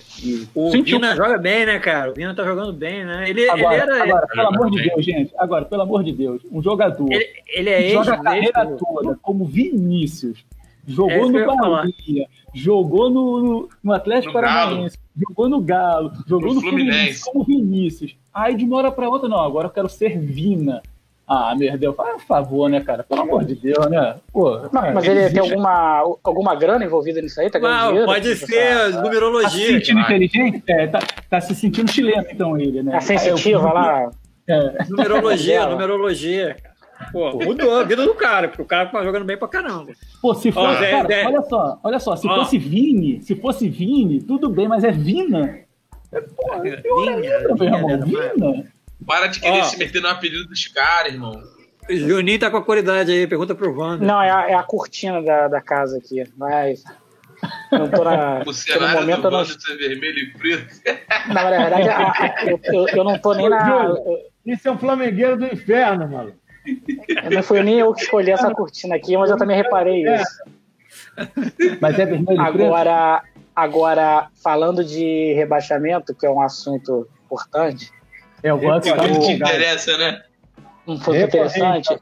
O 0.54 0.70
Sentiu... 0.70 0.98
Vina 0.98 1.16
joga 1.16 1.38
bem, 1.38 1.66
né, 1.66 1.78
cara? 1.78 2.10
O 2.10 2.14
Vina 2.14 2.34
tá 2.34 2.44
jogando 2.44 2.72
bem, 2.72 3.04
né? 3.04 3.28
Ele, 3.28 3.48
agora, 3.48 3.74
ele 3.74 3.82
era. 3.82 4.02
Agora, 4.02 4.26
pelo 4.26 4.48
amor 4.48 4.70
de 4.70 4.82
Deus, 4.82 5.04
gente. 5.04 5.34
Agora, 5.36 5.64
pelo 5.64 5.82
amor 5.82 6.04
de 6.04 6.12
Deus, 6.12 6.42
um 6.50 6.62
jogador. 6.62 7.10
Ele, 7.10 7.28
ele 7.48 7.70
é 7.70 7.90
joga 7.90 8.14
a 8.14 8.22
carreira 8.22 8.66
toda, 8.78 9.18
como 9.22 9.44
Vinícius. 9.44 10.44
Jogou 10.86 11.12
é 11.12 11.46
no 11.46 11.70
Bahia, 11.70 12.26
jogou 12.52 13.08
no, 13.08 13.68
no 13.82 13.92
Atlético 13.92 14.32
no 14.32 14.40
Paranaense, 14.40 14.96
Galo. 14.96 15.28
jogou 15.28 15.48
no 15.48 15.60
Galo, 15.60 16.12
jogou 16.26 16.48
no, 16.48 16.54
no 16.54 16.60
Fluminense. 16.60 16.96
Fluminense 16.98 17.24
como 17.24 17.44
Vinícius. 17.44 18.16
Aí 18.34 18.56
de 18.56 18.64
uma 18.64 18.78
hora 18.78 18.90
pra 18.90 19.08
outra, 19.08 19.28
não, 19.28 19.38
agora 19.38 19.68
eu 19.68 19.70
quero 19.70 19.88
ser 19.88 20.18
Vina. 20.18 20.82
Ah, 21.26 21.54
meu 21.56 21.78
Deus, 21.78 21.96
faz 21.96 22.16
um 22.16 22.18
favor, 22.18 22.68
né, 22.68 22.80
cara? 22.80 23.04
Pelo 23.04 23.22
amor 23.22 23.44
de 23.44 23.54
Deus, 23.54 23.86
né? 23.88 24.16
Pô, 24.32 24.58
não, 24.72 24.92
mas 24.92 25.04
ele, 25.04 25.30
tem 25.30 25.40
alguma, 25.40 26.18
alguma 26.22 26.54
grana 26.54 26.84
envolvida 26.84 27.22
nisso 27.22 27.40
aí? 27.40 27.48
Tá 27.48 27.58
não, 27.58 27.88
dinheiro, 27.88 28.06
pode 28.06 28.36
ser 28.36 28.90
numerologia. 29.00 29.48
Tá 29.48 29.50
se 29.50 29.66
sentindo 29.72 30.00
inteligente? 30.00 30.62
É, 30.68 30.86
tá, 30.88 30.98
tá, 31.30 31.40
se 31.40 31.54
sentindo 31.54 31.90
chileno, 31.90 32.26
então, 32.30 32.58
ele, 32.58 32.82
né? 32.82 32.96
A 32.96 33.00
sensitiva 33.00 33.72
lá. 33.72 34.10
É. 34.48 34.84
Numerologia, 34.90 35.66
numerologia. 35.66 36.56
Pô, 37.10 37.32
mudou 37.32 37.76
a 37.76 37.84
vida 37.84 38.04
do 38.04 38.14
cara, 38.14 38.48
porque 38.48 38.62
o 38.62 38.66
cara 38.66 38.88
tá 38.88 39.02
jogando 39.02 39.24
bem 39.24 39.36
pra 39.36 39.48
caramba. 39.48 39.92
Pô, 40.20 40.34
se 40.34 40.52
fosse. 40.52 40.80
cara, 40.80 41.08
Zé. 41.08 41.26
olha 41.26 41.42
só, 41.42 41.78
olha 41.82 41.98
só, 41.98 42.16
se 42.16 42.28
fosse 42.28 42.58
Vini, 42.58 43.22
se 43.22 43.34
fosse 43.34 43.68
Vini, 43.68 44.20
tudo 44.20 44.48
bem, 44.48 44.68
mas 44.68 44.84
é 44.84 44.92
Vina. 44.92 45.60
É, 46.12 46.20
porra, 46.20 46.68
é 46.68 46.76
Vina, 46.76 47.54
Vina, 47.56 47.78
meu 47.78 47.90
irmão, 47.90 48.00
Vina. 48.04 48.64
Para 49.06 49.26
de 49.26 49.40
querer 49.40 49.60
Ó, 49.60 49.64
se 49.64 49.76
meter 49.76 50.00
no 50.00 50.08
apelido 50.08 50.46
dos 50.46 50.66
caras, 50.68 51.12
irmão. 51.12 51.42
Juninho 51.88 52.38
tá 52.38 52.50
com 52.50 52.56
a 52.56 52.62
qualidade 52.62 53.10
aí, 53.10 53.26
pergunta 53.26 53.54
pro 53.54 53.76
Wander. 53.76 54.06
Não, 54.06 54.22
é 54.22 54.30
a, 54.30 54.50
é 54.50 54.54
a 54.54 54.62
cortina 54.62 55.20
da, 55.22 55.48
da 55.48 55.60
casa 55.60 55.98
aqui. 55.98 56.22
Mas. 56.36 56.82
Não 57.70 57.88
tô 57.88 58.04
na. 58.04 58.42
O 58.46 58.52
cenário 58.52 59.00
momento, 59.00 59.22
do 59.22 59.30
não... 59.30 59.44
ser 59.44 59.76
vermelho 59.76 60.18
e 60.18 60.32
preto. 60.32 60.74
Na 61.28 61.50
verdade, 61.50 61.88
a, 61.88 62.12
a, 62.12 62.44
eu, 62.46 62.60
eu, 62.64 62.88
eu, 62.88 63.04
não 63.04 63.18
tô 63.18 63.34
nem 63.34 63.48
na. 63.48 63.94
Isso 64.46 64.68
é 64.68 64.70
um 64.70 64.78
flamengueiro 64.78 65.36
do 65.36 65.46
inferno, 65.46 66.08
mano. 66.08 66.32
Não 67.32 67.42
foi 67.42 67.62
nem 67.62 67.80
eu 67.80 67.92
que 67.92 68.02
escolhi 68.02 68.30
essa 68.30 68.50
cortina 68.52 68.94
aqui, 68.94 69.16
mas 69.16 69.30
eu 69.30 69.36
também 69.36 69.56
reparei 69.56 70.06
é. 70.06 70.22
isso. 70.22 70.42
Mas 71.80 71.98
é 71.98 72.06
vermelho 72.06 72.40
agora, 72.40 73.22
agora, 73.54 74.28
falando 74.42 74.84
de 74.84 75.32
rebaixamento, 75.34 76.14
que 76.14 76.24
é 76.24 76.30
um 76.30 76.40
assunto 76.40 77.08
importante, 77.24 77.90
eu 78.42 78.58
gosto 78.58 78.88
é, 78.88 78.96
muito 78.96 79.20
que 79.20 79.32
interessa, 79.32 79.96
né? 79.96 80.22
Um 80.86 80.98
ponto 80.98 81.16
interessante. 81.16 81.96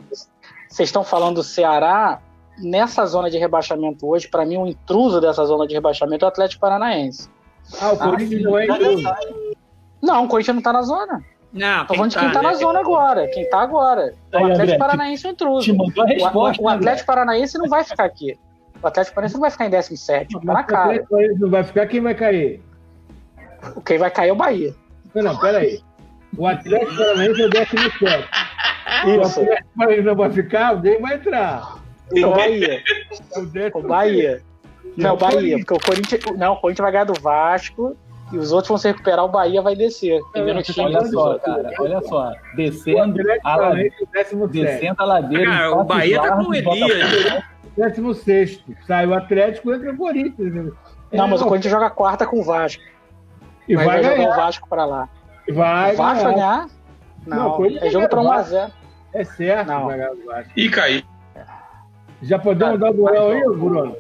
Vocês 0.69 0.89
estão 0.89 1.05
falando 1.05 1.37
do 1.37 1.43
Ceará. 1.43 2.21
Nessa 2.59 3.07
zona 3.07 3.31
de 3.31 3.39
rebaixamento 3.39 4.07
hoje, 4.07 4.29
para 4.29 4.45
mim, 4.45 4.57
o 4.57 4.63
um 4.63 4.67
intruso 4.67 5.19
dessa 5.19 5.45
zona 5.47 5.67
de 5.67 5.73
rebaixamento 5.73 6.25
é 6.25 6.27
o 6.27 6.29
Atlético 6.29 6.61
Paranaense. 6.61 7.31
Ah, 7.81 7.93
o 7.93 7.97
Corinthians 7.97 8.43
não 8.43 8.59
é 8.59 8.65
intruso. 8.67 9.15
Não, 10.03 10.25
o 10.25 10.29
Corinthians 10.29 10.55
não 10.57 10.63
tá 10.63 10.73
na 10.73 10.83
zona. 10.83 11.25
Não, 11.53 11.87
Tô 11.87 11.95
falando 11.95 12.11
de 12.11 12.19
quem 12.19 12.29
tá, 12.29 12.35
tá 12.35 12.43
na 12.43 12.51
né? 12.51 12.57
zona 12.57 12.81
agora. 12.81 13.27
Quem 13.29 13.49
tá 13.49 13.61
agora. 13.61 14.15
O 14.33 14.37
Atlético 14.37 14.63
André, 14.63 14.79
Paranaense 14.79 15.27
é 15.27 15.31
intruso. 15.31 15.65
Te 15.65 15.73
mandou 15.73 16.05
a 16.05 16.07
resposta, 16.07 16.63
o, 16.63 16.65
o 16.65 16.69
Atlético 16.69 17.07
Paranaense 17.07 17.59
não 17.59 17.69
vai 17.69 17.83
ficar 17.83 18.05
aqui. 18.05 18.39
O 18.83 18.87
Atlético 18.87 19.15
Paranaense 19.15 19.35
não 19.35 19.41
vai 19.41 19.51
ficar 19.51 19.67
em 19.67 19.71
17. 19.71 20.33
Tá 20.33 20.53
na 20.53 20.63
cara. 20.63 21.07
Não 21.39 21.51
vai 21.51 21.65
ficar, 21.65 21.87
quem 21.87 22.01
vai 22.01 22.15
cair? 22.15 22.63
Quem 23.85 23.99
vai 23.99 24.11
cair 24.11 24.29
é 24.29 24.33
o 24.33 24.37
Bahia. 24.37 24.75
Não, 25.15 25.23
não, 25.23 25.39
peraí. 25.39 25.81
O 26.37 26.47
Atlético 26.47 26.97
Paranaense 26.97 27.43
é 27.43 27.47
o 27.47 27.51
17. 27.51 27.79
Isso. 27.81 29.41
O 29.41 29.43
Atlético 29.43 29.69
Paranaense 29.77 30.03
não 30.03 30.17
vai 30.17 30.31
ficar, 30.31 30.69
alguém 30.69 31.01
vai 31.01 31.15
entrar. 31.15 31.81
O 32.13 32.31
Bahia. 32.31 32.83
É 33.35 33.71
o, 33.73 33.83
Bahia. 33.83 34.43
Não, 34.97 35.15
o 35.15 35.17
Bahia, 35.17 35.59
porque 35.59 35.75
o 35.75 35.79
Corinthians. 35.79 36.23
Não, 36.37 36.53
o 36.55 36.57
Corinthians 36.57 36.85
vai 36.85 36.93
ganhar 36.93 37.05
do 37.05 37.21
Vasco 37.21 37.97
e 38.33 38.39
os 38.39 38.53
outros 38.53 38.69
vão 38.69 38.79
se 38.79 38.89
recuperar, 38.89 39.25
o 39.25 39.29
Bahia 39.29 39.61
vai 39.61 39.75
descer. 39.75 40.21
Primeiro 40.33 40.63
time, 40.63 40.87
olha 40.87 41.05
só, 41.07 41.39
cara, 41.39 41.73
olha 41.79 42.01
só. 42.03 42.33
Descendo 42.55 43.21
a, 43.45 43.57
ladeira, 43.57 43.95
descendo 44.51 44.95
a 44.99 45.05
ladeira. 45.05 45.45
Cara, 45.45 45.73
o 45.73 45.85
Bahia 45.85 46.23
tá 46.23 46.37
com 46.37 46.45
o 46.45 46.55
Elias. 46.55 47.45
16. 47.77 48.65
Sai 48.87 49.07
o 49.07 49.15
Atlético 49.15 49.73
entra 49.73 49.93
o 49.93 49.97
Corinthians. 49.97 50.73
Não, 51.13 51.29
mas 51.29 51.43
o 51.43 51.47
Corinthians 51.47 51.73
joga 51.73 51.91
quarta 51.91 52.27
com 52.27 52.41
o 52.41 52.45
Vasco. 52.45 52.83
E 53.69 53.75
vai, 53.75 53.87
vai 53.87 54.03
jogar 54.03 54.33
o 54.33 54.37
Vasco 54.37 54.69
pra 54.69 54.85
lá. 54.85 55.09
Vai, 55.53 55.95
o 55.95 55.97
Vasco 55.97 56.25
vai 56.25 56.35
ganhar? 56.35 56.69
Não, 57.27 57.59
não 57.59 57.67
é 57.67 57.91
jogo 57.91 58.09
pra 58.09 58.21
1x0. 58.21 58.71
É 59.13 59.25
certo, 59.25 59.67
não. 59.69 59.87
vai 59.87 59.99
ganhar 59.99 60.13
o 60.13 60.27
Vasco. 60.27 60.53
E 60.57 60.69
cair. 60.69 61.05
Já 62.23 62.39
podemos 62.39 62.79
dar 62.79 62.93
duelo 62.93 63.31
aí, 63.31 63.43
Bruno? 63.43 63.97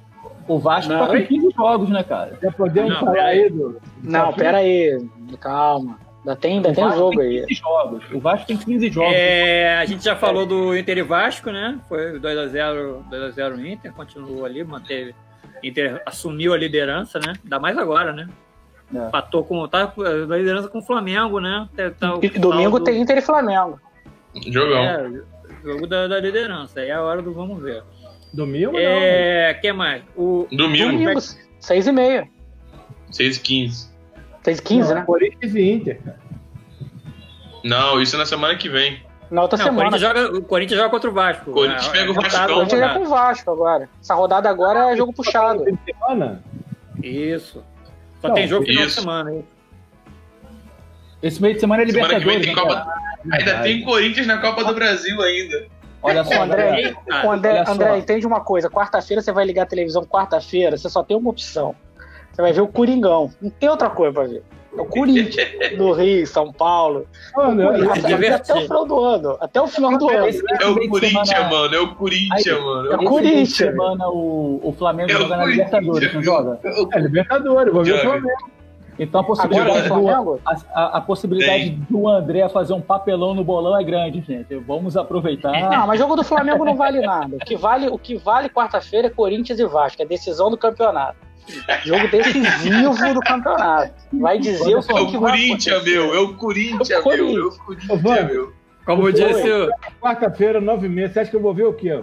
O 0.47 0.59
Vasco 0.59 0.93
não, 0.93 1.07
tá 1.07 1.17
com 1.17 1.27
15 1.27 1.51
jogos, 1.55 1.89
né, 1.91 2.03
cara? 2.03 2.39
Já 2.43 2.51
podemos 2.51 2.93
não, 2.93 3.01
falar 3.01 3.23
aí 3.23 3.49
do. 3.49 3.81
Não, 4.03 4.33
pera 4.33 4.59
aí. 4.59 5.09
Calma. 5.41 5.99
Ainda 6.19 6.37
tem, 6.37 6.57
ainda 6.57 6.75
tem 6.75 6.93
jogo 6.93 7.21
aí. 7.21 7.47
Jogos. 7.49 8.05
O 8.13 8.21
Vasco 8.21 8.47
tem 8.47 8.57
15 8.57 8.91
jogos. 8.91 9.15
É, 9.15 9.79
a 9.79 9.87
gente 9.87 10.05
já 10.05 10.15
falou 10.15 10.45
do 10.45 10.77
Inter 10.77 10.99
e 10.99 11.03
Vasco, 11.03 11.51
né? 11.51 11.79
Foi 11.89 12.19
2x0 12.19 13.05
2x0 13.11 13.67
Inter, 13.67 13.93
continuou 13.93 14.45
ali, 14.45 14.63
manteve. 14.63 15.15
Inter 15.63 16.03
assumiu 16.05 16.53
a 16.53 16.59
liderança, 16.59 17.19
né? 17.19 17.35
Ainda 17.43 17.59
mais 17.59 17.79
agora, 17.79 18.13
né? 18.13 18.29
É. 18.95 19.09
Patou 19.11 19.45
com. 19.45 19.66
Tá 19.68 19.93
na 19.97 20.36
liderança 20.36 20.68
com 20.68 20.78
o 20.78 20.84
Flamengo, 20.84 21.41
né? 21.41 21.68
Tá, 21.76 21.91
tá 21.91 22.18
e 22.22 22.28
domingo 22.30 22.78
do... 22.78 22.84
tem 22.84 23.01
Inter 23.01 23.18
e 23.18 23.22
Flamengo. 23.22 23.80
Jogão. 24.47 24.82
É, 24.82 25.22
jogo 25.62 25.86
da, 25.86 26.09
da 26.09 26.20
liderança. 26.20 26.80
Aí 26.80 26.88
é 26.88 26.93
a 26.93 27.03
hora 27.03 27.22
do 27.22 27.32
vamos 27.32 27.62
ver. 27.62 27.82
Domingo 28.32 28.76
é... 28.76 29.53
não. 29.53 29.61
que 29.61 29.72
mais? 29.72 30.03
O... 30.16 30.47
Domingo. 30.51 30.93
Domingo, 30.93 31.20
6 31.61 31.86
e 31.86 31.93
meia. 31.93 32.28
6 33.11 33.36
e 33.36 33.41
15. 33.41 33.91
6 34.43 34.59
e 34.59 34.62
15, 34.62 34.95
né? 34.95 35.03
Corinthians 35.03 35.55
e 35.55 35.70
Inter. 35.70 36.01
Não, 37.62 38.01
isso 38.01 38.16
é 38.16 38.18
na 38.18 38.26
semana 38.26 38.57
que 38.57 38.68
vem. 38.68 39.03
Na 39.30 39.43
outra 39.43 39.59
não, 39.59 39.64
semana. 39.66 39.88
O 39.88 39.91
Corinthians, 39.91 40.01
joga, 40.01 40.38
o 40.38 40.43
Corinthians 40.43 40.78
joga 40.78 40.91
contra 40.91 41.11
o 41.11 41.12
Vasco. 41.12 41.51
O 41.51 41.55
Corinthians 41.55 41.88
é, 41.88 41.93
pega 41.93 42.11
o 42.11 42.14
Vasco. 42.14 42.36
O 42.36 42.55
Corinthians 42.55 42.80
joga 42.80 42.95
com 42.95 43.01
o 43.01 43.09
Vasco 43.09 43.51
agora. 43.51 43.88
Essa 44.01 44.14
rodada 44.14 44.49
agora 44.49 44.93
é 44.93 44.97
jogo 44.97 45.12
puxado. 45.12 45.64
Semana? 45.84 46.43
Isso. 47.03 47.62
Só 48.21 48.29
não, 48.29 48.35
tem 48.35 48.47
jogo 48.47 48.66
final 48.66 48.87
de 48.87 48.93
semana. 48.93 49.35
Hein? 49.35 49.45
Esse 51.23 51.41
meio 51.41 51.55
de 51.55 51.61
semana 51.61 51.83
é 51.83 51.87
Libertadores. 51.87 52.23
Semana 52.23 52.45
tem 52.45 52.55
né, 52.55 52.61
Copa... 52.61 53.01
Ainda 53.33 53.62
tem 53.62 53.85
Corinthians 53.85 54.27
na 54.27 54.39
Copa 54.39 54.64
do 54.64 54.75
Brasil 54.75 55.21
ainda. 55.21 55.66
Olha 56.03 56.25
só, 56.25 56.43
André, 56.43 56.95
André, 57.11 57.64
André, 57.66 57.99
entende 57.99 58.27
uma 58.27 58.41
coisa. 58.41 58.71
Quarta-feira 58.71 59.21
você 59.21 59.31
vai 59.31 59.45
ligar 59.45 59.64
a 59.64 59.66
televisão, 59.66 60.03
quarta-feira, 60.05 60.79
você 60.79 60.89
só 60.89 61.03
tem 61.03 61.14
uma 61.14 61.29
opção. 61.29 61.75
Você 62.33 62.41
vai 62.41 62.53
ver 62.53 62.62
o 62.62 62.68
Coringão. 62.68 63.31
Não 63.41 63.51
tem 63.51 63.68
outra 63.68 63.91
coisa 63.91 64.14
pra 64.14 64.25
ver. 64.25 64.43
É 64.77 64.81
o 64.81 64.85
Corinthians 64.85 65.77
do 65.77 65.93
Rio, 65.93 66.27
São 66.27 66.53
Paulo. 66.53 67.07
Não, 67.37 67.73
é 67.73 67.99
até, 67.99 68.33
até, 68.33 68.55
o 68.55 68.61
final 68.61 68.87
do 68.87 69.01
ano. 69.01 69.37
Até 69.41 69.61
o 69.61 69.66
final 69.66 69.99
do 69.99 70.09
ano. 70.09 70.27
É 70.61 70.66
o 70.66 70.89
Corinthians, 70.89 71.51
mano. 71.51 71.75
É 71.75 71.81
o 71.81 71.95
Corinthians, 71.95 72.61
mano. 72.61 72.93
É 72.93 72.97
o 72.97 73.05
Corinthians. 73.05 73.57
semana 73.57 74.09
o, 74.09 74.61
o 74.62 74.73
Flamengo 74.73 75.11
é 75.11 75.14
joga 75.14 75.37
na 75.37 75.45
Libertadores, 75.45 76.14
não 76.14 76.23
joga? 76.23 76.61
É 76.93 76.99
Libertadores, 77.01 77.73
vou 77.73 77.85
ver 77.85 77.95
o 77.95 78.01
Flamengo. 78.01 78.51
Então 79.01 79.23
a 79.23 79.25
possibilidade, 79.25 79.89
do, 79.89 80.41
a, 80.45 80.57
a, 80.75 80.99
a 80.99 81.01
possibilidade 81.01 81.71
do 81.89 82.07
André 82.07 82.47
fazer 82.51 82.75
um 82.75 82.83
papelão 82.83 83.35
no 83.35 83.43
bolão 83.43 83.81
é 83.81 83.83
grande, 83.83 84.21
gente. 84.21 84.55
Vamos 84.57 84.95
aproveitar. 84.95 85.53
Não, 85.53 85.87
mas 85.87 85.99
jogo 85.99 86.15
do 86.15 86.23
Flamengo 86.23 86.67
não 86.67 86.77
vale 86.77 87.01
nada. 87.01 87.37
O 87.37 87.39
que 87.39 87.57
vale, 87.57 87.89
o 87.89 87.99
que 87.99 88.17
vale 88.17 88.51
quarta-feira 88.51 89.07
é 89.07 89.11
Corinthians 89.11 89.59
e 89.59 89.65
Vasco, 89.65 90.03
é 90.03 90.05
decisão 90.05 90.51
do 90.51 90.59
campeonato. 90.59 91.17
Jogo 91.83 92.09
decisivo 92.09 93.15
do 93.15 93.21
campeonato. 93.21 93.95
Vai 94.13 94.39
dizer 94.39 94.77
o 94.77 94.83
que, 94.83 94.93
é 94.93 95.01
o 95.01 95.07
que 95.07 95.19
Corinthians, 95.19 95.85
meu. 95.85 96.15
É 96.15 96.21
o 96.21 96.35
Corinthians, 96.35 96.91
é 96.91 96.99
o 96.99 97.05
meu. 97.05 97.25
É 97.25 97.95
o 97.95 98.03
Corinthians, 98.03 98.31
meu. 98.31 98.53
Como 98.85 99.11
disse. 99.11 99.49
Quarta-feira, 99.99 100.61
nove 100.61 100.89
meses. 100.91 101.15
Você 101.15 101.21
acha 101.21 101.31
que 101.31 101.37
eu 101.37 101.41
vou 101.41 101.55
ver 101.55 101.65
o 101.65 101.73
quê? 101.73 102.03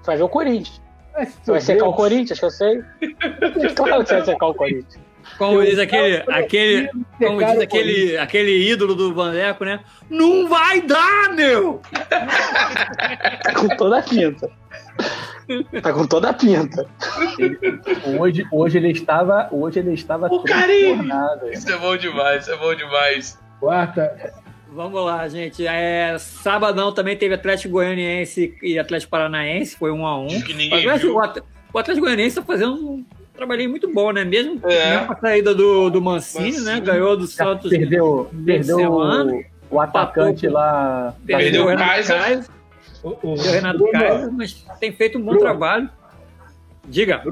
Você 0.00 0.06
vai 0.06 0.16
ver 0.16 0.22
o 0.22 0.28
Corinthians. 0.28 0.80
Vai 1.46 1.60
secar 1.60 1.86
o 1.86 1.92
Corinthians, 1.92 2.38
que 2.38 2.44
eu 2.44 2.50
sei. 2.50 2.82
Claro 3.74 4.02
que 4.02 4.08
você 4.08 4.14
vai 4.14 4.24
secar 4.24 4.46
o 4.46 4.54
Corinthians. 4.54 5.03
Como 5.38 5.62
diz 5.64 5.78
aquele, 5.78 6.22
aquele, 6.28 6.90
como 7.18 7.44
diz 7.44 7.58
aquele, 7.60 8.16
aquele 8.18 8.70
ídolo 8.70 8.94
do 8.94 9.14
Vandeco, 9.14 9.64
né? 9.64 9.80
Não 10.08 10.48
vai 10.48 10.80
dar, 10.80 11.32
meu! 11.34 11.80
Tá 13.42 13.54
com 13.54 13.68
toda 13.76 13.98
a 13.98 14.02
pinta. 14.02 14.50
Tá 15.82 15.92
com 15.92 16.06
toda 16.06 16.30
a 16.30 16.32
pinta. 16.32 16.86
Hoje, 18.18 18.46
hoje 18.50 18.78
ele 18.78 18.92
estava, 18.92 19.48
hoje 19.50 19.78
ele 19.80 19.92
estava 19.92 20.26
o 20.26 20.42
carinho. 20.42 21.04
Isso 21.52 21.70
é 21.70 21.76
bom 21.76 21.96
demais, 21.96 22.42
isso 22.42 22.52
é 22.52 22.56
bom 22.56 22.74
demais. 22.74 23.38
Quarta. 23.60 24.34
Vamos 24.68 25.04
lá, 25.04 25.28
gente. 25.28 25.64
É, 25.66 26.16
sabadão 26.18 26.92
também 26.92 27.16
teve 27.16 27.34
Atlético 27.34 27.74
Goianiense 27.74 28.56
e 28.60 28.78
Atlético 28.78 29.10
Paranaense, 29.10 29.76
foi 29.76 29.92
um 29.92 30.04
a 30.04 30.18
um. 30.18 30.26
Que 30.26 30.52
ninguém 30.52 30.86
o, 30.86 30.90
Atlético, 31.20 31.46
o 31.72 31.78
Atlético 31.78 32.06
Goianiense 32.06 32.36
tá 32.36 32.42
fazendo 32.42 33.04
trabalhinho 33.36 33.70
muito 33.70 33.92
bom, 33.92 34.12
né? 34.12 34.24
Mesmo, 34.24 34.60
É. 34.68 34.94
a 34.96 35.16
saída 35.20 35.54
do, 35.54 35.90
do 35.90 36.00
Mancini, 36.00 36.46
Mancini. 36.52 36.64
né? 36.66 36.80
Ganhou 36.80 37.16
do 37.16 37.26
Já 37.26 37.44
Santos. 37.44 37.70
perdeu 37.70 38.30
perdeu 38.44 38.76
semana. 38.78 39.32
o, 39.70 39.76
o 39.76 39.80
atacante 39.80 40.46
lá. 40.48 41.14
Perdeu 41.26 41.64
o 41.64 41.76
Kaiser. 41.76 42.18
Kaiser. 42.20 42.50
O, 43.02 43.08
o, 43.10 43.14
Perdeu 43.16 43.32
o 43.50 43.52
Renato 43.54 43.78
Bruno, 43.78 43.92
Kaiser, 43.92 44.32
mas 44.32 44.66
tem 44.80 44.92
feito 44.92 45.18
um 45.18 45.20
bom 45.22 45.32
Bruno. 45.32 45.40
trabalho. 45.40 45.90
Diga. 46.86 47.22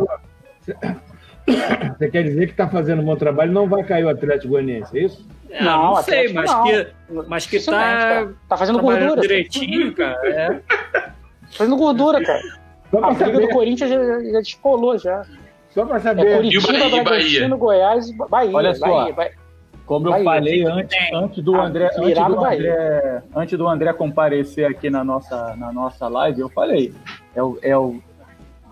Você 1.99 2.09
quer 2.11 2.23
dizer 2.23 2.47
que 2.47 2.53
está 2.53 2.69
fazendo 2.69 3.03
um 3.03 3.05
bom 3.05 3.17
trabalho 3.17 3.51
e 3.51 3.55
não 3.55 3.69
vai 3.69 3.83
cair 3.83 4.05
o 4.05 4.09
Atlético 4.09 4.49
Goianiense, 4.53 4.97
é 4.97 5.03
isso? 5.05 5.27
Ah, 5.55 5.65
Não, 5.65 5.83
não, 5.95 6.03
sei, 6.03 6.33
mas 6.33 6.51
não. 6.51 6.63
que, 6.65 6.87
mas 7.27 7.47
que 7.47 7.61
tá 7.61 7.73
cara. 7.73 8.33
Tá 8.49 8.57
fazendo 8.57 8.79
trabalhando 8.79 9.07
gordura. 9.09 9.29
direitinho, 9.29 9.93
cara. 9.95 10.21
É. 10.29 10.51
Tá 10.95 11.13
fazendo 11.53 11.77
gordura, 11.77 12.23
cara. 12.25 12.41
A 13.03 13.11
briga 13.13 13.41
do 13.41 13.49
Corinthians 13.49 13.91
já, 13.91 14.21
já 14.33 14.39
descolou 14.41 14.97
já. 14.99 15.25
Só 15.75 15.85
pra 15.87 15.97
É 15.97 16.01
saber. 16.01 16.45
E 16.45 16.59
o 16.59 16.63
Curitiba, 16.63 16.67
Bahia, 16.73 16.87
e 17.01 17.05
Bragantino, 17.05 17.59
Goiás 17.59 18.09
e 18.09 18.17
Bahia. 18.17 18.57
Olha 18.57 18.75
só. 18.75 18.87
Bahia, 18.89 19.15
Bahia. 19.15 19.33
Como 19.87 20.07
eu 20.07 20.11
Bahia, 20.13 20.25
falei 20.25 20.65
antes, 20.65 20.97
antes 21.13 21.45
do 21.45 21.55
Ah, 21.57 21.65
André, 21.67 21.87
antes 21.97 22.15
do 22.25 22.37
Bahia. 22.37 22.73
André, 22.73 23.23
antes 23.35 23.59
do 23.59 23.69
André 23.69 23.93
comparecer 23.93 24.65
aqui 24.67 24.89
na 24.89 25.03
nossa, 25.05 25.57
na 25.57 25.73
nossa 25.73 26.07
live, 26.09 26.41
eu 26.41 26.49
falei, 26.49 26.95
é 27.35 27.43
o, 27.43 27.59
é 27.63 27.77
o 27.77 28.01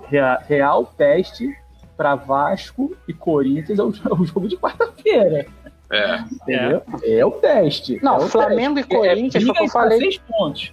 rea- 0.08 0.38
real 0.48 0.84
teste 0.86 1.52
para 1.96 2.14
Vasco 2.14 2.96
e 3.08 3.12
Corinthians 3.12 3.78
é 3.78 3.82
o, 3.82 3.88
é 4.08 4.14
o 4.14 4.24
jogo 4.24 4.46
de 4.48 4.56
quarta-feira, 4.56 5.46
É. 5.92 6.18
entendeu? 6.32 6.82
É, 7.02 7.26
o 7.26 7.32
teste. 7.32 7.98
Não, 8.02 8.14
é 8.14 8.18
o 8.24 8.28
Flamengo 8.28 8.76
teste. 8.76 8.92
e 8.94 8.96
Corinthians, 8.96 9.44
foi 9.44 9.50
o 9.52 9.54
que 9.54 9.62
eu 9.64 9.68
falei. 9.68 9.98
seis 9.98 10.18
pontos. 10.18 10.72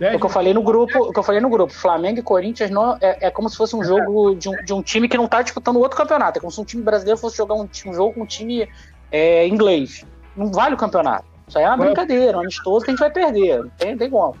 É 0.00 0.16
o 0.16 0.18
que 0.18 0.26
eu 0.26 0.30
falei 0.30 0.54
no 0.54 0.62
grupo, 0.62 0.98
o 0.98 1.12
que 1.12 1.18
eu 1.18 1.22
falei 1.22 1.40
no 1.40 1.48
grupo, 1.48 1.72
Flamengo 1.72 2.18
e 2.18 2.22
Corinthians 2.22 2.70
não, 2.70 2.96
é, 3.00 3.26
é 3.26 3.30
como 3.30 3.48
se 3.48 3.56
fosse 3.56 3.74
um 3.74 3.82
jogo 3.82 4.34
de 4.34 4.48
um, 4.48 4.64
de 4.64 4.72
um 4.72 4.82
time 4.82 5.08
que 5.08 5.16
não 5.16 5.26
tá 5.26 5.42
disputando 5.42 5.78
outro 5.78 5.96
campeonato. 5.96 6.38
É 6.38 6.40
como 6.40 6.50
se 6.50 6.60
um 6.60 6.64
time 6.64 6.82
brasileiro 6.82 7.18
fosse 7.18 7.36
jogar 7.36 7.54
um, 7.54 7.68
um 7.86 7.94
jogo 7.94 8.14
com 8.14 8.22
um 8.22 8.26
time 8.26 8.68
é, 9.10 9.46
inglês. 9.46 10.04
Não 10.36 10.52
vale 10.52 10.74
o 10.74 10.78
campeonato. 10.78 11.24
Isso 11.46 11.58
aí 11.58 11.64
é 11.64 11.68
uma 11.68 11.76
Qual 11.76 11.88
é 11.88 11.92
brincadeira, 11.92 12.36
um 12.36 12.40
amistoso 12.40 12.84
que 12.84 12.90
a 12.90 12.92
gente 12.92 13.00
vai 13.00 13.10
perder. 13.10 13.62
Não 13.62 13.70
tem, 13.70 13.96
tem 13.96 14.10
como. 14.10 14.36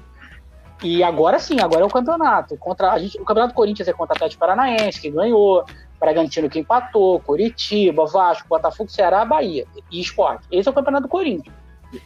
E 0.82 1.02
agora 1.02 1.38
sim, 1.38 1.60
agora 1.60 1.82
é 1.82 1.84
o 1.84 1.90
campeonato. 1.90 2.56
Contra 2.56 2.92
a 2.92 2.98
gente, 2.98 3.20
o 3.20 3.24
campeonato 3.24 3.52
do 3.52 3.56
Corinthians 3.56 3.88
é 3.88 3.92
contra 3.92 4.14
o 4.14 4.16
Atlético 4.16 4.40
Paranaense, 4.40 5.00
que 5.00 5.10
ganhou, 5.10 5.64
Bragantino 5.98 6.48
que 6.48 6.60
empatou, 6.60 7.18
Curitiba, 7.20 8.06
Vasco, 8.06 8.48
Botafogo, 8.48 8.90
Ceará, 8.90 9.24
Bahia 9.24 9.66
e 9.90 10.00
Esporte. 10.00 10.46
Esse 10.50 10.68
é 10.68 10.70
o 10.70 10.74
campeonato 10.74 11.04
do 11.04 11.08
Corinthians. 11.08 11.54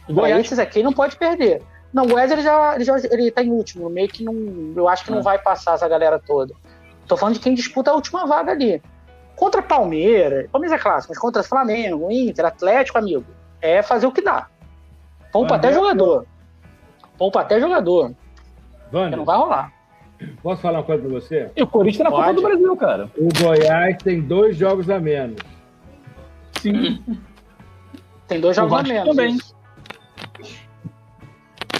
Goiás, 0.09 0.45
esses 0.45 0.59
aqui 0.59 0.81
não 0.81 0.93
pode 0.93 1.15
perder. 1.15 1.61
Não, 1.93 2.03
o 2.05 2.07
Goiás 2.07 2.31
ele 2.31 2.41
já, 2.41 2.75
ele 2.75 2.83
já 2.83 2.95
ele 3.11 3.29
tá 3.31 3.43
em 3.43 3.51
último, 3.51 3.89
meio 3.89 4.07
que 4.07 4.23
não. 4.23 4.33
Eu 4.75 4.87
acho 4.89 5.05
que 5.05 5.11
não 5.11 5.19
É. 5.19 5.21
vai 5.23 5.37
passar 5.37 5.75
essa 5.75 5.87
galera 5.87 6.17
toda. 6.19 6.53
Tô 7.07 7.15
falando 7.15 7.35
de 7.35 7.39
quem 7.41 7.53
disputa 7.53 7.91
a 7.91 7.93
última 7.93 8.25
vaga 8.25 8.51
ali. 8.51 8.81
Contra 9.35 9.61
Palmeiras, 9.61 10.49
Palmeiras 10.51 10.79
é 10.79 10.81
clássico, 10.81 11.11
mas 11.13 11.19
contra 11.19 11.43
Flamengo, 11.43 12.09
Inter, 12.11 12.45
Atlético, 12.45 12.97
amigo, 12.97 13.25
é 13.61 13.81
fazer 13.83 14.07
o 14.07 14.11
que 14.11 14.21
dá. 14.21 14.47
Poupa 15.31 15.55
até 15.55 15.71
jogador. 15.73 16.25
Poupa 17.17 17.41
até 17.41 17.59
jogador, 17.59 18.11
porque 18.81 18.95
Wander, 18.97 19.17
não 19.17 19.25
vai 19.25 19.37
rolar. 19.37 19.71
posso 20.41 20.61
falar 20.61 20.79
uma 20.79 20.83
coisa 20.85 21.01
para 21.03 21.11
você? 21.11 21.51
e 21.55 21.61
o 21.63 21.67
Corinthians 21.67 21.97
tá 21.97 22.03
na 22.05 22.09
Copa 22.11 22.33
do 22.33 22.41
Brasil, 22.41 22.77
cara. 22.77 23.11
O 23.17 23.29
Goiás 23.41 23.97
tem 24.03 24.21
dois 24.21 24.55
jogos 24.55 24.89
a 24.89 24.99
menos. 24.99 25.37
Sim. 26.59 27.03
Tem 28.27 28.39
dois 28.39 28.55
jogos 28.55 28.79
a 28.79 28.83
menos. 28.83 29.09
também. 29.09 29.35
isso. 29.35 29.52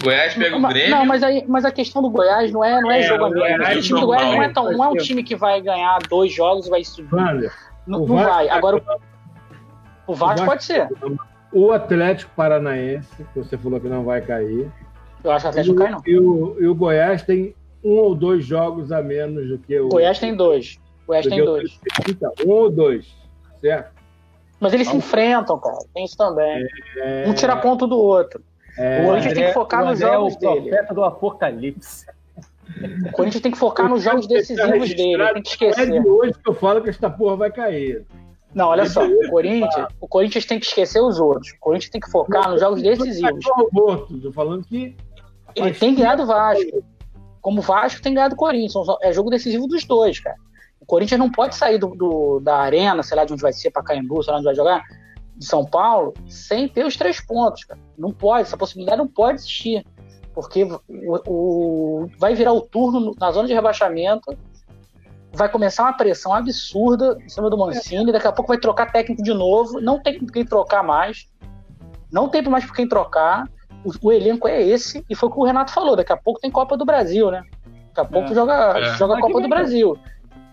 Goiás 0.04 0.34
pega 0.34 0.56
o 0.56 0.62
Grêmio. 0.68 0.90
Não, 0.90 1.04
mas, 1.06 1.22
aí, 1.22 1.44
mas 1.48 1.64
a 1.64 1.72
questão 1.72 2.00
do 2.02 2.10
Goiás 2.10 2.52
não 2.52 2.62
é, 2.64 2.80
não 2.80 2.90
é, 2.90 3.00
É, 3.00 3.02
jogo 3.02 3.24
a 3.24 3.28
o 3.28 3.32
O 3.78 3.80
time 3.82 4.00
do 4.00 4.06
Goiás 4.06 4.26
não 4.34 4.42
é, 4.42 4.48
tão, 4.50 4.72
não 4.72 4.84
é 4.84 4.88
um 4.88 4.96
time 4.96 5.22
que 5.24 5.34
vai 5.34 5.60
ganhar 5.60 5.98
dois 6.08 6.32
jogos 6.32 6.66
e 6.66 6.70
vai 6.70 6.84
subir. 6.84 7.14
Wander, 7.14 7.52
Não, 7.86 8.02
o 8.02 8.06
não 8.08 8.16
vai. 8.16 8.48
Agora, 8.48 8.76
o 10.06 10.14
Vasco 10.14 10.36
Vasco- 10.38 10.46
pode 10.46 10.64
ser. 10.64 10.88
o 11.52 11.72
Atlético 11.72 12.30
Paranaense, 12.36 13.24
que 13.32 13.38
você 13.40 13.56
falou 13.58 13.80
que 13.80 13.88
não 13.88 14.04
vai 14.04 14.20
cair. 14.20 14.70
Eu 15.22 15.30
acho 15.30 15.42
que 15.42 15.46
o 15.46 15.48
E 15.48 15.50
Atlético 15.50 15.76
cai, 15.76 15.90
não. 15.90 15.98
o, 15.98 16.02
e 16.06 16.18
o- 16.18 16.56
e 16.60 16.66
o 16.66 16.74
Goiás 16.74 17.22
tem 17.22 17.54
um 17.82 17.92
ou 17.98 18.14
dois 18.14 18.44
jogos 18.44 18.92
a 18.92 19.02
menos 19.02 19.48
do 19.48 19.58
que 19.58 19.78
o. 19.78 19.86
O 19.86 19.88
Goiás 19.90 20.18
tem 20.18 20.34
dois. 20.36 20.78
O 21.04 21.06
Goiás 21.08 21.26
tem 21.26 21.40
o- 21.40 21.44
dois. 21.46 21.78
Então, 22.08 22.32
um 22.46 22.50
ou 22.50 22.70
dois, 22.70 23.06
certo? 23.60 23.92
Mas 24.60 24.72
eles 24.72 24.88
se 24.88 24.96
enfrentam, 24.96 25.58
cara. 25.58 25.76
Tem 25.92 26.04
isso 26.04 26.16
também. 26.16 26.64
É, 26.96 27.24
Um 27.26 27.34
tira 27.34 27.56
ponto 27.56 27.86
do 27.86 27.98
outro. 27.98 28.42
É, 28.78 29.02
O 29.02 29.06
Corinthians 29.06 29.34
tem 29.34 29.46
que 29.46 29.52
focar 29.52 29.84
nos 29.84 30.00
André 30.02 30.12
jogos 30.14 30.34
é 30.34 30.36
o 30.36 30.54
dele. 30.54 30.68
profeta 30.70 30.94
do 30.94 31.04
apocalipse. 31.04 32.06
O 33.08 33.12
Corinthians 33.12 33.42
tem 33.42 33.52
que 33.52 33.58
focar 33.58 33.88
nos 33.88 34.02
jogos 34.02 34.26
decisivos 34.26 34.94
dele. 34.94 35.22
Tem 35.34 35.42
que 35.42 35.64
é 35.64 35.68
esquecer. 35.70 35.90
de 36.02 36.08
hoje 36.08 36.32
que 36.32 36.48
eu 36.50 36.54
falo 36.54 36.82
que 36.82 36.90
esta 36.90 37.10
porra 37.10 37.36
vai 37.36 37.50
cair. 37.52 38.04
Não, 38.54 38.68
olha 38.68 38.86
só. 38.86 39.04
O 39.04 39.30
Corinthians, 39.30 39.86
o 40.00 40.08
Corinthians 40.08 40.46
tem 40.46 40.58
que 40.58 40.66
esquecer 40.66 41.00
os 41.00 41.18
outros. 41.20 41.50
O 41.52 41.58
Corinthians 41.60 41.90
tem 41.90 42.00
que 42.00 42.10
focar 42.10 42.48
nos 42.50 42.60
jogos 42.60 42.80
decisivos. 42.82 43.44
Morto, 43.72 44.18
tô 44.20 44.32
falando 44.32 44.64
que. 44.64 44.96
Ele 45.54 45.72
tem 45.74 45.94
ganhado 45.94 46.22
o 46.22 46.26
Vasco. 46.26 46.82
Como 47.40 47.58
o 47.58 47.62
Vasco 47.62 48.00
tem 48.00 48.14
ganhado 48.14 48.34
o 48.34 48.38
Corinthians. 48.38 48.86
É 49.02 49.12
jogo 49.12 49.28
decisivo 49.30 49.66
dos 49.66 49.84
dois, 49.84 50.18
cara. 50.20 50.36
O 50.80 50.86
Corinthians 50.86 51.18
não 51.18 51.30
pode 51.30 51.54
sair 51.56 51.78
do, 51.78 51.88
do- 51.88 52.40
da 52.40 52.56
arena, 52.58 53.02
sei 53.02 53.16
lá 53.16 53.24
de 53.24 53.32
onde 53.32 53.42
vai 53.42 53.52
ser, 53.52 53.70
Pacaembu, 53.70 54.22
sei 54.22 54.32
lá 54.32 54.38
onde 54.38 54.44
vai 54.46 54.54
jogar, 54.54 54.82
de 55.36 55.44
São 55.46 55.64
Paulo, 55.64 56.14
sem 56.28 56.68
ter 56.68 56.84
os 56.86 56.96
três 56.96 57.20
pontos, 57.20 57.64
cara. 57.64 57.80
Não 57.98 58.12
pode, 58.12 58.42
essa 58.42 58.56
possibilidade 58.56 58.98
não 58.98 59.08
pode 59.08 59.38
existir. 59.40 59.84
Porque 60.32 60.64
o, 60.64 60.80
o- 61.28 62.10
vai 62.18 62.34
virar 62.34 62.52
o 62.52 62.60
turno 62.60 62.98
no- 63.00 63.14
na 63.18 63.30
zona 63.30 63.46
de 63.46 63.54
rebaixamento, 63.54 64.36
vai 65.32 65.48
começar 65.48 65.84
uma 65.84 65.92
pressão 65.96 66.32
absurda 66.34 67.16
em 67.24 67.28
cima 67.28 67.48
do 67.50 67.56
Mancini, 67.58 68.10
daqui 68.12 68.26
a 68.26 68.32
pouco 68.32 68.48
vai 68.48 68.58
trocar 68.58 68.90
técnico 68.90 69.22
de 69.22 69.32
novo, 69.32 69.80
não 69.80 70.00
tem 70.02 70.18
por 70.18 70.32
quem 70.32 70.44
trocar 70.44 70.82
mais, 70.82 71.28
não 72.10 72.28
tem 72.28 72.42
mais 72.42 72.64
por 72.64 72.74
quem 72.74 72.88
trocar, 72.88 73.48
o, 73.84 74.08
o 74.08 74.12
elenco 74.12 74.48
é 74.48 74.60
esse, 74.62 75.04
e 75.08 75.14
foi 75.14 75.28
o 75.28 75.32
que 75.32 75.38
o 75.38 75.44
Renato 75.44 75.72
falou, 75.72 75.94
daqui 75.96 76.12
a 76.12 76.16
pouco 76.16 76.40
tem 76.40 76.50
Copa 76.50 76.76
do 76.76 76.84
Brasil, 76.84 77.30
né? 77.30 77.42
Daqui 77.94 78.00
a 78.00 78.04
pouco 78.04 78.30
É. 78.32 78.34
joga, 78.34 78.78
É. 78.78 78.84
joga 78.96 79.14
a 79.16 79.20
Copa 79.20 79.34
do 79.34 79.40
vem, 79.40 79.48
Brasil. 79.50 79.96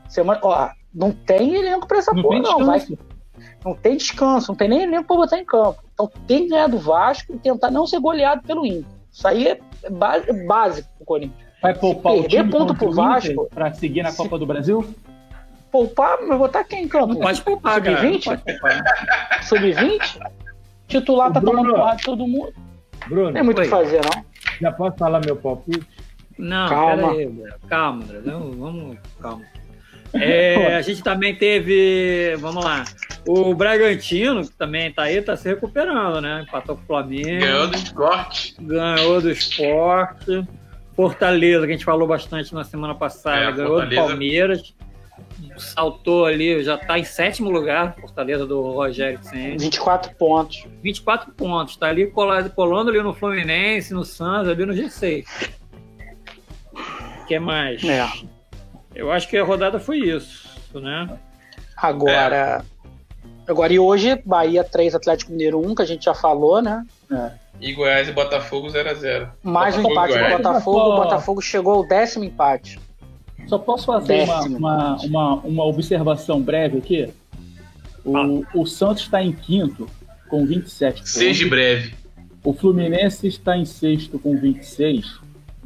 Semana, 0.08 0.40
ó, 0.44 0.70
não 0.94 1.12
tem 1.12 1.56
elenco 1.56 1.88
pra 1.88 1.98
essa 2.00 2.14
Não 2.14 2.22
porra, 2.22 2.34
tem 2.36 2.44
não. 2.44 2.66
Vai. 2.66 2.80
Não 3.64 3.74
tem 3.76 3.96
descanso, 3.98 4.52
não 4.52 4.56
tem 4.56 4.68
nem 4.70 4.84
elenco 4.84 5.08
pra 5.08 5.16
botar 5.16 5.38
em 5.40 5.46
campo. 5.46 5.80
Então 5.94 6.12
tem 6.28 6.44
que 6.44 6.50
ganhar 6.50 6.68
do 6.68 6.80
Vasco 6.80 7.34
e 7.34 7.38
tentar 7.38 7.70
não 7.72 7.86
ser 7.88 8.00
goleado 8.00 8.42
pelo 8.44 8.66
Inter. 8.66 8.86
Isso 9.12 9.28
aí 9.28 9.48
é 9.48 9.60
é 9.84 9.90
básico 10.46 10.88
pro 10.98 11.06
Corinthians. 11.06 11.50
Vai 11.62 11.74
poupar 11.74 12.14
o 12.14 12.22
perder 12.22 12.38
time 12.38 12.52
ponto 12.52 12.76
pro 12.76 12.90
o 12.90 12.94
Vasco- 12.94 13.48
pra 13.54 13.74
seguir 13.74 14.04
na 14.04 14.12
Copa 14.14 14.38
do 14.38 14.46
Brasil? 14.46 14.86
Poupar, 15.72 16.18
mas 16.28 16.38
botar 16.38 16.64
quem 16.64 16.84
em 16.84 16.88
campo? 16.88 17.14
Não 17.14 17.22
pode 17.22 17.42
poupar, 17.42 17.82
cara. 17.82 17.92
Não 17.92 17.98
Sub-vinte? 18.02 18.26
pode 18.26 18.44
poupar. 18.44 19.44
Sub-20? 19.44 20.20
Titular 20.88 21.32
tá 21.32 21.40
O 21.40 21.42
Bruno- 21.42 21.58
tomando 21.60 21.76
porrada 21.76 21.98
de 21.98 22.04
todo 22.04 22.28
mundo. 22.28 22.54
Bruno, 23.08 23.26
Não 23.28 23.34
tem 23.34 23.44
muito 23.44 23.60
o 23.60 23.64
que 23.64 23.70
fazer, 23.70 24.02
não. 24.04 24.24
já 24.62 24.72
posso 24.72 24.98
falar 24.98 25.22
meu 25.26 25.36
palpite? 25.36 25.88
Não, 26.38 26.68
Calma. 26.70 26.96
pera 26.96 27.12
aí, 27.12 27.34
calma, 27.70 28.04
André. 28.04 28.20
Não, 28.26 28.52
vamos, 28.52 28.98
calma. 29.22 29.42
É, 30.14 30.76
a 30.76 30.82
gente 30.82 31.02
também 31.02 31.34
teve, 31.36 32.36
vamos 32.40 32.64
lá, 32.64 32.84
o 33.26 33.54
Bragantino, 33.56 34.42
que 34.44 34.52
também 34.56 34.92
tá 34.92 35.04
aí, 35.04 35.22
tá 35.22 35.36
se 35.38 35.48
recuperando, 35.48 36.20
né? 36.20 36.44
Empatou 36.48 36.76
com 36.76 36.84
o 36.84 36.86
Flamengo, 36.86 37.40
Ganhou 37.40 37.68
do 37.68 37.76
esporte. 37.78 38.56
ganhou 38.60 39.22
do 39.22 39.32
esporte. 39.32 40.44
Fortaleza, 40.96 41.66
que 41.66 41.72
a 41.72 41.76
gente 41.76 41.86
falou 41.86 42.08
bastante 42.08 42.54
na 42.54 42.64
semana 42.66 42.94
passada, 42.94 43.38
É, 43.38 43.52
ganhou 43.52 43.76
do 43.76 43.78
Fortaleza. 43.82 44.02
Palmeiras. 44.02 44.76
Saltou 45.58 46.26
ali, 46.26 46.64
já 46.64 46.78
tá 46.78 46.98
em 47.00 47.04
sétimo 47.04 47.50
lugar, 47.50 47.96
Fortaleza 48.00 48.46
do 48.46 48.62
Rogério 48.62 49.20
Ceni. 49.24 49.58
24 49.58 50.14
pontos. 50.16 50.66
24 50.84 51.32
pontos, 51.34 51.78
tá 51.78 51.88
ali 51.88 52.08
colado, 52.08 52.50
colando 52.52 52.90
ali 52.90 53.02
no 53.02 53.14
Fluminense, 53.14 53.94
no 53.94 54.04
Santos, 54.04 54.50
ali 54.50 54.66
no 54.66 54.74
G6. 54.74 55.26
O 57.22 57.26
que 57.28 57.40
mais? 57.40 57.84
É. 57.84 58.08
Eu 58.94 59.12
acho 59.12 59.28
que 59.28 59.38
a 59.38 59.44
rodada 59.44 59.80
foi 59.80 60.00
isso, 60.00 60.80
né? 60.80 61.10
Agora. 61.76 62.64
Agora, 63.48 63.74
e 63.74 63.80
hoje, 63.80 64.22
Bahia 64.26 64.64
3, 64.64 64.96
Atlético 64.96 65.32
Mineiro 65.32 65.60
1, 65.60 65.76
que 65.76 65.82
a 65.82 65.86
gente 65.86 66.06
já 66.06 66.14
falou, 66.14 66.62
né? 66.62 66.86
E 67.60 67.74
Goiás 67.74 68.08
e 68.08 68.12
Botafogo 68.12 68.68
0x0. 68.68 69.30
Mais 69.44 69.78
um 69.78 69.84
Botafogo 69.84 69.90
e 69.90 69.92
empate 69.92 70.14
do 70.14 70.20
Goiás. 70.20 70.38
Botafogo. 70.38 70.80
O 70.80 70.96
Botafogo 71.04 71.42
chegou 71.42 71.74
ao 71.74 71.88
décimo 71.88 72.24
empate. 72.24 72.80
Só 73.48 73.58
posso 73.58 73.88
fazer 73.88 74.24
uma, 74.24 74.42
uma, 74.44 74.96
uma, 74.98 75.34
uma 75.36 75.66
observação 75.66 76.42
breve 76.42 76.78
aqui? 76.78 77.14
O, 78.06 78.62
o 78.62 78.66
Santos 78.66 79.04
está 79.04 79.22
em 79.22 79.32
quinto 79.32 79.88
com 80.30 80.46
27 80.46 80.98
pontos. 80.98 81.12
Seja 81.12 81.48
breve. 81.48 81.94
O 82.44 82.54
Fluminense 82.54 83.28
está 83.28 83.58
em 83.58 83.66
sexto 83.66 84.18
com 84.18 84.36
26 84.36 85.20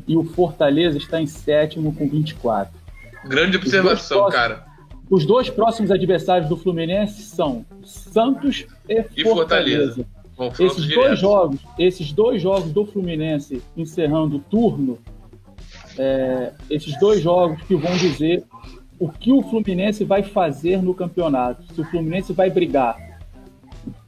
e 0.07 0.17
o 0.17 0.23
Fortaleza 0.23 0.97
está 0.97 1.21
em 1.21 1.27
sétimo 1.27 1.93
com 1.93 2.09
24. 2.09 2.84
Grande 3.27 3.57
observação, 3.57 4.21
dois 4.21 4.33
cara. 4.33 4.65
Os 5.09 5.25
dois 5.25 5.49
próximos 5.49 5.91
adversários 5.91 6.49
do 6.49 6.57
Fluminense 6.57 7.21
são 7.23 7.65
Santos 7.83 8.65
e, 8.89 9.05
E 9.15 9.23
Fortaleza. 9.23 10.05
Confronto 10.35 10.73
Esses 10.73 10.83
direto. 10.83 11.05
dois 11.07 11.19
jogos, 11.19 11.59
esses 11.79 12.11
dois 12.11 12.41
jogos 12.41 12.71
do 12.71 12.85
Fluminense 12.85 13.61
encerrando 13.77 14.37
o 14.37 14.39
turno, 14.39 14.99
é, 15.97 16.51
esses 16.69 16.99
dois 16.99 17.21
jogos 17.21 17.61
que 17.63 17.75
vão 17.75 17.95
dizer 17.95 18.43
o 18.99 19.09
que 19.09 19.31
o 19.31 19.41
Fluminense 19.43 20.03
vai 20.03 20.23
fazer 20.23 20.81
no 20.81 20.93
campeonato. 20.93 21.63
Se 21.73 21.79
o 21.79 21.85
Fluminense 21.85 22.33
vai 22.33 22.49
brigar 22.49 22.97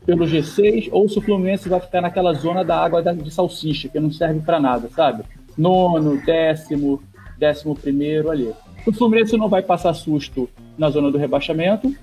pelo 0.06 0.26
G6 0.26 0.90
ou 0.92 1.08
se 1.08 1.20
o 1.20 1.22
Fluminense 1.22 1.70
vai 1.70 1.80
ficar 1.80 2.02
naquela 2.02 2.34
zona 2.34 2.64
da 2.64 2.78
água 2.78 3.02
de 3.02 3.32
salsicha, 3.32 3.88
que 3.90 4.00
não 4.00 4.12
serve 4.12 4.40
para 4.40 4.60
nada, 4.60 4.90
sabe? 4.90 5.24
Nono, 5.58 6.22
décimo, 6.26 7.02
décimo 7.38 7.76
primeiro 7.76 8.30
ali. 8.32 8.54
O 8.88 8.94
Fluminense 8.94 9.36
não 9.36 9.50
vai 9.50 9.62
passar 9.62 9.94
susto 9.94 10.50
na 10.78 10.90
zona 10.90 11.12
do 11.12 11.18
rebaixamento 11.18 11.94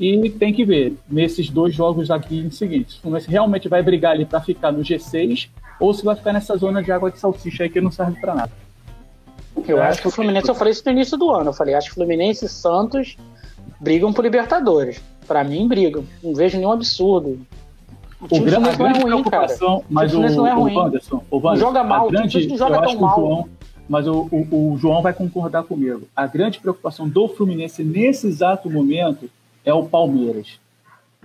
e 0.00 0.30
tem 0.30 0.54
que 0.54 0.64
ver 0.64 0.96
nesses 1.06 1.50
dois 1.50 1.74
jogos 1.74 2.10
aqui 2.10 2.38
em 2.38 2.50
seguinte, 2.50 2.96
o 2.96 3.02
Fluminense 3.02 3.30
realmente 3.30 3.68
vai 3.68 3.82
brigar 3.82 4.12
ali 4.12 4.24
para 4.24 4.40
ficar 4.40 4.72
no 4.72 4.80
G6 4.80 5.50
ou 5.78 5.92
se 5.92 6.02
vai 6.02 6.16
ficar 6.16 6.32
nessa 6.32 6.56
zona 6.56 6.82
de 6.82 6.90
água 6.90 7.10
de 7.10 7.18
salsicha 7.18 7.64
aí 7.64 7.68
que 7.68 7.78
não 7.78 7.90
serve 7.90 8.18
para 8.20 8.34
nada. 8.34 8.52
Eu 9.68 9.82
acho 9.82 10.00
que 10.00 10.08
o 10.08 10.10
Fluminense, 10.10 10.48
eu 10.48 10.54
falei 10.54 10.72
isso 10.72 10.82
no 10.86 10.92
início 10.92 11.18
do 11.18 11.30
ano, 11.30 11.50
eu 11.50 11.52
falei, 11.52 11.74
acho 11.74 11.90
que 11.90 11.94
Fluminense 11.94 12.46
e 12.46 12.48
Santos 12.48 13.18
brigam 13.78 14.10
por 14.10 14.24
Libertadores. 14.24 15.02
Para 15.26 15.44
mim, 15.44 15.68
brigam. 15.68 16.04
Não 16.22 16.34
vejo 16.34 16.56
nenhum 16.56 16.72
absurdo. 16.72 17.38
O 18.20 18.28
time 18.28 18.50
do 18.50 18.72
Fluminense 18.72 18.78
não 18.78 18.86
é 18.86 18.92
ruim, 18.92 19.22
cara. 19.24 19.46
Mas 19.90 20.14
o, 20.14 20.20
o, 20.20 20.30
não 20.30 20.46
é 20.46 20.52
ruim. 20.52 20.74
O 20.74 20.78
Wanderson, 20.78 21.22
o 21.30 21.36
Wanderson, 21.36 21.50
não 21.50 21.56
joga 21.56 21.84
mal, 21.84 22.08
grande, 22.08 22.26
o 22.26 22.40
time 22.40 22.46
não 22.46 22.56
joga 22.56 22.82
tão 22.82 22.96
mal. 22.96 23.16
João, 23.16 23.48
mas 23.88 24.06
o, 24.06 24.28
o, 24.30 24.72
o 24.72 24.78
João 24.78 25.02
vai 25.02 25.12
concordar 25.12 25.64
comigo. 25.64 26.02
A 26.14 26.26
grande 26.26 26.58
preocupação 26.58 27.08
do 27.08 27.28
Fluminense 27.28 27.84
nesse 27.84 28.26
exato 28.26 28.70
momento 28.70 29.28
é 29.64 29.72
o 29.72 29.84
Palmeiras. 29.84 30.58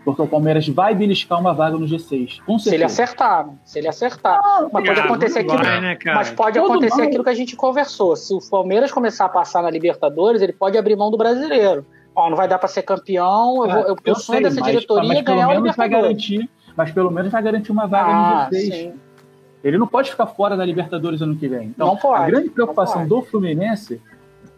Porque 0.04 0.22
o 0.22 0.28
Palmeiras 0.28 0.68
vai 0.68 0.96
beliscar 0.96 1.40
uma 1.40 1.54
vaga 1.54 1.78
no 1.78 1.86
G6. 1.86 2.40
Com 2.46 2.58
se 2.58 2.74
ele 2.74 2.84
acertar, 2.84 3.48
né? 3.48 3.54
se 3.66 3.80
ele 3.80 3.88
acertar. 3.88 4.42
Não, 4.42 4.70
mas 4.72 4.86
pode 4.86 5.00
acontecer 5.00 5.40
aquilo, 5.40 5.58
vai, 5.58 5.82
né, 5.82 5.98
mas 6.06 6.32
pode 6.32 6.58
acontecer 6.58 7.02
aquilo 7.02 7.24
que 7.24 7.30
a 7.30 7.36
gente 7.36 7.56
conversou. 7.56 8.16
Se 8.16 8.34
o 8.34 8.40
Palmeiras 8.50 8.92
começar 8.92 9.26
a 9.26 9.30
passar 9.30 9.62
na 9.62 9.70
Libertadores, 9.70 10.42
ele 10.42 10.54
pode 10.54 10.78
abrir 10.78 10.96
mão 10.96 11.12
do 11.12 11.18
brasileiro. 11.18 11.86
Ó, 12.16 12.30
não 12.30 12.38
vai 12.38 12.48
dar 12.48 12.58
para 12.58 12.68
ser 12.68 12.84
campeão. 12.84 13.66
Eu, 13.66 13.72
vou, 13.72 13.88
eu, 13.88 13.98
eu 14.04 14.16
sonho 14.16 14.42
dessa 14.42 14.62
diretoria 14.62 15.08
mas, 15.08 15.18
mas 15.18 15.26
ganhar 15.26 15.50
o 15.50 15.54
Libertadores. 15.54 15.76
Vai 15.76 15.90
garantir, 15.90 16.50
mas 16.76 16.92
pelo 16.92 17.12
menos 17.12 17.32
vai 17.32 17.44
garantir 17.44 17.72
uma 17.72 17.86
vaga 17.86 18.10
ah, 18.10 18.50
no 18.52 18.58
G6. 18.58 18.72
Sim. 18.72 18.94
Ele 19.64 19.78
não 19.78 19.88
pode 19.88 20.10
ficar 20.10 20.28
fora 20.28 20.56
da 20.56 20.66
Libertadores 20.66 21.22
ano 21.22 21.36
que 21.36 21.48
vem. 21.48 21.68
Então, 21.68 21.88
não 21.88 21.98
pode, 21.98 22.24
a 22.24 22.28
grande 22.28 22.50
preocupação 22.50 23.08
do 23.08 23.22
Fluminense, 23.22 24.02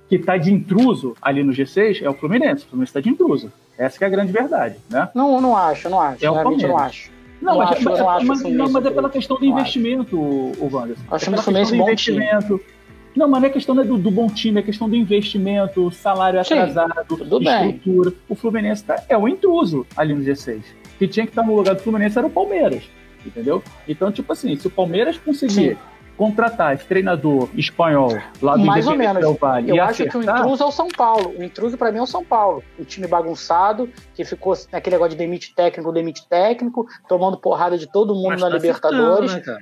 que 0.08 0.16
está 0.16 0.38
de 0.38 0.52
intruso 0.52 1.16
ali 1.22 1.44
no 1.44 1.52
G6, 1.52 2.04
é 2.04 2.10
o 2.10 2.14
Fluminense. 2.14 2.66
O 2.66 2.68
Fluminense 2.68 2.90
está 2.90 3.00
de 3.00 3.10
intruso. 3.10 3.52
Essa 3.78 4.04
é 4.04 4.08
a 4.08 4.10
grande 4.10 4.32
verdade, 4.32 4.76
né? 4.90 5.10
Não, 5.16 5.42
não 5.42 5.58
acho, 5.58 5.90
não 5.90 6.00
acho. 6.00 6.24
É 6.24 6.30
o 6.30 6.34
Realmente 6.34 6.68
não 6.68 6.78
acho. 6.78 7.12
Não, 7.42 7.54
não 7.54 7.60
mas, 7.60 7.72
acho, 7.72 7.84
mas, 7.84 8.00
não, 8.00 8.10
acho 8.10 8.26
mas, 8.28 8.42
não, 8.44 8.70
mas 8.70 8.86
é 8.86 8.92
pela 8.92 9.10
questão 9.10 9.38
do 9.38 9.46
investimento, 9.46 10.20
o 10.20 10.70
Wanderson. 10.72 11.04
Acho 11.10 11.30
é 11.30 11.34
o 11.34 11.42
Fluminense 11.42 11.76
bom 11.76 11.84
investimento. 11.84 12.60
Time. 12.60 12.82
Não, 13.16 13.28
mas 13.28 13.42
não 13.42 13.50
é 13.50 13.52
questão 13.52 13.76
né, 13.76 13.84
do, 13.84 13.98
do, 13.98 14.12
bom 14.12 14.28
time, 14.28 14.60
é 14.60 14.64
questão 14.64 14.88
do 14.88 14.96
investimento, 14.96 15.92
salário 15.92 16.40
atrasado, 16.40 16.94
Sim, 16.94 17.24
estrutura. 17.24 18.10
Bem. 18.10 18.20
O 18.30 18.36
Fluminense 18.36 18.84
tá, 18.84 19.04
é 19.10 19.18
o 19.18 19.28
intruso 19.28 19.86
ali 19.98 20.14
no 20.14 20.24
G6. 20.24 20.62
Que 20.98 21.08
tinha 21.08 21.26
que 21.26 21.32
estar 21.32 21.44
no 21.44 21.56
lugar 21.56 21.76
do 21.76 21.82
Fluminense 21.82 22.18
era 22.18 22.28
o 22.28 22.30
Palmeiras, 22.30 22.84
entendeu? 23.26 23.64
Então, 23.88 24.12
tipo 24.12 24.32
assim, 24.32 24.56
se 24.56 24.68
o 24.68 24.72
Palmeiras 24.72 25.18
conseguir 25.18 25.76
Sim 25.76 25.92
contratar 26.22 26.76
esse 26.76 26.86
treinador 26.86 27.50
espanhol 27.56 28.12
lá 28.44 28.56
do 28.56 28.64
Mais 28.64 28.86
ou 28.86 28.96
menos. 28.96 29.40
Vale 29.40 29.72
eu 29.72 29.82
acho 29.82 30.04
acertar... 30.04 30.12
que 30.12 30.18
o 30.18 30.22
intruso 30.22 30.64
é 30.64 30.66
o 30.68 30.72
São 30.72 30.88
Paulo. 30.88 31.34
O 31.36 31.44
intruso 31.44 31.78
para 31.80 31.92
mim 31.92 31.98
é 31.98 32.02
o 32.04 32.06
São 32.06 32.24
Paulo. 32.24 32.64
O 32.78 32.86
time 32.86 33.08
bagunçado, 33.08 33.90
que 34.14 34.24
ficou 34.24 34.56
naquele 34.72 34.98
negócio 34.98 35.12
de 35.12 35.18
demite 35.18 35.56
técnico, 35.56 35.92
demite 35.92 36.28
técnico, 36.28 36.88
tomando 37.10 37.38
porrada 37.38 37.76
de 37.76 37.92
todo 37.92 38.14
mundo 38.14 38.28
Mas 38.28 38.42
na 38.42 38.50
tá 38.50 38.54
Libertadores. 38.54 39.34
Né, 39.34 39.58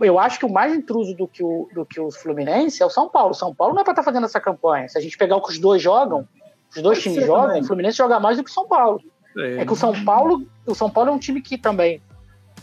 eu 0.00 0.16
acho 0.20 0.38
que 0.38 0.46
o 0.46 0.52
mais 0.52 0.72
intruso 0.72 1.12
do 1.16 1.26
que 1.26 1.42
o, 1.42 1.68
do 1.74 1.84
que 1.84 1.98
o 1.98 2.08
Fluminense 2.12 2.80
é 2.80 2.86
o 2.86 2.90
São 2.90 3.08
Paulo. 3.08 3.30
O 3.30 3.34
São 3.34 3.52
Paulo 3.52 3.74
não 3.74 3.80
é 3.80 3.84
para 3.84 3.92
estar 3.92 4.02
tá 4.02 4.06
fazendo 4.06 4.26
essa 4.26 4.38
campanha. 4.38 4.88
Se 4.88 4.96
a 4.96 5.00
gente 5.00 5.18
pegar 5.18 5.34
o 5.34 5.42
que 5.42 5.50
os 5.50 5.58
dois 5.58 5.82
jogam, 5.82 6.28
os 6.70 6.80
dois 6.80 7.02
times 7.02 7.26
jogam, 7.26 7.48
também. 7.48 7.62
o 7.62 7.64
Fluminense 7.64 7.96
joga 7.96 8.20
mais 8.20 8.36
do 8.36 8.44
que 8.44 8.50
o 8.50 8.54
São 8.54 8.68
Paulo. 8.68 9.00
É, 9.38 9.62
é 9.62 9.66
que 9.66 9.72
o 9.72 9.76
São 9.76 9.92
Paulo, 10.04 10.46
o 10.64 10.74
São 10.74 10.88
Paulo 10.88 11.10
é 11.10 11.12
um 11.12 11.18
time 11.18 11.42
que 11.42 11.58
também 11.58 12.00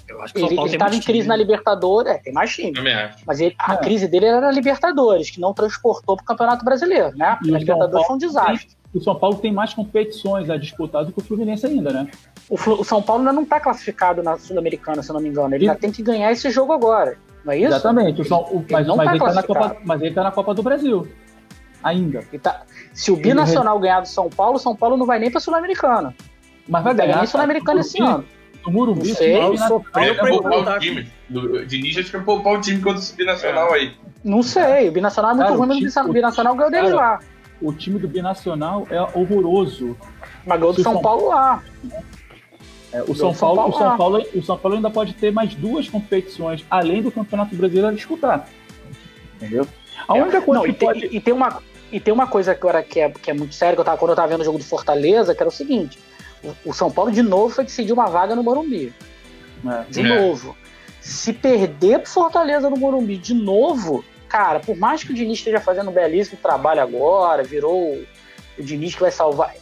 eu 0.07 0.21
acho 0.21 0.33
que 0.33 0.41
ele 0.41 0.53
estava 0.65 0.95
em 0.95 0.99
crise 0.99 1.19
time. 1.19 1.27
na 1.27 1.35
Libertadores, 1.35 2.13
é, 2.13 2.17
tem 2.17 2.33
mais 2.33 2.53
time. 2.53 2.73
Mas 3.25 3.39
ele, 3.39 3.55
a 3.57 3.73
é. 3.73 3.77
crise 3.77 4.07
dele 4.07 4.25
era 4.25 4.41
na 4.41 4.51
Libertadores, 4.51 5.29
que 5.29 5.39
não 5.39 5.53
transportou 5.53 6.17
para 6.17 6.23
o 6.23 6.25
Campeonato 6.25 6.65
Brasileiro, 6.65 7.15
né? 7.15 7.37
E 7.43 7.53
a 7.53 7.57
Libertadores 7.57 8.05
foi 8.05 8.15
um 8.15 8.19
desastre. 8.19 8.67
Tem, 8.67 8.77
o 8.93 9.01
São 9.01 9.15
Paulo 9.15 9.37
tem 9.37 9.51
mais 9.51 9.73
competições 9.73 10.49
a 10.49 10.57
disputar 10.57 11.05
do 11.05 11.11
que 11.11 11.19
o 11.19 11.23
Fluminense 11.23 11.65
ainda, 11.65 11.91
né? 11.91 12.07
O, 12.49 12.55
o 12.55 12.83
São 12.83 13.01
Paulo 13.01 13.21
ainda 13.21 13.33
não 13.33 13.43
está 13.43 13.59
classificado 13.59 14.21
na 14.21 14.37
Sul-Americana, 14.37 15.01
se 15.01 15.09
eu 15.09 15.13
não 15.13 15.21
me 15.21 15.29
engano. 15.29 15.55
Ele 15.55 15.65
e... 15.65 15.69
ainda 15.69 15.79
tem 15.79 15.91
que 15.91 16.03
ganhar 16.03 16.31
esse 16.31 16.49
jogo 16.51 16.73
agora. 16.73 17.17
Não 17.45 17.53
é 17.53 17.57
isso? 17.57 17.67
Exatamente. 17.67 18.21
O 18.21 18.25
São, 18.25 18.41
o, 18.41 18.65
mas, 18.69 18.85
não 18.85 18.97
mas, 18.97 19.05
tá 19.05 19.15
ele 19.15 19.25
tá 19.25 19.33
na 19.33 19.43
Copa, 19.43 19.77
mas 19.85 20.01
ele 20.01 20.09
está 20.09 20.23
na 20.23 20.31
Copa 20.31 20.53
do 20.53 20.61
Brasil. 20.61 21.07
Ainda. 21.81 22.23
Tá, 22.41 22.63
se 22.93 23.11
o 23.11 23.15
Binacional 23.15 23.79
ganhar 23.79 24.01
do 24.01 24.07
São 24.07 24.29
Paulo, 24.29 24.55
o 24.55 24.59
São 24.59 24.75
Paulo 24.75 24.95
não 24.97 25.05
vai 25.05 25.17
nem 25.17 25.31
para 25.31 25.39
Sul-Americana. 25.39 26.13
Mas 26.67 26.83
vai 26.83 26.93
ganhar. 26.93 27.17
nem 27.17 27.25
Sul-Americana 27.25 27.79
esse 27.79 28.01
ano 28.01 28.25
no 28.65 28.71
Morumbi. 28.71 29.09
Não 29.09 29.15
sei, 29.15 29.35
eu 29.35 29.57
sou 29.57 29.85
Ele 29.95 30.15
poupar 30.15 30.75
o 30.75 30.79
time. 30.79 31.11
Do, 31.29 31.65
Diniz 31.65 31.95
já 31.95 32.03
tinha 32.03 32.21
poupar 32.21 32.53
o 32.53 32.61
time 32.61 32.81
contra 32.81 32.99
esse 32.99 33.15
Binacional 33.15 33.73
aí. 33.73 33.93
Não 34.23 34.41
sei, 34.41 34.89
o 34.89 34.91
Binacional 34.91 35.31
é 35.31 35.33
muito 35.35 35.47
cara, 35.47 35.57
ruim, 35.57 35.81
mas 35.83 35.95
o 35.97 36.13
Binacional 36.13 36.55
ganhou 36.55 36.71
dele 36.71 36.89
lá. 36.89 37.19
O 37.61 37.73
time 37.73 37.99
do 37.99 38.07
Binacional 38.07 38.87
é 38.89 39.01
horroroso. 39.01 39.97
Mas 40.45 40.59
ganhou 40.59 40.73
do 40.73 40.81
São, 40.81 40.93
São 40.93 41.01
Paulo 41.01 41.29
lá. 41.29 41.63
É, 42.91 43.01
o, 43.01 43.15
São 43.15 43.33
Paulo, 43.33 43.57
Paulo, 43.57 43.75
o, 43.75 43.77
São 43.77 43.97
Paulo, 43.97 44.25
o 44.35 44.43
São 44.43 44.57
Paulo 44.57 44.75
ainda 44.75 44.89
pode 44.89 45.13
ter 45.13 45.31
mais 45.31 45.55
duas 45.55 45.89
competições, 45.89 46.63
além 46.69 47.01
do 47.01 47.11
Campeonato 47.11 47.55
Brasileiro, 47.55 47.87
a 47.87 47.91
disputar. 47.91 48.47
Entendeu? 49.35 49.67
A 50.07 50.13
única 50.13 50.41
coisa 50.41 50.61
Não, 50.61 50.65
que 50.65 50.71
e, 50.71 50.73
pode... 50.73 50.99
tem, 51.01 51.15
e, 51.17 51.19
tem 51.19 51.33
uma, 51.33 51.61
e 51.91 51.99
tem 51.99 52.13
uma 52.13 52.27
coisa 52.27 52.51
agora 52.51 52.83
que 52.83 52.99
é, 52.99 53.09
que 53.09 53.31
é 53.31 53.33
muito 53.33 53.55
séria, 53.55 53.75
que 53.75 53.81
eu 53.81 53.85
tava, 53.85 53.97
quando 53.97 54.11
eu 54.11 54.15
tava 54.15 54.27
vendo 54.27 54.41
o 54.41 54.43
jogo 54.43 54.57
do 54.57 54.63
Fortaleza, 54.63 55.33
que 55.33 55.41
era 55.41 55.49
o 55.49 55.51
seguinte: 55.51 55.97
o 56.65 56.73
São 56.73 56.91
Paulo 56.91 57.11
de 57.11 57.21
novo 57.21 57.53
foi 57.53 57.63
decidir 57.63 57.93
uma 57.93 58.07
vaga 58.07 58.35
no 58.35 58.43
Morumbi. 58.43 58.93
É. 59.65 59.83
De 59.89 60.01
é. 60.01 60.03
novo. 60.03 60.55
Se 60.99 61.33
perder 61.33 61.99
pro 61.99 62.09
Fortaleza 62.09 62.69
no 62.69 62.77
Morumbi 62.77 63.17
de 63.17 63.33
novo, 63.33 64.03
cara, 64.27 64.59
por 64.59 64.77
mais 64.77 65.03
que 65.03 65.11
o 65.11 65.15
Diniz 65.15 65.39
esteja 65.39 65.59
fazendo 65.59 65.89
um 65.89 65.93
belíssimo 65.93 66.39
trabalho 66.41 66.81
agora, 66.81 67.43
virou 67.43 67.97
o 68.57 68.63
Diniz 68.63 68.95
que 68.95 69.01
vai 69.01 69.11
salvar, 69.11 69.53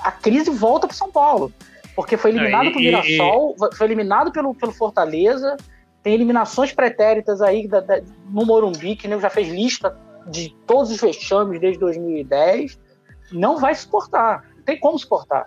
a 0.00 0.12
crise 0.12 0.50
volta 0.50 0.86
pro 0.86 0.96
São 0.96 1.10
Paulo. 1.10 1.52
Porque 1.94 2.16
foi 2.16 2.32
eliminado 2.32 2.72
pelo 2.72 2.80
Mirassol, 2.80 3.54
e... 3.56 3.76
foi 3.76 3.86
eliminado 3.86 4.32
pelo, 4.32 4.52
pelo 4.52 4.72
Fortaleza, 4.72 5.56
tem 6.02 6.12
eliminações 6.12 6.72
pretéritas 6.72 7.40
aí 7.40 7.68
da, 7.68 7.80
da, 7.80 8.02
no 8.28 8.44
Morumbi, 8.44 8.96
que 8.96 9.06
nem 9.06 9.20
já 9.20 9.30
fez 9.30 9.48
lista 9.48 9.96
de 10.26 10.54
todos 10.66 10.90
os 10.90 11.00
vexames 11.00 11.60
desde 11.60 11.78
2010. 11.78 12.78
Não 13.32 13.58
vai 13.58 13.74
suportar, 13.74 14.44
não 14.56 14.64
tem 14.64 14.78
como 14.78 14.98
suportar. 14.98 15.46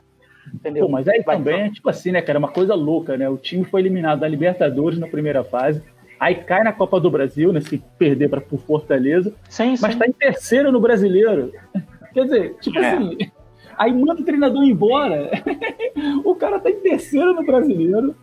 Entendeu? 0.53 0.85
Pô, 0.85 0.91
mas 0.91 1.07
aí 1.07 1.21
Vai 1.21 1.37
também 1.37 1.61
é 1.61 1.69
tipo 1.69 1.89
assim, 1.89 2.11
né, 2.11 2.21
cara? 2.21 2.37
É 2.37 2.39
uma 2.39 2.51
coisa 2.51 2.73
louca, 2.75 3.17
né? 3.17 3.29
O 3.29 3.37
time 3.37 3.63
foi 3.63 3.81
eliminado 3.81 4.19
da 4.19 4.27
Libertadores 4.27 4.99
na 4.99 5.07
primeira 5.07 5.43
fase. 5.43 5.81
Aí 6.19 6.35
cai 6.35 6.63
na 6.63 6.73
Copa 6.73 6.99
do 6.99 7.11
Brasil, 7.11 7.53
né? 7.53 7.61
Se 7.61 7.81
perder 7.97 8.29
para 8.29 8.43
o 8.51 8.57
Fortaleza. 8.57 9.33
Sim, 9.49 9.75
mas 9.81 9.93
sim. 9.93 9.99
tá 9.99 10.07
em 10.07 10.11
terceiro 10.11 10.71
no 10.71 10.79
brasileiro. 10.79 11.51
Quer 12.13 12.23
dizer, 12.23 12.55
tipo 12.59 12.79
é. 12.79 12.93
assim. 12.93 13.17
Aí 13.77 13.93
manda 13.93 14.21
o 14.21 14.25
treinador 14.25 14.63
embora. 14.63 15.29
o 16.25 16.35
cara 16.35 16.59
tá 16.59 16.69
em 16.69 16.79
terceiro 16.79 17.33
no 17.33 17.45
brasileiro. 17.45 18.15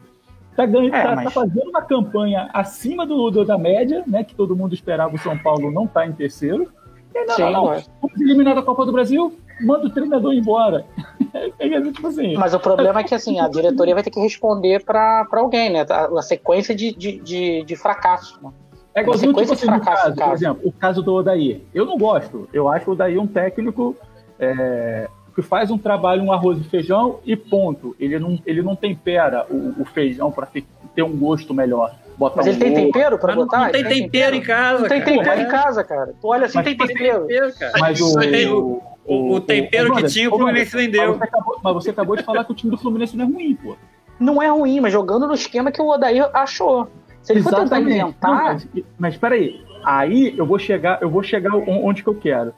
Tá, 0.56 0.66
ganhando, 0.66 0.94
é, 0.94 1.02
tá, 1.02 1.16
mas... 1.16 1.24
tá, 1.24 1.30
fazendo 1.30 1.68
uma 1.68 1.82
campanha 1.82 2.48
acima 2.52 3.05
do, 3.05 3.30
do, 3.30 3.44
da 3.44 3.59
média, 3.59 4.05
né? 4.06 4.24
Que 4.24 4.34
todo 4.34 4.56
mundo 4.56 4.74
esperava 4.74 5.14
o 5.14 5.18
São 5.18 5.36
Paulo 5.38 5.70
não 5.70 5.86
tá 5.86 6.06
em 6.06 6.12
terceiro. 6.12 6.68
Aí, 7.14 7.26
não, 7.26 7.34
Sim, 7.34 7.42
não, 7.42 7.52
não. 7.52 7.64
Vamos 8.02 8.20
eliminar 8.20 8.54
da 8.54 8.62
Copa 8.62 8.84
do 8.84 8.92
Brasil? 8.92 9.32
manda 9.60 9.86
o 9.86 9.90
treinador 9.90 10.32
embora. 10.32 10.84
É 11.58 11.80
tipo 11.90 12.06
assim. 12.06 12.36
Mas 12.36 12.54
o 12.54 12.60
problema 12.60 13.00
é 13.00 13.02
que 13.02 13.12
assim, 13.12 13.40
a 13.40 13.48
diretoria 13.48 13.92
vai 13.92 14.04
ter 14.04 14.10
que 14.10 14.20
responder 14.20 14.84
para 14.84 15.26
alguém, 15.32 15.68
né? 15.68 15.84
A, 15.90 16.04
a 16.04 16.22
sequência 16.22 16.72
de, 16.72 16.94
de, 16.94 17.18
de, 17.18 17.64
de 17.64 17.76
fracasso. 17.76 18.38
Né? 18.40 18.52
É 18.94 19.00
igualzinho 19.00 19.34
tipo 19.34 19.52
assim, 19.52 19.66
fracasso, 19.66 20.02
caso, 20.02 20.16
caso, 20.16 20.30
por 20.30 20.34
exemplo, 20.36 20.60
o 20.64 20.72
caso 20.72 21.02
do 21.02 21.12
Odair. 21.12 21.60
Eu 21.74 21.86
não 21.86 21.98
gosto. 21.98 22.48
Eu 22.52 22.68
acho 22.68 22.88
o 22.88 22.92
Odair 22.92 23.20
um 23.20 23.26
técnico 23.26 23.96
é, 24.38 25.08
que 25.34 25.42
faz 25.42 25.72
um 25.72 25.78
trabalho, 25.78 26.22
um 26.22 26.32
arroz 26.32 26.60
e 26.60 26.64
feijão 26.64 27.18
e 27.24 27.34
ponto. 27.34 27.96
Ele 27.98 28.16
não, 28.20 28.38
ele 28.46 28.62
não 28.62 28.76
tempera 28.76 29.44
o, 29.50 29.82
o 29.82 29.84
feijão 29.84 30.30
para 30.30 30.46
ter 30.46 31.02
um 31.02 31.16
gosto 31.16 31.52
melhor. 31.52 31.96
Botar 32.16 32.36
mas 32.36 32.46
ele 32.46 32.56
um 32.56 32.60
tem 32.60 32.74
tempero 32.74 33.18
pra 33.18 33.34
botar? 33.34 33.58
Não, 33.58 33.64
não 33.64 33.72
tem, 33.72 33.82
tem 33.82 34.02
tempero, 34.02 34.10
tempero, 34.12 34.36
em 34.36 34.40
casa. 34.40 34.80
Não 34.82 34.88
tem 34.88 35.02
tempero 35.02 35.40
em 35.40 35.48
casa, 35.48 35.84
cara. 35.84 36.14
Tu 36.20 36.28
olha 36.28 36.46
assim, 36.46 36.58
mas, 36.58 36.64
tem 36.64 36.76
tempero. 36.76 37.26
tempero 37.26 37.52
mas 37.80 38.00
o, 38.00 38.82
o, 39.04 39.34
o 39.34 39.40
tempero 39.40 39.92
o, 39.92 39.96
que 39.96 40.04
tinha, 40.04 40.28
o 40.28 40.36
Fluminense 40.36 40.76
vendeu. 40.76 41.08
Mas 41.08 41.18
você, 41.18 41.24
acabou, 41.24 41.60
mas 41.62 41.74
você 41.74 41.90
acabou 41.90 42.16
de 42.16 42.22
falar 42.22 42.44
que 42.44 42.52
o 42.52 42.54
time 42.54 42.70
do 42.70 42.78
Fluminense 42.78 43.16
não 43.16 43.24
é 43.24 43.28
ruim, 43.28 43.54
pô. 43.54 43.76
Não 44.18 44.42
é 44.42 44.48
ruim, 44.48 44.80
mas 44.80 44.92
jogando 44.92 45.26
no 45.26 45.34
esquema 45.34 45.72
que 45.72 45.82
o 45.82 45.88
Odair 45.88 46.28
achou. 46.32 46.88
Se 47.20 47.32
ele 47.32 47.40
Exatamente. 47.40 47.68
for 47.68 47.76
tentar 47.76 47.90
inventar. 47.90 48.30
Não, 48.30 48.44
mas, 48.44 48.68
mas 48.98 49.16
peraí, 49.16 49.64
aí 49.84 50.34
eu 50.36 50.46
vou 50.46 50.58
chegar, 50.58 51.02
eu 51.02 51.10
vou 51.10 51.22
chegar 51.22 51.54
onde 51.54 52.02
que 52.02 52.08
eu 52.08 52.14
quero. 52.14 52.54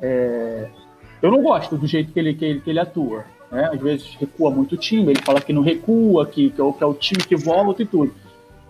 É, 0.00 0.68
eu 1.22 1.30
não 1.30 1.42
gosto 1.42 1.76
do 1.76 1.86
jeito 1.86 2.12
que 2.12 2.18
ele, 2.18 2.34
que 2.34 2.44
ele, 2.44 2.60
que 2.60 2.70
ele 2.70 2.78
atua. 2.78 3.24
Né? 3.50 3.70
Às 3.72 3.80
vezes 3.80 4.16
recua 4.16 4.50
muito 4.50 4.74
o 4.74 4.78
time, 4.78 5.12
ele 5.12 5.22
fala 5.22 5.40
que 5.40 5.52
não 5.52 5.62
recua, 5.62 6.26
que, 6.26 6.50
que, 6.50 6.60
é, 6.60 6.64
o, 6.64 6.72
que 6.72 6.84
é 6.84 6.86
o 6.86 6.94
time 6.94 7.22
que 7.22 7.36
volta 7.36 7.82
e 7.82 7.86
tudo. 7.86 8.12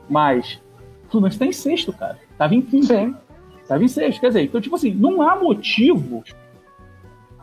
Mas 0.08 0.60
o 1.06 1.10
Fluminense 1.10 1.34
está 1.36 1.46
em 1.46 1.52
sexto, 1.52 1.92
cara. 1.92 2.18
Tava 2.36 2.54
em 2.54 2.62
quinto. 2.62 2.86
Sim. 2.86 3.14
Tava 3.66 3.82
em 3.84 3.88
sexto. 3.88 4.20
Quer 4.20 4.28
dizer, 4.28 4.42
então, 4.42 4.60
tipo 4.60 4.74
assim, 4.76 4.92
não 4.94 5.20
há 5.22 5.36
motivo 5.36 6.22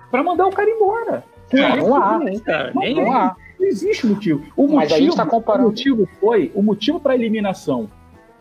pra 0.09 0.23
mandar 0.23 0.47
o 0.47 0.51
cara 0.51 0.69
embora. 0.69 1.23
Não, 1.53 1.75
não 1.77 1.95
há. 1.95 2.19
Não, 2.19 2.39
cara, 2.39 2.71
Não, 2.73 2.81
nem 2.81 2.95
Não 2.95 3.11
há. 3.11 3.35
Não 3.59 3.67
existe 3.67 4.05
motivo. 4.07 4.43
O 4.57 4.67
Mas 4.67 4.91
motivo, 4.91 5.15
tá 5.15 5.25
comparando- 5.25 5.67
o 5.67 5.69
motivo 5.71 6.09
foi 6.19 6.51
o 6.53 6.61
motivo 6.61 6.99
para 6.99 7.15
eliminação 7.15 7.89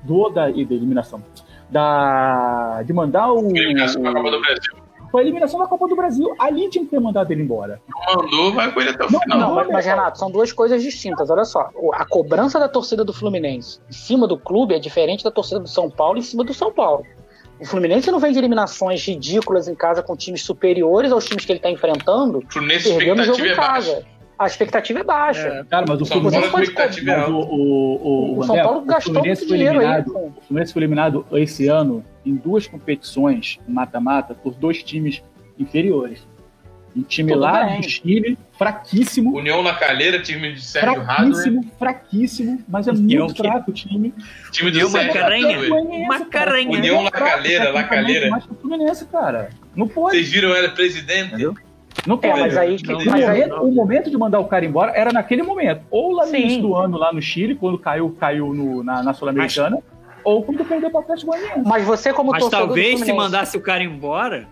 do 0.03 0.29
da, 0.29 0.51
e 0.51 0.65
da 0.65 0.75
eliminação 0.75 1.23
da 1.71 2.83
de 2.85 2.93
mandar 2.93 3.33
o 3.33 3.39
Eliminação 3.57 4.03
Copa 4.03 4.31
do 4.31 4.41
Brasil. 4.41 4.84
Foi 5.15 5.21
a 5.21 5.25
eliminação 5.27 5.61
da 5.61 5.67
Copa 5.69 5.87
do 5.87 5.95
Brasil. 5.95 6.35
Ali 6.41 6.69
tinha 6.69 6.85
que 6.85 6.91
ter 6.91 6.99
mandado 6.99 7.31
ele 7.31 7.41
embora. 7.45 7.81
Não 7.89 8.17
mandou, 8.17 8.53
vai 8.53 8.73
com 8.73 8.81
ele 8.81 8.91
até 8.91 9.05
o 9.07 9.13
Não, 9.13 9.21
final. 9.21 9.39
Não, 9.39 9.55
mas, 9.55 9.69
mas, 9.69 9.87
Renato, 9.87 10.19
são 10.19 10.29
duas 10.29 10.53
coisas 10.53 10.83
distintas. 10.83 11.31
Olha 11.31 11.45
só, 11.45 11.71
a 11.93 12.05
cobrança 12.05 12.59
da 12.59 12.69
torcida 12.69 13.05
do 13.05 13.13
Fluminense 13.13 13.79
em 13.89 13.93
cima 13.93 14.27
do 14.27 14.37
clube 14.37 14.75
é 14.75 14.79
diferente 14.81 15.23
da 15.23 15.31
torcida 15.31 15.61
do 15.61 15.69
São 15.69 15.89
Paulo 15.89 16.19
em 16.19 16.23
cima 16.23 16.43
do 16.43 16.53
São 16.53 16.73
Paulo. 16.73 17.05
O 17.61 17.65
Fluminense 17.65 18.11
não 18.11 18.19
vem 18.19 18.33
de 18.33 18.39
eliminações 18.41 19.07
ridículas 19.07 19.69
em 19.69 19.75
casa 19.77 20.03
com 20.03 20.17
times 20.17 20.43
superiores 20.43 21.13
aos 21.13 21.25
times 21.25 21.45
que 21.45 21.53
ele 21.53 21.61
está 21.61 21.71
enfrentando, 21.71 22.39
O 22.39 22.53
Fluminense, 22.53 22.93
a 22.93 22.97
perdendo 22.97 23.21
o 23.21 23.25
jogo 23.25 23.39
expectativa 23.39 23.47
em 23.47 23.53
é 23.53 23.57
baixa. 23.57 23.93
casa. 23.95 24.07
A 24.37 24.47
expectativa 24.47 24.99
é 24.99 25.05
baixa. 25.05 25.47
É, 25.47 25.65
Cara, 25.71 25.87
mas 25.89 26.01
o 26.01 26.05
São 26.05 26.21
Fluminense, 26.21 26.49
Paulo, 26.51 26.65
expectativa 26.65 27.11
é 27.13 27.27
o, 27.29 27.37
o, 27.37 28.35
o, 28.35 28.39
O 28.41 28.45
São 28.45 28.57
Paulo 28.57 28.81
o 28.81 28.85
gastou 28.85 29.15
Fluminense 29.15 29.43
muito 29.43 29.49
foi 29.51 29.59
dinheiro 29.59 29.79
aí. 29.79 29.85
eliminado. 29.87 30.13
com- 30.13 30.27
O 30.27 30.41
Fluminense 30.49 30.73
foi 30.73 30.81
eliminado 30.83 31.25
esse 31.35 31.69
ano 31.69 32.05
em 32.25 32.35
duas 32.35 32.67
competições 32.67 33.59
mata-mata 33.69 34.35
por 34.35 34.55
dois 34.55 34.83
times 34.83 35.23
inferiores. 35.59 36.27
Um 36.97 37.03
time 37.03 37.33
Tudo 37.33 37.41
lá 37.41 37.65
bem. 37.65 37.81
do 37.81 37.89
Chile, 37.91 38.39
fraquíssimo, 38.57 39.37
União 39.37 39.63
na 39.65 39.75
Calheira, 39.75 40.21
time 40.23 40.53
de 40.53 40.61
Sérgio 40.65 41.01
Radler. 41.03 41.33
fraquíssimo, 41.35 41.65
fraquíssimo, 41.77 42.65
mas 42.69 42.87
é 42.87 42.93
União 42.93 43.25
muito 43.27 43.43
que- 43.43 43.49
fraco 43.49 43.71
o 43.71 43.75
time. 43.75 44.15
Time 44.53 44.71
do 44.71 44.77
União 44.77 44.89
Sérgio 44.91 45.13
Macarenha. 45.15 45.49
Radler. 45.59 45.73
Uma 45.73 46.25
caranha. 46.27 46.71
União 46.71 47.01
É 47.01 47.03
Lacalheira, 47.03 47.65
tecnicamente, 47.65 47.73
Lacalheira. 47.75 48.31
Mais 48.31 48.47
que 48.47 48.53
o 48.53 48.55
Fluminense, 48.55 49.05
cara. 49.07 49.51
Não 49.75 49.89
pode. 49.89 50.17
Vocês 50.17 50.31
viram 50.31 50.55
ela 50.55 50.69
presidente? 50.69 51.29
Entendeu? 51.29 51.55
Não 52.07 52.15
É, 52.23 52.29
pode. 52.29 52.41
mas 52.41 52.57
aí, 52.57 52.77
Não, 52.85 52.95
O 52.99 53.05
mas 53.07 53.25
aí- 53.29 53.41
momento, 53.41 53.55
o 53.65 53.73
momento 53.73 54.11
de 54.11 54.17
mandar 54.17 54.39
o 54.39 54.45
cara 54.45 54.65
embora 54.65 54.93
era 54.93 55.13
naquele 55.13 55.43
momento. 55.43 55.83
Ou 55.91 56.13
lá 56.13 56.25
no 56.27 56.31
Sim. 56.31 56.37
início 56.39 56.63
do 56.63 56.77
ano, 56.77 56.97
lá 56.97 57.13
no 57.13 57.21
Chile, 57.21 57.57
quando 57.57 57.77
caiu, 57.77 58.11
caiu 58.21 58.55
no- 58.55 58.85
na, 58.85 59.03
na 59.03 59.13
Sul-Americana, 59.13 59.79
ou 60.25 60.43
quando 60.43 60.65
perdeu 60.65 60.91
para 60.91 61.01
o 61.01 61.03
Atlético 61.03 61.31
Goianiense. 61.33 61.63
mas 61.69 61.85
você 61.85 62.13
como 62.13 62.31
Mas 62.33 62.41
torcedor 62.43 62.67
do 62.67 62.69
talvez 62.75 63.01
se 63.01 63.13
mandasse 63.13 63.57
o 63.57 63.61
cara 63.61 63.83
embora, 63.85 64.47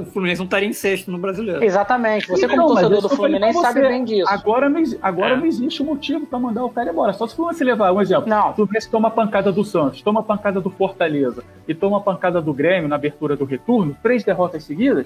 o 0.00 0.04
Fluminense 0.06 0.38
não 0.38 0.46
estaria 0.46 0.66
em 0.68 0.72
sexto 0.72 1.10
no 1.10 1.18
brasileiro. 1.18 1.62
Exatamente. 1.62 2.26
Você 2.26 2.48
como 2.48 2.56
Não, 2.56 2.68
mas 2.74 2.82
torcedor 2.86 3.02
do 3.02 3.08
Fluminense 3.16 3.60
sabe 3.60 3.82
bem 3.82 4.02
disso. 4.02 4.28
Agora, 4.30 4.68
não, 4.68 4.82
agora 5.02 5.34
É. 5.34 5.36
não 5.36 5.44
existe 5.44 5.82
motivo 5.82 6.24
para 6.26 6.38
mandar 6.38 6.64
o 6.64 6.70
cara 6.70 6.90
embora. 6.90 7.12
Só 7.12 7.26
se 7.26 7.34
o 7.34 7.36
Fluminense 7.36 7.64
levar 7.64 7.92
um 7.92 8.00
exemplo. 8.00 8.26
Não. 8.28 8.50
O 8.50 8.54
Fluminense 8.54 8.88
toma 8.90 9.08
a 9.08 9.10
pancada 9.10 9.52
do 9.52 9.62
Santos, 9.62 10.00
toma 10.00 10.20
a 10.20 10.22
pancada 10.22 10.58
do 10.60 10.70
Fortaleza 10.70 11.44
e 11.68 11.74
toma 11.74 11.98
a 11.98 12.00
pancada 12.00 12.40
do 12.40 12.54
Grêmio 12.54 12.88
na 12.88 12.96
abertura 12.96 13.36
do 13.36 13.44
retorno, 13.44 13.94
três 14.02 14.24
derrotas 14.24 14.64
seguidas, 14.64 15.04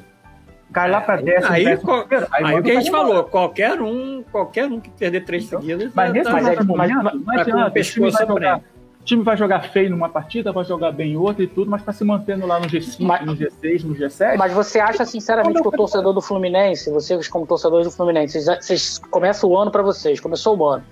cai 0.73 0.89
lá 0.89 1.01
para 1.01 1.23
décimo, 1.23 1.53
Aí, 1.53 1.65
décimo 1.65 1.89
qual- 1.89 2.03
primeiro, 2.05 2.27
Aí, 2.31 2.43
manda 2.45 2.57
o 2.59 2.63
que 2.63 2.71
a 2.71 2.75
gente 2.75 2.89
embora. 2.89 3.09
falou, 3.09 3.25
qualquer 3.25 3.81
um, 3.83 4.23
qualquer 4.31 4.67
um 4.67 4.79
que 4.79 4.91
perder 4.91 5.25
três 5.25 5.47
seguidas, 5.47 5.91
Mas 5.93 6.07
tá- 6.07 6.13
nesse 6.13 6.25
tá- 6.27 6.33
mas 6.33 6.47
é- 6.47 6.55
mas- 6.57 6.67
momento, 6.67 7.21
mas- 7.25 7.41
adianta. 7.41 7.71
O 7.71 8.78
time 9.09 9.23
vai 9.23 9.37
jogar, 9.37 9.61
frente. 9.61 9.69
o 9.69 9.69
time 9.69 9.69
vai 9.69 9.69
jogar 9.69 9.73
feio 9.73 9.91
numa 9.91 10.09
partida, 10.09 10.53
vai 10.53 10.65
jogar 10.65 10.93
bem 10.93 11.13
em 11.13 11.17
outra 11.17 11.43
e 11.43 11.47
tudo, 11.47 11.71
mas 11.71 11.83
tá 11.83 11.93
se 11.93 12.05
mantendo 12.05 12.47
lá 12.47 12.61
no 12.61 12.67
G5, 12.67 12.97
Mas- 13.01 13.25
no 13.27 13.35
G6, 13.35 13.83
no 13.85 13.95
G7. 13.95 14.37
Mas 14.37 14.53
você 14.53 14.79
acha 14.79 15.05
sinceramente 15.05 15.61
que 15.61 15.69
o 15.69 15.71
torcedor 15.71 16.13
do 16.13 16.21
Fluminense, 16.21 16.91
vocês 16.91 17.29
como 17.29 17.47
torcedores 17.47 17.87
do 17.87 17.93
Fluminense, 17.93 18.41
vocês, 18.41 18.65
vocês 18.67 18.99
começam 19.11 19.49
o 19.51 19.59
ano 19.59 19.71
pra 19.71 19.83
vocês, 19.83 20.21
começou 20.21 20.57
o 20.57 20.67
ano. 20.67 20.85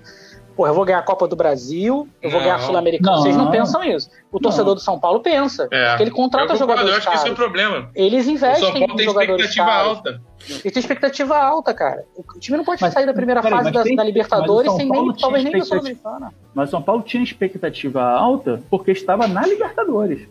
Porra, 0.57 0.71
eu 0.71 0.73
vou 0.73 0.83
ganhar 0.83 0.97
a 0.97 1.03
Copa 1.03 1.27
do 1.27 1.35
Brasil, 1.35 2.09
eu 2.19 2.31
vou 2.31 2.39
Não. 2.39 2.45
ganhar 2.47 2.55
a 2.55 2.59
Sul-Americana. 2.65 3.17
Vocês 3.17 3.37
não 3.37 3.51
pensam 3.51 3.83
isso. 3.83 4.09
O 4.31 4.39
torcedor 4.39 4.69
Não. 4.69 4.73
do 4.75 4.81
São 4.81 4.99
Paulo 4.99 5.19
pensa. 5.19 5.67
É. 5.71 5.89
Porque 5.89 6.03
ele 6.03 6.11
contrata 6.11 6.51
eu 6.53 6.57
concordo, 6.57 6.81
eu 6.81 6.87
jogadores 6.87 6.97
acho 6.97 7.07
que 7.09 7.13
esse 7.15 7.27
é 7.27 7.31
o 7.31 7.35
caros. 7.35 7.37
problema. 7.37 7.89
Eles 7.93 8.25
O 8.25 8.31
investem 8.31 8.63
São 8.63 8.71
Paulo 8.73 8.93
em 8.93 8.95
tem 8.97 9.05
jogadores 9.05 9.45
expectativa 9.45 9.65
caros. 9.69 9.87
alta. 9.97 10.21
E 10.65 10.71
tem 10.71 10.79
expectativa 10.79 11.37
alta, 11.37 11.73
cara. 11.75 12.03
O 12.17 12.39
time 12.39 12.57
não 12.57 12.65
pode 12.65 12.81
Mas- 12.81 12.91
sair 12.91 13.05
da 13.05 13.13
primeira 13.13 13.41
peraí, 13.43 13.57
fase 13.59 13.71
da, 13.71 13.83
tem- 13.83 13.95
da 13.95 14.03
Libertadores 14.03 14.71
o 14.71 14.77
sem 14.77 14.87
Paulo 14.87 15.07
nem, 15.11 15.15
talvez 15.21 15.43
nem 15.43 15.53
da 15.53 15.59
expectativa. 15.59 15.99
Sul-Americana. 16.01 16.33
Mas 16.55 16.67
o 16.69 16.71
São 16.71 16.81
Paulo 16.81 17.03
tinha 17.03 17.21
expectativa 17.23 18.03
alta 18.03 18.59
porque 18.67 18.91
estava 18.91 19.27
na 19.27 19.45
Libertadores. 19.45 20.27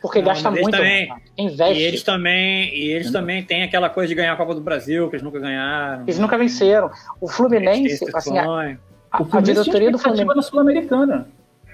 Porque 0.00 0.20
Não, 0.20 0.26
gasta 0.28 0.48
muito. 0.50 0.70
também-? 0.70 1.08
Investe. 1.36 1.80
E 1.80 1.82
eles 1.82 2.02
também, 2.04 2.68
e 2.72 2.90
eles 2.92 3.10
também 3.10 3.42
têm 3.42 3.64
aquela 3.64 3.88
coisa 3.90 4.06
de 4.08 4.14
ganhar 4.14 4.32
a 4.32 4.36
Copa 4.36 4.54
do 4.54 4.60
Brasil, 4.60 5.08
que 5.08 5.16
eles 5.16 5.24
nunca 5.24 5.40
ganharam. 5.40 6.02
Eles 6.02 6.18
nunca 6.20 6.38
venceram. 6.38 6.88
O 7.20 7.26
Fluminense, 7.26 8.04
assim, 8.14 8.38
a, 8.38 8.76
a- 9.10 9.18
O 9.20 9.22
a 9.22 9.26
Fluminense 9.26 9.60
diretoria 9.62 9.90
do 9.90 9.98
Fluminense. 9.98 10.34
na 10.36 10.42
Sul-Americana. 10.42 11.28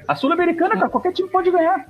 A 0.06 0.14
Sul-Americana, 0.14 0.74
cara, 0.74 0.88
qualquer 0.88 1.12
time 1.12 1.28
pode 1.28 1.50
ganhar. 1.50 1.86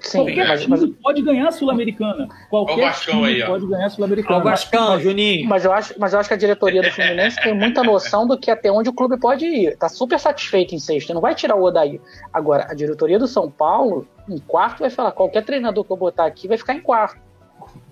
Sim, 0.00 0.18
Qualquer 0.18 0.46
mas, 0.48 0.60
time 0.60 0.70
mas, 0.76 0.90
pode 1.02 1.22
ganhar 1.22 1.48
a 1.48 1.50
Sul-Americana. 1.52 2.28
Qualquer 2.50 2.92
time 2.94 3.24
aí, 3.24 3.42
pode 3.46 3.66
ganhar 3.66 3.86
a 3.86 3.88
Sul-Americana. 3.88 4.38
o 4.38 4.42
Vascão, 4.42 5.00
Juninho. 5.00 5.48
mas 5.48 5.64
eu 5.64 5.72
acho, 5.72 5.94
mas 5.98 6.12
eu 6.12 6.20
acho 6.20 6.28
que 6.28 6.34
a 6.34 6.36
diretoria 6.38 6.82
do 6.82 6.90
Fluminense 6.92 7.40
tem 7.40 7.54
muita 7.54 7.82
noção 7.82 8.26
do 8.26 8.36
que 8.38 8.50
até 8.50 8.70
onde 8.70 8.90
o 8.90 8.92
clube 8.92 9.18
pode 9.18 9.46
ir. 9.46 9.78
Tá 9.78 9.88
super 9.88 10.18
satisfeito 10.20 10.74
em 10.74 10.78
sexto, 10.78 11.14
não 11.14 11.22
vai 11.22 11.34
tirar 11.34 11.54
o 11.56 11.62
Odaí. 11.62 11.98
Agora, 12.34 12.66
a 12.68 12.74
diretoria 12.74 13.18
do 13.18 13.26
São 13.26 13.50
Paulo, 13.50 14.06
em 14.28 14.36
quarto, 14.38 14.80
vai 14.80 14.90
falar: 14.90 15.12
qualquer 15.12 15.42
treinador 15.42 15.82
que 15.84 15.90
eu 15.90 15.96
botar 15.96 16.26
aqui 16.26 16.46
vai 16.46 16.58
ficar 16.58 16.74
em 16.74 16.80
quarto. 16.80 17.18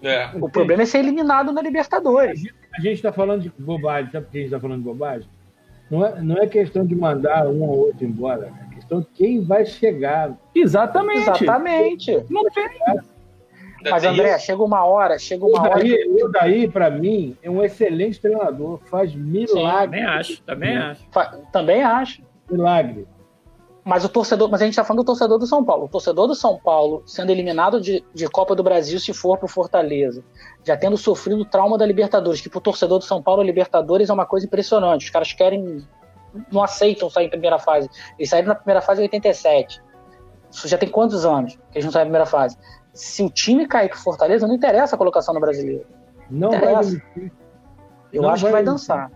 É. 0.03 0.29
O 0.35 0.51
problema 0.51 0.83
é 0.83 0.87
ser 0.87 0.99
eliminado 0.99 1.51
na 1.51 1.63
Libertadores. 1.63 2.43
A 2.77 2.81
gente 2.81 2.97
está 2.97 3.11
falando 3.11 3.41
de 3.41 3.53
bobagem, 3.59 4.11
sabe 4.11 4.27
por 4.27 4.33
que 4.33 4.39
a 4.39 4.41
gente 4.43 4.49
está 4.53 4.61
falando 4.61 4.79
de 4.81 4.85
bobagem? 4.85 5.29
Não 5.91 6.05
é, 6.05 6.21
não 6.21 6.37
é 6.39 6.47
questão 6.47 6.85
de 6.85 6.95
mandar 6.95 7.47
um 7.47 7.63
ou 7.63 7.79
outro 7.87 8.05
embora, 8.05 8.51
é 8.71 8.75
questão 8.75 9.01
de 9.01 9.07
quem 9.15 9.41
vai 9.41 9.65
chegar. 9.65 10.37
Exatamente. 10.55 11.21
Exatamente. 11.21 12.25
Não 12.29 12.43
tem. 12.51 12.69
Mas, 13.89 14.03
André, 14.05 14.37
chega 14.41 14.63
uma 14.65 14.85
hora, 14.85 15.17
chega 15.19 15.45
O 15.45 15.49
uma 15.51 15.61
hora. 15.63 15.75
daí, 15.77 15.95
o 16.21 16.29
daí 16.29 16.69
para 16.69 16.91
mim, 16.91 17.37
é 17.41 17.49
um 17.49 17.63
excelente 17.63 18.21
treinador, 18.21 18.81
faz 18.87 19.15
milagre. 19.15 20.01
Também 20.01 20.05
acho, 20.05 20.43
também 20.43 20.77
acho. 20.77 21.05
Fa- 21.13 21.39
Também 21.53 21.83
acho. 21.85 22.23
Milagre. 22.51 23.07
Mas 23.87 24.05
o 24.05 24.09
torcedor, 24.09 24.51
mas 24.51 24.61
a 24.61 24.65
gente 24.65 24.75
tá 24.75 24.83
falando 24.83 25.03
do 25.03 25.07
torcedor 25.07 25.39
do 25.39 25.47
São 25.47 25.65
Paulo. 25.65 25.85
O 25.85 25.89
torcedor 25.89 26.27
do 26.27 26.35
São 26.35 26.59
Paulo 26.59 27.05
sendo 27.07 27.31
eliminado 27.31 27.81
de, 27.81 28.05
de 28.13 28.29
Copa 28.29 28.53
do 28.53 28.63
Brasil 28.65 28.99
se 28.99 29.13
for 29.15 29.39
pro 29.39 29.47
Fortaleza, 29.47 30.25
já 30.65 30.77
tendo 30.77 30.97
sofrido 30.97 31.43
o 31.43 31.45
trauma 31.45 31.79
da 31.79 31.87
Libertadores, 31.87 32.41
que 32.41 32.49
pro 32.49 32.61
torcedor 32.61 32.99
do 32.99 33.05
São 33.05 33.23
Paulo 33.23 33.43
a 33.43 33.45
Libertadores 33.45 34.11
é 34.11 34.13
uma 34.13 34.27
coisa 34.27 34.45
impressionante. 34.45 35.05
Os 35.05 35.11
caras 35.11 35.33
querem 35.33 35.87
não 36.51 36.65
aceitam 36.65 37.09
sair 37.09 37.27
em 37.27 37.31
primeira 37.31 37.61
fase. 37.61 37.89
Eles 38.19 38.29
saíram 38.29 38.49
na 38.49 38.57
primeira 38.57 38.83
fase 38.83 39.01
em 39.01 39.05
87. 39.05 39.81
Isso 40.51 40.67
já 40.67 40.77
tem 40.77 40.89
quantos 40.89 41.25
anos 41.25 41.55
que 41.71 41.79
eles 41.79 41.85
não 41.85 41.93
saem 41.93 42.07
na 42.07 42.07
primeira 42.11 42.27
fase? 42.27 42.59
Se 42.93 43.23
o 43.23 43.31
time 43.31 43.69
cair 43.69 43.89
pro 43.89 43.99
Fortaleza, 44.01 44.49
não 44.49 44.55
interessa 44.57 44.97
a 44.97 44.99
colocação 44.99 45.33
no 45.33 45.41
brasileiro. 45.41 45.87
Não 46.29 46.51
vai 46.51 46.59
Interessa. 46.59 46.91
demitir. 46.91 47.33
Eu 48.13 48.23
Não 48.23 48.31
acho 48.31 48.39
que 48.45 48.51
vai 48.51 48.53
vai 48.53 48.65
demitir. 48.65 48.89
dançar. 48.89 49.11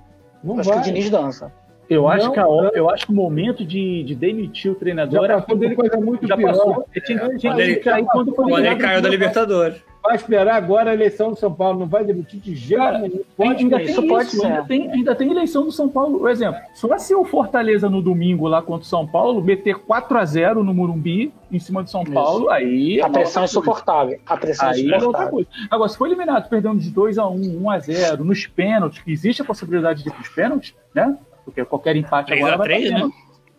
Não 0.44 0.54
Eu 0.54 0.60
acho 0.60 0.68
vai. 0.68 0.78
que 0.78 0.82
o 0.88 0.92
Diniz 0.92 1.10
dança. 1.10 1.52
Eu 1.90 2.06
acho, 2.08 2.26
Não, 2.26 2.32
que 2.32 2.38
a- 2.40 2.70
eu 2.72 2.88
acho 2.88 3.04
que 3.06 3.12
o 3.12 3.14
momento 3.16 3.64
de, 3.64 4.04
de 4.04 4.14
demitir 4.14 4.70
o 4.70 4.76
treinador 4.76 5.18
Já 5.18 5.24
era 5.24 5.40
passou 5.42 5.58
quando 5.58 5.68
por 5.74 5.76
coisa 5.76 5.96
muito 6.00 6.24
já 6.26 6.36
pior. 6.36 6.46
passou. 6.52 6.86
Ele 6.94 7.04
tinha, 7.04 7.18
tinha 7.36 7.52
Quando 7.52 7.56
que 7.56 7.62
ele- 7.62 7.82
sair 7.82 8.04
quando 8.04 8.58
ele 8.58 8.76
caiu 8.76 9.02
da 9.02 9.08
do- 9.08 9.12
Libertadores. 9.12 9.82
Vai 10.02 10.14
esperar 10.16 10.54
agora 10.54 10.90
a 10.90 10.94
eleição 10.94 11.28
do 11.30 11.36
São 11.36 11.52
Paulo, 11.52 11.80
não 11.80 11.86
vai 11.86 12.02
demitir 12.02 12.40
de 12.40 12.54
jeito 12.54 12.80
Cara, 12.82 12.98
nenhum. 13.00 13.20
Pode, 13.36 13.62
ainda 13.64 13.76
tem 13.76 13.86
isso, 13.90 14.46
ainda 14.46 14.62
tem, 14.64 14.90
ainda 14.92 15.14
tem 15.14 15.30
eleição 15.30 15.64
do 15.64 15.70
São 15.72 15.88
Paulo. 15.90 16.18
Por 16.20 16.30
exemplo, 16.30 16.58
só 16.74 16.96
se 16.96 17.14
o 17.14 17.22
Fortaleza 17.24 17.90
no 17.90 18.00
domingo 18.00 18.46
lá 18.48 18.62
contra 18.62 18.82
o 18.82 18.88
São 18.88 19.06
Paulo 19.06 19.42
meter 19.42 19.74
4 19.80 20.16
a 20.16 20.24
0 20.24 20.64
no 20.64 20.72
Morumbi 20.72 21.32
em 21.52 21.58
cima 21.58 21.82
do 21.82 21.90
São 21.90 22.02
Isso. 22.02 22.12
Paulo, 22.12 22.48
aí 22.48 22.98
A 23.00 23.06
uma 23.06 23.12
pressão 23.12 23.42
é 23.42 23.44
insuportável. 23.44 24.18
A 24.24 24.36
pressão 24.38 24.68
é 24.70 24.72
Aí 24.72 24.80
é 24.80 24.84
outra 24.84 24.96
insuportável. 24.98 25.30
coisa. 25.32 25.48
Agora, 25.70 25.88
se 25.90 25.98
for 25.98 26.06
eliminado 26.06 26.48
perdendo 26.48 26.78
de 26.78 26.90
2 26.90 27.18
a 27.18 27.28
1 27.28 27.58
1 27.62 27.70
a 27.70 27.78
0 27.78 28.24
nos 28.24 28.46
pênaltis, 28.46 29.02
que 29.02 29.12
existe 29.12 29.42
a 29.42 29.44
possibilidade 29.44 30.02
de 30.02 30.08
ir 30.08 30.12
pros 30.12 30.28
pênaltis, 30.30 30.72
né? 30.94 31.14
Porque 31.50 31.64
qualquer 31.64 31.96
empate 31.96 32.28
3 32.28 32.40
agora 32.40 32.56
vai 32.56 32.66
3, 32.66 32.90
pra 32.90 32.98
né? 32.98 33.12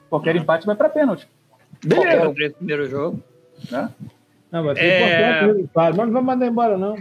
Qualquer 0.09 0.35
empate 0.35 0.65
vai 0.65 0.75
pra 0.75 0.89
pênalti. 0.89 1.27
Qualquer 1.87 2.19
Beleza. 2.19 2.25
No 2.49 2.53
primeiro 2.55 2.89
jogo. 2.89 3.19
Né? 3.69 3.89
Não, 4.51 4.63
vai 4.63 4.75
ser 4.75 4.83
É. 4.83 5.53
Mas 5.73 5.95
não 5.95 6.11
vai 6.11 6.21
mandar 6.21 6.47
embora, 6.47 6.77
não. 6.77 6.97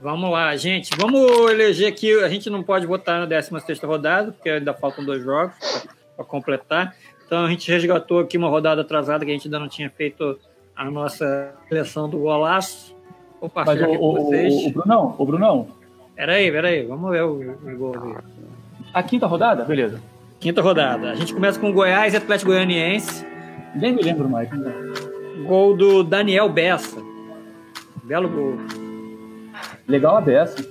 Vamos 0.00 0.30
lá, 0.30 0.54
gente. 0.56 0.90
Vamos 0.96 1.50
eleger 1.50 1.88
aqui. 1.88 2.12
A 2.22 2.28
gente 2.28 2.50
não 2.50 2.62
pode 2.62 2.86
votar 2.86 3.20
na 3.20 3.26
16 3.26 3.80
rodada, 3.80 4.32
porque 4.32 4.50
ainda 4.50 4.74
faltam 4.74 5.04
dois 5.04 5.22
jogos 5.22 5.54
para 6.14 6.24
completar. 6.24 6.94
Então 7.26 7.44
a 7.44 7.50
gente 7.50 7.70
resgatou 7.70 8.20
aqui 8.20 8.36
uma 8.36 8.48
rodada 8.48 8.82
atrasada 8.82 9.24
que 9.24 9.30
a 9.30 9.34
gente 9.34 9.48
ainda 9.48 9.58
não 9.58 9.68
tinha 9.68 9.90
feito 9.90 10.38
a 10.76 10.90
nossa 10.90 11.54
seleção 11.68 12.08
do 12.08 12.18
golaço. 12.18 12.94
Vou 13.40 13.50
Mas 13.54 13.64
partilhar 13.64 13.88
o, 13.88 13.92
aqui 13.92 14.00
com 14.00 14.08
o, 14.08 14.24
vocês. 14.24 14.54
o, 14.54 14.68
o 14.68 14.72
Brunão, 14.72 15.14
o 15.18 15.26
Brunão, 15.26 15.68
Peraí, 16.16 16.50
peraí. 16.50 16.82
Vamos 16.86 17.10
ver 17.10 17.22
o, 17.24 17.32
o 17.32 17.76
gol. 17.76 17.94
aí. 18.02 18.14
a 18.94 19.02
quinta 19.02 19.26
rodada? 19.26 19.64
Beleza. 19.64 20.00
Quinta 20.40 20.62
rodada. 20.62 21.10
A 21.10 21.14
gente 21.14 21.34
começa 21.34 21.58
com 21.58 21.72
Goiás 21.72 22.14
e 22.14 22.16
Atlético 22.16 22.50
Goianiense. 22.50 23.24
Nem 23.74 23.94
me 23.94 24.02
lembro 24.02 24.28
mais. 24.28 24.48
Gol 25.46 25.76
do 25.76 26.02
Daniel 26.04 26.48
Bessa. 26.48 27.00
Belo 28.04 28.28
gol. 28.28 28.56
Legal 29.88 30.18
a. 30.18 30.22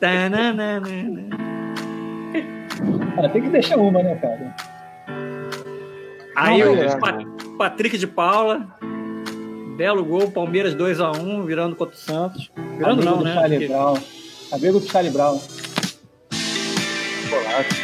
Tananana. 0.00 0.82
Ah, 3.16 3.28
tem 3.28 3.42
que 3.42 3.48
deixar 3.48 3.76
uma, 3.78 4.02
né, 4.02 4.14
cara? 4.16 4.54
Aí 6.36 6.60
Não, 6.64 6.72
o 6.72 6.76
beleza. 6.76 6.98
Pa- 6.98 7.18
Patrick 7.58 7.96
de 7.96 8.06
Paula. 8.06 8.66
Belo 9.76 10.04
gol, 10.04 10.30
Palmeiras 10.30 10.74
2x1, 10.74 11.44
virando 11.44 11.76
contra 11.76 11.94
o 11.94 11.98
Santos. 11.98 12.50
Virando 12.76 13.02
Amigo 13.02 13.10
não, 13.10 13.18
do 13.18 13.24
né? 13.24 13.34
Charlie 13.34 13.58
Porque- 13.58 13.72
Brown. 13.72 13.98
Amigo 14.52 14.80
do 14.80 14.86
Charlie 14.86 15.12
Brown. 15.12 15.40
Golaço. 17.34 17.74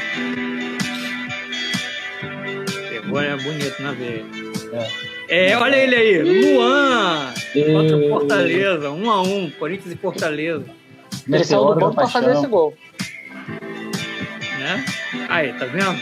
Pegou, 2.88 3.20
é 3.20 3.36
bonito 3.36 3.82
na 3.82 3.92
veia. 3.92 4.24
É, 5.28 5.56
olha 5.56 5.76
ele 5.76 5.94
aí, 5.96 6.22
Luan 6.54 7.32
contra 7.74 7.96
o 7.96 8.02
E- 8.02 8.08
Fortaleza, 8.08 8.88
1x1, 8.90 9.50
Corinthians 9.58 9.92
e 9.94 9.96
Fortaleza, 9.96 10.64
Ele 11.28 11.44
saiu 11.44 11.64
do 11.66 11.74
banco 11.76 11.94
pra 11.96 12.06
fazer 12.08 12.32
esse 12.32 12.46
gol. 12.46 12.76
né? 14.58 14.84
Aí, 15.28 15.52
tá 15.54 15.64
vendo? 15.66 15.96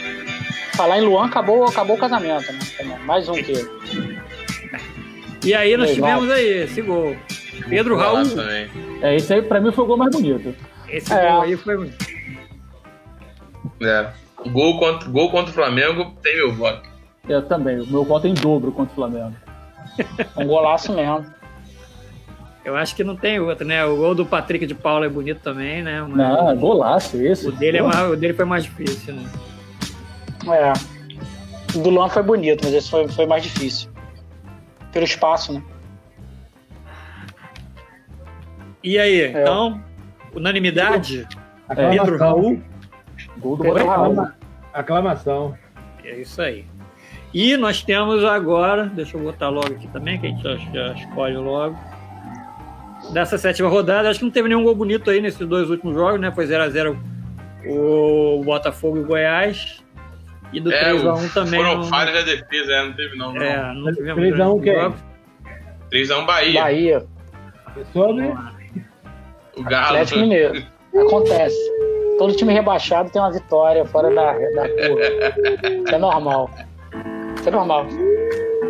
Falar 0.75 0.99
em 0.99 1.01
Luan, 1.01 1.25
acabou, 1.25 1.65
acabou 1.65 1.95
o 1.95 1.99
casamento, 1.99 2.51
né? 2.51 2.59
Também. 2.77 2.99
Mais 2.99 3.27
um 3.27 3.33
que 3.33 3.51
ele. 3.51 3.69
E 5.45 5.53
aí 5.53 5.75
nós 5.77 5.93
tivemos 5.93 6.29
aí 6.29 6.63
esse 6.63 6.81
gol. 6.81 7.15
Pedro 7.67 7.95
Raul. 7.97 8.19
É, 9.01 9.15
esse 9.15 9.33
aí 9.33 9.41
pra 9.41 9.59
mim 9.59 9.71
foi 9.71 9.83
o 9.83 9.87
gol 9.87 9.97
mais 9.97 10.11
bonito. 10.11 10.53
esse 10.87 11.11
É. 11.13 11.29
gol 11.31 11.41
aí 11.41 11.57
foi. 11.57 11.89
É. 13.81 14.09
Gol 14.49 14.79
contra, 14.79 15.09
gol 15.09 15.29
contra 15.31 15.51
o 15.51 15.53
Flamengo 15.53 16.13
tem 16.21 16.35
meu 16.37 16.53
voto. 16.53 16.87
Eu 17.27 17.41
também. 17.41 17.79
O 17.79 17.87
meu 17.87 18.03
voto 18.03 18.27
é 18.27 18.29
em 18.29 18.33
dobro 18.33 18.71
contra 18.71 18.91
o 18.91 18.95
Flamengo. 18.95 19.35
Um 20.37 20.47
golaço 20.47 20.93
mesmo. 20.93 21.25
Eu 22.63 22.75
acho 22.75 22.95
que 22.95 23.03
não 23.03 23.15
tem 23.15 23.39
outro, 23.39 23.65
né? 23.65 23.83
O 23.85 23.97
gol 23.97 24.15
do 24.15 24.25
Patrick 24.25 24.65
de 24.65 24.75
Paula 24.75 25.05
é 25.05 25.09
bonito 25.09 25.41
também, 25.41 25.81
né? 25.81 26.01
Mas 26.01 26.15
Não, 26.15 26.55
golaço 26.57 27.17
esse. 27.17 27.47
o, 27.47 27.51
dele 27.51 27.79
é 27.79 27.81
mais, 27.81 28.11
o 28.11 28.15
dele 28.15 28.33
foi 28.33 28.45
mais 28.45 28.63
difícil, 28.63 29.13
né? 29.15 29.29
É. 30.47 30.73
O 31.75 31.81
do 31.81 31.89
Luan 31.89 32.09
foi 32.09 32.23
bonito, 32.23 32.63
mas 32.63 32.73
esse 32.73 32.89
foi, 32.89 33.07
foi 33.07 33.25
mais 33.25 33.43
difícil. 33.43 33.89
Pelo 34.91 35.05
espaço, 35.05 35.53
né? 35.53 35.63
E 38.83 38.97
aí, 38.97 39.27
então, 39.31 39.81
unanimidade, 40.33 41.27
Aclamação. 41.67 42.05
Pedro 42.05 42.17
Raul, 42.17 42.61
Gol 43.39 43.57
do 43.57 43.63
Botafogo. 43.63 44.27
Aclamação. 44.73 45.57
é 46.03 46.19
isso 46.19 46.41
aí. 46.41 46.65
E 47.33 47.55
nós 47.57 47.83
temos 47.83 48.23
agora, 48.23 48.85
deixa 48.85 49.15
eu 49.17 49.21
botar 49.21 49.49
logo 49.49 49.67
aqui 49.73 49.87
também, 49.89 50.19
que 50.19 50.27
a 50.27 50.29
gente 50.29 50.41
já, 50.43 50.55
já 50.57 50.93
escolhe 50.93 51.37
logo. 51.37 51.77
Dessa 53.13 53.37
sétima 53.37 53.69
rodada, 53.69 54.09
acho 54.09 54.19
que 54.19 54.25
não 54.25 54.31
teve 54.31 54.49
nenhum 54.49 54.63
gol 54.63 54.75
bonito 54.75 55.09
aí 55.09 55.21
nesses 55.21 55.47
dois 55.47 55.69
últimos 55.69 55.93
jogos, 55.95 56.19
né? 56.19 56.31
Foi 56.31 56.45
0x0 56.45 56.97
o 57.67 58.41
Botafogo 58.43 58.97
e 58.97 58.99
o 59.01 59.05
Goiás. 59.05 59.83
E 60.51 60.59
do 60.59 60.71
É, 60.71 60.93
3x1 60.93 61.33
também. 61.33 61.59
foram 61.63 61.77
não- 61.77 61.83
falhas 61.85 62.15
da 62.15 62.21
defesa, 62.31 62.71
é, 62.73 62.85
não 62.85 62.93
teve 62.93 63.15
não. 63.15 63.33
não. 63.33 63.41
É, 63.41 63.73
não 63.73 63.93
tivemos 63.93 64.15
3 64.15 64.39
a 64.39 64.49
1 64.51 64.57
grandes 64.59 64.63
quem? 64.63 64.81
jogos. 64.81 64.99
3x1 65.91 66.25
Bahia. 66.25 66.61
Bahia, 66.61 67.05
Sobre 67.93 68.33
O 69.55 69.63
Galo. 69.63 69.85
Atlético 69.85 70.19
Mineiro. 70.21 70.63
Acontece. 70.95 71.55
Todo 72.19 72.35
time 72.35 72.53
rebaixado 72.53 73.09
tem 73.09 73.19
uma 73.21 73.31
vitória 73.31 73.83
fora 73.85 74.13
da, 74.13 74.33
da 74.33 74.69
curva. 74.69 75.01
Isso 75.85 75.95
é 75.95 75.97
normal. 75.97 76.49
Isso 77.37 77.47
é 77.47 77.51
normal. 77.51 77.87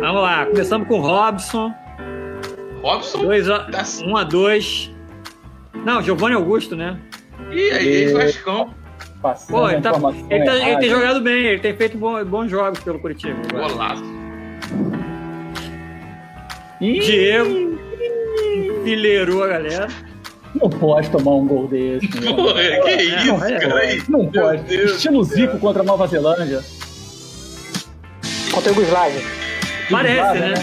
Vamos 0.00 0.22
lá, 0.22 0.46
começamos 0.46 0.88
com 0.88 0.94
o 0.98 1.02
Robson. 1.02 1.74
Robson? 2.82 3.22
2 3.24 3.50
a, 3.50 3.58
Tá- 3.64 3.82
1 4.06 4.16
a 4.16 4.24
2 4.24 4.90
Não, 5.84 6.00
Giovanni 6.00 6.34
Augusto, 6.36 6.74
né? 6.74 6.98
Ih, 7.50 7.70
aí, 7.72 8.06
aí 8.06 8.12
Vascão. 8.12 8.72
Pô, 9.50 9.68
ele, 9.68 9.82
tá, 9.82 9.92
ele, 10.30 10.44
tá- 10.46 10.56
ele 10.56 10.78
tem 10.78 10.88
jogado 10.88 11.20
bem, 11.20 11.44
ele 11.44 11.58
tem 11.60 11.76
feito 11.76 11.98
bom- 11.98 12.24
bons 12.24 12.50
jogos 12.50 12.80
pelo 12.80 12.98
Curitiba. 13.00 13.36
Golaço. 13.52 14.02
Ih, 16.80 16.98
Diego 17.00 17.78
fileirou 18.84 19.44
a 19.44 19.48
galera. 19.48 19.88
Não 20.54 20.68
pode 20.68 21.10
tomar 21.10 21.32
um 21.32 21.46
gol 21.46 21.68
desse. 21.68 22.06
né? 22.20 22.32
Porra, 22.32 22.62
que 22.82 23.02
isso, 23.02 23.26
Não, 23.26 23.44
é, 23.44 23.58
cara? 23.58 23.78
Aí, 23.78 24.02
Não 24.08 24.22
Meu 24.22 24.42
pode. 24.42 24.62
Deus 24.64 24.92
Estilo 24.92 25.24
céu. 25.24 25.36
Zico 25.36 25.58
contra 25.58 25.82
a 25.82 25.84
Nova 25.84 26.06
Zelândia. 26.06 26.62
Contra 28.52 28.70
a 28.70 28.74
Yugoslávia. 28.74 29.20
Parece, 29.90 30.18
Yugoslávia, 30.18 30.48
né? 30.48 30.54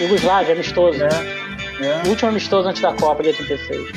Yugoslávia, 0.00 0.54
amistoso. 0.54 1.04
É. 1.04 1.38
É. 1.80 2.02
O 2.06 2.10
último 2.10 2.30
amistoso 2.30 2.68
antes 2.68 2.82
da 2.82 2.92
Copa 2.92 3.22
de 3.22 3.28
86. 3.30 3.88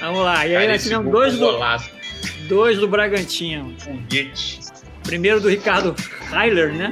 Vamos 0.00 0.20
lá. 0.20 0.46
E 0.46 0.56
aí 0.56 0.68
nós 0.68 0.82
tivemos 0.82 1.10
dois 1.10 1.36
foi 1.38 1.52
do, 1.52 2.48
dois 2.48 2.78
do 2.78 2.88
Bragantino. 2.88 3.74
Foguete. 3.78 4.60
Primeiro 5.02 5.40
do 5.40 5.48
Ricardo 5.48 5.94
Heiler, 6.32 6.72
né? 6.72 6.90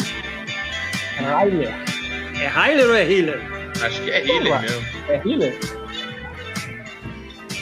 Ryler. 1.16 1.74
É 2.40 2.46
Heiler 2.46 2.88
ou 2.88 2.94
é 2.94 3.10
Hiller? 3.10 3.40
Acho 3.82 4.00
que 4.02 4.10
é 4.10 4.26
Healer 4.26 4.60
mesmo. 4.60 4.86
É 5.08 5.20
Hiller? 5.24 5.58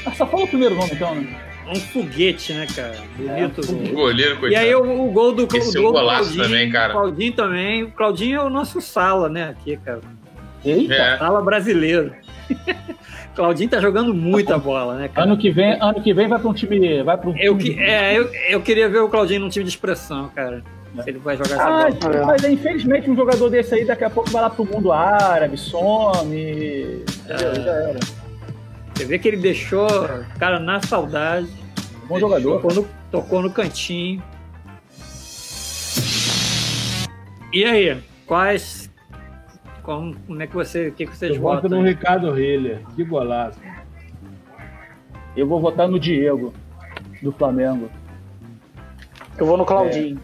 Ah, 0.07 0.13
só 0.13 0.27
fala 0.27 0.45
o 0.45 0.49
primeiro 0.49 0.75
nome 0.75 0.91
então, 0.93 1.15
né? 1.15 1.37
Um 1.69 1.77
foguete, 1.77 2.53
né, 2.53 2.67
cara? 2.75 2.97
Bonito. 3.17 3.61
É, 3.61 3.73
um 3.73 3.77
gol. 3.95 4.05
Goleiro, 4.07 4.35
E 4.35 4.39
coitado. 4.39 4.65
aí 4.67 4.75
o, 4.75 5.03
o 5.09 5.13
gol 5.13 5.33
do, 5.33 5.47
do, 5.47 5.57
Esse 5.57 5.77
é 5.77 5.81
um 5.81 5.85
gol 5.85 5.93
do 5.93 5.99
golaço 6.01 6.23
Claudinho 6.35 6.45
também, 6.45 6.71
cara. 6.71 6.89
O 6.93 6.97
Claudinho 6.97 7.33
também. 7.33 7.83
O 7.85 7.91
Claudinho 7.93 8.41
é 8.41 8.45
o 8.45 8.51
nosso 8.51 8.81
sala, 8.81 9.29
né? 9.29 9.51
Aqui, 9.51 9.77
cara. 9.77 10.01
Eita. 10.65 10.95
É. 10.95 11.19
Sala 11.19 11.41
brasileiro. 11.43 12.13
Claudinho 13.37 13.71
tá 13.71 13.81
jogando 13.81 14.13
muita 14.13 14.59
bola, 14.59 14.97
né, 14.97 15.09
cara? 15.09 15.27
Ano 15.29 15.37
que 15.39 15.51
vem, 15.51 15.79
ano 15.81 16.03
que 16.03 16.13
vem 16.13 16.27
vai 16.29 16.39
para 16.41 16.49
um 16.49 16.53
time, 16.53 17.03
vai 17.05 17.17
para 17.17 17.31
um 17.31 17.37
Eu, 17.39 17.57
que- 17.57 17.79
é, 17.79 18.19
eu, 18.19 18.29
eu 18.49 18.61
queria 18.61 18.89
ver 18.89 18.99
o 18.99 19.09
Claudinho 19.09 19.41
num 19.41 19.49
time 19.49 19.65
de 19.65 19.71
expressão, 19.71 20.29
cara. 20.35 20.63
Se 21.05 21.09
ele 21.11 21.21
vai 21.21 21.37
jogar 21.37 21.55
essa 21.55 21.63
Ah, 21.63 21.89
bola. 22.11 22.27
mas 22.27 22.43
é, 22.43 22.51
infelizmente 22.51 23.09
um 23.09 23.15
jogador 23.15 23.49
desse 23.49 23.77
aí 23.77 23.85
daqui 23.85 24.03
a 24.03 24.11
pouco 24.11 24.29
vai 24.31 24.43
lá 24.43 24.51
pro 24.51 24.65
mundo 24.65 24.91
árabe, 24.91 25.57
some. 25.57 26.35
Entendeu? 26.37 27.55
Já 27.63 27.71
era. 27.71 27.99
Você 29.01 29.07
vê 29.07 29.19
que 29.19 29.29
ele 29.29 29.39
deixou 29.39 29.87
o 29.87 30.39
cara 30.39 30.61
na 30.61 30.79
saudade. 30.83 31.49
Bom 32.07 32.19
jogador. 32.19 32.61
Tocou 32.61 32.75
no, 32.75 32.89
tocou 33.11 33.43
no 33.43 33.51
cantinho. 33.51 34.23
E 37.51 37.65
aí, 37.65 37.99
quais. 38.27 38.91
Como, 39.83 40.15
como 40.27 40.43
é 40.43 40.47
que 40.47 40.55
você. 40.55 40.89
O 40.89 40.93
que, 40.93 41.07
que 41.07 41.17
vocês 41.17 41.35
Eu 41.35 41.41
voto 41.41 41.63
votam? 41.63 41.81
no 41.81 41.87
aí? 41.87 41.95
Ricardo 41.95 42.39
Hiller. 42.39 42.83
Que 42.95 43.03
golaço. 43.03 43.59
Eu 45.35 45.47
vou 45.47 45.63
votar 45.63 45.89
no 45.89 45.99
Diego, 45.99 46.53
do 47.23 47.33
Flamengo. 47.33 47.91
Eu 49.39 49.47
vou 49.47 49.57
no 49.57 49.65
Claudinho. 49.65 50.21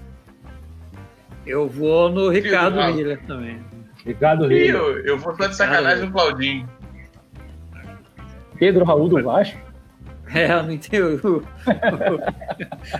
Eu 1.46 1.66
vou 1.66 2.10
no 2.10 2.28
Ricardo 2.28 2.78
Filho, 2.78 2.94
Miller 2.94 3.26
também. 3.26 3.58
Ricardo 4.04 4.52
Hiller. 4.52 4.74
eu, 4.74 4.98
eu 5.06 5.18
vou 5.18 5.34
só 5.34 5.46
de 5.46 5.56
sacanagem 5.56 6.04
no 6.04 6.12
Claudinho. 6.12 6.75
Pedro 8.58 8.84
Raul 8.84 9.08
do 9.08 9.22
Vasco. 9.22 9.58
É, 10.34 10.50
eu 10.52 10.62
não 10.64 10.72
entendo. 10.72 11.20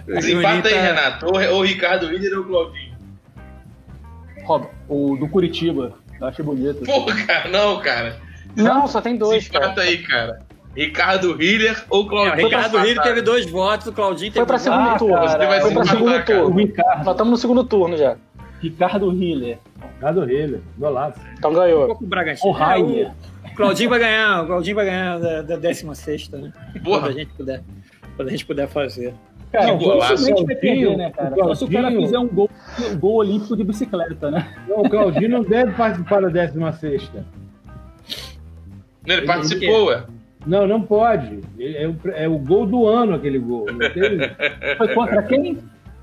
O, 0.06 0.12
o, 0.12 0.16
o 0.18 0.20
Juninho 0.20 0.38
Empata 0.40 0.68
aí, 0.68 0.74
tá- 0.74 0.80
Renato. 0.80 1.26
Ou, 1.26 1.54
ou 1.56 1.62
Ricardo 1.64 2.06
Healer 2.06 2.38
ou 2.38 2.44
Claudinho. 2.44 2.94
Rob, 4.44 4.66
o 4.88 5.16
do 5.16 5.28
Curitiba. 5.28 5.92
Eu 6.20 6.26
achei 6.28 6.44
bonito. 6.44 6.84
Pô, 6.84 7.04
cara, 7.26 7.48
não, 7.48 7.78
cara. 7.80 8.16
Não, 8.54 8.86
só 8.86 9.00
tem 9.00 9.16
dois, 9.16 9.46
Empata 9.48 9.68
cara. 9.68 9.82
aí, 9.82 9.98
cara. 9.98 10.38
Ricardo 10.74 11.42
Hiller 11.42 11.84
ou 11.90 12.02
É, 12.02 12.04
o 12.04 12.08
Claudinho? 12.08 12.48
Ricardo 12.48 12.80
Miller 12.80 13.02
teve 13.02 13.22
dois 13.22 13.50
votos, 13.50 13.86
o 13.86 13.92
Claudinho 13.92 14.30
teve 14.32 14.44
Foi 14.44 14.46
pra 14.46 14.56
dois 14.56 14.62
segundo 14.62 14.88
Ah, 14.90 14.98
turno. 14.98 15.14
cara, 15.14 15.28
Você 15.30 15.46
vai 15.46 15.60
Foi 15.62 15.72
pra 15.72 15.84
segundo 15.84 16.10
cara. 16.10 16.20
O 16.22 16.24
turno. 16.44 16.56
Ricardo, 16.60 16.98
Nós 17.04 17.14
estamos 17.14 17.30
no 17.30 17.36
segundo 17.38 17.64
turno 17.64 17.96
já. 17.96 18.16
Ricardo 18.60 19.12
Hiller. 19.12 19.58
Ricardo 19.94 20.30
Hiller. 20.30 20.60
Golaço. 20.78 21.18
Então 21.38 21.50
Um 21.50 21.54
ganhou. 21.54 21.90
o 22.00 22.06
Bragantino. 22.06 22.48
O 22.48 22.52
Rainer. 22.52 23.10
O 23.56 23.58
Claudinho 23.64 23.88
vai 23.88 23.98
ganhar, 23.98 24.42
o 24.42 24.46
Claudinho 24.46 24.76
vai 24.76 24.84
ganhar 24.84 25.18
da, 25.18 25.40
da 25.40 25.56
16 25.56 26.28
né? 26.28 26.52
Porra. 26.84 27.00
Quando 27.00 27.08
a 27.08 27.12
gente 27.12 27.32
puder. 27.32 27.62
Quando 28.14 28.28
a 28.28 28.30
gente 28.30 28.44
puder 28.46 28.68
fazer. 28.68 29.14
Cara, 29.50 29.66
Não, 29.68 29.78
dificilmente 29.78 30.18
golaço. 30.18 30.46
vai 30.46 30.56
perder, 30.56 30.96
né, 30.98 31.10
cara? 31.10 31.34
Só 31.36 31.54
se 31.54 31.64
o 31.64 31.70
cara 31.70 31.90
fizer 31.90 32.18
um 32.18 32.28
gol, 32.28 32.50
um 32.92 32.98
gol 32.98 33.14
olímpico 33.14 33.56
de 33.56 33.64
bicicleta, 33.64 34.30
né? 34.30 34.46
Não, 34.68 34.80
o 34.82 34.90
Claudinho 34.90 35.30
não 35.30 35.42
deve 35.42 35.72
participar 35.72 36.20
da 36.20 36.28
16. 36.28 37.10
Não, 39.06 39.14
ele 39.16 39.26
participou, 39.26 39.86
ué. 39.86 40.04
Não, 40.46 40.66
não 40.66 40.82
pode. 40.82 41.40
Ele- 41.58 41.76
É 41.78 41.88
o, 41.88 41.96
é 42.12 42.28
o 42.28 42.38
gol 42.38 42.66
do 42.66 42.86
ano 42.86 43.14
aquele 43.14 43.38
gol. 43.38 43.64
Foi 44.76 44.94
contra 44.94 45.22
quem? 45.22 45.58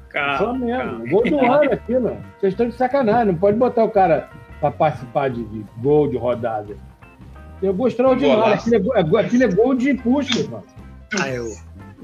Calma, 0.10 0.38
Flamengo. 0.38 0.78
calma. 0.84 1.06
Gol 1.10 1.24
do 1.24 1.40
ano 1.40 1.72
aquilo. 1.74 2.18
Vocês 2.40 2.54
estão 2.54 2.68
de 2.68 2.74
sacanagem. 2.76 3.28
Não 3.28 3.36
pode 3.36 3.58
botar 3.60 3.84
o 3.84 3.90
cara 3.92 4.28
pra 4.60 4.72
participar 4.72 5.30
de, 5.30 5.44
de 5.46 5.64
gol 5.78 6.08
de 6.10 6.18
rodada. 6.18 6.76
Gol 7.72 7.88
extraordinário. 7.88 8.54
Aquilo 8.54 8.76
é, 8.76 8.80
gol- 9.04 9.20
é 9.20 9.22
aquilo 9.26 9.44
é 9.44 9.48
gol 9.48 9.74
de 9.76 9.94
Puskas, 9.94 10.48
mano. 10.48 10.64
Aí 11.22 11.40
o 11.40 11.50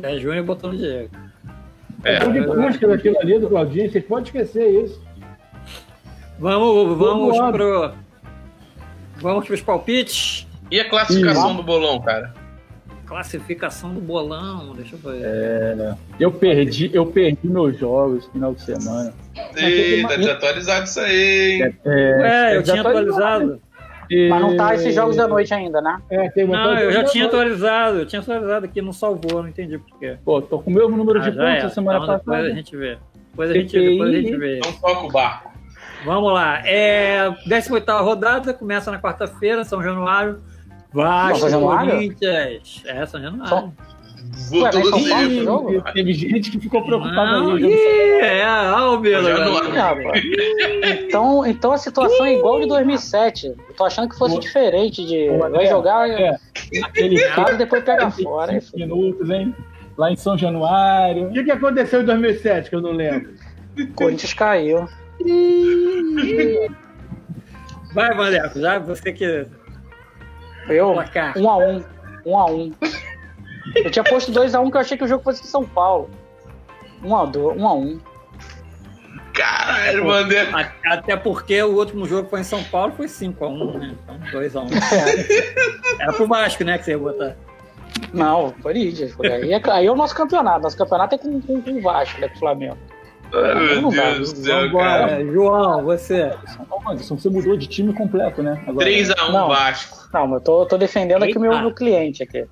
Zé 0.01 0.17
Júnior 0.19 0.43
botou 0.45 0.71
no 0.71 0.77
Diego. 0.77 1.09
É. 2.03 2.23
Gol 2.23 2.33
de 2.33 2.41
Puskas 2.43 2.91
aquilo 2.91 3.19
ali 3.19 3.39
do 3.39 3.47
Claudinho. 3.49 3.91
Vocês 3.91 4.05
podem 4.05 4.23
esquecer 4.25 4.69
isso. 4.85 5.01
Vamos, 6.39 6.97
vamos 6.97 7.37
Vamos. 7.37 7.51
pro. 7.51 7.91
Vamos 9.21 9.45
pros 9.45 9.61
palpites. 9.61 10.47
E 10.71 10.79
a 10.79 10.87
classificação 10.89 11.55
do 11.55 11.63
bolão, 11.63 11.99
cara? 11.99 12.33
Classificação 13.05 13.93
do 13.93 13.99
bolão. 13.99 14.73
Deixa 14.75 14.95
eu 14.95 14.99
ver. 14.99 15.95
Eu 16.19 16.31
perdi, 16.31 16.91
eu 16.93 17.07
perdi 17.07 17.39
meus 17.47 17.77
jogos 17.77 18.27
no 18.27 18.31
final 18.31 18.53
de 18.53 18.61
semana. 18.61 19.13
Eita, 19.57 20.15
desatualizado 20.17 20.85
isso 20.85 20.99
aí, 20.99 21.61
hein? 21.63 21.75
Ué, 21.85 22.55
eu 22.57 22.63
já 22.65 22.73
tinha 22.73 22.83
tá 22.83 22.89
atualizado. 24.09 24.29
Mas 24.29 24.41
não 24.41 24.57
tá 24.57 24.75
esses 24.75 24.95
jogos 24.95 25.15
da 25.15 25.27
noite 25.27 25.53
ainda, 25.53 25.81
né? 25.81 26.01
É, 26.09 26.29
tem 26.29 26.47
Não, 26.47 26.77
eu 26.77 26.91
já 26.91 27.03
tinha 27.03 27.25
atualizado, 27.25 27.99
eu 27.99 28.05
tinha 28.05 28.21
atualizado 28.21 28.65
aqui, 28.65 28.81
não 28.81 28.91
salvou, 28.93 29.41
não 29.43 29.49
entendi 29.49 29.77
por 29.77 29.99
quê. 29.99 30.17
Pô, 30.25 30.41
tô 30.41 30.59
com 30.59 30.69
o 30.71 30.73
mesmo 30.73 30.95
número 30.97 31.19
Ah, 31.19 31.23
de 31.23 31.31
pontos 31.31 31.43
é. 31.63 31.65
a 31.65 31.69
semana 31.69 31.99
Então 31.99 32.15
depois 32.17 32.37
passada. 32.37 32.47
a 32.53 32.55
gente 32.55 32.75
vê. 32.77 32.97
Depois 33.31 33.51
a 33.51 33.53
gente, 33.53 33.79
depois 33.79 34.09
a 34.09 34.17
gente 34.17 34.35
vê. 34.37 34.59
Não 34.65 34.73
toca 34.73 35.05
o 35.05 35.11
barco. 35.11 35.49
Vamos 36.05 36.33
lá. 36.33 36.61
É, 36.65 37.29
18 37.45 37.91
rodada, 38.01 38.53
começa 38.53 38.89
na 38.89 38.99
quarta-feira, 38.99 39.63
São 39.63 39.83
Januário. 39.83 40.37
Vasco, 40.91 41.39
São 41.39 41.49
Januário? 41.49 41.91
Corinthians. 41.91 42.83
É, 42.85 43.05
São 43.05 43.21
Januário. 43.21 43.47
São- 43.49 43.73
Vou 44.49 44.63
Ué? 44.63 44.69
Teve 45.93 46.13
gente 46.13 46.51
que 46.51 46.59
ficou 46.59 46.83
preocupada 46.83 47.39
Não, 47.39 47.55
aí. 47.55 47.71
é, 48.21 48.45
olha 48.47 48.91
o 48.91 48.97
Belo. 48.99 49.25
Já 49.27 49.35
agora. 49.45 49.63
não- 49.63 49.73
Ih, 49.73 49.77
rapaz. 49.77 50.23
Então, 51.03 51.45
então 51.45 51.71
a 51.71 51.77
situação 51.77 52.25
é 52.25 52.35
igual 52.35 52.59
de 52.61 52.67
2007. 52.67 53.47
Eu 53.47 53.75
tô 53.75 53.85
achando 53.85 54.09
que 54.09 54.17
fosse 54.17 54.35
Pô. 54.35 54.41
diferente 54.41 55.05
de 55.05 55.27
Pô, 55.29 55.49
vai 55.49 55.65
é, 55.65 55.69
jogar 55.69 56.09
É, 56.09 56.35
aquele 56.83 57.19
cara 57.29 57.53
e 57.53 57.57
depois 57.57 57.83
pega 57.83 58.09
fora. 58.11 58.51
aí 58.53 58.61
5 58.61 58.77
minutos, 58.77 59.29
hein? 59.29 59.53
Lá 59.97 60.11
em 60.11 60.15
São 60.15 60.37
Januário. 60.37 61.27
O 61.27 61.33
que, 61.33 61.43
que 61.43 61.51
aconteceu 61.51 62.01
em 62.01 62.05
2007 62.05 62.69
que 62.69 62.75
eu 62.75 62.81
não 62.81 62.91
lembro? 62.91 63.33
Corinthians 63.95 64.33
caiu. 64.33 64.87
Vai, 67.93 68.13
Vandeco, 68.15 68.59
já 68.59 68.79
você 68.79 69.11
que. 69.11 69.45
Eu, 70.69 70.93
Placar. 70.93 71.37
um 71.37 71.49
a 71.49 71.57
um. 71.57 71.83
Um 72.25 72.37
a 72.37 72.45
um. 72.45 72.71
Eu 73.75 73.91
tinha 73.91 74.03
posto 74.03 74.31
2x1 74.31 74.69
que 74.71 74.77
eu 74.77 74.81
achei 74.81 74.97
que 74.97 75.03
o 75.03 75.07
jogo 75.07 75.23
fosse 75.23 75.43
em 75.43 75.47
São 75.47 75.65
Paulo. 75.65 76.09
Um 77.03 77.15
a, 77.15 77.25
do, 77.25 77.51
um 77.53 77.67
a 77.67 77.73
um. 77.73 77.99
Caralho, 79.33 80.05
Vander. 80.05 80.49
A- 80.55 80.71
Até 80.93 81.15
porque 81.15 81.61
o 81.63 81.77
último 81.77 82.05
jogo 82.05 82.27
foi 82.29 82.41
em 82.41 82.43
São 82.43 82.63
Paulo, 82.63 82.93
foi 82.95 83.05
5x1, 83.07 83.77
né? 83.79 83.95
Então 84.03 84.19
2x1. 84.41 84.69
Era 85.99 86.13
pro 86.13 86.27
Vasco, 86.27 86.63
né? 86.63 86.77
Que 86.77 86.85
você 86.85 86.91
ia 86.91 86.97
botar. 86.99 87.35
Não, 88.13 88.51
Corinthians. 88.61 89.15
Aí 89.21 89.53
é, 89.53 89.61
aí 89.71 89.85
é 89.85 89.91
o 89.91 89.95
nosso 89.95 90.15
campeonato. 90.15 90.61
Nosso 90.61 90.77
campeonato 90.77 91.15
é 91.15 91.17
com, 91.17 91.41
com, 91.41 91.61
com 91.61 91.71
o 91.71 91.81
Vasco, 91.81 92.19
né? 92.19 92.27
Com 92.29 92.35
o 92.35 92.39
Flamengo. 92.39 92.77
Ai, 93.33 93.79
meu. 93.81 93.89
Deus 93.91 94.33
do 94.33 94.39
céu, 94.43 94.71
cara. 94.73 95.07
Vambora, 95.17 95.31
João, 95.31 95.83
você. 95.83 96.31
Anderson, 96.89 97.17
você 97.17 97.29
mudou 97.29 97.55
de 97.55 97.67
time 97.67 97.93
completo, 97.93 98.41
né? 98.41 98.61
Agora, 98.67 98.87
3x1 98.89 99.31
Não. 99.31 99.47
Vasco. 99.47 100.09
Não, 100.13 100.27
mas 100.27 100.33
eu 100.39 100.41
tô, 100.43 100.65
tô 100.65 100.77
defendendo 100.77 101.23
aqui 101.23 101.37
o 101.37 101.41
meu, 101.41 101.51
Eita. 101.51 101.63
meu 101.63 101.73
cliente 101.73 102.23
aqui. 102.23 102.45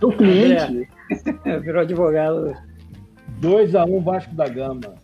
Teu 0.00 0.12
cliente. 0.12 0.88
Virou 1.62 1.82
advogado. 1.82 2.54
2x1 3.40 4.02
Vasco 4.02 4.34
da 4.34 4.48
Gama. 4.48 4.94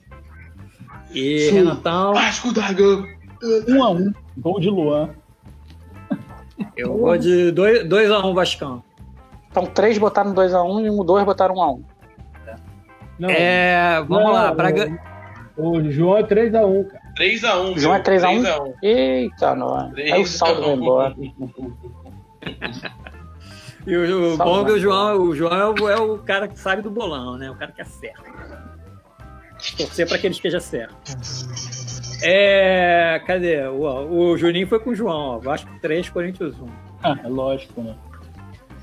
E 1.12 1.50
Renatão, 1.50 2.12
Vasco 2.14 2.52
da 2.52 2.72
Gama. 2.72 3.06
Um 3.68 3.84
a 3.84 3.90
um. 3.90 4.12
Gol 4.38 4.60
de 4.60 4.68
Luan. 4.70 5.10
eu 6.76 6.96
vou 6.98 7.16
de 7.16 7.52
2x1 7.52 8.34
Vascão. 8.34 8.82
Então, 9.50 9.64
três 9.66 9.96
botaram 9.98 10.34
2x1 10.34 10.84
e 10.84 10.90
um, 10.90 11.04
dois 11.04 11.24
botaram 11.24 11.54
1x1. 11.54 11.82
Não, 13.18 13.30
É, 13.30 14.02
vamos 14.06 14.24
não, 14.24 14.32
lá, 14.32 14.52
o- 14.52 14.54
Braga. 14.54 14.98
O 15.56 15.90
João 15.90 16.18
é 16.18 16.22
3x1, 16.22 16.84
cara. 16.88 17.02
3x1. 17.18 17.78
João 17.78 17.94
é 17.94 17.98
3 18.00 18.24
a 18.24 18.28
1? 18.28 18.42
3x1. 18.42 18.74
Eita, 18.82 19.54
nós. 19.54 19.94
Aí 19.96 20.20
o 20.20 20.26
saldo 20.26 20.60
vai 20.62 20.74
embora. 20.74 21.14
E 23.86 23.96
o, 23.96 24.34
o 24.34 24.36
bom 24.36 24.62
é 24.62 24.64
que 24.64 24.72
o. 24.72 24.78
João, 24.78 25.22
o 25.22 25.36
João 25.36 25.54
é 25.54 25.66
o, 25.66 25.88
é 25.88 25.96
o 25.96 26.18
cara 26.18 26.48
que 26.48 26.58
sabe 26.58 26.82
do 26.82 26.90
bolão, 26.90 27.38
né? 27.38 27.50
O 27.50 27.54
cara 27.54 27.70
que 27.70 27.80
acerta. 27.80 28.24
Torcer 29.76 30.08
para 30.08 30.18
que 30.18 30.26
ele 30.26 30.34
esteja 30.34 30.60
certo. 30.60 30.94
É. 32.22 33.22
Cadê? 33.26 33.66
O, 33.68 34.32
o 34.32 34.36
Juninho 34.36 34.66
foi 34.66 34.80
com 34.80 34.90
o 34.90 34.94
João, 34.94 35.36
ó. 35.36 35.38
Vasco 35.38 35.70
3, 35.80 36.08
Corinthians 36.08 36.54
1. 36.58 36.66
Ah, 37.02 37.16
é 37.22 37.28
lógico, 37.28 37.80
né? 37.80 37.94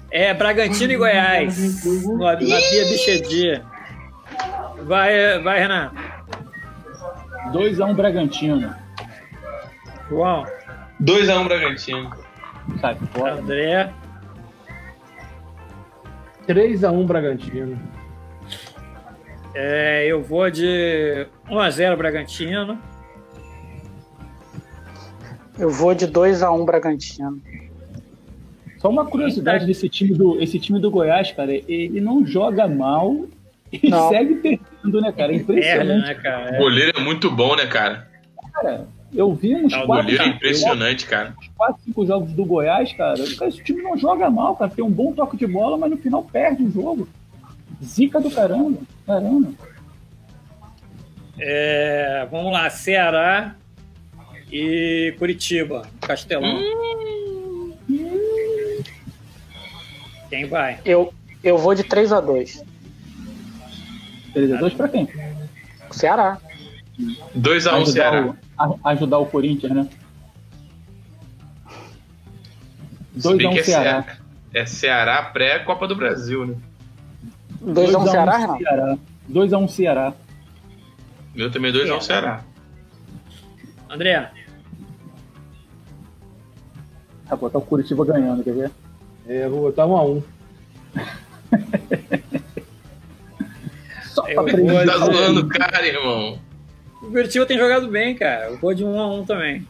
É 0.09 0.33
Bragantino 0.33 0.93
e 0.93 0.97
Goiás. 0.97 1.83
No, 2.05 2.17
na 2.19 2.35
Bia 2.35 2.85
Bichedi. 2.85 3.61
Vai, 4.83 5.39
vai, 5.41 5.59
Renato. 5.59 5.95
2x1 7.51 7.95
Bragantino. 7.95 8.75
João, 10.09 10.45
2x1 11.01 11.47
Bragantino. 11.47 12.11
Sai 12.79 12.95
fora. 13.13 13.33
André, 13.33 13.91
3x1 16.47 17.05
Bragantino. 17.05 17.79
é, 19.53 20.05
eu 20.07 20.21
vou 20.21 20.49
de 20.49 21.25
1x0 21.49 21.95
Bragantino. 21.97 22.77
Eu 25.57 25.69
vou 25.69 25.93
de 25.93 26.07
2x1 26.07 26.65
Bragantino. 26.65 27.41
Só 28.79 28.89
uma 28.89 29.05
curiosidade 29.05 29.65
desse 29.65 29.87
time 29.87 30.13
do, 30.13 30.41
esse 30.41 30.59
time 30.59 30.79
do 30.79 30.91
Goiás, 30.91 31.31
cara, 31.31 31.53
ele 31.53 32.01
não 32.01 32.25
joga 32.25 32.67
mal 32.67 33.25
e 33.71 33.89
Não. 33.89 34.09
segue 34.09 34.35
perdendo, 34.35 35.01
né, 35.01 35.11
cara? 35.13 35.33
É 35.33 35.39
Perde, 35.39 35.41
impressionante, 35.43 36.05
né, 36.07 36.13
cara? 36.15 36.51
O 36.51 36.55
É. 36.55 36.57
goleiro 36.57 36.99
é 36.99 37.01
muito 37.01 37.31
bom, 37.31 37.55
né, 37.55 37.65
cara? 37.67 38.09
cara. 38.53 38.87
Eu 39.13 39.33
vi 39.35 39.55
uns 39.55 39.71
Ah, 39.73 39.81
o 39.81 39.83
O 39.83 39.85
quatro, 39.87 40.03
goleiro 40.05 40.23
é 40.23 40.27
impressionante, 40.27 41.05
cara. 41.05 41.33
uns 41.39 41.47
quatro, 41.55 41.81
cinco 41.83 42.05
jogos 42.05 42.31
do 42.33 42.45
Goiás, 42.45 42.91
cara. 42.93 43.19
Esse 43.21 43.63
time 43.63 43.81
não 43.83 43.97
joga 43.97 44.29
mal, 44.29 44.55
cara. 44.55 44.71
Tem 44.71 44.83
um 44.83 44.89
bom 44.89 45.13
toque 45.13 45.37
de 45.37 45.45
bola, 45.45 45.77
mas 45.77 45.91
no 45.91 45.97
final 45.97 46.23
perde 46.23 46.63
o 46.63 46.71
jogo. 46.71 47.07
Zica 47.83 48.19
do 48.19 48.31
caramba. 48.31 48.79
Caramba. 49.05 49.51
É, 51.39 52.27
vamos 52.31 52.51
lá, 52.53 52.69
Ceará 52.69 53.55
e 54.51 55.13
Curitiba, 55.17 55.83
Castelão. 56.01 56.59
Quem 60.29 60.45
vai? 60.45 60.79
Eu, 60.85 61.13
eu 61.43 61.57
vou 61.57 61.75
de 61.75 61.83
3x2. 61.83 62.63
3x2 64.35 64.75
pra 64.75 64.87
quem? 64.89 65.07
Ceará. 65.91 66.37
2x1 67.37 67.73
Ajudar 67.73 67.85
Ceará. 67.91 68.35
A- 68.57 68.75
ajudar 68.91 69.17
o 69.19 69.25
Corinthians, 69.25 69.73
né? 69.73 69.89
Se 73.17 73.35
bem 73.35 73.49
que 73.51 73.57
2x1 73.57 73.59
é 73.59 73.63
Ceará. 73.63 74.05
É 74.53 74.65
Ceará 74.65 75.21
pré-Copa 75.23 75.87
do 75.87 75.95
Brasil, 75.95 76.45
né? 76.45 76.55
2x1 77.63 78.07
Ceará, 78.09 78.37
Renato? 78.37 78.59
Ceará. 78.63 78.97
2x1 79.29 79.67
Ceará. 79.69 80.13
Meu 81.35 81.51
também 81.51 81.71
2x1 81.71 82.01
Ceará. 82.01 82.43
André, 83.89 84.31
Vai 87.29 87.37
botar 87.37 87.57
o 87.59 87.61
Curitiba 87.61 88.05
ganhando, 88.05 88.43
quer 88.43 88.53
ver? 88.53 88.71
É, 89.27 89.47
vou 89.47 89.61
botar 89.61 89.85
1x1. 89.87 90.23
Só 94.09 94.27
Eu 94.27 94.33
pra 94.35 94.43
vou 94.43 94.51
prender. 94.51 94.85
Tá 94.85 94.97
zoando 94.97 95.39
o 95.41 95.47
cara, 95.47 95.87
irmão. 95.87 96.39
O 97.03 97.11
Curitiba 97.11 97.45
tem 97.45 97.57
jogado 97.57 97.87
bem, 97.87 98.15
cara. 98.15 98.45
Eu 98.45 98.57
vou 98.57 98.73
de 98.73 98.83
1x1 98.83 99.25
também. 99.27 99.67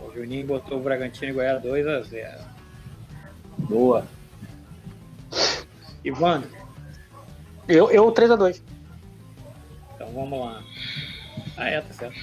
O 0.00 0.12
Juninho 0.14 0.46
botou 0.46 0.78
o 0.78 0.82
Bragantino 0.82 1.30
e 1.30 1.32
Goiás 1.32 1.62
2x0. 1.62 2.38
Boa. 3.58 4.06
Ivandro, 6.04 6.50
Eu, 7.68 7.90
eu 7.90 8.12
3x2. 8.12 8.60
então 9.94 10.08
vamos 10.12 10.40
lá. 10.40 10.62
Ah, 11.56 11.68
é, 11.68 11.80
tá 11.80 11.92
certo. 11.94 12.18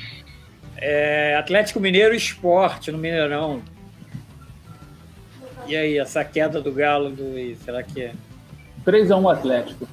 É, 0.75 1.35
Atlético 1.37 1.79
Mineiro 1.79 2.13
Esporte 2.13 2.91
no 2.91 2.97
Mineirão. 2.97 3.61
E 5.65 5.75
aí, 5.77 5.97
essa 5.97 6.25
queda 6.25 6.59
do 6.61 6.71
Galo, 6.73 7.09
do, 7.11 7.55
será 7.63 7.83
que 7.83 8.01
é? 8.01 8.13
3x1 8.85 9.31
Atlético. 9.31 9.87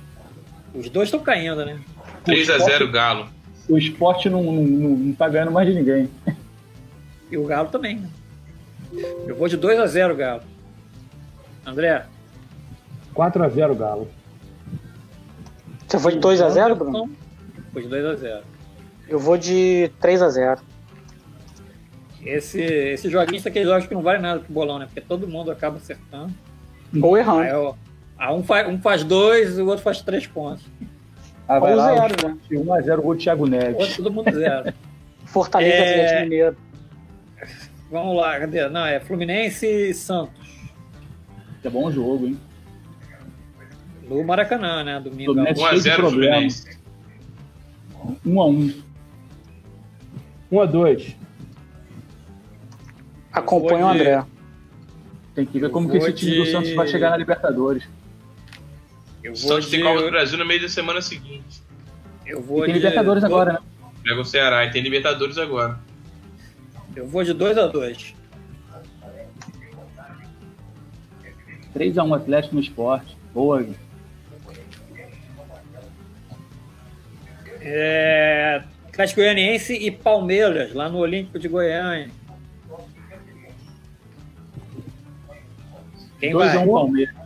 Os 0.75 0.89
dois 0.91 1.09
estão 1.09 1.21
caindo, 1.21 1.65
né? 1.65 1.79
3x0 2.27 2.91
Galo. 2.91 3.29
O 3.69 3.77
esporte 3.79 4.29
não, 4.29 4.43
não, 4.43 4.53
não, 4.63 4.91
não 4.91 5.13
tá 5.15 5.29
ganhando 5.29 5.51
mais 5.53 5.69
de 5.69 5.75
ninguém. 5.75 6.09
E 7.31 7.37
o 7.37 7.45
Galo 7.45 7.69
também. 7.69 7.97
né? 7.97 8.09
Eu 9.27 9.35
vou 9.37 9.49
de 9.49 9.57
2 9.57 9.79
a 9.81 9.87
0 9.87 10.15
Galo. 10.17 10.43
André? 11.65 12.07
4x0 13.15 13.77
Galo. 13.77 14.09
Você 15.87 15.99
foi 15.99 16.13
de 16.13 16.19
2x0, 16.19 16.75
Bruno? 16.75 17.11
Vou 17.73 17.83
de 17.83 17.89
2 17.89 18.05
a 18.05 18.15
0 18.15 18.43
Eu 19.09 19.19
vou 19.19 19.37
de 19.37 19.91
3x0. 20.03 20.59
Esse, 22.25 22.61
esse 22.61 23.09
joguinho 23.09 23.41
são 23.41 23.51
aqueles 23.51 23.69
jogos 23.69 23.87
que 23.87 23.95
não 23.95 24.03
vale 24.03 24.19
nada 24.19 24.41
pro 24.41 24.53
bolão, 24.53 24.81
né? 24.81 24.87
Porque 24.87 25.01
todo 25.01 25.29
mundo 25.29 25.51
acaba 25.51 25.77
acertando. 25.77 26.35
Ou 27.01 27.15
Aí, 27.15 27.21
errando. 27.21 27.49
ó, 27.57 27.75
ah, 28.19 28.35
um, 28.35 28.43
faz, 28.43 28.69
um 28.69 28.81
faz 28.81 29.05
dois, 29.05 29.59
o 29.59 29.67
outro 29.67 29.83
faz 29.85 30.01
três 30.03 30.27
pontos. 30.27 30.65
Ah, 31.49 31.59
vai 31.61 31.75
lá, 31.77 31.95
zero, 32.09 32.29
né? 32.29 32.37
1x0 32.51 33.01
gol 33.01 33.15
do 33.15 33.21
Thiago 33.21 33.45
O 33.45 33.47
Neves. 33.47 33.97
todo 33.97 34.11
mundo 34.13 34.31
zero. 34.33 34.73
Fortaleza 35.27 35.75
É. 35.75 35.91
Atlético 35.93 36.21
Mineiro. 36.23 36.57
Vamos 37.91 38.17
lá, 38.17 38.41
cadê? 38.41 38.69
Não, 38.69 38.85
é 38.87 38.99
Fluminense 39.01 39.67
e 39.67 39.95
Santos. 39.95 40.47
É 41.63 41.71
bom 41.71 41.91
jogo, 41.91 42.27
hein? 42.27 42.41
No 44.09 44.23
Maracanã, 44.25 44.83
né? 44.85 45.01
Domingo. 45.01 45.33
Fluminense. 45.35 45.61
cheio 45.61 45.81
de 45.83 45.89
1x0 45.91 45.97
problema. 45.97 46.35
Fluminense. 46.35 46.79
1x1. 48.27 48.75
1x2. 50.53 51.17
Acompanha 53.33 53.85
Vou 53.85 53.91
o 53.91 53.95
de- 53.95 54.01
André. 54.01 54.25
Tem 55.35 55.45
que 55.45 55.59
ver 55.59 55.71
como 55.71 55.89
que 55.91 55.97
esse 55.99 56.13
time 56.13 56.37
do 56.37 56.47
Santos 56.47 56.73
vai 56.75 56.87
chegar 56.87 57.11
na 57.11 57.17
Libertadores. 57.17 57.87
Eu 59.27 59.35
vou 59.35 59.49
Santos 59.49 59.71
tem 59.71 59.81
de, 59.81 59.85
Copa 59.87 60.03
do 60.03 60.11
Brasil 60.11 60.39
no 60.39 60.47
meio 60.47 60.63
da 60.63 60.69
semana 60.69 61.01
seguinte. 61.01 61.61
eu 62.25 62.39
E 62.39 62.43
vou 62.43 62.61
tem 62.65 62.75
de 62.75 62.79
Libertadores 62.79 63.23
do- 63.23 63.27
agora, 63.27 63.53
né? 63.55 63.59
Pega 64.05 64.21
o 64.21 64.25
Ceará 64.25 64.65
e 64.65 64.71
tem 64.71 64.81
Libertadores 64.83 65.37
agora. 65.37 65.81
Eu 66.95 67.09
vou 67.09 67.25
de 67.25 67.33
2 67.33 67.59
a 67.59 67.67
2 67.67 68.15
3x1 71.75 72.15
Atlético 72.17 72.55
no 72.55 72.61
esporte. 72.61 73.17
Boa. 73.35 73.63
Gui. 73.63 73.75
É, 77.61 78.63
Atlético 78.89 79.21
Goianiense 79.21 79.75
e 79.75 79.91
Palmeiras, 79.91 80.73
lá 80.73 80.89
no 80.89 80.99
Olímpico 80.99 81.39
de 81.39 81.49
Goiânia. 81.49 82.11
Quem 86.21 86.33
2x1 86.33 86.37
vai? 86.55 86.67
Palmeiras. 86.67 87.26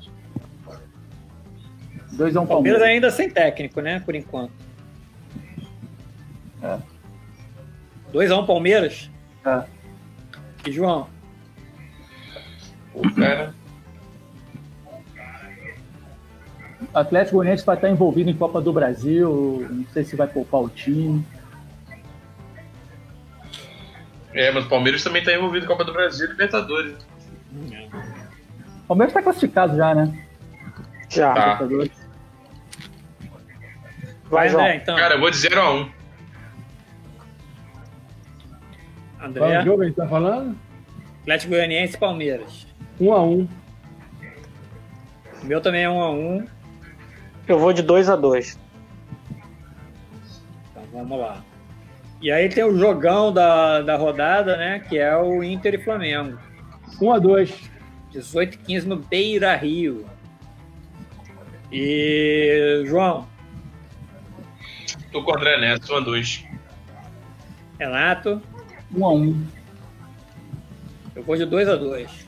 2x1 2.21 2.33
Palmeiras 2.35 2.49
Palmeiras. 2.49 2.83
ainda 2.83 3.11
sem 3.11 3.31
técnico, 3.31 3.81
né? 3.81 4.01
Por 4.01 4.15
enquanto. 4.15 4.53
É. 6.63 6.79
2x1 8.13 8.47
Palmeiras. 8.47 9.11
É. 9.45 9.65
E 10.67 10.73
João? 10.73 11.09
O 12.93 13.15
cara. 13.15 13.55
Atlético 16.93 17.37
Goianiense 17.37 17.65
vai 17.65 17.77
estar 17.77 17.89
envolvido 17.89 18.29
em 18.29 18.37
Copa 18.37 18.61
do 18.61 18.73
Brasil. 18.73 19.67
Não 19.71 19.87
sei 19.93 20.05
se 20.05 20.17
vai 20.17 20.27
poupar 20.27 20.61
o 20.61 20.69
time. 20.69 21.25
É, 24.35 24.51
mas 24.51 24.67
o 24.67 24.69
Palmeiras 24.69 25.03
também 25.03 25.25
tá 25.25 25.33
envolvido 25.33 25.65
em 25.65 25.69
Copa 25.69 25.85
do 25.85 25.93
Brasil 25.93 26.27
e 26.27 26.31
Libertadores. 26.31 26.95
O 28.85 28.87
Palmeiras 28.89 29.11
está 29.11 29.23
classificado 29.23 29.77
já, 29.77 29.95
né? 29.95 30.27
Já. 31.09 31.33
Tá. 31.33 31.41
Libertadores. 31.41 32.00
Vai, 34.31 34.49
João. 34.49 34.63
André, 34.63 34.77
então. 34.77 34.97
Cara, 34.97 35.15
eu 35.15 35.21
vou 35.21 35.31
de 35.31 35.37
0x1. 35.37 35.91
Qual 39.19 39.29
André, 39.29 39.63
jogo 39.65 39.83
a 39.83 39.87
gente 39.87 39.97
tá 39.97 40.07
falando? 40.07 40.57
Atlético 41.23 41.51
Goianiense 41.51 41.97
e 41.97 41.99
Palmeiras. 41.99 42.67
1 43.01 43.13
a 43.13 43.23
1 43.23 43.49
O 45.43 45.47
meu 45.47 45.61
também 45.61 45.85
é 45.85 45.89
1x1. 45.89 46.49
Eu 47.49 47.59
vou 47.59 47.73
de 47.73 47.83
2 47.83 48.09
a 48.09 48.17
2 48.17 48.59
Então 50.71 50.83
vamos 50.93 51.19
lá. 51.19 51.43
E 52.23 52.31
aí 52.31 52.49
tem 52.49 52.63
o 52.65 52.79
jogão 52.79 53.33
da, 53.33 53.83
da 53.83 53.97
rodada, 53.97 54.57
né? 54.57 54.79
Que 54.89 54.99
é 54.99 55.17
o 55.17 55.43
Inter 55.43 55.75
e 55.75 55.79
Flamengo. 55.83 56.39
1 57.01 57.13
a 57.13 57.19
2 57.19 57.71
18 58.11 58.55
e 58.55 58.59
15 58.59 58.89
no 58.89 58.97
Beira 58.97 59.55
Rio. 59.57 60.07
E 61.73 62.83
João, 62.87 63.27
Tô 65.13 65.23
com 65.25 65.33
o 65.33 65.37
André 65.37 65.59
Neto, 65.61 65.87
1x2. 65.87 66.45
Renato, 67.79 68.41
1x1. 68.95 69.37
eu 71.17 71.23
vou 71.23 71.37
de 71.37 71.45
2 71.47 71.69
a 71.69 71.77
2 71.77 72.27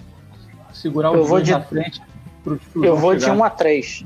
Segurar 0.72 1.10
o 1.10 1.16
Eu 1.16 1.24
vou 1.24 1.38
juiz 1.38 1.46
de- 1.46 1.52
na 1.52 1.60
frente. 1.60 2.02
Pro, 2.42 2.56
pro 2.58 2.84
Eu 2.84 2.96
vou 2.96 3.14
de 3.14 3.20
chegar. 3.22 3.36
1 3.36 3.44
a 3.44 3.50
3 3.50 4.04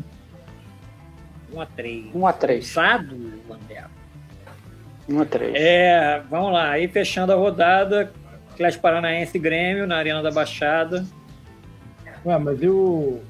1 1.54 1.60
a 1.60 1.66
3 1.66 2.04
1 2.14 2.26
a 2.26 2.32
3 2.32 2.70
Usado, 2.70 3.14
André. 3.50 3.84
1 5.08 5.20
a 5.20 5.24
3 5.24 5.54
É, 5.54 6.22
vamos 6.28 6.52
lá. 6.52 6.70
Aí 6.70 6.88
fechando 6.88 7.32
a 7.32 7.36
rodada, 7.36 8.12
Atlético 8.52 8.82
Paranaense 8.82 9.36
e 9.36 9.40
Grêmio 9.40 9.86
na 9.86 9.96
Arena 9.96 10.22
da 10.22 10.30
Baixada. 10.30 11.06
Ué, 12.26 12.36
mas 12.38 12.60
e 12.60 12.68
o... 12.68 13.20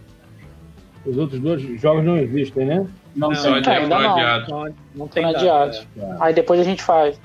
os 1.05 1.17
outros 1.19 1.39
dois 1.39 1.61
jogos 1.81 2.03
não 2.05 2.17
existem, 2.17 2.65
né? 2.65 2.87
Não, 3.17 3.29
Não, 3.31 3.35
sei. 3.35 3.51
Só 3.51 3.57
adiado, 3.57 3.81
ainda 3.83 3.95
não 3.99 4.03
não. 4.03 4.13
adiado. 4.15 4.51
Não, 4.51 4.75
não 4.95 5.09
tem 5.09 5.23
data, 5.25 5.39
adiado. 5.39 5.77
é. 5.97 6.17
Aí 6.21 6.35
depois 6.35 6.61
a 6.61 6.65
gente 6.65 6.83
faz. 6.83 7.19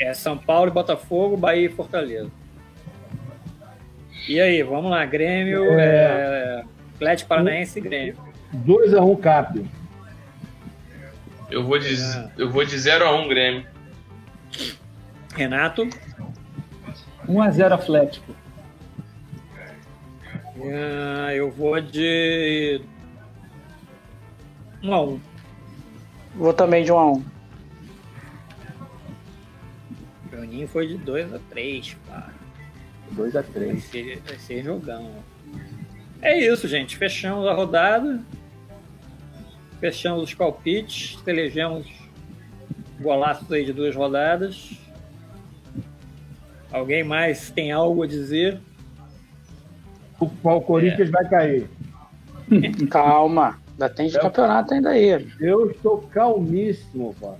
É 0.00 0.12
São 0.12 0.36
Paulo 0.36 0.68
e 0.68 0.72
Botafogo, 0.72 1.36
Bahia 1.36 1.66
e 1.66 1.68
Fortaleza. 1.68 2.30
E 4.28 4.40
aí, 4.40 4.62
vamos 4.62 4.90
lá, 4.90 5.04
Grêmio, 5.06 5.64
é, 5.78 6.62
Atlético 6.96 7.28
Paranaense 7.30 7.78
e 7.78 7.82
Grêmio. 7.82 8.16
2 8.52 8.94
a 8.94 9.00
1 9.02 9.16
Cap. 9.16 9.64
Eu 11.50 11.64
vou 11.64 11.78
de, 11.78 11.94
É. 11.94 12.28
eu 12.36 12.50
vou 12.50 12.64
de 12.64 12.76
0x1 12.76 13.28
Grêmio. 13.28 13.66
Renato, 15.34 15.88
1x0 17.28 17.72
Atlético. 17.72 18.34
é, 20.60 21.34
eu 21.36 21.50
vou 21.50 21.80
de 21.80 22.80
1 24.82 24.92
a 24.92 25.02
1 25.02 25.20
Vou 26.34 26.52
também 26.52 26.84
de 26.84 26.92
1 26.92 26.98
a 26.98 27.12
1 27.12 27.24
O 30.32 30.36
Juninho 30.36 30.68
foi 30.68 30.86
de 30.86 30.98
2 30.98 31.34
a 31.34 31.38
3 31.50 31.96
cara. 32.06 32.38
2x3. 33.14 33.66
Vai 33.66 33.80
ser, 33.80 34.22
vai 34.26 34.38
ser 34.38 34.62
jogão. 34.62 35.10
É 36.20 36.38
isso, 36.38 36.68
gente. 36.68 36.96
Fechamos 36.96 37.46
a 37.46 37.52
rodada. 37.52 38.20
Fechamos 39.80 40.24
os 40.24 40.34
palpites. 40.34 41.18
Elegemos 41.26 41.86
golaços 43.00 43.50
aí 43.50 43.64
de 43.64 43.72
duas 43.72 43.94
rodadas. 43.94 44.72
Alguém 46.70 47.02
mais 47.02 47.50
tem 47.50 47.72
algo 47.72 48.02
a 48.02 48.06
dizer? 48.06 48.60
O 50.20 50.28
qual 50.28 50.60
Corinthians 50.60 51.10
vai 51.10 51.28
cair. 51.28 51.70
Calma. 52.90 53.58
Ainda 53.78 53.88
tem 53.88 54.08
de 54.08 54.18
campeonato 54.18 54.74
ainda 54.74 54.90
aí. 54.90 55.28
Eu 55.40 55.70
estou 55.70 56.02
calmíssimo, 56.12 57.14
pô. 57.20 57.34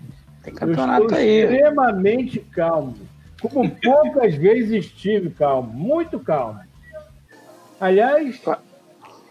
Tem 0.44 0.52
Eu 0.52 0.58
campeonato 0.58 1.02
estou 1.02 1.18
aí. 1.18 1.42
extremamente 1.42 2.38
calmo. 2.52 2.94
Como 3.42 3.68
poucas 3.82 4.36
vezes 4.36 4.86
estive 4.86 5.30
calmo. 5.30 5.72
Muito 5.72 6.20
calmo. 6.20 6.60
Aliás, 7.80 8.40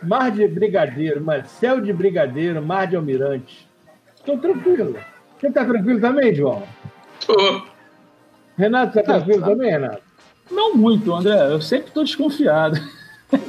mar 0.03 0.31
de 0.31 0.45
brigadeiro, 0.49 1.21
mas 1.23 1.49
céu 1.51 1.79
de 1.79 1.93
brigadeiro, 1.93 2.61
mar 2.61 2.87
de 2.87 2.97
almirante. 2.97 3.65
Estou 4.17 4.37
tranquilo. 4.37 4.97
Você 5.39 5.47
está 5.47 5.63
tranquilo 5.63 6.01
também, 6.01 6.35
João? 6.35 6.63
Tô. 7.25 7.63
Renato, 8.57 8.99
está 8.99 9.13
tranquilo 9.13 9.39
tá. 9.39 9.47
também, 9.47 9.71
Renato? 9.71 10.01
Não 10.51 10.75
muito, 10.75 11.13
André. 11.13 11.53
Eu 11.53 11.61
sempre 11.61 11.91
tô 11.91 12.03
desconfiado. 12.03 12.77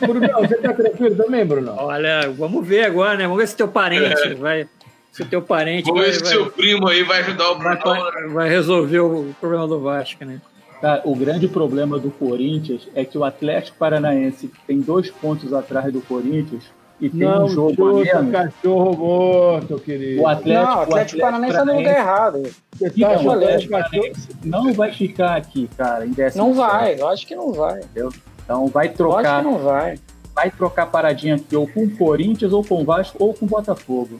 Brunão, 0.01 0.41
você 0.41 0.55
está 0.57 0.73
tranquilo 0.73 1.15
também, 1.17 1.45
Bruno? 1.47 1.75
Olha, 1.79 2.31
vamos 2.37 2.67
ver 2.67 2.85
agora, 2.85 3.17
né? 3.17 3.25
Vamos 3.25 3.39
ver 3.39 3.49
se 3.49 3.57
teu 3.57 3.69
parente 3.69 4.35
vai. 4.35 4.67
Se 5.13 5.23
o 5.23 5.27
teu 5.27 5.43
parente 5.43 5.87
Vamos 5.87 6.03
ver 6.05 6.13
se 6.15 6.21
vai, 6.23 6.33
seu 6.33 6.47
primo 6.51 6.89
aí 6.89 7.03
vai 7.03 7.21
ajudar 7.21 7.51
o 7.51 7.55
Bruno. 7.59 7.79
vai- 7.85 8.29
vai 8.29 8.49
resolver 8.49 9.01
o 9.01 9.35
problema 9.41 9.67
do 9.67 9.81
Vasco, 9.81 10.25
né? 10.25 10.41
Cara, 10.81 11.03
o 11.05 11.15
grande 11.17 11.49
problema 11.49 11.99
do 11.99 12.09
Corinthians 12.11 12.89
é 12.95 13.05
que 13.05 13.19
o 13.19 13.25
Atlético 13.25 13.77
Paranaense 13.79 14.51
tem 14.67 14.81
dois 14.81 15.11
pontos 15.11 15.53
atrás 15.53 15.93
do 15.93 16.01
Corinthians 16.01 16.63
e 17.01 17.09
tem 17.09 17.21
Não, 17.21 17.47
um 17.47 17.49
jogo 17.49 17.71
a 17.73 18.05
chuta, 18.05 18.23
menos. 18.23 18.33
cachorro 18.53 18.97
morto, 18.97 19.81
querido. 19.81 20.23
O 20.23 20.29
Atlético, 20.29 20.67
Não, 20.67 20.79
o 20.79 20.83
Atlético 20.83 21.21
Paranaense 21.21 21.57
tá 21.57 21.65
no 21.65 21.77
lugar 21.77 21.97
errado. 21.97 22.43
Você 22.77 22.91
tá 22.91 23.09
o 23.11 23.19
chutando 23.19 23.31
Atlético. 23.33 23.73
Paranaense 23.73 24.29
não 24.45 24.73
vai 24.73 24.93
ficar 24.93 25.37
aqui, 25.37 25.69
cara, 25.77 26.07
em 26.07 26.11
décimo 26.11 26.45
Não 26.45 26.55
vai, 26.55 26.95
eu 27.01 27.09
acho 27.09 27.27
que 27.27 27.35
não 27.35 27.53
vai. 27.53 27.81
entendeu? 27.81 28.13
Então 28.49 28.67
vai 28.69 28.87
Eu 28.87 28.89
acho 28.89 28.97
trocar, 28.97 29.39
que 29.43 29.45
não 29.47 29.59
vai. 29.59 29.99
vai 30.35 30.51
trocar 30.51 30.87
paradinha 30.87 31.35
aqui 31.35 31.55
ou 31.55 31.69
com 31.69 31.85
o 31.85 31.91
Corinthians, 31.99 32.51
ou 32.51 32.65
com 32.65 32.81
o 32.81 32.85
Vasco, 32.85 33.23
ou 33.23 33.35
com 33.35 33.45
o 33.45 33.49
Botafogo. 33.49 34.19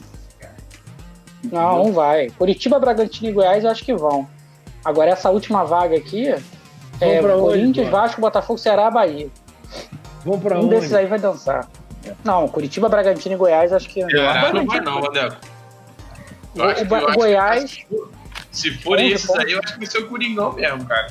Não, 1.51 1.85
não 1.85 1.91
vai. 1.93 2.29
Curitiba, 2.37 2.77
Bragantino 2.79 3.29
e 3.29 3.33
Goiás 3.33 3.63
eu 3.63 3.71
acho 3.71 3.83
que 3.83 3.95
vão. 3.95 4.27
Agora 4.85 5.09
essa 5.09 5.31
última 5.31 5.63
vaga 5.63 5.97
aqui 5.97 6.27
é 6.27 6.35
Vão 6.99 7.23
pra 7.23 7.37
onde, 7.37 7.41
Corinthians, 7.41 7.87
mano? 7.89 7.97
Vasco, 7.97 8.21
Botafogo, 8.21 8.59
Ceará, 8.59 8.91
Bahia. 8.91 9.29
Vamos 10.23 10.41
pra 10.43 10.57
um 10.57 10.65
onde? 10.65 10.69
desses 10.75 10.93
aí 10.93 11.07
vai 11.07 11.17
dançar. 11.17 11.67
Não, 12.23 12.47
Curitiba, 12.47 12.87
Bragantino 12.87 13.33
e 13.33 13.37
Goiás 13.37 13.73
acho 13.73 13.89
que 13.89 14.05
Ceará 14.11 14.53
não 14.53 14.65
vai 14.65 14.79
não, 14.81 14.99
acho 14.99 16.83
O, 16.83 17.07
que- 17.07 17.13
Goiás, 17.15 17.85
Se 18.51 18.71
for 18.77 18.99
Onde 18.99 19.11
esses 19.13 19.29
aí, 19.31 19.53
eu 19.53 19.59
acho 19.63 19.73
que 19.73 19.79
vai 19.79 19.87
ser 19.87 19.97
o 19.99 20.07
Coringão 20.07 20.53
mesmo, 20.53 20.85
cara. 20.85 21.07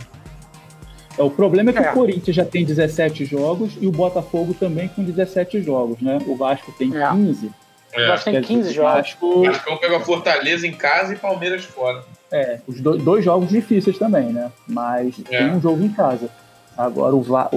É, 1.18 1.22
o 1.22 1.30
problema 1.30 1.70
é 1.70 1.72
que 1.72 1.78
É. 1.80 1.90
o 1.90 1.94
Corinthians 1.94 2.36
já 2.36 2.44
tem 2.44 2.64
17 2.64 3.24
jogos 3.24 3.72
e 3.80 3.86
o 3.86 3.90
Botafogo 3.90 4.54
também 4.54 4.88
com 4.88 5.02
17 5.02 5.60
jogos, 5.62 6.00
né? 6.00 6.18
O 6.26 6.36
Vasco 6.36 6.72
tem 6.78 6.96
É. 6.96 7.10
15. 7.10 7.46
o 7.46 8.00
É. 8.00 8.06
Vasco 8.08 8.24
tem 8.26 8.34
Quer 8.34 8.40
dizer, 8.42 8.54
15 8.54 8.68
o 8.70 8.72
jogos. 8.74 8.92
Vasco, 8.94 9.26
O 9.26 9.44
Vascão 9.44 9.76
pega 9.78 10.00
Fortaleza 10.00 10.66
em 10.66 10.72
casa 10.72 11.12
e 11.14 11.16
Palmeiras 11.16 11.64
fora. 11.64 12.04
é, 12.30 12.60
os 12.68 12.80
do- 12.80 12.96
dois 12.98 13.24
jogos 13.24 13.48
difíceis 13.48 13.98
também, 13.98 14.32
né? 14.32 14.50
Mas 14.66 15.14
É. 15.30 15.38
tem 15.38 15.50
um 15.50 15.60
jogo 15.60 15.82
em 15.82 15.88
casa. 15.88 16.28
Agora 16.76 17.16
o, 17.16 17.20
Va- 17.22 17.48
o- 17.52 17.56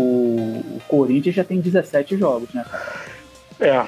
o 0.78 0.82
Corinthians 0.88 1.36
já 1.36 1.44
tem 1.44 1.60
17 1.62 2.18
jogos, 2.18 2.52
né? 2.54 2.66
cara? 2.70 2.84
É. 3.60 3.86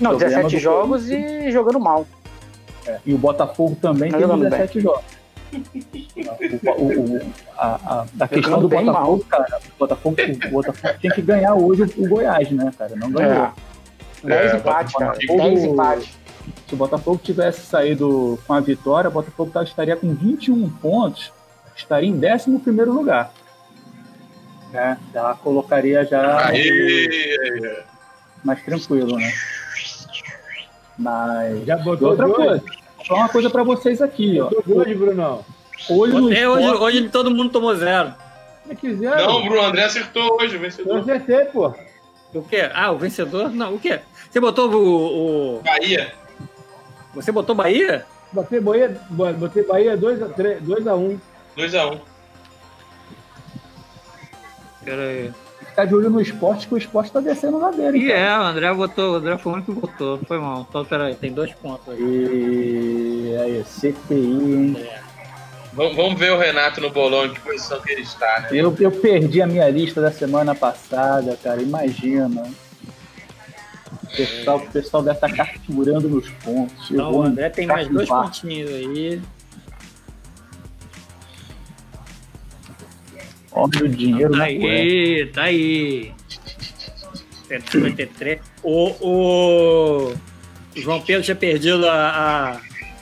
Não, 0.00 0.10
Problema 0.12 0.18
17 0.42 0.56
do 0.56 0.60
jogos 0.62 1.10
e 1.10 1.50
jogando 1.50 1.78
mal. 1.78 2.06
É. 2.86 2.98
E 3.04 3.12
o 3.12 3.18
Botafogo 3.18 3.76
também 3.82 4.10
Tá 4.10 4.16
tem 4.16 4.26
jogando 4.26 4.44
17 4.48 4.80
jogos. 4.80 5.02
O, 5.52 6.82
o, 6.82 7.16
o, 7.16 7.32
a, 7.58 7.66
a, 7.66 8.06
a 8.20 8.28
questão 8.28 8.60
do 8.60 8.68
Botafogo, 8.68 9.24
cara, 9.28 9.58
o 9.58 9.78
Botafogo, 9.78 10.16
o 10.46 10.50
Botafogo 10.50 10.94
tem 11.00 11.10
que 11.10 11.22
ganhar 11.22 11.54
hoje 11.54 11.82
o 11.96 12.08
Goiás, 12.08 12.50
né, 12.50 12.72
cara? 12.78 12.96
Não 12.96 13.10
ganhou. 13.10 13.44
É. 13.44 13.52
10 14.24 14.52
É, 14.52 14.56
empates, 14.56 14.94
cara. 14.94 15.12
Botafogo- 15.12 15.42
10 15.42 15.64
empates. 15.64 16.18
Se 16.68 16.74
o 16.74 16.76
Botafogo 16.76 17.20
tivesse 17.22 17.60
saído 17.66 18.38
com 18.46 18.54
a 18.54 18.60
vitória, 18.60 19.08
o 19.08 19.12
Botafogo 19.12 19.50
tá- 19.50 19.62
estaria 19.62 19.94
com 19.96 20.14
21 20.14 20.68
pontos, 20.70 21.32
estaria 21.76 22.08
em 22.08 22.18
11 22.18 22.58
primeiro 22.58 22.92
lugar. 22.92 23.30
Né? 24.72 24.96
Já 25.12 25.34
colocaria 25.34 26.02
já 26.06 26.46
Aí, 26.46 27.84
mais 28.42 28.62
tranquilo, 28.64 29.16
né? 29.18 29.30
Mas 30.98 31.64
Já 31.66 31.76
botou 31.76 32.10
outra 32.10 32.26
de 32.26 32.32
coisa, 32.32 32.62
só 33.06 33.14
uma 33.14 33.28
coisa 33.28 33.50
pra 33.50 33.62
vocês 33.62 34.00
aqui, 34.02 34.40
ó. 34.40 34.50
Hoje, 34.68 34.94
Brunão? 34.94 35.44
Hoje 35.90 36.12
no 36.14 36.26
Até 36.30 36.48
hoje, 36.48 36.64
esporte, 36.64 36.82
hoje 36.84 37.08
todo 37.08 37.30
mundo 37.30 37.50
tomou 37.50 37.74
zero. 37.74 38.14
Se 38.68 38.76
quiser. 38.76 39.16
não, 39.16 39.38
o 39.38 39.42
Bruno 39.44 39.62
André 39.62 39.84
acertou 39.84 40.36
hoje, 40.40 40.54
o 40.54 40.58
Eu 40.58 40.60
vencedor. 40.60 40.98
acertei, 41.00 41.44
pô. 41.46 41.74
O 42.32 42.42
quê? 42.42 42.70
Ah, 42.72 42.90
o 42.92 42.98
vencedor? 42.98 43.50
Não, 43.50 43.74
o 43.74 43.78
quê? 43.80 44.00
Você 44.30 44.40
botou 44.40 44.70
o. 44.72 45.56
o- 45.58 45.62
Bahia. 45.62 46.12
você 47.14 47.30
botou 47.32 47.54
Bahia? 47.54 48.06
Botei 48.32 48.60
Bahia, 48.60 48.96
botei 49.10 49.62
Bahia 49.64 49.96
2x1. 49.96 51.18
2x1. 51.56 51.98
Pera 54.84 55.02
aí. 55.02 55.32
Ficar 55.72 55.86
de 55.86 55.94
olho 55.94 56.10
no 56.10 56.20
esporte, 56.20 56.68
que 56.68 56.74
o 56.74 56.78
esporte 56.78 57.10
tá 57.10 57.20
descendo 57.20 57.58
na 57.58 57.70
dele. 57.70 57.98
E 57.98 58.08
cara. 58.08 58.20
é, 58.20 58.38
o 58.38 58.42
André 58.42 58.72
votou, 58.72 59.12
o 59.12 59.16
André 59.16 59.38
foi 59.38 59.52
o 59.52 59.54
único 59.56 59.74
que 59.74 59.80
votou, 59.80 60.18
foi 60.26 60.38
mal. 60.38 60.66
Então, 60.68 60.84
peraí, 60.84 61.14
tem 61.14 61.32
dois 61.32 61.52
pontos 61.54 61.88
aí. 61.88 62.00
E 62.00 63.36
aí, 63.36 63.64
CPI, 63.64 64.14
hein? 64.14 64.88
Vamos, 65.72 65.96
vamos 65.96 66.20
ver 66.20 66.32
o 66.32 66.38
Renato 66.38 66.80
no 66.82 66.90
bolão, 66.90 67.24
em 67.24 67.30
que 67.32 67.40
posição 67.40 67.80
que 67.80 67.90
ele 67.90 68.02
está, 68.02 68.40
né? 68.40 68.48
Eu, 68.52 68.76
eu 68.78 68.90
perdi 68.90 69.40
a 69.40 69.46
minha 69.46 69.68
lista 69.70 70.02
da 70.02 70.12
semana 70.12 70.54
passada, 70.54 71.36
cara. 71.42 71.62
Imagina. 71.62 72.42
O 74.02 74.16
pessoal, 74.16 74.58
o 74.58 74.70
pessoal 74.70 75.02
deve 75.02 75.16
estar 75.16 75.32
capturando 75.34 76.10
meus 76.10 76.28
pontos. 76.28 76.90
Então, 76.90 77.10
o 77.12 77.22
André 77.22 77.48
tem 77.48 77.66
mais 77.66 77.88
dois 77.88 78.06
pontinhos 78.06 78.70
aí. 78.70 79.22
Olha 83.54 83.84
o 83.84 83.88
dinheiro 83.88 84.36
Tá 84.36 84.44
aí, 84.44 85.30
tá 85.34 85.42
aí. 85.42 86.12
153. 87.48 88.40
O, 88.62 88.92
o 89.00 90.14
João 90.74 91.00
Pedro 91.00 91.22
tinha 91.22 91.34
perdido 91.36 91.86
a, 91.88 92.56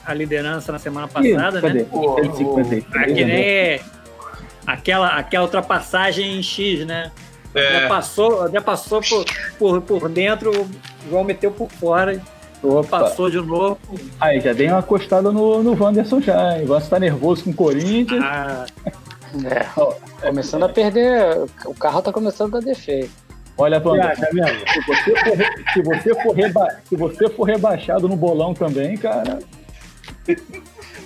a, 0.05 0.11
a 0.11 0.13
liderança 0.13 0.71
na 0.71 0.79
semana 0.79 1.07
Ih, 1.07 1.33
passada, 1.33 1.61
cadê? 1.61 1.79
né? 1.83 1.85
153, 1.89 2.83
Ah, 2.93 3.05
que 3.05 3.25
né? 3.25 3.33
nem 3.33 3.79
aquela, 4.67 5.07
aquela 5.15 5.45
ultrapassagem 5.45 6.37
em 6.37 6.43
X, 6.43 6.85
né? 6.85 7.11
Já 7.53 7.61
É, 7.61 7.87
passou, 7.87 8.49
já 8.51 8.61
passou 8.61 9.01
por, 9.01 9.25
por, 9.57 9.81
por 9.81 10.09
dentro, 10.09 10.51
o 10.51 10.69
João 11.09 11.23
meteu 11.23 11.51
por 11.51 11.69
fora, 11.69 12.21
Opa. 12.63 12.99
passou 13.01 13.29
de 13.29 13.37
novo. 13.37 13.77
Aí, 14.19 14.39
já 14.39 14.53
dei 14.53 14.67
uma 14.67 14.79
acostada 14.79 15.31
no, 15.31 15.61
no 15.63 15.81
Wanderson 15.81 16.21
já, 16.21 16.57
hein? 16.57 16.65
O 16.65 16.69
Wanderson 16.71 16.89
tá 16.89 16.99
nervoso 16.99 17.43
com 17.43 17.49
o 17.51 17.53
Corinthians. 17.53 18.23
Ah, 18.23 18.65
É. 19.45 20.27
Começando 20.27 20.63
a 20.63 20.69
perder. 20.69 21.37
O 21.65 21.73
carro 21.73 22.01
tá 22.01 22.11
começando 22.11 22.55
a 22.55 22.59
dar 22.59 22.65
defeito. 22.65 23.11
Olha, 23.57 23.79
vendo? 23.79 24.47
se 24.71 24.81
você, 24.81 25.15
for, 25.15 25.73
se, 25.73 25.81
você 25.81 26.23
for 26.23 26.35
reba- 26.35 26.75
se 26.87 26.95
você 26.95 27.29
for 27.29 27.43
rebaixado 27.43 28.07
no 28.09 28.15
bolão 28.15 28.53
também, 28.53 28.97
cara, 28.97 29.39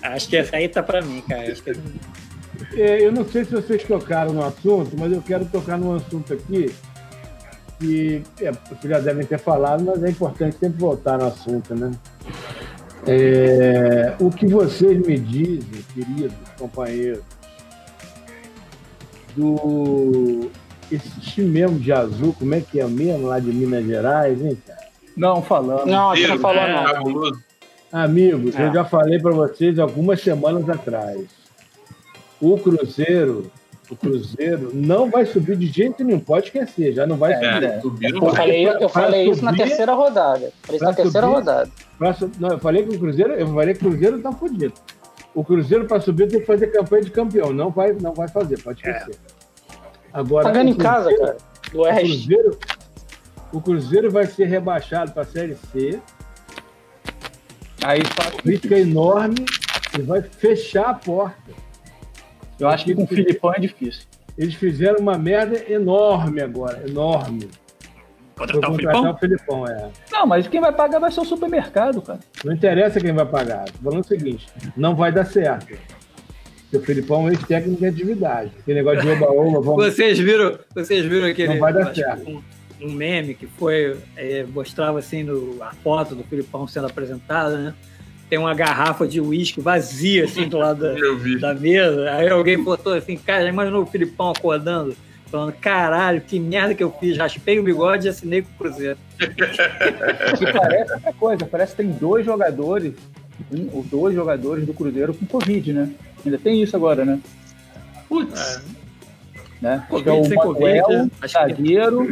acho 0.03 0.30
que 0.30 0.38
essa 0.38 0.56
aí 0.56 0.69
tá 0.69 0.81
pra 0.81 1.02
mim, 1.02 1.22
cara. 1.27 1.52
Acho 1.52 1.61
que 1.64 1.72
É, 2.76 3.06
Eu 3.06 3.11
não 3.11 3.26
sei 3.26 3.43
se 3.45 3.52
vocês 3.52 3.84
tocaram 3.84 4.31
no 4.31 4.45
assunto, 4.45 4.95
mas 4.97 5.11
eu 5.11 5.22
quero 5.22 5.45
tocar 5.45 5.77
num 5.77 5.95
assunto 5.95 6.34
aqui 6.34 6.73
que 7.80 8.23
é, 8.39 8.52
vocês 8.52 8.93
já 8.93 8.99
devem 8.99 9.26
ter 9.26 9.38
falado, 9.38 9.84
mas 9.84 10.02
é 10.02 10.10
importante 10.10 10.56
sempre 10.57 10.80
voltar 10.80 11.18
no 11.18 11.26
assunto, 11.26 11.76
né? 11.76 11.91
É, 13.07 14.14
o 14.19 14.30
que 14.30 14.47
vocês 14.47 14.97
me 15.06 15.18
dizem, 15.19 15.84
queridos 15.93 16.34
companheiros, 16.57 17.22
do 19.36 20.49
esse 20.91 21.10
time 21.20 21.48
mesmo 21.49 21.80
de 21.80 21.91
azul, 21.91 22.36
como 22.38 22.53
é 22.53 22.62
que 22.62 22.80
é 22.80 22.86
mesmo, 22.86 23.28
lá 23.28 23.40
de 23.40 23.52
Minas 23.52 23.86
Gerais, 23.86 24.40
hein, 24.44 24.57
cara? 24.68 24.86
não 25.18 25.41
falando. 25.41 25.86
Não, 25.88 26.12
a 26.12 26.16
gente 26.16 26.28
não 26.30 26.40
falou, 26.40 26.62
É. 26.62 26.74
não. 26.74 26.94
cabuloso. 26.94 27.41
Amigos, 27.91 28.56
É. 28.56 28.68
eu 28.68 28.74
já 28.74 28.84
falei 28.86 29.18
para 29.20 29.32
vocês 29.32 29.80
algumas 29.80 30.22
semanas 30.22 30.70
atrás. 30.70 31.22
O 32.41 32.57
Cruzeiro, 32.57 33.49
o 33.90 33.95
Cruzeiro 33.95 34.72
não 34.74 35.10
vai 35.10 35.26
subir 35.26 35.56
de 35.56 35.68
jeito 35.68 36.03
nenhum, 36.03 36.20
pode 36.20 36.48
esquecer, 36.48 36.94
já 36.94 37.07
não 37.07 37.16
vai 37.16 37.34
subir. 37.36 37.64
É, 37.64 37.80
subiram 37.82 38.18
Eu 38.28 38.36
falei, 38.36 38.68
eu 38.68 38.78
Pra 38.78 38.90
falei 38.90 39.30
isso 39.30 39.45
na 39.45 39.53
terceira 39.56 39.94
rodada. 39.94 40.52
Falei 40.64 40.76
isso 40.76 40.84
na 40.86 40.94
terceira 40.94 41.28
subir- 41.28 41.36
rodada. 41.40 41.72
Pra 41.98 42.16
não, 42.40 42.49
eu 42.49 42.60
falei 42.60 42.84
que 42.84 42.95
o 42.95 42.99
Cruzeiro, 42.99 43.34
eu 43.34 43.48
falei 43.48 43.74
que 43.74 43.86
o 43.88 43.90
Cruzeiro 43.90 44.20
tá 44.22 44.32
fudido. 44.34 44.74
O 45.34 45.44
Cruzeiro 45.44 45.86
para 45.86 46.02
subir 46.02 46.28
tem 46.28 46.40
que 46.41 46.45
fazer 46.45 46.68
campanha 46.68 47.03
de 47.03 47.12
campeão, 47.12 47.53
não 47.53 47.70
vai, 47.70 47.94
não 47.94 48.14
vai 48.14 48.28
fazer, 48.28 48.62
pode 48.62 48.80
esquecer. 48.80 49.16
Agora, 50.16 50.46
Tá 50.46 50.52
ganhando 50.52 50.70
o 50.70 50.72
em 50.72 50.78
casa, 50.78 51.10
Cruzeiro- 51.10 51.26
cara. 51.26 51.38
Do 51.74 51.78
O 51.78 51.82
Oeste. 51.82 52.06
Cruzeiro, 52.08 52.60
o 53.52 53.62
Cruzeiro 53.62 54.12
vai 54.12 54.26
ser 54.26 54.46
rebaixado 54.46 55.12
para 55.12 55.24
a 55.24 55.26
Série 55.26 55.56
C, 55.74 56.00
Aí 57.84 58.02
fala- 58.06 58.32
crítica 58.42 58.80
enorme 58.80 59.46
e 59.98 60.02
vai 60.02 60.22
fechar 60.22 60.86
a 60.90 60.94
porta. 60.94 61.52
eu 62.60 62.70
acho 62.70 62.86
que 62.86 62.96
com 62.96 63.04
o 63.04 63.08
Filipão 63.08 63.54
é 63.54 63.60
difícil. 63.60 64.04
Eles 64.38 64.54
fizeram 64.56 65.00
uma 65.00 65.18
merda 65.18 65.70
enorme 65.72 66.42
agora, 66.42 66.82
enorme. 66.88 67.50
Contratar 68.38 68.70
o 68.72 68.76
Filipão? 68.76 69.12
o 69.12 69.18
Filipão, 69.18 69.68
é. 69.68 69.90
Não, 70.12 70.26
mas 70.26 70.48
quem 70.48 70.60
vai 70.62 70.72
pagar 70.72 71.00
vai 71.00 71.12
ser 71.12 71.22
o 71.22 71.26
supermercado, 71.26 72.02
cara. 72.02 72.20
Não 72.44 72.54
interessa 72.54 73.00
quem 73.00 73.14
vai 73.14 73.26
pagar. 73.26 73.66
Falando 73.84 74.04
o 74.04 74.08
seguinte, 74.08 74.48
não 74.76 74.96
vai 74.96 75.12
dar 75.12 75.26
certo. 75.26 75.78
Porque 76.66 76.78
o 76.78 76.82
Filipão 76.82 77.28
é 77.28 77.32
ex-técnico 77.32 77.80
de 77.80 77.88
atividade. 77.88 78.52
Aquele 78.60 78.80
negócio 78.80 79.02
de 79.02 79.10
oba-oba, 79.10 79.62
vamos... 79.62 79.86
Vocês 79.86 80.18
viram, 80.20 80.58
vocês 80.74 81.06
viram 81.06 81.28
aquele 81.28 81.50
Não 81.50 81.60
vai 81.60 81.74
dar 81.74 81.94
certo. 81.94 82.30
Um, 82.30 82.42
um 82.82 82.92
meme 82.92 83.34
que 83.34 83.48
foi 83.48 83.98
é, 84.16 84.44
mostrava 84.44 85.00
assim 85.00 85.24
no, 85.24 85.62
a 85.62 85.72
foto 85.72 86.16
do 86.16 86.24
Filipão 86.24 86.68
sendo 86.68 86.88
apresentada, 86.88 87.58
né? 87.58 87.74
Tem 88.30 88.40
uma 88.40 88.56
garrafa 88.56 89.08
de 89.08 89.22
uísque 89.22 89.62
vazia 89.62 90.26
assim 90.26 90.48
do 90.48 90.58
lado 90.58 90.82
da, 90.82 90.94
da 91.54 91.60
mesa. 91.60 92.12
Aí 92.12 92.28
alguém 92.28 92.62
botou 92.62 92.94
assim, 92.94 93.16
cara, 93.18 93.44
já 93.44 93.50
imaginou 93.50 93.84
o 93.84 93.86
Filipão 93.86 94.32
acordando, 94.32 94.96
falando, 95.28 95.54
caralho, 95.54 96.22
que 96.22 96.40
merda 96.40 96.74
que 96.74 96.84
eu 96.84 96.92
fiz, 97.00 97.18
raspei 97.18 97.60
o 97.60 97.64
bigode 97.64 98.08
e 98.08 98.10
assinei 98.10 98.42
com 98.42 98.50
o 98.50 98.58
Cruzeiro. 98.58 98.98
Parece 100.54 100.94
outra 100.94 101.14
coisa, 101.14 101.46
parece 101.46 101.76
que 101.76 101.84
tem 101.84 101.92
dois 101.92 102.26
jogadores, 102.26 102.94
um 103.51 103.69
ou 103.73 103.84
dois 103.84 104.15
jogadores 104.15 104.65
do 104.65 104.73
Cruzeiro 104.73 105.13
com 105.13 105.26
Covid, 105.26 105.73
né? 105.73 105.89
Ainda 106.26 106.38
tem 106.38 106.61
isso 106.61 106.76
agora, 106.76 107.05
né? 107.05 107.19
Putz. 108.09 108.61
né? 109.61 109.85
Covid, 109.89 110.09
é 110.09 110.23
sem 110.26 110.38
o 110.38 110.41
Covid, 110.41 110.81
Manuel, 110.81 110.89
né? 111.05 111.11
Acho 111.22 111.34
que- 111.38 111.39
zagueiro, 111.53 112.07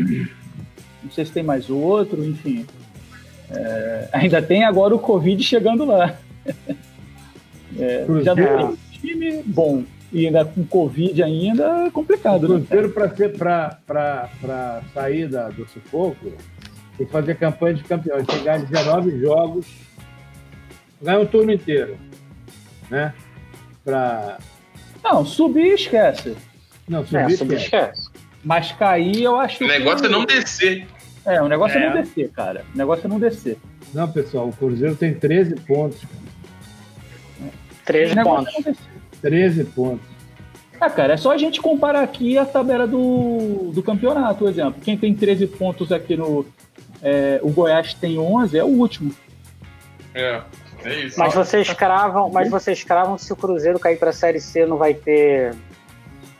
não 1.03 1.11
sei 1.11 1.25
se 1.25 1.31
tem 1.31 1.43
mais 1.43 1.69
outro, 1.69 2.23
enfim. 2.23 2.65
É, 3.51 4.09
ainda 4.13 4.41
tem 4.41 4.63
agora 4.63 4.95
o 4.95 4.99
Covid 4.99 5.43
chegando 5.43 5.85
lá. 5.85 6.15
É, 7.77 7.99
já 7.99 8.05
Cruzeiro. 8.35 8.35
tem 8.57 8.65
um 8.65 8.77
time 8.91 9.43
bom 9.45 9.83
e 10.11 10.27
ainda 10.27 10.45
com 10.45 10.63
Covid 10.63 11.23
ainda 11.23 11.85
é 11.87 11.89
complicado, 11.89 12.43
O 12.43 12.59
né? 12.59 12.65
Cruzeiro, 12.67 12.89
para 12.91 14.81
sair 14.93 15.27
da, 15.27 15.49
do 15.49 15.67
sufoco, 15.67 16.31
tem 16.97 17.05
que 17.07 17.11
fazer 17.11 17.35
campanha 17.35 17.73
de 17.75 17.83
campeão. 17.83 18.23
Que 18.23 18.39
ganhar 18.39 18.59
19 18.63 19.19
jogos, 19.19 19.65
ganhar 21.03 21.19
um 21.19 21.25
turno 21.25 21.51
inteiro. 21.51 21.97
Né? 22.89 23.13
Pra... 23.83 24.37
Não, 25.03 25.25
subir 25.25 25.73
esquece. 25.73 26.35
Não, 26.87 27.01
É, 27.01 27.05
subir. 27.05 27.37
subir 27.37 27.55
esquece. 27.57 27.63
esquece. 28.01 28.09
Mas 28.43 28.71
cair 28.73 29.23
eu 29.23 29.39
acho 29.39 29.63
O 29.63 29.67
negócio 29.67 30.05
é 30.05 30.09
não 30.09 30.25
descer. 30.25 30.85
É, 31.25 31.41
o 31.41 31.47
negócio 31.47 31.77
é. 31.77 31.83
É. 31.83 31.89
não 31.89 32.01
descer, 32.01 32.29
cara. 32.31 32.65
O 32.73 32.77
negócio 32.77 33.05
é 33.05 33.07
não 33.09 33.19
descer. 33.19 33.57
Não, 33.93 34.11
pessoal, 34.11 34.47
o 34.49 34.53
Cruzeiro 34.53 34.95
tem 34.95 35.13
13 35.13 35.55
pontos. 35.61 36.01
13 37.85 38.13
O 38.13 38.15
negócio 38.15 38.45
pontos. 38.45 38.53
é 38.53 38.57
não 38.57 38.73
descer. 38.73 38.91
13 39.21 39.63
pontos. 39.65 40.05
Ah, 40.79 40.89
cara, 40.89 41.13
é 41.13 41.17
só 41.17 41.31
a 41.31 41.37
gente 41.37 41.61
comparar 41.61 42.01
aqui 42.01 42.37
a 42.37 42.45
tabela 42.45 42.85
do, 42.85 43.71
do 43.73 43.81
campeonato, 43.81 44.39
por 44.39 44.49
exemplo. 44.49 44.81
Quem 44.83 44.97
tem 44.97 45.13
13 45.13 45.47
pontos 45.47 45.91
aqui 45.93 46.17
no. 46.17 46.45
é, 47.01 47.39
o 47.41 47.49
Goiás 47.49 47.93
tem 47.93 48.17
11, 48.19 48.57
é 48.57 48.63
o 48.63 48.67
último. 48.67 49.13
É, 50.13 50.41
é 50.83 50.99
isso. 51.05 51.19
Mas 51.19 51.33
vocês 51.33 51.71
cravam, 51.73 52.29
mas 52.31 52.49
vocês 52.49 52.83
cravam 52.83 53.15
que 53.15 53.23
se 53.23 53.33
o 53.33 53.35
Cruzeiro 53.35 53.79
cair 53.79 53.97
pra 53.97 54.11
Série 54.11 54.39
C 54.39 54.65
não 54.65 54.77
vai 54.77 54.93
ter 54.93 55.55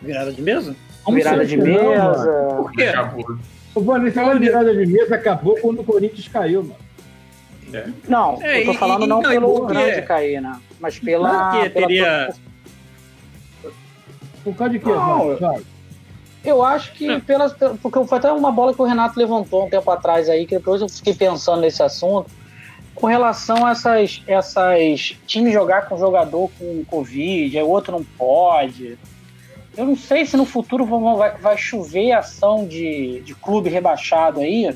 Virada 0.02 0.32
de 0.32 0.42
mesa? 0.42 0.76
Como 1.04 1.16
virada 1.18 1.46
sempre, 1.48 1.72
de 1.72 1.72
não, 1.78 1.90
mesa. 1.90 2.48
Por 2.58 2.72
quê? 2.72 2.84
Acabou. 2.84 3.26
Esse 4.08 4.18
negócio 4.18 4.40
de 4.40 4.46
virada 4.46 4.74
de 4.76 4.86
mesa 4.86 5.16
acabou 5.16 5.58
quando 5.62 5.80
o 5.80 5.84
Corinthians 5.84 6.28
caiu, 6.28 6.62
mano. 6.64 6.76
Não, 8.08 8.40
É, 8.44 8.62
eu 8.62 8.66
tô 8.66 8.74
falando 8.76 9.04
e- 9.06 9.08
não 9.08 9.22
não, 9.22 9.32
e 9.32 9.34
pelo 9.34 9.48
por 9.56 9.68
quê? 9.68 9.74
grande 9.74 10.02
cair, 10.04 10.40
né? 10.42 10.60
Mas 10.80 11.00
pela. 11.00 11.50
Porque 11.52 11.70
pela- 11.72 11.88
teria, 11.88 12.34
Por 14.44 14.56
causa 14.56 14.74
de 14.74 14.80
quê? 14.80 14.90
Não. 14.92 15.62
Eu 16.44 16.62
acho 16.64 16.92
que 16.94 17.20
pelas, 17.22 17.54
porque 17.82 18.04
foi 18.06 18.18
até 18.18 18.32
uma 18.32 18.52
bola 18.52 18.74
que 18.74 18.82
o 18.82 18.86
Renato 18.86 19.18
levantou 19.18 19.66
um 19.66 19.70
tempo 19.70 19.90
atrás 19.90 20.30
aí, 20.30 20.46
que 20.46 20.58
depois 20.58 20.82
eu 20.82 20.90
fiquei 20.90 21.14
pensando 21.14 21.62
nesse 21.62 21.82
assunto, 21.82 22.30
com 22.96 23.08
relação 23.08 23.66
a 23.66 23.72
essas, 23.72 24.22
essas 24.28 25.16
times 25.28 25.52
jogar 25.54 25.88
com 25.88 25.98
jogador 25.98 26.50
com 26.60 26.84
Covid, 26.86 27.58
aí 27.58 27.64
o 27.64 27.70
outro 27.70 27.92
não 27.92 28.04
pode. 28.04 28.98
Eu 29.76 29.86
não 29.86 29.96
sei 29.96 30.26
se 30.26 30.38
no 30.38 30.46
futuro 30.46 30.86
vão- 30.86 31.16
vai, 31.18 31.36
vai 31.38 31.58
chover 31.58 32.12
ação 32.12 32.68
de, 32.68 33.22
de 33.22 33.34
clube 33.34 33.70
rebaixado 33.70 34.40
aí, 34.42 34.76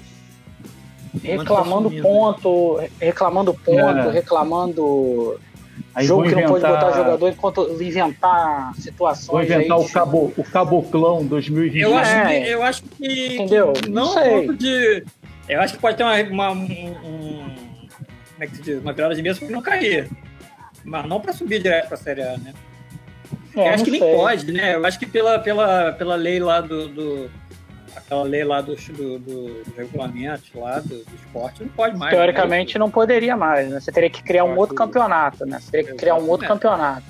reclamando 1.23 1.89
ponto, 2.02 2.80
reclamando 2.99 3.53
ponto, 3.53 4.10
É. 4.10 4.11
reclamando 4.11 5.39
Aí 5.94 6.06
jogo 6.06 6.23
que 6.23 6.35
não 6.35 6.44
pode 6.44 6.64
botar 6.65 6.91
jogador 6.91 7.30
enquanto 7.30 7.81
inventar 7.81 8.72
Vou 8.73 8.81
situações 8.81 9.45
inventar 9.49 9.77
aí 9.77 9.84
o, 9.84 9.89
cabo, 9.89 10.34
o 10.38 10.44
Caboclão 10.44 11.26
2020. 11.26 11.81
Eu 11.81 11.98
acho, 11.98 12.11
É. 12.11 12.26
que, 12.41 12.49
eu 12.49 12.64
acho 12.64 12.84
que. 12.84 13.35
Entendeu? 13.35 13.73
Não 13.88 14.06
Não 14.06 14.14
sei. 14.14 14.48
de. 14.56 15.03
Eu 15.49 15.61
acho 15.61 15.73
que 15.76 15.80
pode 15.80 15.98
ter 15.98 16.03
uma. 16.03 16.22
uma 16.23 16.52
um, 16.52 16.64
um- 16.65 17.66
como 18.38 18.44
é 18.44 18.48
que 18.48 18.56
se 18.56 18.62
diz? 18.62 18.82
Uma 18.82 18.94
virada 18.94 19.16
de 19.16 19.24
mesa 19.24 19.40
pra 19.40 19.50
não 19.50 19.62
cair. 19.64 20.08
Mas 20.86 21.06
não 21.08 21.20
pra 21.20 21.34
subir 21.34 21.62
direto 21.62 21.88
pra 21.88 21.98
Série 21.98 22.22
A, 22.22 22.38
né? 22.38 22.54
É, 23.56 23.70
eu 23.70 23.74
acho 23.74 23.84
que 23.84 23.92
nem 23.92 24.00
sei. 24.00 24.16
pode, 24.16 24.52
né? 24.52 24.76
Eu 24.76 24.86
acho 24.86 25.00
que 25.00 25.06
pela, 25.08 25.40
pela, 25.40 25.92
pela 25.94 26.16
lei 26.16 26.40
lá 26.40 26.62
do. 26.62 26.88
do- 26.88 27.32
aquela 27.96 28.22
lei 28.22 28.44
lá 28.44 28.62
do, 28.62 28.76
do, 28.76 29.18
do, 29.18 29.64
regulamento 29.76 30.60
lá 30.60 30.80
do, 30.80 31.04
do 31.04 31.16
esporte, 31.16 31.64
não 31.64 31.70
pode 31.70 31.98
mais. 31.98 32.14
Teoricamente 32.14 32.78
não 32.78 32.92
poderia 32.92 33.36
mais, 33.36 33.70
né? 33.70 33.80
Você 33.80 33.92
teria 33.92 34.10
que 34.10 34.22
criar 34.22 34.44
um 34.44 34.56
outro 34.56 34.76
campeonato, 34.76 35.48
né? 35.48 35.60
Você 35.60 35.72
teria 35.72 35.92
que 35.92 35.98
criar 35.98 36.16
um 36.16 36.30
outro 36.30 36.48
campeonato. 36.48 37.06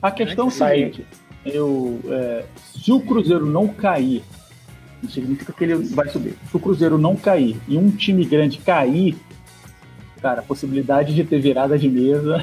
A 0.00 0.10
questão 0.10 0.46
é 0.46 0.48
o 0.48 0.50
seguinte: 0.50 1.06
eu, 1.44 2.00
é, 2.08 2.44
se 2.74 2.90
o 2.90 3.00
Cruzeiro 3.00 3.44
não 3.44 3.68
cair, 3.68 4.24
não 5.02 5.10
significa 5.10 5.52
que 5.52 5.62
ele 5.62 5.74
vai 5.94 6.08
subir. 6.08 6.34
Se 6.50 6.56
o 6.56 6.58
Cruzeiro 6.58 6.96
não 6.96 7.14
cair 7.14 7.60
e 7.68 7.76
um 7.76 7.90
time 7.90 8.24
grande 8.24 8.58
cair, 8.58 9.14
cara, 10.24 10.40
a 10.40 10.42
possibilidade 10.42 11.14
de 11.14 11.22
ter 11.22 11.38
virada 11.38 11.78
de 11.78 11.86
mesa. 11.86 12.42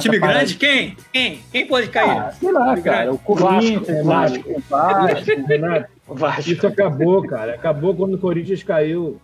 Time 0.00 0.18
parada- 0.18 0.40
grande, 0.40 0.56
quem? 0.56 0.96
Quem? 1.12 1.38
Quem 1.52 1.64
pode 1.68 1.88
cair? 1.90 2.10
Ah, 2.10 2.32
sei 2.32 2.50
lá, 2.50 2.70
Time 2.70 2.82
cara. 2.82 2.96
grande. 3.04 3.14
O 3.16 3.18
Corinthians, 3.20 4.04
Vasco, 4.04 4.50
o 4.50 4.58
Vasco, 4.58 4.58
o 4.58 4.60
Vasco. 4.68 5.46
Renato, 5.46 5.86
Vasco. 6.08 6.50
isso 6.50 6.66
acabou, 6.66 7.22
cara. 7.24 7.54
Acabou 7.54 7.94
quando 7.94 8.14
o 8.14 8.18
Corinthians 8.18 8.64
caiu. 8.64 9.20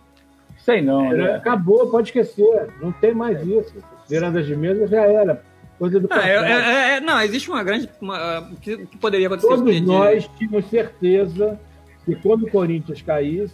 Sei 0.59 0.81
não, 0.81 1.11
Era- 1.11 1.17
né? 1.31 1.35
Acabou, 1.35 1.91
pode 1.91 2.07
esquecer. 2.07 2.69
Não 2.81 2.93
tem 2.93 3.13
mais 3.13 3.45
isso. 3.45 3.73
Viradas 4.09 4.45
de 4.45 4.55
mesa 4.55 4.87
já 4.87 5.01
era. 5.01 5.43
Coisa 5.77 5.99
do 5.99 6.05
Ah, 6.05 6.15
passado. 6.15 6.27
é- 6.29 6.51
é- 6.51 6.95
é- 6.95 6.99
não, 7.01 7.19
existe 7.19 7.49
uma 7.49 7.61
grande. 7.61 7.89
Uma, 7.99 8.39
o 8.39 8.55
que, 8.55 8.77
que 8.85 8.97
poderia 8.97 9.27
acontecer? 9.27 9.47
Todos 9.49 9.65
de- 9.73 9.81
nós 9.81 10.29
tínhamos 10.37 10.65
certeza 10.69 11.59
que 12.05 12.15
quando 12.15 12.43
o 12.45 12.49
Corinthians 12.49 13.01
caísse, 13.01 13.53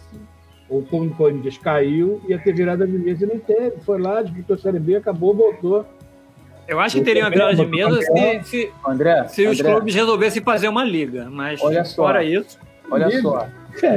ou 0.70 0.82
quando 0.88 1.10
o 1.10 1.14
Corinthians 1.14 1.58
caiu, 1.58 2.20
ia 2.28 2.38
ter 2.38 2.54
virada 2.54 2.86
de 2.86 2.96
mesa 2.96 3.24
e 3.24 3.28
não 3.28 3.38
teve. 3.40 3.80
Foi 3.84 4.00
lá, 4.00 4.22
disputou 4.22 4.54
a 4.54 4.58
Série 4.58 4.78
B, 4.78 4.94
acabou, 4.96 5.34
voltou. 5.34 5.84
Eu 6.68 6.78
acho 6.78 6.96
que 6.98 7.02
teria 7.04 7.24
uma 7.24 7.30
virada 7.30 7.54
de 7.56 7.66
mesa 7.66 8.00
se, 8.00 8.40
se, 8.44 8.72
André, 8.86 9.26
se 9.26 9.44
os 9.46 9.58
André, 9.58 9.72
clubes 9.72 9.94
resolvessem 9.94 10.40
fazer 10.42 10.68
uma 10.68 10.84
liga. 10.84 11.28
Mas 11.28 11.60
Olha 11.60 11.84
só. 11.84 12.04
fora 12.04 12.22
isso. 12.22 12.56
olha 12.90 13.06
Liga. 13.08 13.20
só, 13.22 13.46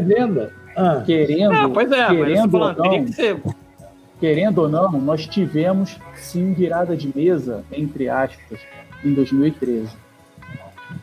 lenda. 0.03 0.51
Ah, 0.75 1.03
querendo, 1.05 1.53
Ah, 1.53 1.69
pois 1.71 1.91
é, 1.91 2.07
querendo, 2.07 2.45
ou 2.45 2.49
falando, 2.49 2.81
teria 2.81 2.97
não, 2.97 3.05
que 3.05 3.13
ser. 3.13 3.37
querendo 4.19 4.57
ou 4.57 4.67
não, 4.69 4.91
nós 4.93 5.27
tivemos 5.27 5.99
sim 6.15 6.51
virada 6.53 6.97
de 6.97 7.15
mesa, 7.15 7.63
entre 7.71 8.09
aspas, 8.09 8.59
em 9.05 9.13
2013. 9.13 9.95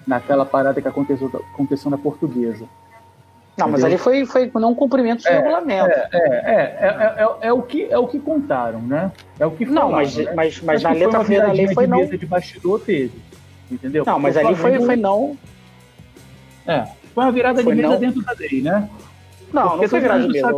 Naquela 0.05 0.45
parada 0.45 0.83
que 0.83 0.89
aconteceu, 0.89 1.31
aconteceu 1.55 1.89
na 1.89 1.99
portuguesa. 1.99 2.65
Não, 3.61 3.69
mas 3.73 3.85
ali 3.85 3.99
foi, 3.99 4.25
foi 4.27 4.51
não 4.55 4.75
cumprimento 4.75 5.23
de 5.23 5.29
É, 5.29 5.37
regulamento. 5.37 5.91
É, 5.91 6.09
é, 6.13 6.55
é, 6.81 7.25
é, 7.43 7.49
é 7.49 7.53
o 7.53 7.63
que, 7.63 7.85
é 7.91 7.99
o 7.99 8.07
que 8.07 8.19
contaram, 8.19 8.81
né? 8.81 9.13
É 9.39 9.47
o 9.47 9.51
que 9.51 9.65
não, 9.65 9.91
falaram, 9.91 9.97
mas, 9.97 10.17
né? 10.17 10.33
mas, 10.35 10.61
mas 10.61 10.77
Acho 10.77 10.85
na 10.85 10.91
foi 10.91 10.99
letra 10.99 11.25
fria 11.25 11.43
da 11.43 11.53
lei 11.53 11.75
foi 11.75 11.85
de 11.85 11.91
não. 11.91 12.07
de 12.07 12.27
bastidor 12.27 12.81
teve. 12.81 13.13
Entendeu? 13.71 14.05
Não, 14.05 14.19
mas 14.19 14.37
ali 14.37 14.55
foi, 14.55 14.81
foi 14.81 14.97
não. 14.97 15.37
É, 16.67 16.87
foi 17.15 17.25
uma 17.25 17.33
virada 17.33 17.63
Foi 17.63 17.75
de 17.75 17.83
mesa 17.83 17.95
não. 17.95 18.01
dentro 18.01 18.23
da 18.23 18.33
lei, 18.33 18.63
né? 18.63 18.89
Não, 19.53 19.77
não 19.77 19.89
foi 19.89 20.01
virada 20.01 20.23
de 20.23 20.29
mesa. 20.29 20.49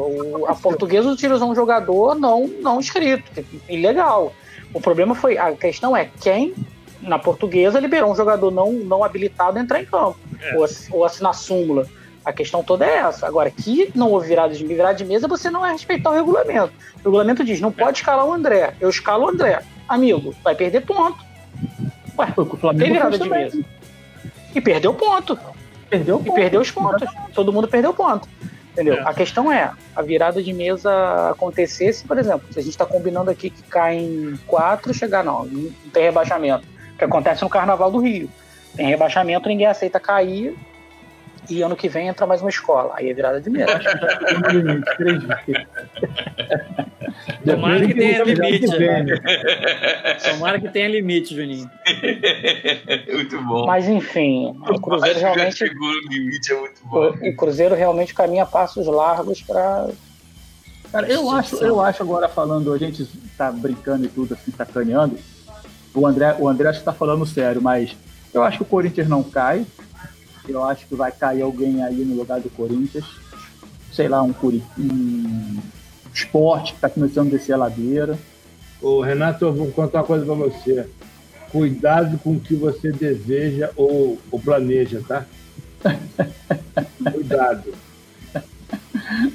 a 0.49 0.55
portuguesa 0.55 1.11
utilizou 1.11 1.51
um 1.51 1.55
jogador 1.55 2.15
não, 2.15 2.47
não 2.47 2.79
inscrito. 2.79 3.25
Ilegal. 3.69 4.33
O 4.73 4.81
problema 4.81 5.15
foi. 5.15 5.39
A 5.39 5.53
questão 5.53 5.97
é 5.97 6.09
quem, 6.21 6.55
na 7.01 7.19
portuguesa, 7.19 7.81
liberou 7.81 8.11
um 8.11 8.17
jogador 8.17 8.51
não, 8.51 8.73
não 8.73 9.03
habilitado 9.03 9.59
a 9.59 9.63
entrar 9.63 9.81
em 9.81 9.87
campo. 9.87 10.19
É. 10.41 10.57
Ou, 10.57 10.67
ou 10.91 11.05
assinar 11.05 11.35
súmula. 11.35 11.87
A 12.25 12.33
questão 12.33 12.63
toda 12.63 12.87
é 12.87 12.99
essa. 12.99 13.27
Agora, 13.27 13.51
que 13.51 13.91
não 13.95 14.11
houve 14.11 14.29
virada 14.29 14.55
de 14.55 14.65
virada 14.65 14.95
de 14.95 15.05
mesa, 15.05 15.27
você 15.27 15.51
não 15.51 15.67
é 15.67 15.73
respeitar 15.73 16.11
o 16.11 16.15
regulamento. 16.15 16.73
O 16.97 17.05
regulamento 17.09 17.45
diz: 17.45 17.61
não 17.61 17.73
pode 17.73 17.99
escalar 17.99 18.25
o 18.27 18.33
André. 18.33 18.75
Eu 18.81 18.89
escalo 18.89 19.25
o 19.27 19.29
André. 19.29 19.63
Amigo, 19.89 20.35
vai 20.43 20.55
perder 20.55 20.83
ponto. 20.83 21.19
Ué, 22.19 22.27
Foi 22.35 22.45
o 22.45 22.47
que 22.47 22.55
o 22.55 22.59
tem 22.59 22.61
Flamengo 22.61 22.93
virada 22.95 23.19
de 23.19 23.25
também. 23.25 23.45
mesa. 23.45 23.65
E 24.55 24.61
perdeu 24.61 24.95
ponto. 24.95 25.39
Perdeu 25.91 26.21
E 26.21 26.25
ponto. 26.25 26.35
perdeu 26.35 26.61
os 26.61 26.71
pontos. 26.71 27.09
Todo 27.35 27.53
mundo 27.53 27.67
perdeu 27.69 27.93
ponto. 27.93 28.29
Entendeu? 28.73 28.95
É. 28.95 29.01
A 29.01 29.13
questão 29.13 29.53
é, 29.53 29.71
a 29.95 30.01
virada 30.03 30.43
de 30.43 30.53
mesa 30.53 31.31
acontecesse, 31.31 32.05
por 32.05 32.17
exemplo, 32.19 32.47
se 32.51 32.59
a 32.59 32.63
gente 32.63 32.71
está 32.73 32.87
combinando 32.87 33.31
aqui 33.31 33.51
que 33.51 33.63
caem 33.65 34.39
quatro, 34.47 34.95
chegar 34.95 35.23
não, 35.23 35.45
não 35.45 35.71
tem 35.93 36.05
rebaixamento. 36.05 36.65
Que 36.97 37.05
acontece 37.05 37.43
no 37.43 37.51
Carnaval 37.51 37.91
do 37.91 37.99
Rio. 37.99 38.31
Tem 38.75 38.87
rebaixamento, 38.87 39.49
ninguém 39.49 39.67
aceita 39.67 40.01
cair. 40.01 40.57
E 41.53 41.61
ano 41.61 41.77
que 41.77 41.87
vem 41.87 42.09
entra 42.09 42.27
mais 42.27 42.41
uma 42.41 42.49
escola. 42.49 42.95
Aí 42.97 43.11
é 43.11 43.15
virada 43.15 43.39
de 43.39 43.51
mesa. 43.51 43.79
Tomara 47.45 47.87
que 47.87 47.95
tenha 47.95 48.25
limite. 48.25 48.67
vem, 48.79 49.05
né? 49.05 49.21
Tomara 50.31 50.59
que 50.59 50.69
tenha 50.71 50.89
limite, 50.89 51.35
Juninho. 51.35 51.71
muito 53.13 53.43
bom. 53.43 53.67
Mas 53.67 53.87
enfim, 53.87 54.57
o 54.67 54.81
Cruzeiro 54.81 55.15
que 55.15 55.21
realmente. 55.21 55.57
chegou 55.57 55.89
no 55.89 56.09
limite, 56.09 56.53
é 56.53 56.59
muito 56.59 56.81
bom. 56.87 57.11
O, 57.11 57.29
o 57.29 57.37
Cruzeiro 57.37 57.75
realmente 57.75 58.15
caminha 58.15 58.47
passos 58.47 58.87
largos 58.87 59.43
para. 59.43 59.89
Cara, 60.91 61.07
eu 61.07 61.31
acho, 61.31 61.57
eu 61.57 61.81
acho 61.83 62.03
agora 62.03 62.29
falando, 62.29 62.73
a 62.73 62.79
gente 62.79 63.07
tá 63.37 63.53
brincando 63.53 64.07
e 64.07 64.09
tudo, 64.09 64.33
assim, 64.33 64.53
sacaneando. 64.53 65.19
O 65.95 66.07
André, 66.07 66.35
o 66.39 66.49
André 66.49 66.69
acho 66.69 66.79
que 66.79 66.85
tá 66.85 66.95
falando 66.95 67.27
sério, 67.27 67.61
mas 67.61 67.95
eu 68.33 68.43
acho 68.43 68.59
que 68.59 68.63
o 68.63 68.67
Corinthians 68.67 69.09
não 69.09 69.23
cai. 69.23 69.67
Eu 70.49 70.65
acho 70.65 70.87
que 70.87 70.95
vai 70.95 71.13
cair 71.13 71.43
alguém 71.43 71.83
aí 71.83 72.05
no 72.05 72.17
lugar 72.17 72.41
do 72.41 72.51
Corinthians. 72.51 73.05
Sei 73.93 74.09
lá, 74.09 74.23
um, 74.23 74.33
Curi, 74.33 74.63
um 74.79 75.59
esporte 76.13 76.75
que 76.75 76.81
tá 76.81 76.89
começando 76.89 77.29
a 77.29 77.31
descer 77.31 77.53
a 77.53 77.59
ladeira. 77.59 78.19
Ô, 78.81 79.01
Renato, 79.01 79.45
eu 79.45 79.53
vou 79.53 79.71
contar 79.71 80.01
uma 80.01 80.07
coisa 80.07 80.25
pra 80.25 80.35
você. 80.35 80.89
Cuidado 81.51 82.19
com 82.19 82.33
o 82.33 82.41
que 82.41 82.55
você 82.55 82.91
deseja 82.91 83.71
ou, 83.77 84.19
ou 84.31 84.41
planeja, 84.41 85.03
tá? 85.07 85.27
Cuidado. 87.13 87.75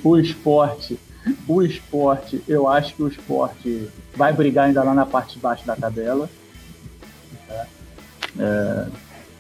O 0.04 0.18
esporte, 0.18 1.00
o 1.48 1.62
esporte, 1.62 2.42
eu 2.48 2.68
acho 2.68 2.96
que 2.96 3.04
o 3.04 3.08
esporte 3.08 3.88
vai 4.16 4.34
brigar 4.34 4.66
ainda 4.66 4.84
lá 4.84 4.94
na 4.94 5.06
parte 5.06 5.36
de 5.36 5.40
baixo 5.40 5.66
da 5.66 5.76
tabela. 5.76 6.30
né? 7.48 7.68
É, 8.40 8.88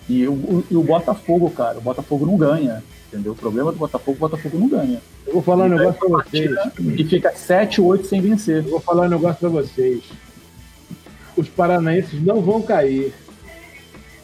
e, 0.09 0.27
o, 0.27 0.63
e 0.69 0.75
o 0.75 0.83
Botafogo, 0.83 1.49
cara, 1.49 1.77
o 1.77 1.81
Botafogo 1.81 2.25
não 2.25 2.37
ganha. 2.37 2.83
Entendeu? 3.07 3.31
O 3.31 3.35
problema 3.35 3.71
do 3.71 3.77
Botafogo, 3.77 4.17
o 4.17 4.19
Botafogo 4.19 4.57
não 4.57 4.67
ganha. 4.67 5.01
Eu 5.25 5.33
vou 5.33 5.41
falar 5.41 5.65
um 5.65 5.69
negócio 5.69 5.99
pra 5.99 6.09
vocês. 6.09 6.51
E 6.79 7.03
fica 7.05 7.31
7, 7.31 7.79
8 7.79 8.05
sem 8.05 8.19
vencer. 8.21 8.57
Eu 8.65 8.71
vou 8.71 8.79
falar 8.81 9.05
um 9.05 9.09
negócio 9.09 9.37
pra 9.39 9.49
vocês. 9.49 10.03
Os 11.37 11.47
paranaenses 11.47 12.21
não 12.21 12.41
vão 12.41 12.61
cair. 12.61 13.13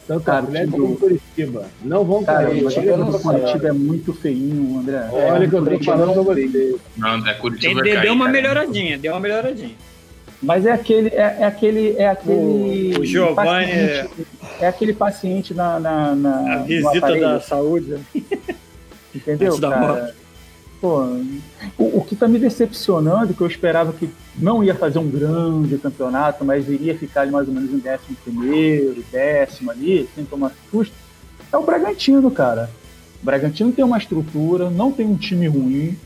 Tanto 0.06 0.24
Cara, 0.24 0.40
Atlético 0.40 0.72
time 0.72 0.86
como 0.86 0.96
Curitiba. 0.98 1.66
Não 1.82 2.04
vão 2.04 2.24
Cara, 2.24 2.48
cair. 2.48 2.58
o 2.58 2.62
Curitiba 2.64 2.92
time 2.92 3.04
do. 3.10 3.18
Curitiba 3.20 3.68
é 3.68 3.72
muito 3.72 4.12
feinho, 4.12 4.78
André. 4.78 5.08
Olha 5.10 5.48
que 5.48 5.54
eu 5.56 5.64
tô 5.64 5.84
falando 5.84 6.12
pra 6.12 6.22
vocês. 6.22 6.76
Não, 6.96 7.08
André, 7.08 7.34
Curitiba 7.34 7.80
vai 7.80 8.00
deu 8.02 8.12
uma 8.12 8.26
cara. 8.26 8.32
melhoradinha, 8.36 8.98
deu 8.98 9.12
uma 9.12 9.20
melhoradinha. 9.20 9.74
Mas 10.42 10.66
é 10.66 10.72
aquele, 10.72 11.08
é, 11.08 11.36
é 11.40 11.44
aquele, 11.44 11.96
é 11.96 12.08
aquele. 12.08 12.96
O- 12.96 13.00
o 13.00 13.04
Giovani- 13.04 13.48
paciente- 13.66 14.26
É 14.60 14.66
aquele 14.68 14.92
paciente 14.92 15.54
na. 15.54 15.80
na, 15.80 16.14
na 16.14 16.54
A 16.54 16.58
visita 16.58 17.18
da 17.18 17.40
saúde. 17.40 17.96
Entendeu, 19.14 19.48
antes 19.54 19.60
cara? 19.60 20.14
Pô, 20.80 20.98
o, 21.78 21.98
o 21.98 22.04
que 22.06 22.14
tá 22.14 22.28
me 22.28 22.38
decepcionando, 22.38 23.32
que 23.32 23.40
eu 23.40 23.46
esperava 23.46 23.92
que 23.92 24.10
não 24.36 24.62
ia 24.62 24.74
fazer 24.74 24.98
um 24.98 25.08
grande 25.08 25.78
campeonato, 25.78 26.44
mas 26.44 26.68
iria 26.68 26.94
ficar 26.98 27.22
ali 27.22 27.30
mais 27.30 27.48
ou 27.48 27.54
menos 27.54 27.72
em 27.72 27.78
décimo 27.78 28.16
primeiro, 28.22 29.02
décimo 29.10 29.70
ali, 29.70 30.06
sem 30.14 30.24
tomar 30.26 30.52
susto, 30.70 30.92
é 31.50 31.56
o 31.56 31.62
Bragantino, 31.62 32.30
cara. 32.30 32.68
O 33.22 33.24
Bragantino 33.24 33.72
tem 33.72 33.82
uma 33.84 33.96
estrutura, 33.96 34.68
não 34.68 34.92
tem 34.92 35.06
um 35.06 35.16
time 35.16 35.46
ruim 35.48 35.96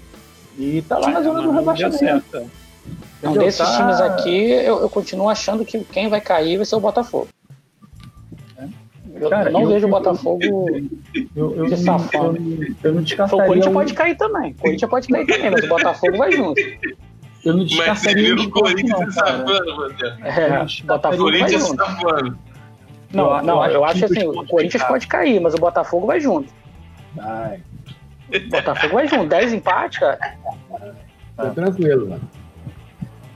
e 0.56 0.80
tá 0.82 0.96
lá 0.98 1.10
na 1.10 1.22
zona 1.22 1.42
do 1.42 1.50
rebaixamento. 1.50 2.42
Então, 3.18 3.30
Entendeu? 3.32 3.46
desses 3.46 3.66
Tá- 3.66 3.76
times 3.76 4.00
aqui, 4.00 4.50
eu, 4.50 4.80
eu 4.80 4.88
continuo 4.88 5.28
achando 5.28 5.64
que 5.64 5.82
quem 5.84 6.08
vai 6.08 6.20
cair 6.20 6.56
vai 6.56 6.64
ser 6.66 6.76
o 6.76 6.80
Botafogo. 6.80 7.28
Eu 9.20 9.28
Cara, 9.30 9.50
não 9.50 9.62
eu- 9.62 9.68
vejo 9.68 9.86
o 9.86 9.90
Botafogo. 9.90 10.40
Eu, 11.34 11.56
eu, 11.56 11.76
safado. 11.76 12.26
eu, 12.26 12.32
não- 12.34 12.66
eu 12.84 12.92
não 12.92 13.00
O 13.00 13.04
descartaria. 13.04 13.46
Corinthians 13.46 13.72
pode 13.74 13.94
cair 13.94 14.16
também. 14.16 14.52
O 14.52 14.54
Corinthians 14.62 14.90
pode 14.90 15.08
cair 15.08 15.26
também, 15.26 15.50
mas 15.50 15.64
o 15.64 15.68
Botafogo 15.68 16.16
vai 16.18 16.30
junto. 16.32 16.60
Eu 17.44 17.52
não 17.56 17.60
Mas 17.64 17.70
você 17.72 17.76
descartaria 17.76 18.34
viu 18.36 18.44
o 18.44 18.50
Corinthians 18.50 19.00
não, 19.00 19.10
safando, 19.12 19.76
Matheus. 19.76 20.14
É, 20.22 20.62
o 20.82 20.86
Botafogo 20.86 21.30
vai 21.38 21.48
junto. 21.48 21.76
safando. 21.76 22.38
Não, 23.12 23.36
Eu- 23.38 23.42
não, 23.42 23.66
eu 23.66 23.84
acho 23.84 24.04
assim, 24.04 24.26
o 24.26 24.40
o 24.40 24.46
Corinthians 24.46 24.84
pode 24.84 25.06
cair, 25.08 25.40
mas 25.40 25.54
o 25.54 25.58
Botafogo 25.58 26.06
vai 26.06 26.20
junto. 26.20 26.52
Vai. 27.16 27.60
O 28.32 28.50
Botafogo 28.50 28.94
vai 28.94 29.08
junto. 29.08 29.26
10 29.26 29.52
empates, 29.52 29.98
cara. 29.98 30.18
Tô 31.36 31.50
tranquilo, 31.50 32.10
mano. 32.10 32.22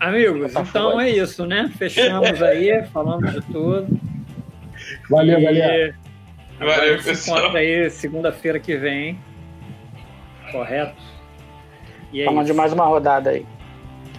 Amigos, 0.02 0.52
Botafogo 0.52 0.68
então 0.68 1.00
é 1.00 1.10
isso, 1.10 1.46
né? 1.46 1.70
Fechamos 1.78 2.42
aí, 2.42 2.82
falamos 2.92 3.32
de 3.32 3.40
tudo. 3.42 3.86
Valeu, 5.08 5.38
E 5.38 5.42
galera. 5.44 5.94
Valeu, 6.58 6.98
se 6.98 7.04
pessoal. 7.04 7.38
encontra 7.38 7.60
aí 7.60 7.88
segunda-feira 7.90 8.58
que 8.58 8.76
vem. 8.76 9.16
Correto? 10.50 11.00
E 12.12 12.20
é 12.20 12.24
Falando 12.24 12.46
de 12.46 12.52
mais 12.52 12.72
uma 12.72 12.84
rodada 12.84 13.30
aí. 13.30 13.46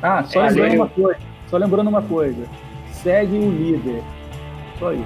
Ah, 0.01 0.23
só 0.23 0.41
É, 0.45 0.49
lembrando 0.49 0.69
valeu. 0.69 0.81
uma 0.83 0.89
coisa. 0.89 1.19
Só 1.47 1.57
lembrando 1.57 1.87
uma 1.89 2.01
coisa. 2.01 2.45
Segue 2.91 3.35
o 3.35 3.51
líder. 3.51 4.01
Só 4.79 4.93
isso. 4.93 5.03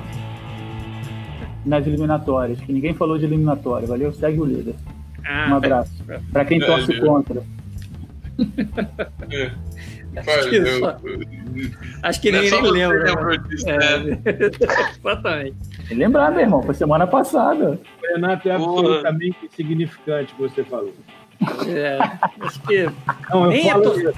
Nas 1.66 1.86
eliminatórias. 1.88 2.60
Que 2.62 2.72
ninguém 2.72 2.94
falou 2.94 3.18
de 3.18 3.26
eliminatória. 3.26 3.88
Valeu? 3.88 4.14
Segue 4.14 4.40
o 4.40 4.45
líder. 4.45 4.76
Ah, 5.26 5.48
Um 5.52 5.56
abraço. 5.56 5.91
Pra 6.32 6.45
quem 6.45 6.60
torce 6.60 6.88
Valeu. 6.99 7.06
contra. 7.14 7.41
É. 10.26 10.39
Acho 10.39 10.49
que 10.49 10.65
só- 10.80 10.98
acho 12.03 12.22
que 12.22 12.30
é 12.30 12.31
ninguém 12.31 12.49
só 12.49 12.61
nem 12.61 12.72
lembra. 12.72 13.15
né? 13.15 13.38
disso, 13.49 13.69
É, 13.69 13.77
né? 13.99 14.19
exatamente. 14.99 15.56
Tem 15.77 15.85
que 15.88 15.94
lembrar, 15.95 16.31
meu 16.31 16.41
irmão. 16.41 16.61
Foi 16.64 16.73
semana 16.73 17.06
passada. 17.07 17.80
O 18.03 18.14
Renato 18.14 18.49
é 18.49 18.57
Porra. 18.57 18.80
absolutamente 18.80 19.38
insignificante, 19.45 20.34
que 20.34 20.41
você 20.41 20.64
falou. 20.64 20.94
É, 21.68 21.98
acho 22.41 22.61
que 22.64 22.84
Não, 23.30 23.44
eu 23.45 23.49
Nem 23.49 23.68
é 23.69 23.72
falo, 23.72 23.84
to- 23.91 23.99
isso, 23.99 24.14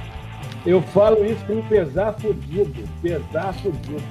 eu 0.65 0.81
falo 0.81 1.26
isso 1.26 1.45
com 1.45 1.61
pesar 1.63 2.13
fudido, 2.13 2.73
pesar 3.01 3.53
fudido. 3.55 4.01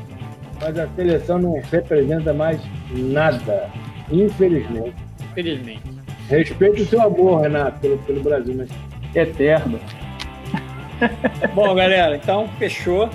Mas 0.61 0.77
a 0.79 0.89
seleção 0.89 1.39
não 1.39 1.61
representa 1.71 2.35
mais 2.35 2.61
nada, 2.91 3.71
infelizmente. 4.11 4.95
infelizmente. 5.31 5.83
Respeito 6.29 6.83
o 6.83 6.87
seu 6.87 7.01
amor, 7.01 7.43
Renato, 7.43 7.79
pelo, 7.81 7.97
pelo 7.99 8.21
Brasil, 8.23 8.55
mas 8.57 8.69
Eterno. 9.15 9.79
Bom, 11.55 11.75
galera, 11.75 12.17
então 12.17 12.49
fechou. 12.59 13.09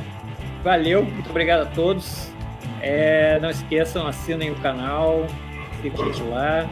Valeu, 0.64 1.04
muito 1.04 1.30
obrigado 1.30 1.64
a 1.64 1.66
todos. 1.66 2.32
É, 2.82 3.40
não 3.40 3.50
esqueçam, 3.50 4.08
assinem 4.08 4.52
o 4.52 4.56
canal, 4.56 5.26
sigam 5.82 6.06
a 6.06 6.30
lá, 6.30 6.70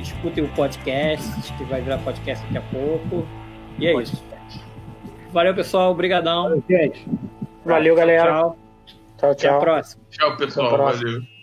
escutem 0.00 0.44
o 0.44 0.48
podcast, 0.48 1.52
que 1.54 1.64
vai 1.64 1.80
virar 1.80 1.98
podcast 1.98 2.44
daqui 2.46 2.58
a 2.58 2.62
pouco. 2.70 3.26
E 3.78 3.86
é 3.86 3.94
isso. 4.02 4.22
Valeu, 5.32 5.54
pessoal. 5.54 5.90
Obrigadão. 5.92 6.62
gente, 6.68 7.06
Valeu, 7.64 7.94
galera. 7.94 8.30
Tchau. 8.30 8.58
Tchau, 9.18 9.30
Até 9.30 9.48
a 9.48 9.50
tchau. 9.50 9.60
próxima. 9.60 10.02
Tchau, 10.10 10.36
pessoal. 10.36 10.78
Valeu. 10.78 11.37